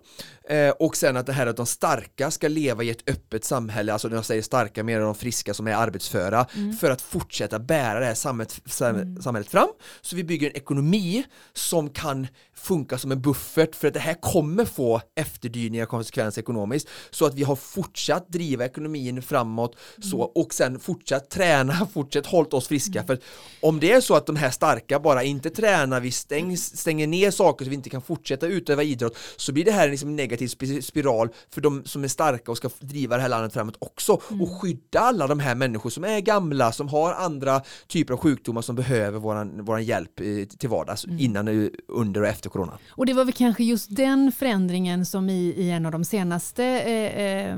Eh, 0.49 0.69
och 0.69 0.97
sen 0.97 1.17
att 1.17 1.25
det 1.25 1.33
här 1.33 1.47
att 1.47 1.57
de 1.57 1.65
starka 1.65 2.31
ska 2.31 2.47
leva 2.47 2.83
i 2.83 2.89
ett 2.89 3.09
öppet 3.09 3.45
samhälle, 3.45 3.93
alltså 3.93 4.07
när 4.07 4.15
jag 4.15 4.25
säger 4.25 4.41
starka 4.41 4.83
mer 4.83 4.97
än 4.97 5.03
de 5.03 5.15
friska 5.15 5.53
som 5.53 5.67
är 5.67 5.75
arbetsföra, 5.75 6.45
för 6.79 6.91
att 6.91 7.01
fortsätta 7.01 7.59
bära 7.59 7.99
det 7.99 8.05
här 8.05 8.13
samhället, 8.13 8.61
sam, 8.65 9.21
samhället 9.21 9.49
fram. 9.49 9.67
Så 10.01 10.15
vi 10.15 10.23
bygger 10.23 10.49
en 10.49 10.57
ekonomi 10.57 11.23
som 11.53 11.89
kan 11.89 12.27
funka 12.63 12.97
som 12.97 13.11
en 13.11 13.21
buffert 13.21 13.75
för 13.75 13.87
att 13.87 13.93
det 13.93 13.99
här 13.99 14.13
kommer 14.21 14.65
få 14.65 15.01
efterdyningar, 15.15 15.85
konsekvenser 15.85 16.41
ekonomiskt, 16.41 16.89
så 17.11 17.25
att 17.25 17.33
vi 17.33 17.43
har 17.43 17.55
fortsatt 17.55 18.29
driva 18.29 18.65
ekonomin 18.65 19.21
framåt 19.21 19.75
så, 20.01 20.19
och 20.21 20.53
sen 20.53 20.79
fortsatt 20.79 21.29
träna, 21.29 21.87
fortsatt 21.93 22.25
hållit 22.25 22.53
oss 22.53 22.67
friska. 22.67 23.03
För 23.03 23.13
att 23.13 23.21
om 23.61 23.79
det 23.79 23.91
är 23.91 24.01
så 24.01 24.15
att 24.15 24.25
de 24.25 24.35
här 24.35 24.51
starka 24.51 24.99
bara 24.99 25.23
inte 25.23 25.49
tränar, 25.49 25.99
vi 25.99 26.11
stäng, 26.11 26.57
stänger 26.57 27.07
ner 27.07 27.31
saker 27.31 27.65
så 27.65 27.69
vi 27.69 27.75
inte 27.75 27.89
kan 27.89 28.01
fortsätta 28.01 28.47
utöva 28.47 28.83
idrott, 28.83 29.17
så 29.37 29.51
blir 29.51 29.65
det 29.65 29.71
här 29.71 29.89
liksom 29.89 30.09
en 30.09 30.15
negativ 30.15 30.47
spi- 30.47 30.81
spiral 30.81 31.29
för 31.49 31.61
de 31.61 31.85
som 31.85 32.03
är 32.03 32.07
starka 32.07 32.51
och 32.51 32.57
ska 32.57 32.69
driva 32.79 33.15
det 33.15 33.21
här 33.21 33.29
landet 33.29 33.53
framåt 33.53 33.75
också 33.79 34.13
och 34.13 34.61
skydda 34.61 34.99
alla 34.99 35.27
de 35.27 35.39
här 35.39 35.55
människor 35.55 35.89
som 35.89 36.03
är 36.03 36.19
gamla, 36.19 36.71
som 36.71 36.87
har 36.87 37.13
andra 37.13 37.61
typer 37.87 38.13
av 38.13 38.19
sjukdomar 38.19 38.61
som 38.61 38.75
behöver 38.75 39.19
våran, 39.19 39.65
våran 39.65 39.83
hjälp 39.83 40.19
eh, 40.19 40.45
till 40.57 40.69
vardags 40.69 41.05
innan, 41.19 41.47
eh, 41.47 41.69
under 41.87 42.21
och 42.21 42.27
efter 42.27 42.52
corona. 42.53 42.77
Och 42.89 43.05
det 43.05 43.13
var 43.13 43.25
väl 43.25 43.33
kanske 43.33 43.63
just 43.63 43.95
den 43.95 44.31
förändringen 44.31 45.05
som 45.05 45.29
i, 45.29 45.53
i 45.57 45.71
en 45.71 45.85
av 45.85 45.91
de 45.91 46.05
senaste 46.05 46.63
eh, 46.65 47.23
eh, 47.23 47.57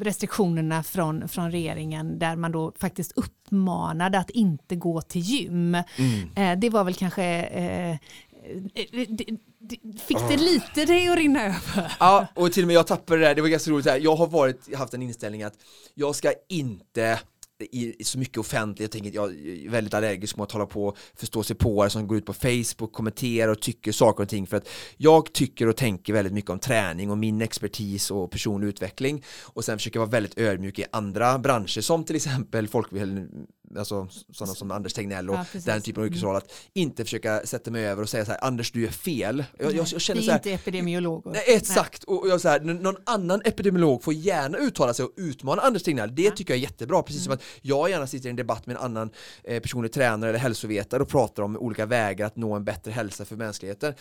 restriktionerna 0.00 0.82
från, 0.82 1.28
från 1.28 1.50
regeringen 1.50 2.18
där 2.18 2.36
man 2.36 2.52
då 2.52 2.72
faktiskt 2.78 3.12
uppmanade 3.16 4.18
att 4.18 4.30
inte 4.30 4.76
gå 4.76 5.00
till 5.00 5.20
gym. 5.20 5.74
Eh, 6.36 6.58
det 6.58 6.70
var 6.70 6.84
väl 6.84 6.94
kanske 6.94 7.24
eh, 7.24 7.90
eh, 7.90 7.96
det, 9.08 10.00
fick 10.06 10.18
det 10.28 10.36
lite 10.36 10.84
dig 10.84 11.08
att 11.08 11.16
rinna 11.16 11.44
över? 11.44 11.96
Ja, 12.00 12.26
och 12.34 12.52
till 12.52 12.62
och 12.62 12.66
med 12.66 12.76
jag 12.76 12.86
tappade 12.86 13.20
det 13.20 13.26
där, 13.26 13.34
det 13.34 13.42
var 13.42 13.48
ganska 13.48 13.70
roligt 13.70 13.86
här. 13.86 13.98
jag 13.98 14.16
har 14.16 14.26
varit, 14.26 14.76
haft 14.76 14.94
en 14.94 15.02
inställning 15.02 15.42
att 15.42 15.54
jag 15.94 16.14
ska 16.14 16.32
inte 16.48 17.20
i 17.60 17.94
i 17.98 18.04
så 18.04 18.18
mycket 18.18 18.38
offentligt, 18.38 18.80
jag 18.80 18.90
tänker 18.90 19.10
jag 19.14 19.30
är 19.30 19.70
väldigt 19.70 19.94
allergisk 19.94 20.36
mot 20.36 20.46
att 20.48 20.52
hålla 20.52 20.66
på 20.66 20.96
förstå 21.14 21.42
sig 21.42 21.56
på 21.56 21.90
som 21.90 22.06
går 22.06 22.18
ut 22.18 22.26
på 22.26 22.32
Facebook, 22.32 22.92
kommenterar 22.92 23.52
och 23.52 23.60
tycker 23.60 23.92
saker 23.92 24.22
och 24.22 24.28
ting. 24.28 24.46
För 24.46 24.56
att 24.56 24.68
jag 24.96 25.32
tycker 25.32 25.68
och 25.68 25.76
tänker 25.76 26.12
väldigt 26.12 26.32
mycket 26.32 26.50
om 26.50 26.58
träning 26.58 27.10
och 27.10 27.18
min 27.18 27.42
expertis 27.42 28.10
och 28.10 28.30
personlig 28.30 28.68
utveckling. 28.68 29.24
Och 29.42 29.64
sen 29.64 29.78
försöker 29.78 29.98
jag 29.98 30.06
vara 30.06 30.10
väldigt 30.10 30.38
ödmjuk 30.38 30.78
i 30.78 30.84
andra 30.92 31.38
branscher 31.38 31.80
som 31.80 32.04
till 32.04 32.16
exempel 32.16 32.68
folkbildning 32.68 33.28
alltså 33.78 34.08
sådana 34.32 34.54
som 34.54 34.70
Anders 34.70 34.92
Tegnell 34.92 35.30
och 35.30 35.36
Ja, 35.36 35.60
den 35.64 35.82
typen 35.82 36.02
av 36.02 36.06
yrkesroll 36.06 36.36
att 36.36 36.52
inte 36.72 37.04
försöka 37.04 37.46
sätta 37.46 37.70
mig 37.70 37.86
över 37.86 38.02
och 38.02 38.08
säga 38.08 38.24
så 38.24 38.30
här 38.30 38.44
Anders 38.44 38.72
du 38.72 38.86
är 38.86 38.90
fel. 38.90 39.44
Jag, 39.58 39.74
jag, 39.74 39.86
jag 39.92 40.00
känner 40.00 40.20
Vi 40.20 40.26
så 40.26 40.30
är 40.30 40.32
här 40.32 40.38
inte 40.38 40.52
epidemiologer. 40.52 41.30
Nej, 41.30 41.44
exakt, 41.46 42.04
och 42.04 42.28
jag 42.28 42.40
så 42.40 42.48
här, 42.48 42.60
någon 42.60 42.96
annan 43.06 43.42
epidemiolog 43.44 44.02
får 44.02 44.14
gärna 44.14 44.58
uttala 44.58 44.94
sig 44.94 45.04
och 45.04 45.12
utmana 45.16 45.62
Anders 45.62 45.82
Tegnell, 45.82 46.14
det 46.14 46.30
tycker 46.30 46.54
jag 46.54 46.58
är 46.58 46.62
jättebra, 46.62 47.02
precis 47.02 47.24
som 47.24 47.32
att 47.32 47.42
jag 47.62 47.90
gärna 47.90 48.06
sitter 48.06 48.28
i 48.28 48.30
en 48.30 48.36
debatt 48.36 48.66
med 48.66 48.76
en 48.76 48.82
annan 48.82 49.10
eh, 49.44 49.60
personlig 49.60 49.92
tränare 49.92 50.30
eller 50.30 50.38
hälsovetare 50.38 51.02
och 51.02 51.08
pratar 51.08 51.42
om 51.42 51.56
olika 51.56 51.86
vägar 51.86 52.26
att 52.26 52.36
nå 52.36 52.54
en 52.54 52.64
bättre 52.64 52.90
hälsa 52.90 53.24
för 53.24 53.36
mänskligheten. 53.36 53.94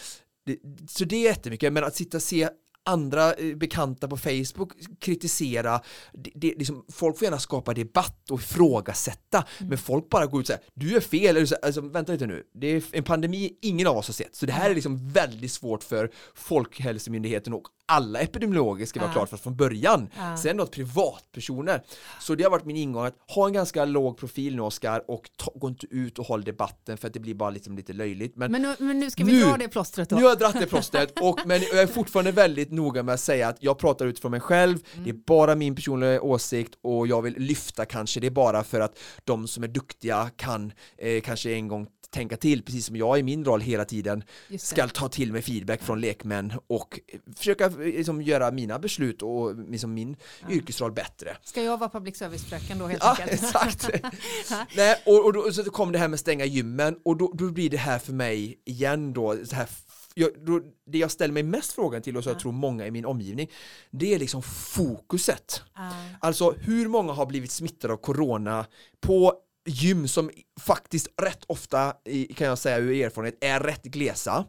Det, 0.46 0.58
så 0.90 1.06
det 1.06 1.16
är 1.16 1.24
jättemycket, 1.24 1.74
men 1.74 1.84
att 1.84 1.96
sitta 1.96 2.18
och 2.18 2.24
se 2.24 2.50
andra 2.86 3.34
eh, 3.34 3.56
bekanta 3.56 4.08
på 4.08 4.18
Facebook 4.18 4.72
kritisera, 5.00 5.82
det, 6.14 6.32
det, 6.36 6.56
liksom, 6.58 6.86
folk 6.92 7.18
får 7.18 7.26
gärna 7.26 7.40
skapa 7.40 7.74
debatt 7.74 8.32
och 8.32 8.40
ifrågasätta, 8.40 9.46
men 9.60 9.78
folk 9.78 10.10
bara 10.10 10.26
går 10.26 10.42
ut 10.42 10.44
och 10.44 10.48
säger 10.48 10.62
du 10.74 10.96
är 10.96 11.00
fel, 11.00 11.38
eller 11.38 11.46
så, 11.46 11.56
alltså, 11.62 11.82
vänta 11.82 12.12
lite 12.12 12.26
nu, 12.26 12.44
det 12.54 12.68
är 12.68 12.84
en 12.92 13.04
pandemi 13.04 13.52
ingen 13.62 13.88
av 13.88 13.98
oss 13.98 14.08
har 14.08 14.14
sett, 14.14 14.36
så 14.36 14.46
det 14.46 14.54
här 14.54 14.70
är 14.70 14.76
liksom 14.76 15.10
väldigt 15.10 15.52
svårt 15.52 15.84
för 15.84 16.12
Folkhälsomyndigheten 16.36 17.54
och 17.54 17.64
alla 17.86 18.20
epidemiologer 18.20 18.86
ska 18.86 19.00
vara 19.00 19.10
Ja. 19.10 19.14
klart 19.14 19.30
för 19.30 19.38
från 19.38 19.56
början. 19.56 20.10
Ja. 20.18 20.38
Sen 20.38 20.58
då 20.58 20.66
privatpersoner. 20.66 21.84
Så 22.22 22.36
det 22.36 22.44
har 22.44 22.52
varit 22.52 22.66
min 22.66 22.78
ingång 22.78 23.06
att 23.06 23.16
ha 23.28 23.48
en 23.48 23.54
ganska 23.54 23.86
låg 23.86 24.18
profil 24.18 24.56
nu 24.56 24.62
Oskar 24.62 25.04
och 25.12 25.30
ta, 25.38 25.52
gå 25.56 25.68
inte 25.68 25.88
ut 25.90 26.20
och 26.20 26.26
håll 26.26 26.44
debatten 26.44 26.98
för 26.98 27.08
att 27.08 27.14
det 27.14 27.20
blir 27.20 27.34
bara 27.36 27.50
liksom 27.50 27.78
lite 27.78 27.94
löjligt. 27.94 28.36
Men, 28.36 28.52
Men 28.52 28.62
nu, 28.62 28.76
men 28.80 29.00
nu 29.00 29.12
ska 29.12 29.24
vi 29.24 29.32
Nu- 29.32 29.42
dra 29.44 29.58
det 29.58 29.68
plåstret 29.68 30.10
då. 30.10 30.16
nu 30.16 30.22
har 30.22 30.30
jag 30.30 30.40
dratt 30.40 30.60
det 30.60 30.66
plåstret, 30.68 31.20
och, 31.22 31.40
men 31.46 31.62
jag 31.62 31.80
är 31.82 31.88
fortfarande 31.88 32.32
väldigt 32.32 32.72
noga 32.72 33.04
med 33.04 33.14
att 33.14 33.20
säga 33.20 33.48
att 33.48 33.58
jag 33.64 33.78
pratar 33.78 34.06
utifrån 34.06 34.32
mig 34.32 34.40
själv, 34.40 34.78
det 35.04 35.10
är 35.10 35.14
bara 35.14 35.56
min 35.56 35.76
personliga 35.76 36.22
åsikt 36.22 36.74
och 36.82 37.08
jag 37.08 37.22
vill 37.22 37.36
lyfta 37.38 37.86
kanske 37.86 38.20
det 38.20 38.28
är 38.28 38.32
bara 38.32 38.64
för 38.64 38.80
att 38.80 38.98
de 39.24 39.48
som 39.48 39.64
är 39.64 39.68
duktiga 39.68 40.30
kan 40.36 40.72
eh, 40.98 41.22
kanske 41.22 41.52
en 41.54 41.68
gång 41.68 41.88
tänka 42.14 42.38
till, 42.38 42.64
precis 42.64 42.86
som 42.86 42.96
jag 42.96 43.20
i 43.20 43.24
min 43.24 43.46
roll 43.46 43.62
hela 43.62 43.86
tiden 43.86 44.24
det. 44.50 44.62
ska 44.62 44.88
ta 44.88 45.10
till 45.10 45.32
mig 45.32 45.42
feedback 45.42 45.82
från 45.82 46.02
lekmän 46.02 46.54
och 46.68 47.00
försöka 47.36 47.68
liksom, 47.68 48.22
göra 48.22 48.52
mina 48.52 48.80
beslut 48.80 49.22
och 49.22 49.70
liksom, 49.70 49.94
min 49.94 50.16
yrkesroll 50.50 50.92
bättre. 50.92 51.38
Ska 51.44 51.64
jag 51.64 51.78
vara 51.78 51.90
public 51.90 52.18
service-fröken 52.18 52.78
då 52.80 52.88
helt 52.88 53.04
Ja, 53.04 53.10
enkelt? 53.22 53.44
exakt. 53.44 53.90
Nej, 54.76 54.96
och, 55.06 55.26
och 55.26 55.34
då, 55.34 55.52
så 55.52 55.64
kom 55.64 55.92
det 55.92 56.00
här 56.00 56.08
med 56.08 56.20
stänga 56.20 56.46
gymmen 56.46 56.96
och 57.06 57.18
då, 57.18 57.32
då 57.34 57.52
blir 57.52 57.70
det 57.70 57.78
här 57.78 58.00
för 58.00 58.14
mig 58.14 58.62
igen 58.66 59.14
då, 59.14 59.38
så 59.46 59.56
här, 59.56 59.70
jag, 60.14 60.30
då, 60.46 60.62
det 60.92 60.98
jag 60.98 61.12
ställer 61.12 61.34
mig 61.34 61.44
mest 61.44 61.74
frågan 61.74 62.02
till 62.02 62.18
och 62.18 62.24
så 62.24 62.30
jag 62.30 62.40
tror 62.40 62.52
många 62.52 62.88
i 62.88 62.92
min 62.92 63.06
omgivning, 63.06 63.50
det 63.92 64.14
är 64.14 64.20
liksom 64.20 64.44
fokuset. 64.44 65.62
Ah. 65.74 65.92
Alltså 66.20 66.52
hur 66.52 66.88
många 66.88 67.14
har 67.14 67.26
blivit 67.26 67.52
smittade 67.52 67.94
av 67.94 67.98
corona 67.98 68.66
på 69.02 69.34
gym 69.66 70.08
som 70.08 70.30
faktiskt 70.62 71.08
rätt 71.22 71.44
ofta, 71.48 71.94
kan 72.36 72.48
jag 72.48 72.58
säga 72.58 72.78
ur 72.78 73.06
erfarenhet, 73.06 73.44
är 73.44 73.60
rätt 73.60 73.84
glesa. 73.84 74.46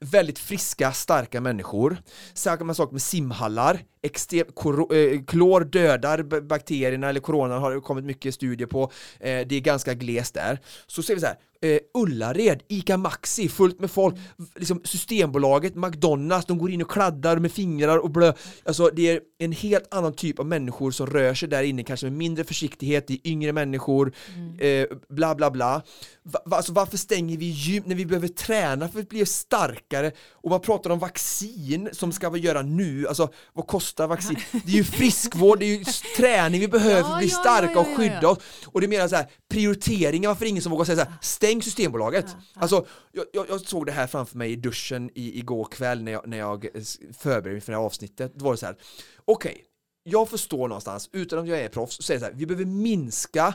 Väldigt 0.00 0.38
friska, 0.38 0.92
starka 0.92 1.40
människor. 1.40 1.96
Samma 2.34 2.74
sak 2.74 2.92
med 2.92 3.02
simhallar. 3.02 3.84
Extrem, 4.02 4.46
eh, 4.46 5.24
klor 5.26 5.64
dödar 5.64 6.40
bakterierna 6.40 7.08
eller 7.08 7.20
coronan 7.20 7.62
har 7.62 7.74
det 7.74 7.80
kommit 7.80 8.04
mycket 8.04 8.34
studier 8.34 8.66
på. 8.66 8.82
Eh, 9.20 9.46
det 9.46 9.52
är 9.52 9.60
ganska 9.60 9.94
glest 9.94 10.34
där. 10.34 10.58
Så 10.86 11.02
ser 11.02 11.14
vi 11.14 11.20
så 11.20 11.26
här, 11.26 11.36
eh, 11.62 11.78
Ullared, 11.94 12.62
Ica 12.68 12.96
Maxi, 12.96 13.48
fullt 13.48 13.80
med 13.80 13.90
folk. 13.90 14.14
Liksom 14.56 14.80
Systembolaget, 14.84 15.74
McDonalds, 15.74 16.46
de 16.46 16.58
går 16.58 16.70
in 16.70 16.82
och 16.82 16.90
kladdar 16.90 17.36
med 17.38 17.52
fingrar 17.52 17.98
och 17.98 18.10
blö. 18.10 18.32
Alltså 18.64 18.90
det 18.92 19.10
är 19.10 19.20
en 19.38 19.52
helt 19.52 19.94
annan 19.94 20.12
typ 20.12 20.38
av 20.38 20.46
människor 20.46 20.90
som 20.90 21.06
rör 21.06 21.34
sig 21.34 21.48
där 21.48 21.62
inne, 21.62 21.82
kanske 21.82 22.06
med 22.06 22.12
mindre 22.12 22.44
försiktighet, 22.44 23.06
det 23.06 23.14
är 23.14 23.30
yngre 23.30 23.52
människor, 23.52 24.12
eh, 24.58 24.86
bla 25.08 25.34
bla 25.40 25.50
bla. 25.50 25.82
Va, 26.22 26.56
alltså 26.56 26.72
varför 26.72 26.96
stänger 26.96 27.36
vi 27.36 27.46
gym 27.46 27.82
när 27.86 27.94
vi 27.94 28.06
behöver 28.06 28.28
träna 28.28 28.88
för 28.88 29.00
att 29.00 29.08
bli 29.08 29.26
starkare? 29.26 30.12
Och 30.30 30.50
man 30.50 30.60
pratar 30.60 30.90
om 30.90 30.98
vaccin 30.98 31.88
som 31.92 32.12
ska 32.12 32.30
vi 32.30 32.40
göra 32.40 32.62
nu, 32.62 33.08
alltså 33.08 33.28
vad 33.52 33.66
kostar 33.66 34.06
vaccin? 34.06 34.36
Det 34.52 34.72
är 34.72 34.76
ju 34.76 34.84
friskvård, 34.84 35.58
det 35.58 35.64
är 35.64 35.78
ju 35.78 35.84
träning 36.16 36.60
vi 36.60 36.68
behöver 36.68 37.02
för 37.02 37.12
att 37.12 37.18
bli 37.18 37.30
starka 37.30 37.80
och 37.80 37.96
skydda 37.96 38.28
oss. 38.28 38.38
Och 38.66 38.80
det 38.80 38.88
menar 38.88 39.08
så 39.08 39.16
här, 39.16 39.30
prioriteringar, 39.48 40.28
varför 40.28 40.46
ingen 40.46 40.62
som 40.62 40.72
vågar 40.72 40.84
säga 40.84 40.96
så 40.96 41.04
här, 41.04 41.18
stäng 41.20 41.62
Systembolaget. 41.62 42.26
Alltså, 42.54 42.86
jag, 43.12 43.24
jag, 43.32 43.46
jag 43.48 43.60
såg 43.60 43.86
det 43.86 43.92
här 43.92 44.06
framför 44.06 44.38
mig 44.38 44.52
i 44.52 44.56
duschen 44.56 45.10
i, 45.14 45.38
igår 45.38 45.64
kväll 45.64 46.02
när 46.02 46.12
jag, 46.12 46.28
när 46.28 46.38
jag 46.38 46.64
eh, 46.64 46.82
förberedde 47.18 47.50
mig 47.50 47.60
för 47.60 47.72
det 47.72 47.78
här 47.78 47.84
avsnittet. 47.84 48.32
Då 48.34 48.44
var 48.44 48.52
det 48.52 48.58
så 48.58 48.66
här, 48.66 48.76
okej, 49.24 49.64
jag 50.02 50.28
förstår 50.28 50.68
någonstans, 50.68 51.08
utan 51.12 51.38
att 51.38 51.48
jag 51.48 51.60
är 51.60 51.68
proffs, 51.68 51.96
så 51.96 52.02
säger 52.02 52.20
jag 52.20 52.28
så 52.28 52.32
här, 52.32 52.38
vi 52.38 52.46
behöver 52.46 52.64
minska 52.64 53.54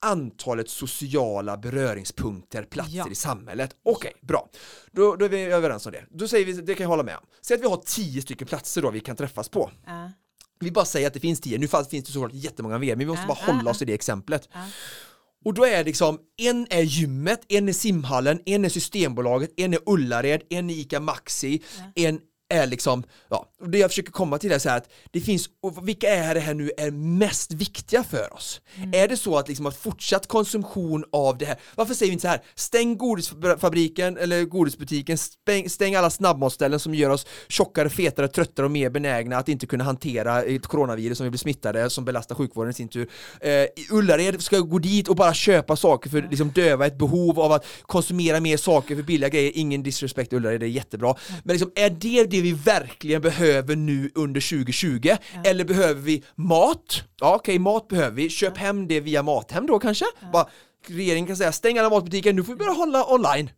antalet 0.00 0.70
sociala 0.70 1.56
beröringspunkter, 1.56 2.62
platser 2.62 2.96
Ja. 2.96 3.08
i 3.10 3.14
samhället. 3.14 3.70
Okej, 3.84 4.12
bra. 4.22 4.48
Då, 4.92 5.16
då 5.16 5.24
är 5.24 5.28
vi 5.28 5.42
överens 5.42 5.86
om 5.86 5.92
det. 5.92 6.04
Då 6.10 6.28
säger 6.28 6.46
vi, 6.46 6.52
det 6.52 6.74
kan 6.74 6.84
jag 6.84 6.88
hålla 6.88 7.02
med 7.02 7.16
om. 7.16 7.24
Säg 7.42 7.54
att 7.54 7.60
vi 7.62 7.66
har 7.66 7.82
tio 7.86 8.22
stycken 8.22 8.46
platser 8.48 8.82
då 8.82 8.90
vi 8.90 9.00
kan 9.00 9.16
träffas 9.16 9.48
på. 9.48 9.70
Ah. 9.86 10.08
Vi 10.60 10.70
bara 10.70 10.84
säger 10.84 11.06
att 11.06 11.14
det 11.14 11.20
finns 11.20 11.40
tio, 11.40 11.58
nu 11.58 11.68
finns 11.68 11.88
det 11.88 12.12
såklart 12.12 12.34
jättemånga 12.34 12.78
mer, 12.78 12.88
men 12.88 12.98
vi 12.98 13.06
måste 13.06 13.22
Ja, 13.22 13.28
bara 13.28 13.38
ja, 13.46 13.52
hålla 13.52 13.70
oss 13.70 13.82
i 13.82 13.84
det 13.84 13.94
exemplet. 13.94 14.48
Och 15.44 15.54
då 15.54 15.64
är 15.66 15.84
liksom, 15.84 16.18
en 16.36 16.66
är 16.70 16.82
gymmet, 16.82 17.40
en 17.48 17.68
är 17.68 17.72
simhallen, 17.72 18.40
en 18.46 18.64
är 18.64 18.68
Systembolaget, 18.68 19.50
en 19.56 19.74
är 19.74 19.80
Ullared, 19.86 20.42
en 20.50 20.70
är 20.70 20.74
ICA 20.74 21.00
Maxi, 21.00 21.62
en 21.94 22.20
är 22.48 22.66
liksom, 22.66 23.04
ja, 23.28 23.52
och 23.60 23.70
det 23.70 23.78
jag 23.78 23.90
försöker 23.90 24.12
komma 24.12 24.38
till 24.38 24.52
är 24.52 24.58
så 24.58 24.68
här 24.68 24.76
att 24.76 24.90
det 25.10 25.20
finns, 25.20 25.48
och 25.62 25.88
vilka 25.88 26.08
är 26.08 26.34
det 26.34 26.40
här 26.40 26.54
nu 26.54 26.70
är 26.76 26.90
mest 26.90 27.52
viktiga 27.52 28.04
för 28.04 28.34
oss? 28.34 28.60
Är 28.92 29.08
det 29.08 29.16
så 29.16 29.38
att 29.38 29.48
liksom 29.48 29.66
att 29.66 29.76
fortsatt 29.76 30.26
konsumtion 30.26 31.04
av 31.12 31.38
det 31.38 31.44
här, 31.44 31.56
varför 31.74 31.94
säger 31.94 32.10
vi 32.10 32.12
inte 32.12 32.22
så 32.22 32.28
här, 32.28 32.42
stäng 32.54 32.96
godisfabriken 32.98 34.16
eller 34.16 34.44
godisbutiken, 34.44 35.18
stäng, 35.18 35.70
stäng 35.70 35.94
alla 35.94 36.10
snabbmatsställen 36.10 36.80
som 36.80 36.94
gör 36.94 37.10
oss 37.10 37.26
tjockare, 37.48 37.90
fetare, 37.90 38.28
tröttare 38.28 38.66
och 38.66 38.72
mer 38.72 38.90
benägna 38.90 39.36
att 39.36 39.48
inte 39.48 39.66
kunna 39.66 39.84
hantera 39.84 40.42
ett 40.42 40.66
coronavirus 40.66 41.18
som 41.18 41.24
vi 41.24 41.30
blir 41.30 41.38
smittade, 41.38 41.90
som 41.90 42.04
belastar 42.04 42.34
sjukvården 42.34 42.70
i 42.70 42.74
sin 42.74 42.88
tur. 42.88 43.10
Eh, 43.40 43.66
Ullared 43.90 44.42
ska 44.42 44.58
gå 44.58 44.78
dit 44.78 45.08
och 45.08 45.16
bara 45.16 45.34
köpa 45.34 45.76
saker 45.76 46.10
för 46.10 46.22
att 46.22 46.30
liksom 46.30 46.50
döva 46.50 46.86
ett 46.86 46.98
behov 46.98 47.40
av 47.40 47.52
att 47.52 47.66
konsumera 47.82 48.40
mer 48.40 48.56
saker 48.56 48.96
för 48.96 49.02
billiga 49.02 49.28
grejer, 49.28 49.52
ingen 49.54 49.82
disrespect 49.82 50.32
Ullared, 50.32 50.60
det 50.60 50.66
är 50.66 50.70
jättebra. 50.70 51.14
Men 51.44 51.56
liksom, 51.56 51.72
är 51.74 51.90
det 51.90 52.26
det 52.36 52.42
vi 52.42 52.52
verkligen 52.52 53.22
behöver 53.22 53.76
nu 53.76 54.10
under 54.14 54.40
2020? 54.40 55.00
Ja. 55.02 55.18
Eller 55.44 55.64
behöver 55.64 56.00
vi 56.00 56.24
mat? 56.34 57.02
Ja 57.20 57.34
okej, 57.34 57.52
okay, 57.52 57.58
mat 57.58 57.88
behöver 57.88 58.16
vi. 58.16 58.28
Köp 58.28 58.52
ja. 58.56 58.62
hem 58.62 58.88
det 58.88 59.00
via 59.00 59.22
Mathem 59.22 59.66
då 59.66 59.78
kanske. 59.78 60.04
Bara, 60.32 60.46
regeringen 60.86 61.26
kan 61.26 61.36
säga 61.36 61.52
stäng 61.52 61.78
alla 61.78 61.90
matbutiker, 61.90 62.32
nu 62.32 62.44
får 62.44 62.52
vi 62.52 62.58
börja 62.58 62.72
hålla 62.72 63.12
online. 63.12 63.50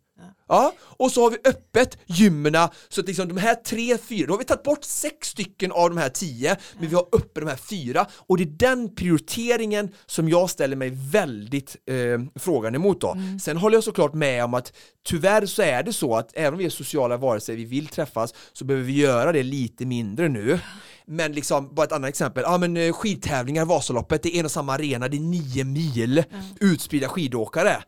Ja, 0.49 0.73
och 0.81 1.11
så 1.11 1.23
har 1.23 1.29
vi 1.29 1.37
öppet 1.45 1.97
gymmerna 2.05 2.69
så 2.89 3.01
att 3.01 3.07
liksom 3.07 3.27
de 3.27 3.37
här 3.37 3.55
tre, 3.55 3.97
fyra, 3.97 4.27
då 4.27 4.33
har 4.33 4.37
vi 4.37 4.45
tagit 4.45 4.63
bort 4.63 4.83
sex 4.83 5.27
stycken 5.27 5.71
av 5.71 5.89
de 5.89 5.97
här 5.97 6.09
tio, 6.09 6.57
men 6.79 6.89
vi 6.89 6.95
har 6.95 7.05
öppet 7.11 7.35
de 7.35 7.47
här 7.47 7.55
fyra 7.55 8.07
och 8.13 8.37
det 8.37 8.43
är 8.43 8.45
den 8.45 8.95
prioriteringen 8.95 9.89
som 10.05 10.29
jag 10.29 10.49
ställer 10.49 10.75
mig 10.75 10.91
väldigt 10.93 11.75
eh, 11.85 12.39
frågan 12.39 12.75
emot 12.75 13.01
då. 13.01 13.11
Mm. 13.11 13.39
Sen 13.39 13.57
håller 13.57 13.77
jag 13.77 13.83
såklart 13.83 14.13
med 14.13 14.43
om 14.43 14.53
att 14.53 14.73
tyvärr 15.05 15.45
så 15.45 15.61
är 15.61 15.83
det 15.83 15.93
så 15.93 16.15
att 16.15 16.31
även 16.33 16.53
om 16.53 16.59
vi 16.59 16.65
är 16.65 16.69
sociala 16.69 17.17
varelser, 17.17 17.55
vi 17.55 17.65
vill 17.65 17.87
träffas, 17.87 18.33
så 18.53 18.65
behöver 18.65 18.85
vi 18.85 18.93
göra 18.93 19.31
det 19.31 19.43
lite 19.43 19.85
mindre 19.85 20.29
nu. 20.29 20.59
Men 21.05 21.33
liksom, 21.33 21.75
bara 21.75 21.83
ett 21.83 21.91
annat 21.91 22.09
exempel, 22.09 22.43
ja 22.43 22.57
men 22.57 22.77
eh, 22.77 22.93
skidtävlingar, 22.93 23.65
Vasaloppet, 23.65 24.23
det 24.23 24.35
är 24.35 24.39
en 24.39 24.45
och 24.45 24.51
samma 24.51 24.73
arena, 24.73 25.07
det 25.07 25.17
är 25.17 25.21
nio 25.21 25.63
mil 25.63 26.17
mm. 26.17 26.45
utspridda 26.59 27.07
skidåkare 27.07 27.83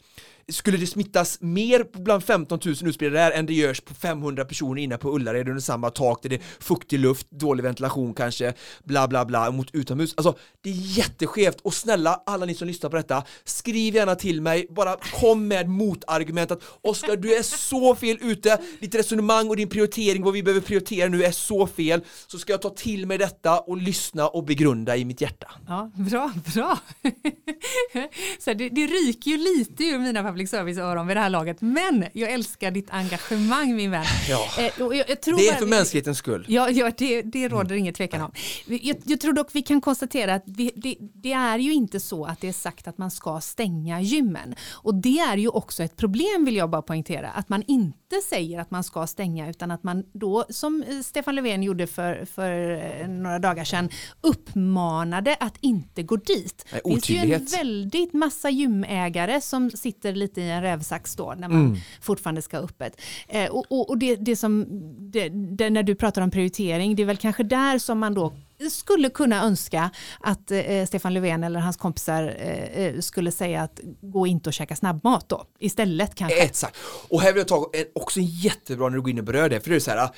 skulle 0.49 0.77
det 0.77 0.87
smittas 0.87 1.37
mer 1.41 2.03
bland 2.03 2.23
15 2.23 2.59
000 2.65 2.75
utspridda 2.81 3.19
där 3.19 3.31
än 3.31 3.45
det 3.45 3.53
görs 3.53 3.81
på 3.81 3.93
500 3.93 4.45
personer 4.45 4.81
inne 4.81 4.97
på 4.97 5.15
Ullared 5.15 5.49
under 5.49 5.61
samma 5.61 5.89
tak 5.89 6.21
där 6.21 6.29
det 6.29 6.35
är 6.35 6.41
fuktig 6.59 6.99
luft, 6.99 7.27
dålig 7.31 7.63
ventilation 7.63 8.13
kanske, 8.13 8.53
bla 8.83 9.07
bla 9.07 9.25
bla 9.25 9.51
mot 9.51 9.71
utomhus. 9.73 10.13
Alltså 10.17 10.37
det 10.63 10.69
är 10.69 10.97
jätteskevt 10.97 11.61
och 11.61 11.73
snälla 11.73 12.23
alla 12.25 12.45
ni 12.45 12.55
som 12.55 12.67
lyssnar 12.67 12.89
på 12.89 12.95
detta, 12.95 13.23
skriv 13.43 13.95
gärna 13.95 14.15
till 14.15 14.41
mig, 14.41 14.67
bara 14.69 14.95
kom 14.95 15.47
med 15.47 15.69
motargument 15.69 16.51
att 16.51 16.61
Oskar 16.81 17.15
du 17.15 17.35
är 17.35 17.43
så 17.43 17.95
fel 17.95 18.17
ute, 18.21 18.61
ditt 18.79 18.95
resonemang 18.95 19.49
och 19.49 19.55
din 19.55 19.69
prioritering, 19.69 20.23
vad 20.23 20.33
vi 20.33 20.43
behöver 20.43 20.61
prioritera 20.61 21.09
nu 21.09 21.23
är 21.23 21.31
så 21.31 21.67
fel, 21.67 22.01
så 22.27 22.39
ska 22.39 22.53
jag 22.53 22.61
ta 22.61 22.69
till 22.69 23.07
mig 23.07 23.17
detta 23.17 23.59
och 23.59 23.77
lyssna 23.77 24.27
och 24.27 24.43
begrunda 24.43 24.97
i 24.97 25.05
mitt 25.05 25.21
hjärta. 25.21 25.51
Ja, 25.67 25.91
bra, 25.95 26.31
bra. 26.53 26.79
så 28.39 28.53
det, 28.53 28.69
det 28.69 28.87
ryker 28.87 29.31
ju 29.31 29.37
lite 29.37 29.83
ur 29.83 29.99
mina 29.99 30.23
public 30.31 30.49
service-öron 30.49 31.07
vid 31.07 31.17
det 31.17 31.21
här 31.21 31.29
laget. 31.29 31.61
Men 31.61 32.05
jag 32.13 32.31
älskar 32.31 32.71
ditt 32.71 32.87
engagemang 32.89 33.75
min 33.75 33.91
vän. 33.91 34.05
Ja. 34.29 34.47
Eh, 34.57 34.71
jag, 34.77 34.95
jag 34.95 35.07
det 35.07 35.47
är 35.47 35.55
för 35.55 35.65
mänsklighetens 35.65 36.17
skull. 36.17 36.45
Ja, 36.47 36.69
ja 36.69 36.91
det, 36.97 37.21
det 37.21 37.47
råder 37.47 37.65
mm. 37.65 37.77
ingen 37.77 37.93
tvekan 37.93 38.21
om. 38.21 38.31
Jag, 38.65 38.97
jag, 39.05 39.19
tror 39.19 39.33
dock 39.33 39.47
vi 39.51 39.61
kan 39.61 39.81
konstatera 39.81 40.33
att 40.33 40.43
vi, 40.45 40.71
det, 40.75 40.95
det, 40.99 41.33
är 41.33 41.57
ju 41.57 41.73
inte 41.73 41.99
så 41.99 42.25
att 42.25 42.41
det 42.41 42.47
är 42.47 42.53
sagt 42.53 42.87
att 42.87 42.97
man 42.97 43.11
ska 43.11 43.41
stänga 43.41 44.01
gymmen. 44.01 44.55
Och 44.71 44.95
det 44.95 45.19
är 45.19 45.37
ju 45.37 45.47
också 45.47 45.83
ett 45.83 45.97
problem 45.97 46.45
vill 46.45 46.55
jag 46.55 46.69
bara 46.69 46.81
poängtera. 46.81 47.29
Att 47.29 47.49
man 47.49 47.63
inte 47.67 48.21
säger 48.29 48.59
att 48.59 48.71
man 48.71 48.83
ska 48.83 49.07
stänga 49.07 49.49
utan 49.49 49.71
att 49.71 49.83
man 49.83 50.03
då 50.13 50.45
som 50.49 50.83
Stefan 51.03 51.35
Löfven 51.35 51.63
gjorde 51.63 51.87
för, 51.87 52.25
för 52.25 52.71
eh, 52.71 53.07
några 53.07 53.39
dagar 53.39 53.63
sedan 53.63 53.89
uppmanade 54.21 55.37
att 55.39 55.57
inte 55.61 56.03
gå 56.03 56.15
dit. 56.15 56.65
Nej, 56.71 56.81
det 56.85 56.91
finns 56.91 57.09
ju 57.09 57.33
en 57.33 57.45
väldigt 57.45 58.13
massa 58.13 58.49
gymägare 58.49 59.41
som 59.41 59.71
sitter 59.71 60.13
lite 60.21 60.41
i 60.41 60.49
en 60.49 60.61
rävsax 60.61 61.15
då 61.15 61.33
när 61.37 61.49
man 61.49 61.65
mm. 61.65 61.77
fortfarande 62.01 62.41
ska 62.41 62.57
ha 62.57 62.63
öppet. 62.63 63.01
Eh, 63.27 63.49
och, 63.49 63.65
och, 63.69 63.89
och 63.89 63.97
det, 63.97 64.15
det 64.15 64.35
som, 64.35 64.65
det, 65.11 65.29
det, 65.29 65.69
när 65.69 65.83
du 65.83 65.95
pratar 65.95 66.21
om 66.21 66.31
prioritering, 66.31 66.95
det 66.95 67.01
är 67.01 67.05
väl 67.05 67.17
kanske 67.17 67.43
där 67.43 67.79
som 67.79 67.99
man 67.99 68.13
då 68.13 68.33
skulle 68.69 69.09
kunna 69.09 69.43
önska 69.43 69.89
att 70.19 70.51
eh, 70.51 70.85
Stefan 70.85 71.13
Löfven 71.13 71.43
eller 71.43 71.59
hans 71.59 71.77
kompisar 71.77 72.35
eh, 72.39 72.85
eh 72.85 72.99
skulle 72.99 73.31
säga 73.31 73.61
att 73.61 73.79
gå 74.01 74.27
inte 74.27 74.49
och 74.49 74.53
käka 74.53 74.75
snabbmat 74.75 75.29
då 75.29 75.45
istället 75.59 76.15
kanske. 76.15 76.43
Exakt, 76.43 76.77
och 77.09 77.21
här 77.21 77.33
vill 77.33 77.39
jag 77.39 77.47
ta 77.47 77.71
också 77.95 78.19
en 78.19 78.25
jättebra 78.25 78.89
när 78.89 78.95
du 78.95 79.01
går 79.01 79.09
in 79.09 79.19
och 79.19 79.25
berör 79.25 79.49
det, 79.49 79.59
för 79.59 79.69
det 79.69 79.75
är 79.75 79.79
så 79.79 79.91
här 79.91 80.09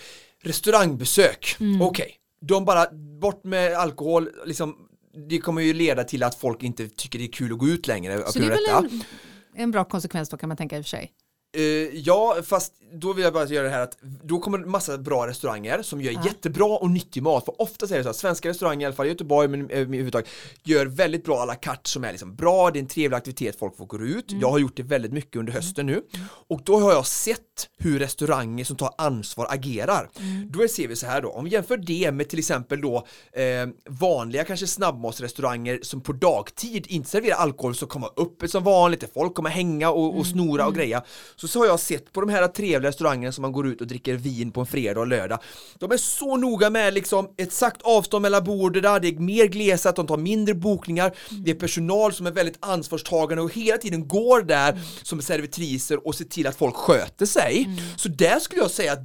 restaurangbesök, 0.44 1.56
mm. 1.60 1.82
okej, 1.82 2.04
okay. 2.04 2.16
de 2.42 2.66
bara 2.66 2.86
bort 3.22 3.44
med 3.44 3.74
alkohol, 3.74 4.30
liksom 4.46 4.76
det 5.30 5.40
kommer 5.40 5.62
ju 5.62 5.74
leda 5.74 6.04
till 6.04 6.24
att 6.24 6.36
folk 6.36 6.64
inte 6.64 6.88
tycker 6.88 7.20
det 7.20 7.26
är 7.26 7.32
kul 7.32 7.54
att 7.54 7.58
gå 7.58 7.68
ut 7.68 7.88
längre. 7.88 8.24
Så 8.28 8.40
det 8.40 8.46
är 8.46 8.50
väl 8.50 8.92
en, 8.92 9.04
en 9.56 9.72
bra 9.72 9.86
konsekvens 9.86 10.30
då 10.30 10.38
kan 10.38 10.50
man 10.50 10.58
tänka 10.58 10.78
i 10.78 10.82
och 10.82 10.86
för 10.86 10.90
sig. 10.90 11.12
Uh, 11.58 11.64
ja, 11.94 12.38
fast 12.44 12.74
då 12.94 13.14
vill 13.14 13.24
jag 13.24 13.34
bara 13.34 13.46
göra 13.46 13.64
det 13.64 13.74
här 13.74 13.82
att 13.82 13.98
då 14.02 14.40
kommer 14.40 14.58
en 14.58 14.70
massa 14.70 14.98
bra 14.98 15.28
restauranger 15.28 15.82
som 15.82 16.02
gör 16.02 16.12
ja. 16.12 16.22
jättebra 16.26 16.66
och 16.66 16.90
nyttig 16.90 17.24
mat. 17.24 17.46
För 17.46 17.62
ofta 17.62 17.86
är 17.86 17.98
det 17.98 18.04
så 18.04 18.10
att 18.10 18.16
svenska 18.16 18.50
restauranger, 18.50 18.82
i 18.82 18.86
alla 18.86 18.96
fall 18.96 19.06
i 19.06 19.10
Göteborg 19.10 19.48
men 19.48 19.70
överhuvudtaget, 19.70 20.30
gör 20.64 20.86
väldigt 20.86 21.26
bra 21.26 21.42
à 21.42 21.46
la 21.46 21.56
carte 21.56 21.90
som 21.90 22.04
är 22.04 22.12
liksom 22.12 22.36
bra, 22.36 22.72
det 22.72 22.80
är 22.80 22.82
en 22.82 22.88
trevlig 22.88 23.18
aktivitet, 23.18 23.60
folk 23.60 23.78
får 23.78 23.86
gå 23.86 24.02
ut. 24.02 24.32
Mm. 24.32 24.42
Jag 24.42 24.52
har 24.52 24.60
gjort 24.60 24.78
det 24.78 24.84
väldigt 24.84 25.14
mycket 25.14 25.36
under 25.36 25.54
hösten 25.54 25.90
mm. 25.90 26.02
nu. 26.12 26.20
Och 26.48 26.62
då 26.64 26.80
har 26.80 26.92
jag 26.92 27.08
sett 27.08 27.40
hur 27.78 28.00
restauranger 28.00 28.66
som 28.66 28.78
tar 28.78 28.94
ansvar 28.98 29.48
agerar. 29.50 30.10
Mm. 30.20 30.52
Då 30.52 30.68
ser 30.68 30.88
vi 30.88 30.96
så 30.96 31.06
här 31.06 31.22
då, 31.22 31.30
om 31.30 31.46
vi 31.46 31.52
jämför 31.52 31.78
det 31.78 32.12
med 32.12 32.30
till 32.30 32.40
exempel 32.40 32.82
då 32.82 33.08
eh, 33.32 33.44
vanliga 33.90 34.44
kanske 34.44 34.68
snabbmatsrestauranger 34.68 35.80
som 35.82 36.02
på 36.02 36.14
dagtid 36.14 36.88
inte 36.88 37.10
serverar 37.10 37.36
alkohol 37.36 37.76
som 37.76 37.88
kommer 37.88 38.10
öppet 38.18 38.52
som 38.52 38.64
vanligt, 38.64 39.10
folk 39.14 39.34
kommer 39.34 39.50
hänga 39.50 39.90
och, 39.90 40.06
och 40.06 40.14
mm. 40.14 40.26
snora 40.26 40.64
och 40.66 40.74
mm. 40.74 40.78
greja 40.78 41.04
så, 41.44 41.48
så 41.48 41.60
har 41.60 41.66
jag 41.66 41.80
sett 41.80 42.14
på 42.14 42.22
de 42.22 42.30
här 42.30 42.48
trevliga 42.48 42.90
restaurangerna 42.90 43.32
som 43.32 43.42
man 43.42 43.52
går 43.52 43.68
ut 43.68 43.82
och 43.82 43.88
dricker 43.88 44.14
vin 44.14 44.52
på 44.52 44.60
en 44.60 44.66
fredag 44.66 45.00
och 45.00 45.08
lördag. 45.08 45.40
De 45.80 45.92
är 45.92 45.98
så 45.98 46.38
noga 46.38 46.70
med 46.70 46.94
liksom 46.94 47.26
ett 47.26 47.48
exakt 47.48 47.82
avstånd 47.82 48.22
mellan 48.22 48.44
borden, 48.44 49.02
det 49.02 49.08
är 49.08 49.20
mer 49.20 49.46
glesat, 49.46 49.96
de 49.96 50.08
tar 50.08 50.18
mindre 50.18 50.56
bokningar. 50.56 51.16
Det 51.30 51.52
är 51.52 51.56
personal 51.56 52.14
som 52.14 52.28
är 52.28 52.32
väldigt 52.32 52.58
ansvarstagande 52.60 53.44
och 53.44 53.54
hela 53.54 53.78
tiden 53.78 54.08
går 54.08 54.42
där 54.42 54.80
som 55.04 55.22
servitriser 55.22 56.08
och 56.08 56.16
ser 56.16 56.26
till 56.26 56.48
att 56.48 56.56
folk 56.56 56.76
sköter 56.76 57.26
sig. 57.26 57.64
Mm. 57.64 57.78
så 57.98 58.10
där 58.10 58.40
skulle 58.40 58.62
jag 58.62 58.72
säga 58.72 58.94
att 58.94 59.00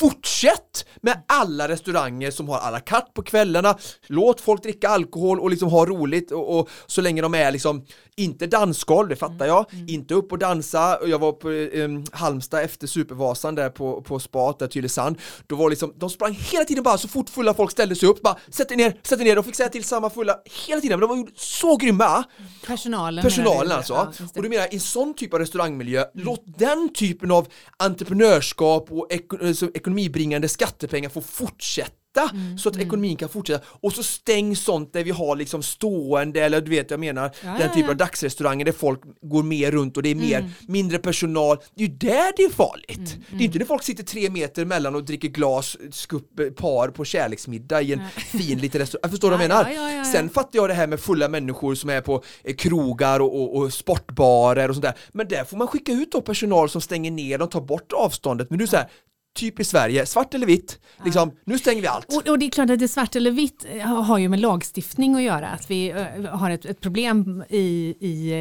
Fortsätt 0.00 0.86
med 1.00 1.22
alla 1.28 1.68
restauranger 1.68 2.30
som 2.30 2.48
har 2.48 2.58
à 2.58 2.70
la 2.70 2.80
carte 2.80 3.10
på 3.14 3.22
kvällarna, 3.22 3.78
låt 4.06 4.40
folk 4.40 4.62
dricka 4.62 4.88
alkohol 4.88 5.40
och 5.40 5.50
liksom 5.50 5.68
ha 5.68 5.86
roligt 5.86 6.32
och, 6.32 6.58
och 6.58 6.68
så 6.86 7.00
länge 7.00 7.22
de 7.22 7.34
är 7.34 7.52
liksom 7.52 7.84
inte 8.16 8.46
dansgolv, 8.46 9.08
det 9.08 9.16
fattar 9.16 9.46
jag, 9.46 9.72
mm. 9.72 9.88
inte 9.88 10.14
upp 10.14 10.32
och 10.32 10.38
dansa, 10.38 10.98
jag 11.06 11.18
var 11.18 11.32
på 11.32 11.48
um, 11.48 12.04
Halmstad 12.12 12.62
efter 12.62 12.86
Supervasan 12.86 13.54
där 13.54 13.70
på, 13.70 14.02
på 14.02 14.18
spat 14.18 14.58
där 14.58 14.66
Tylösand, 14.66 15.18
då 15.46 15.56
var 15.56 15.70
liksom, 15.70 15.94
de 15.96 16.10
sprang 16.10 16.38
hela 16.52 16.64
tiden 16.64 16.82
bara 16.84 16.98
så 16.98 17.08
fort 17.08 17.30
fulla 17.30 17.54
folk 17.54 17.70
ställde 17.70 17.96
sig 17.96 18.08
upp, 18.08 18.22
bara 18.22 18.36
sätt 18.48 18.72
er 18.72 18.76
ner, 18.76 18.96
sätt 19.02 19.20
er 19.20 19.24
ner, 19.24 19.36
de 19.36 19.44
fick 19.44 19.56
säga 19.56 19.68
till 19.68 19.84
samma 19.84 20.10
fulla 20.10 20.36
hela 20.66 20.80
tiden, 20.80 21.00
men 21.00 21.08
de 21.08 21.18
var 21.18 21.28
så 21.36 21.76
grymma. 21.76 22.24
Personalen 22.66 23.22
Personalen 23.22 23.72
alltså, 23.72 23.92
ja, 23.92 24.12
och 24.34 24.42
du 24.42 24.48
menar 24.48 24.64
i 24.64 24.74
en 24.74 24.80
sån 24.80 25.14
typ 25.14 25.34
av 25.34 25.40
restaurangmiljö, 25.40 26.00
mm. 26.00 26.26
låt 26.26 26.42
den 26.58 26.92
typen 26.94 27.30
av 27.30 27.48
entreprenörskap 27.76 28.92
och 28.92 29.12
ek 29.12 29.86
ekonomibringande 29.90 30.48
skattepengar 30.48 31.08
få 31.08 31.20
fortsätta 31.20 32.00
Mm, 32.18 32.58
så 32.58 32.68
att 32.68 32.74
mm. 32.74 32.86
ekonomin 32.86 33.16
kan 33.16 33.28
fortsätta. 33.28 33.64
Och 33.70 33.92
så 33.92 34.02
stäng 34.02 34.56
sånt 34.56 34.92
där 34.92 35.04
vi 35.04 35.10
har 35.10 35.36
liksom 35.36 35.62
stående 35.62 36.40
eller 36.40 36.60
du 36.60 36.70
vet 36.70 36.90
jag 36.90 37.00
menar 37.00 37.30
ja, 37.44 37.50
den 37.58 37.68
typen 37.68 37.84
ja. 37.84 37.90
av 37.90 37.96
dagsrestauranger 37.96 38.64
där 38.64 38.72
folk 38.72 39.00
går 39.22 39.42
mer 39.42 39.70
runt 39.70 39.96
och 39.96 40.02
det 40.02 40.08
är 40.08 40.14
mer 40.14 40.38
mm. 40.38 40.50
mindre 40.68 40.98
personal. 40.98 41.56
Det 41.74 41.84
är 41.84 41.88
ju 41.88 41.94
där 41.94 42.32
det 42.36 42.42
är 42.42 42.50
farligt. 42.50 42.98
Mm, 42.98 43.06
det 43.06 43.26
är 43.28 43.32
mm. 43.32 43.44
inte 43.44 43.58
när 43.58 43.66
folk 43.66 43.82
sitter 43.82 44.04
tre 44.04 44.30
meter 44.30 44.64
mellan 44.64 44.94
och 44.94 45.04
dricker 45.04 45.28
glas 45.28 45.76
skupp 45.90 46.56
par 46.56 46.88
på 46.88 47.04
kärleksmiddag 47.04 47.82
i 47.82 47.92
en 47.92 48.00
fin 48.16 48.58
liten 48.58 48.80
restaurang, 48.80 49.00
jag 49.02 49.10
förstår 49.10 49.32
ja, 49.32 49.36
vad 49.36 49.44
jag 49.44 49.48
menar. 49.48 49.96
ja, 49.96 50.04
sen 50.04 50.30
fattar 50.30 50.58
jag 50.58 50.68
det 50.68 50.74
här 50.74 50.86
med 50.86 51.00
fulla 51.00 51.28
människor 51.28 51.74
som 51.74 51.90
är 51.90 52.00
på 52.00 52.22
eh, 52.44 52.54
krogar 52.54 53.20
och, 53.20 53.40
och, 53.40 53.56
och, 53.56 53.72
sportbarer 53.72 54.68
och 54.68 54.74
sånt 54.74 54.84
där. 54.84 54.94
Men 55.12 55.28
där 55.28 55.44
får 55.44 55.56
man 55.56 55.68
skicka 55.68 55.92
ut 55.92 56.12
då 56.12 56.20
personal 56.20 56.68
som 56.68 56.80
stänger 56.80 57.10
ner, 57.10 57.38
de 57.38 57.48
tar 57.48 57.60
bort 57.60 57.92
avståndet. 57.92 58.50
Men 58.50 58.58
du 58.58 58.66
säger 58.66 58.88
typ 59.34 59.60
i 59.60 59.64
Sverige, 59.64 60.06
svart 60.06 60.34
eller 60.34 60.46
vitt, 60.46 60.78
liksom, 61.04 61.32
nu 61.44 61.58
stänger 61.58 61.82
vi 61.82 61.88
allt. 61.88 62.06
Och, 62.16 62.28
och, 62.28 62.38
det 62.38 62.46
är 62.46 62.50
klart 62.50 62.70
att 62.70 62.78
det 62.78 62.88
svart 62.88 63.16
eller 63.16 63.30
vitt 63.30 63.66
eh, 63.74 63.80
har 63.80 64.18
ju 64.18 64.28
med 64.28 64.40
lagstiftning 64.40 65.14
att 65.14 65.22
göra, 65.22 65.48
att 65.48 65.70
vi 65.70 65.92
uh, 65.92 66.26
har 66.26 66.50
ett, 66.50 66.64
ett, 66.64 66.80
problem 66.80 67.44
i, 67.48 67.94
i, 68.00 68.34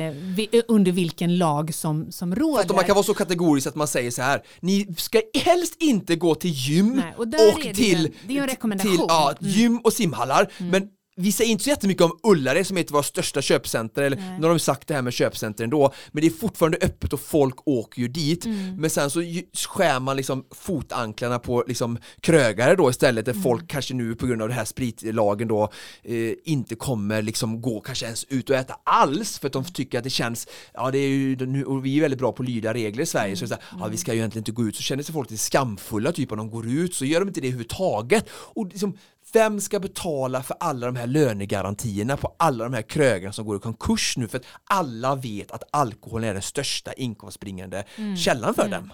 uh, 0.53 0.61
under 0.67 0.91
vilken 0.91 1.37
lag 1.37 1.73
som, 1.73 2.11
som 2.11 2.35
råder. 2.35 2.63
Fast 2.63 2.75
man 2.75 2.85
kan 2.85 2.95
vara 2.95 3.03
så 3.03 3.13
kategorisk 3.13 3.67
att 3.67 3.75
man 3.75 3.87
säger 3.87 4.11
så 4.11 4.21
här, 4.21 4.41
ni 4.59 4.95
ska 4.97 5.21
helst 5.43 5.75
inte 5.79 6.15
gå 6.15 6.35
till 6.35 6.51
gym 6.51 6.93
Nej, 6.95 7.13
och, 7.17 7.21
och 7.21 7.61
till, 7.75 8.13
en. 8.27 8.79
Till, 8.79 9.05
ja, 9.07 9.33
mm. 9.41 9.53
gym 9.53 9.79
och 9.83 9.93
simhallar, 9.93 10.51
mm. 10.57 10.71
men 10.71 10.87
vi 11.21 11.31
säger 11.31 11.51
inte 11.51 11.63
så 11.63 11.69
jättemycket 11.69 12.03
om 12.03 12.19
Ullared 12.23 12.67
som 12.67 12.77
är 12.77 12.81
ett 12.81 12.87
av 12.87 12.93
våra 12.93 13.03
största 13.03 13.41
köpcenter, 13.41 14.03
eller 14.03 14.17
Nej. 14.17 14.39
nu 14.39 14.43
har 14.47 14.49
de 14.49 14.59
sagt 14.59 14.87
det 14.87 14.93
här 14.93 15.01
med 15.01 15.13
köpcenter 15.13 15.63
ändå, 15.63 15.93
men 16.11 16.21
det 16.21 16.27
är 16.27 16.31
fortfarande 16.31 16.77
öppet 16.81 17.13
och 17.13 17.19
folk 17.19 17.67
åker 17.67 18.01
ju 18.01 18.07
dit. 18.07 18.45
Mm. 18.45 18.75
Men 18.75 18.89
sen 18.89 19.09
så 19.09 19.21
skär 19.67 19.99
man 19.99 20.17
liksom 20.17 20.45
fotanklarna 20.55 21.39
på 21.39 21.63
liksom 21.67 21.97
krögare 22.21 22.75
då 22.75 22.89
istället, 22.89 23.27
Mm. 23.27 23.37
där 23.37 23.43
folk 23.43 23.67
kanske 23.69 23.93
nu 23.93 24.15
på 24.15 24.27
grund 24.27 24.41
av 24.41 24.47
det 24.47 24.53
här 24.53 24.65
spritlagen 24.65 25.47
då 25.47 25.69
eh, 26.03 26.33
inte 26.45 26.75
kommer 26.75 27.21
liksom 27.21 27.61
gå 27.61 27.81
kanske 27.81 28.05
ens 28.05 28.23
ut 28.29 28.49
och 28.49 28.55
äta 28.55 28.75
alls 28.83 29.39
för 29.39 29.47
att 29.47 29.53
de 29.53 29.63
tycker 29.63 29.97
att 29.97 30.03
det 30.03 30.09
känns, 30.09 30.47
ja 30.73 30.91
det 30.91 30.97
är 30.97 31.09
ju, 31.09 31.35
nu, 31.45 31.65
och 31.65 31.85
vi 31.85 31.97
är 31.97 32.01
väldigt 32.01 32.19
bra 32.19 32.31
på 32.31 32.43
att 32.43 32.49
lyda 32.49 32.73
regler 32.73 33.03
i 33.03 33.05
Sverige, 33.05 33.35
så 33.35 33.45
det 33.45 33.45
är 33.45 33.57
så 33.57 33.61
här, 33.77 33.79
ja 33.79 33.87
vi 33.87 33.97
ska 33.97 34.13
ju 34.13 34.17
egentligen 34.19 34.41
inte 34.41 34.51
gå 34.51 34.63
ut, 34.67 34.75
så 34.75 34.81
känner 34.83 35.03
sig 35.03 35.13
folk 35.13 35.29
lite 35.31 35.43
skamfulla 35.43 36.11
typ 36.11 36.31
om 36.31 36.37
de 36.37 36.49
går 36.51 36.67
ut, 36.67 36.95
så 36.95 37.05
gör 37.05 37.19
de 37.19 37.27
inte 37.27 37.41
det 37.41 37.47
överhuvudtaget. 37.47 38.25
Och 38.31 38.67
liksom, 38.67 38.97
vem 39.33 39.61
ska 39.61 39.79
betala 39.79 40.43
för 40.43 40.57
alla 40.59 40.85
de 40.85 40.95
här 40.95 41.07
lönegarantierna 41.07 42.17
på 42.17 42.35
alla 42.39 42.63
de 42.63 42.73
här 42.73 42.81
krögarna 42.81 43.33
som 43.33 43.45
går 43.45 43.57
i 43.57 43.59
konkurs 43.59 44.17
nu? 44.17 44.27
För 44.27 44.37
att 44.37 44.45
alla 44.63 45.15
vet 45.15 45.51
att 45.51 45.63
alkohol 45.71 46.23
är 46.23 46.33
den 46.33 46.41
största 46.41 46.93
inkomstbringande 46.93 47.83
källan 48.17 48.53
för 48.53 48.67
dem. 48.67 48.93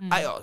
Nej, 0.00 0.22
ja, 0.22 0.40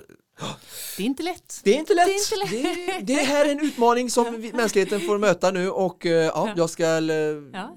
Det 0.98 1.04
är 1.04 1.08
inte 1.08 1.24
lätt. 1.24 1.62
det 1.64 1.76
är 1.76 1.80
inte 1.80 1.94
lätt. 1.94 2.06
Det 2.08 2.14
är 2.14 2.46
inte 2.46 2.56
lätt. 2.56 3.06
Det, 3.08 3.14
det 3.14 3.22
här 3.24 3.46
är 3.46 3.52
en 3.52 3.60
utmaning 3.60 4.10
som 4.10 4.42
vi, 4.42 4.54
mänskligheten 4.54 5.02
får 5.02 5.18
möta 5.18 5.52
nu 5.52 5.70
och 5.70 6.06
eh, 6.06 6.12
ja, 6.12 6.54
jag 6.58 6.70
ska... 6.70 6.84
eh, 6.84 6.90
Ja. 7.54 7.76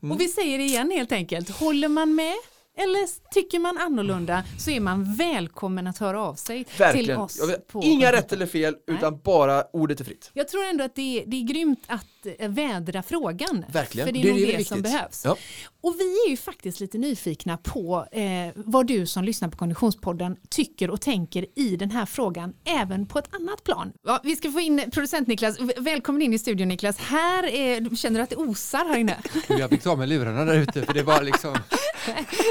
mm. 0.00 0.12
Och 0.12 0.20
vi 0.20 0.28
säger 0.28 0.58
det 0.58 0.64
igen 0.64 0.90
helt 0.90 1.12
enkelt. 1.12 1.50
Håller 1.50 1.88
man 1.88 2.14
med 2.14 2.34
eller 2.76 3.30
tycker 3.34 3.58
man 3.58 3.78
annorlunda 3.78 4.44
så 4.58 4.70
är 4.70 4.80
man 4.80 5.14
välkommen 5.14 5.86
att 5.86 5.98
höra 5.98 6.22
av 6.22 6.34
sig 6.34 6.64
till 6.64 6.78
Verkligen. 6.78 7.20
oss. 7.20 7.38
Jag 7.40 7.46
vet, 7.46 7.66
på 7.66 7.82
inga 7.82 8.12
rätt 8.12 8.32
eller 8.32 8.46
fel 8.46 8.76
Nej. 8.86 8.96
utan 8.96 9.20
bara 9.24 9.64
ordet 9.72 10.00
är 10.00 10.04
fritt. 10.04 10.30
Jag 10.34 10.48
tror 10.48 10.64
ändå 10.64 10.84
att 10.84 10.94
det 10.94 11.22
är, 11.22 11.26
det 11.26 11.36
är 11.36 11.42
grymt 11.42 11.80
att 11.86 12.06
eh, 12.26 12.48
vädra 12.48 13.02
frågan. 13.02 13.64
Verkligen. 13.68 14.08
För 14.08 14.12
det 14.12 14.20
är 14.20 14.22
Det 14.22 14.28
är 14.28 14.32
nog 14.32 14.40
det 14.40 14.56
det, 14.56 14.64
som 14.64 14.82
behövs. 14.82 15.22
Ja. 15.24 15.36
Och 15.80 15.94
vi 15.98 16.26
är 16.26 16.30
ju 16.30 16.36
faktiskt 16.36 16.80
lite 16.80 16.98
nyfikna 16.98 17.56
på 17.56 18.06
eh, 18.12 18.22
vad 18.54 18.86
du 18.86 19.06
som 19.06 19.24
lyssnar 19.24 19.48
på 19.48 19.56
Konditionspodden 19.56 20.36
tycker 20.50 20.90
och 20.90 21.00
tänker 21.00 21.46
i 21.54 21.76
den 21.76 21.90
här 21.90 22.06
frågan, 22.06 22.54
även 22.64 23.06
på 23.06 23.18
ett 23.18 23.34
annat 23.34 23.64
plan. 23.64 23.92
Ja, 24.04 24.20
vi 24.24 24.36
ska 24.36 24.52
få 24.52 24.60
in 24.60 24.90
producent 24.92 25.28
Niklas. 25.28 25.56
Välkommen 25.76 26.22
in 26.22 26.32
i 26.32 26.38
studion 26.38 26.68
Niklas. 26.68 26.98
Här 26.98 27.44
är, 27.44 27.96
känner 27.96 28.18
du 28.18 28.24
att 28.24 28.30
det 28.30 28.36
osar 28.36 28.84
här 28.88 28.98
inne? 28.98 29.16
Jag 29.48 29.70
fick 29.70 29.82
ta 29.82 29.96
med 29.96 30.08
lurarna 30.08 30.44
där 30.44 30.54
ute 30.54 30.82
för 30.82 30.94
det 30.94 31.02
var 31.02 31.22
liksom 31.22 31.58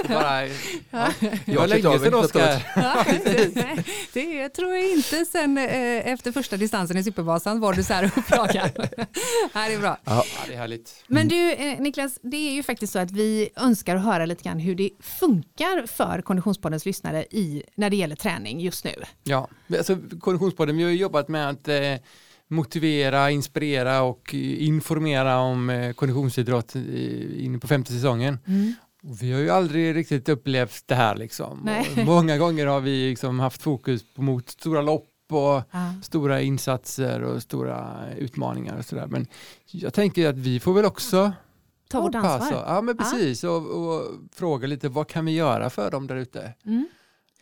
bara, 0.07 0.47
ja, 0.47 0.51
Jag 0.91 1.11
klickade 1.45 1.67
länge 1.67 1.99
sedan 1.99 2.13
Oskar. 2.13 2.71
Ja, 2.75 3.05
det, 3.23 3.83
det 4.13 4.49
tror 4.49 4.73
jag 4.73 4.89
inte 4.89 5.25
sen 5.25 5.57
eh, 5.57 6.07
efter 6.07 6.31
första 6.31 6.57
distansen 6.57 6.97
i 6.97 7.03
Supervasan 7.03 7.59
var 7.59 7.73
du 7.73 7.83
så 7.83 7.93
här 7.93 8.11
upplagad. 8.17 8.71
är 9.71 9.79
bra. 9.79 9.97
Ja, 10.03 10.23
det 10.47 10.53
är 10.53 10.57
härligt. 10.57 11.03
Men 11.07 11.27
du 11.27 11.51
eh, 11.51 11.79
Niklas, 11.79 12.19
det 12.21 12.37
är 12.37 12.53
ju 12.53 12.63
faktiskt 12.63 12.93
så 12.93 12.99
att 12.99 13.11
vi 13.11 13.49
önskar 13.55 13.95
att 13.95 14.03
höra 14.03 14.25
lite 14.25 14.43
grann 14.43 14.59
hur 14.59 14.75
det 14.75 14.89
funkar 14.99 15.87
för 15.87 16.21
Konditionspoddens 16.21 16.85
lyssnare 16.85 17.25
i, 17.31 17.63
när 17.75 17.89
det 17.89 17.95
gäller 17.95 18.15
träning 18.15 18.59
just 18.59 18.85
nu. 18.85 18.93
Ja, 19.23 19.47
alltså, 19.77 19.97
Konditionspodden, 20.19 20.77
vi 20.77 20.83
har 20.83 20.89
ju 20.89 20.97
jobbat 20.97 21.27
med 21.27 21.49
att 21.49 21.67
eh, 21.67 21.95
motivera, 22.47 23.31
inspirera 23.31 24.01
och 24.01 24.33
eh, 24.33 24.63
informera 24.63 25.39
om 25.39 25.69
eh, 25.69 25.93
konditionsidrott 25.93 26.75
eh, 26.75 27.45
inne 27.45 27.59
på 27.59 27.67
femte 27.67 27.91
säsongen. 27.91 28.39
Och 29.03 29.23
vi 29.23 29.31
har 29.31 29.39
ju 29.39 29.49
aldrig 29.49 29.95
riktigt 29.95 30.29
upplevt 30.29 30.83
det 30.87 30.95
här 30.95 31.15
liksom. 31.15 31.69
Många 32.05 32.37
gånger 32.37 32.67
har 32.67 32.79
vi 32.79 33.09
liksom 33.09 33.39
haft 33.39 33.61
fokus 33.61 34.03
på 34.15 34.21
mot 34.21 34.49
stora 34.49 34.81
lopp 34.81 35.07
och 35.37 35.63
Ja. 35.71 35.93
stora 36.03 36.41
insatser 36.41 37.21
och 37.23 37.41
stora 37.41 37.95
utmaningar 38.17 38.77
och 38.77 38.85
sådär. 38.85 39.07
Men 39.07 39.27
jag 39.71 39.93
tänker 39.93 40.29
att 40.29 40.37
vi 40.37 40.59
får 40.59 40.73
väl 40.73 40.85
också 40.85 41.31
Ta 41.89 42.01
vårt 42.01 42.15
ansvar. 42.15 42.63
Ja, 42.67 42.81
men 42.81 42.97
precis. 42.97 43.43
Och, 43.43 43.65
och 43.65 44.11
fråga 44.35 44.67
lite, 44.67 44.89
vad 44.89 45.07
kan 45.07 45.25
vi 45.25 45.31
göra 45.31 45.69
för 45.69 45.91
dem 45.91 46.07
där 46.07 46.15
ute? 46.15 46.53
Mm. 46.65 46.87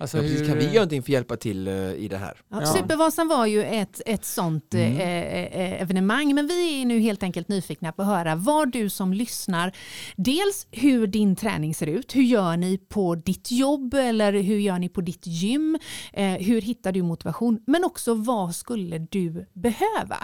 Alltså, 0.01 0.17
Ja, 0.17 0.21
precis. 0.23 0.41
hur- 0.41 0.47
Kan 0.47 0.57
vi 0.57 0.63
göra 0.63 0.73
någonting 0.73 1.01
för 1.03 1.05
att 1.05 1.13
hjälpa 1.13 1.37
till 1.37 1.67
eh, 1.67 1.73
i 1.93 2.07
det 2.07 2.17
här? 2.17 2.37
Ja. 2.51 2.65
Supervasan 2.65 3.27
var 3.27 3.45
ju 3.45 3.63
ett, 3.63 4.01
ett 4.05 4.25
sånt 4.25 4.73
Mm. 4.73 4.97
eh, 4.97 5.43
eh, 5.43 5.81
evenemang 5.81 6.35
men 6.35 6.47
vi 6.47 6.81
är 6.81 6.85
nu 6.85 6.99
helt 6.99 7.23
enkelt 7.23 7.47
nyfikna 7.47 7.91
på 7.91 8.01
att 8.01 8.07
höra 8.07 8.35
vad 8.35 8.71
du 8.71 8.89
som 8.89 9.13
lyssnar, 9.13 9.71
dels 10.15 10.67
hur 10.71 11.07
din 11.07 11.35
träning 11.35 11.75
ser 11.75 11.87
ut, 11.87 12.15
hur 12.15 12.21
gör 12.23 12.57
ni 12.57 12.77
på 12.77 13.15
ditt 13.15 13.51
jobb 13.51 13.93
eller 13.93 14.33
hur 14.33 14.57
gör 14.59 14.79
ni 14.79 14.89
på 14.89 15.01
ditt 15.01 15.27
gym, 15.27 15.77
eh, 16.13 16.25
hur 16.31 16.61
hittar 16.61 16.91
du 16.91 17.01
motivation 17.01 17.59
men 17.67 17.83
också 17.83 18.13
vad 18.13 18.55
skulle 18.55 18.97
du 18.97 19.45
behöva? 19.53 20.17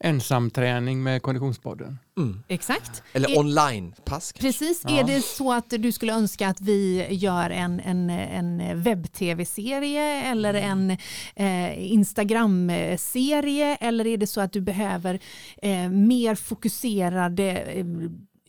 Ensamträning 0.00 1.02
med 1.02 1.22
Konditionspodden. 1.22 1.98
Mm. 2.18 2.42
Exakt. 2.48 3.02
Eller 3.12 3.38
online-pass? 3.38 4.32
Precis, 4.32 4.82
Ja. 4.84 5.00
är 5.00 5.04
det 5.04 5.22
så 5.22 5.52
att 5.52 5.70
du 5.70 5.92
skulle 5.92 6.12
önska 6.14 6.48
att 6.48 6.60
vi 6.60 7.06
gör 7.10 7.50
en, 7.50 7.80
en, 7.80 8.10
en 8.10 8.82
webb-tv-serie 8.82 10.22
eller 10.30 10.54
en 10.54 10.90
eh, 11.36 11.92
Instagram-serie 11.92 13.76
eller 13.76 14.06
är 14.06 14.16
det 14.16 14.26
så 14.26 14.40
att 14.40 14.52
du 14.52 14.60
behöver 14.60 15.20
eh, 15.62 15.88
mer 15.90 16.34
fokuserade 16.34 17.44
eh, 17.58 17.86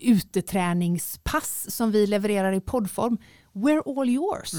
uteträningspass 0.02 1.76
som 1.76 1.92
vi 1.92 2.08
levererar 2.08 2.54
i 2.54 2.62
poddform? 2.62 3.18
We're 3.54 4.00
all 4.02 4.10
yours. 4.10 4.52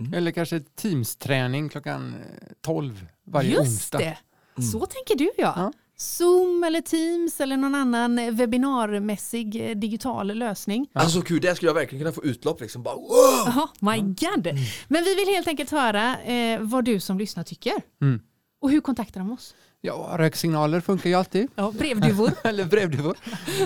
Mm. 0.00 0.14
Eller 0.14 0.30
kanske 0.30 0.60
Teams-träning 0.60 1.68
klockan 1.68 2.14
eh, 2.14 2.20
12 2.60 3.06
varje 3.26 3.50
Just 3.50 3.60
onsdag. 3.60 3.98
det, 3.98 4.18
så 4.62 4.86
tänker 4.86 5.16
du 5.18 5.30
ja. 5.38 5.52
Ja. 5.56 5.72
Zoom 6.00 6.64
eller 6.64 6.80
Teams 6.80 7.40
eller 7.40 7.56
någon 7.56 7.74
annan 7.74 8.36
webbinarmässig 8.36 9.70
eh, 9.70 9.76
digital 9.76 10.26
lösning. 10.26 10.86
Alltså 10.92 11.20
kul, 11.20 11.40
där 11.40 11.54
skulle 11.54 11.68
jag 11.68 11.74
verkligen 11.74 12.04
kunna 12.04 12.12
få 12.12 12.24
utlopp 12.24 12.60
liksom. 12.60 12.82
Bara, 12.82 12.94
wow! 12.94 13.44
Jaha, 13.46 13.68
my 13.80 14.00
god. 14.00 14.48
Men 14.88 15.04
vi 15.04 15.14
vill 15.14 15.28
helt 15.28 15.48
enkelt 15.48 15.70
höra 15.70 16.22
eh, 16.22 16.60
vad 16.60 16.84
du 16.84 17.00
som 17.00 17.18
lyssnar 17.18 17.44
tycker. 17.44 17.72
Mm. 18.02 18.20
Och 18.60 18.70
hur 18.70 18.80
kontaktar 18.80 19.20
de 19.20 19.32
oss? 19.32 19.54
Ja, 19.80 20.14
röksignaler 20.18 20.80
funkar 20.80 21.10
ju 21.10 21.16
alltid. 21.16 21.48
Ja, 21.54 21.72
brevduvor. 21.78 22.30
Eller 22.44 22.64
brevduvor. 22.64 23.16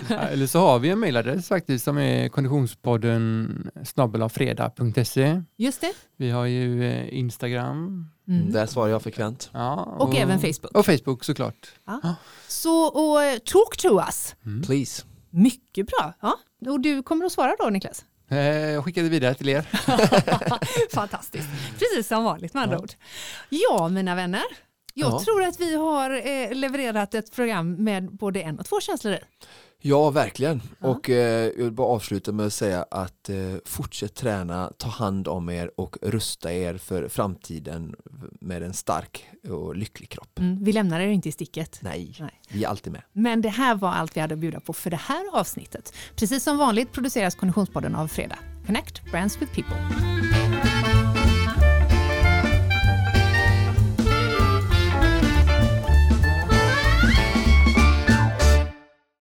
Ja, 0.09 0.17
Eller 0.19 0.47
så 0.47 0.59
har 0.61 0.79
vi 0.79 0.89
en 0.91 1.01
mejladress 1.01 1.49
faktiskt 1.49 1.85
som 1.85 1.99
är 1.99 2.29
konditionspodden 2.29 3.71
snabelafredag.se. 3.85 5.43
Just 5.57 5.81
det. 5.81 5.93
Vi 6.17 6.31
har 6.31 6.45
ju 6.47 6.85
eh, 6.91 7.19
Instagram. 7.19 8.09
Mm. 8.29 8.53
Där 8.53 8.67
svarar 8.67 8.89
jag 8.91 9.03
frekvent. 9.03 9.51
Ja, 9.53 9.75
Och 9.99 10.17
även 10.17 10.41
Facebook. 10.41 10.77
Och 10.77 10.87
Facebook 10.87 11.25
såklart. 11.25 11.69
Så 12.49 12.83
och, 12.85 13.23
eh, 13.23 13.39
talk 13.39 13.77
to 13.77 14.01
us. 14.07 14.35
Please. 14.67 15.03
Mycket 15.31 15.87
bra. 15.87 16.13
Ja. 16.21 16.39
Och 16.71 16.81
du 16.81 17.03
kommer 17.03 17.25
att 17.27 17.33
svara 17.33 17.55
då 17.59 17.71
Niklas? 17.71 18.05
Eh, 18.29 18.39
Jag 18.39 18.85
skickade 18.85 19.09
vidare 19.09 19.35
till 19.35 19.49
er. 19.49 19.63
Fantastiskt. 20.95 21.49
Precis 21.79 22.09
som 22.09 22.25
vanligt 22.25 22.55
med 22.55 22.63
andra 22.63 22.79
ord. 22.79 22.91
Ja, 23.49 23.89
mina 23.89 24.15
vänner. 24.15 24.43
Jag 24.95 25.13
Ja. 25.13 25.21
tror 25.25 25.43
att 25.43 25.61
vi 25.61 25.77
har 25.77 26.11
eh, 26.27 26.55
levererat 26.55 27.15
ett 27.15 27.33
program 27.33 27.73
med 27.75 28.13
både 28.17 28.43
en 28.43 28.59
och 28.59 28.67
två 28.67 28.81
känslor 28.81 29.15
i. 29.15 29.19
Ja, 29.85 30.11
verkligen. 30.11 30.63
Ja. 30.79 30.89
Och 30.89 31.11
eh, 31.11 31.47
jag 31.57 31.65
vill 31.65 31.73
bara 31.73 31.87
avsluta 31.87 32.33
med 32.33 32.47
att 32.47 32.53
säga 32.53 32.87
att 32.91 33.29
eh, 33.29 33.37
fortsätt 33.65 34.15
träna, 34.15 34.73
ta 34.79 34.89
hand 34.89 35.29
om 35.29 35.51
er 35.51 35.71
och 35.77 35.97
rusta 36.03 36.53
er 36.53 36.79
för 36.79 37.09
framtiden 37.09 37.95
med 38.41 38.63
en 38.63 38.73
stark 38.73 39.29
och 39.49 39.77
lycklig 39.77 40.09
kropp. 40.09 40.39
Mm, 40.39 40.65
vi 40.65 40.73
lämnar 40.73 41.01
er 41.01 41.09
inte 41.09 41.29
i 41.29 41.33
sticket. 41.33 41.79
Nej, 41.83 42.17
Nej. 42.21 42.41
vi 42.49 42.65
är 42.65 42.69
alltid 42.69 42.93
med. 42.93 43.03
Men 43.13 43.43
det 43.43 43.49
här 43.49 43.75
var 43.75 43.89
allt 43.93 44.17
vi 44.17 44.21
hade 44.21 44.35
att 44.35 44.41
bjuda 44.41 44.61
på 44.61 44.73
för 44.73 44.91
det 44.91 44.97
här 45.01 45.25
avsnittet. 45.33 45.95
Precis 46.17 46.43
som 46.45 46.59
vanligt 46.59 46.93
produceras 46.93 47.35
Konditionspodden 47.35 47.95
av 47.95 48.09
Fredag. 48.09 48.39
Connect 48.67 49.03
Brands 49.11 49.43
with 49.43 49.55
People. 49.55 49.77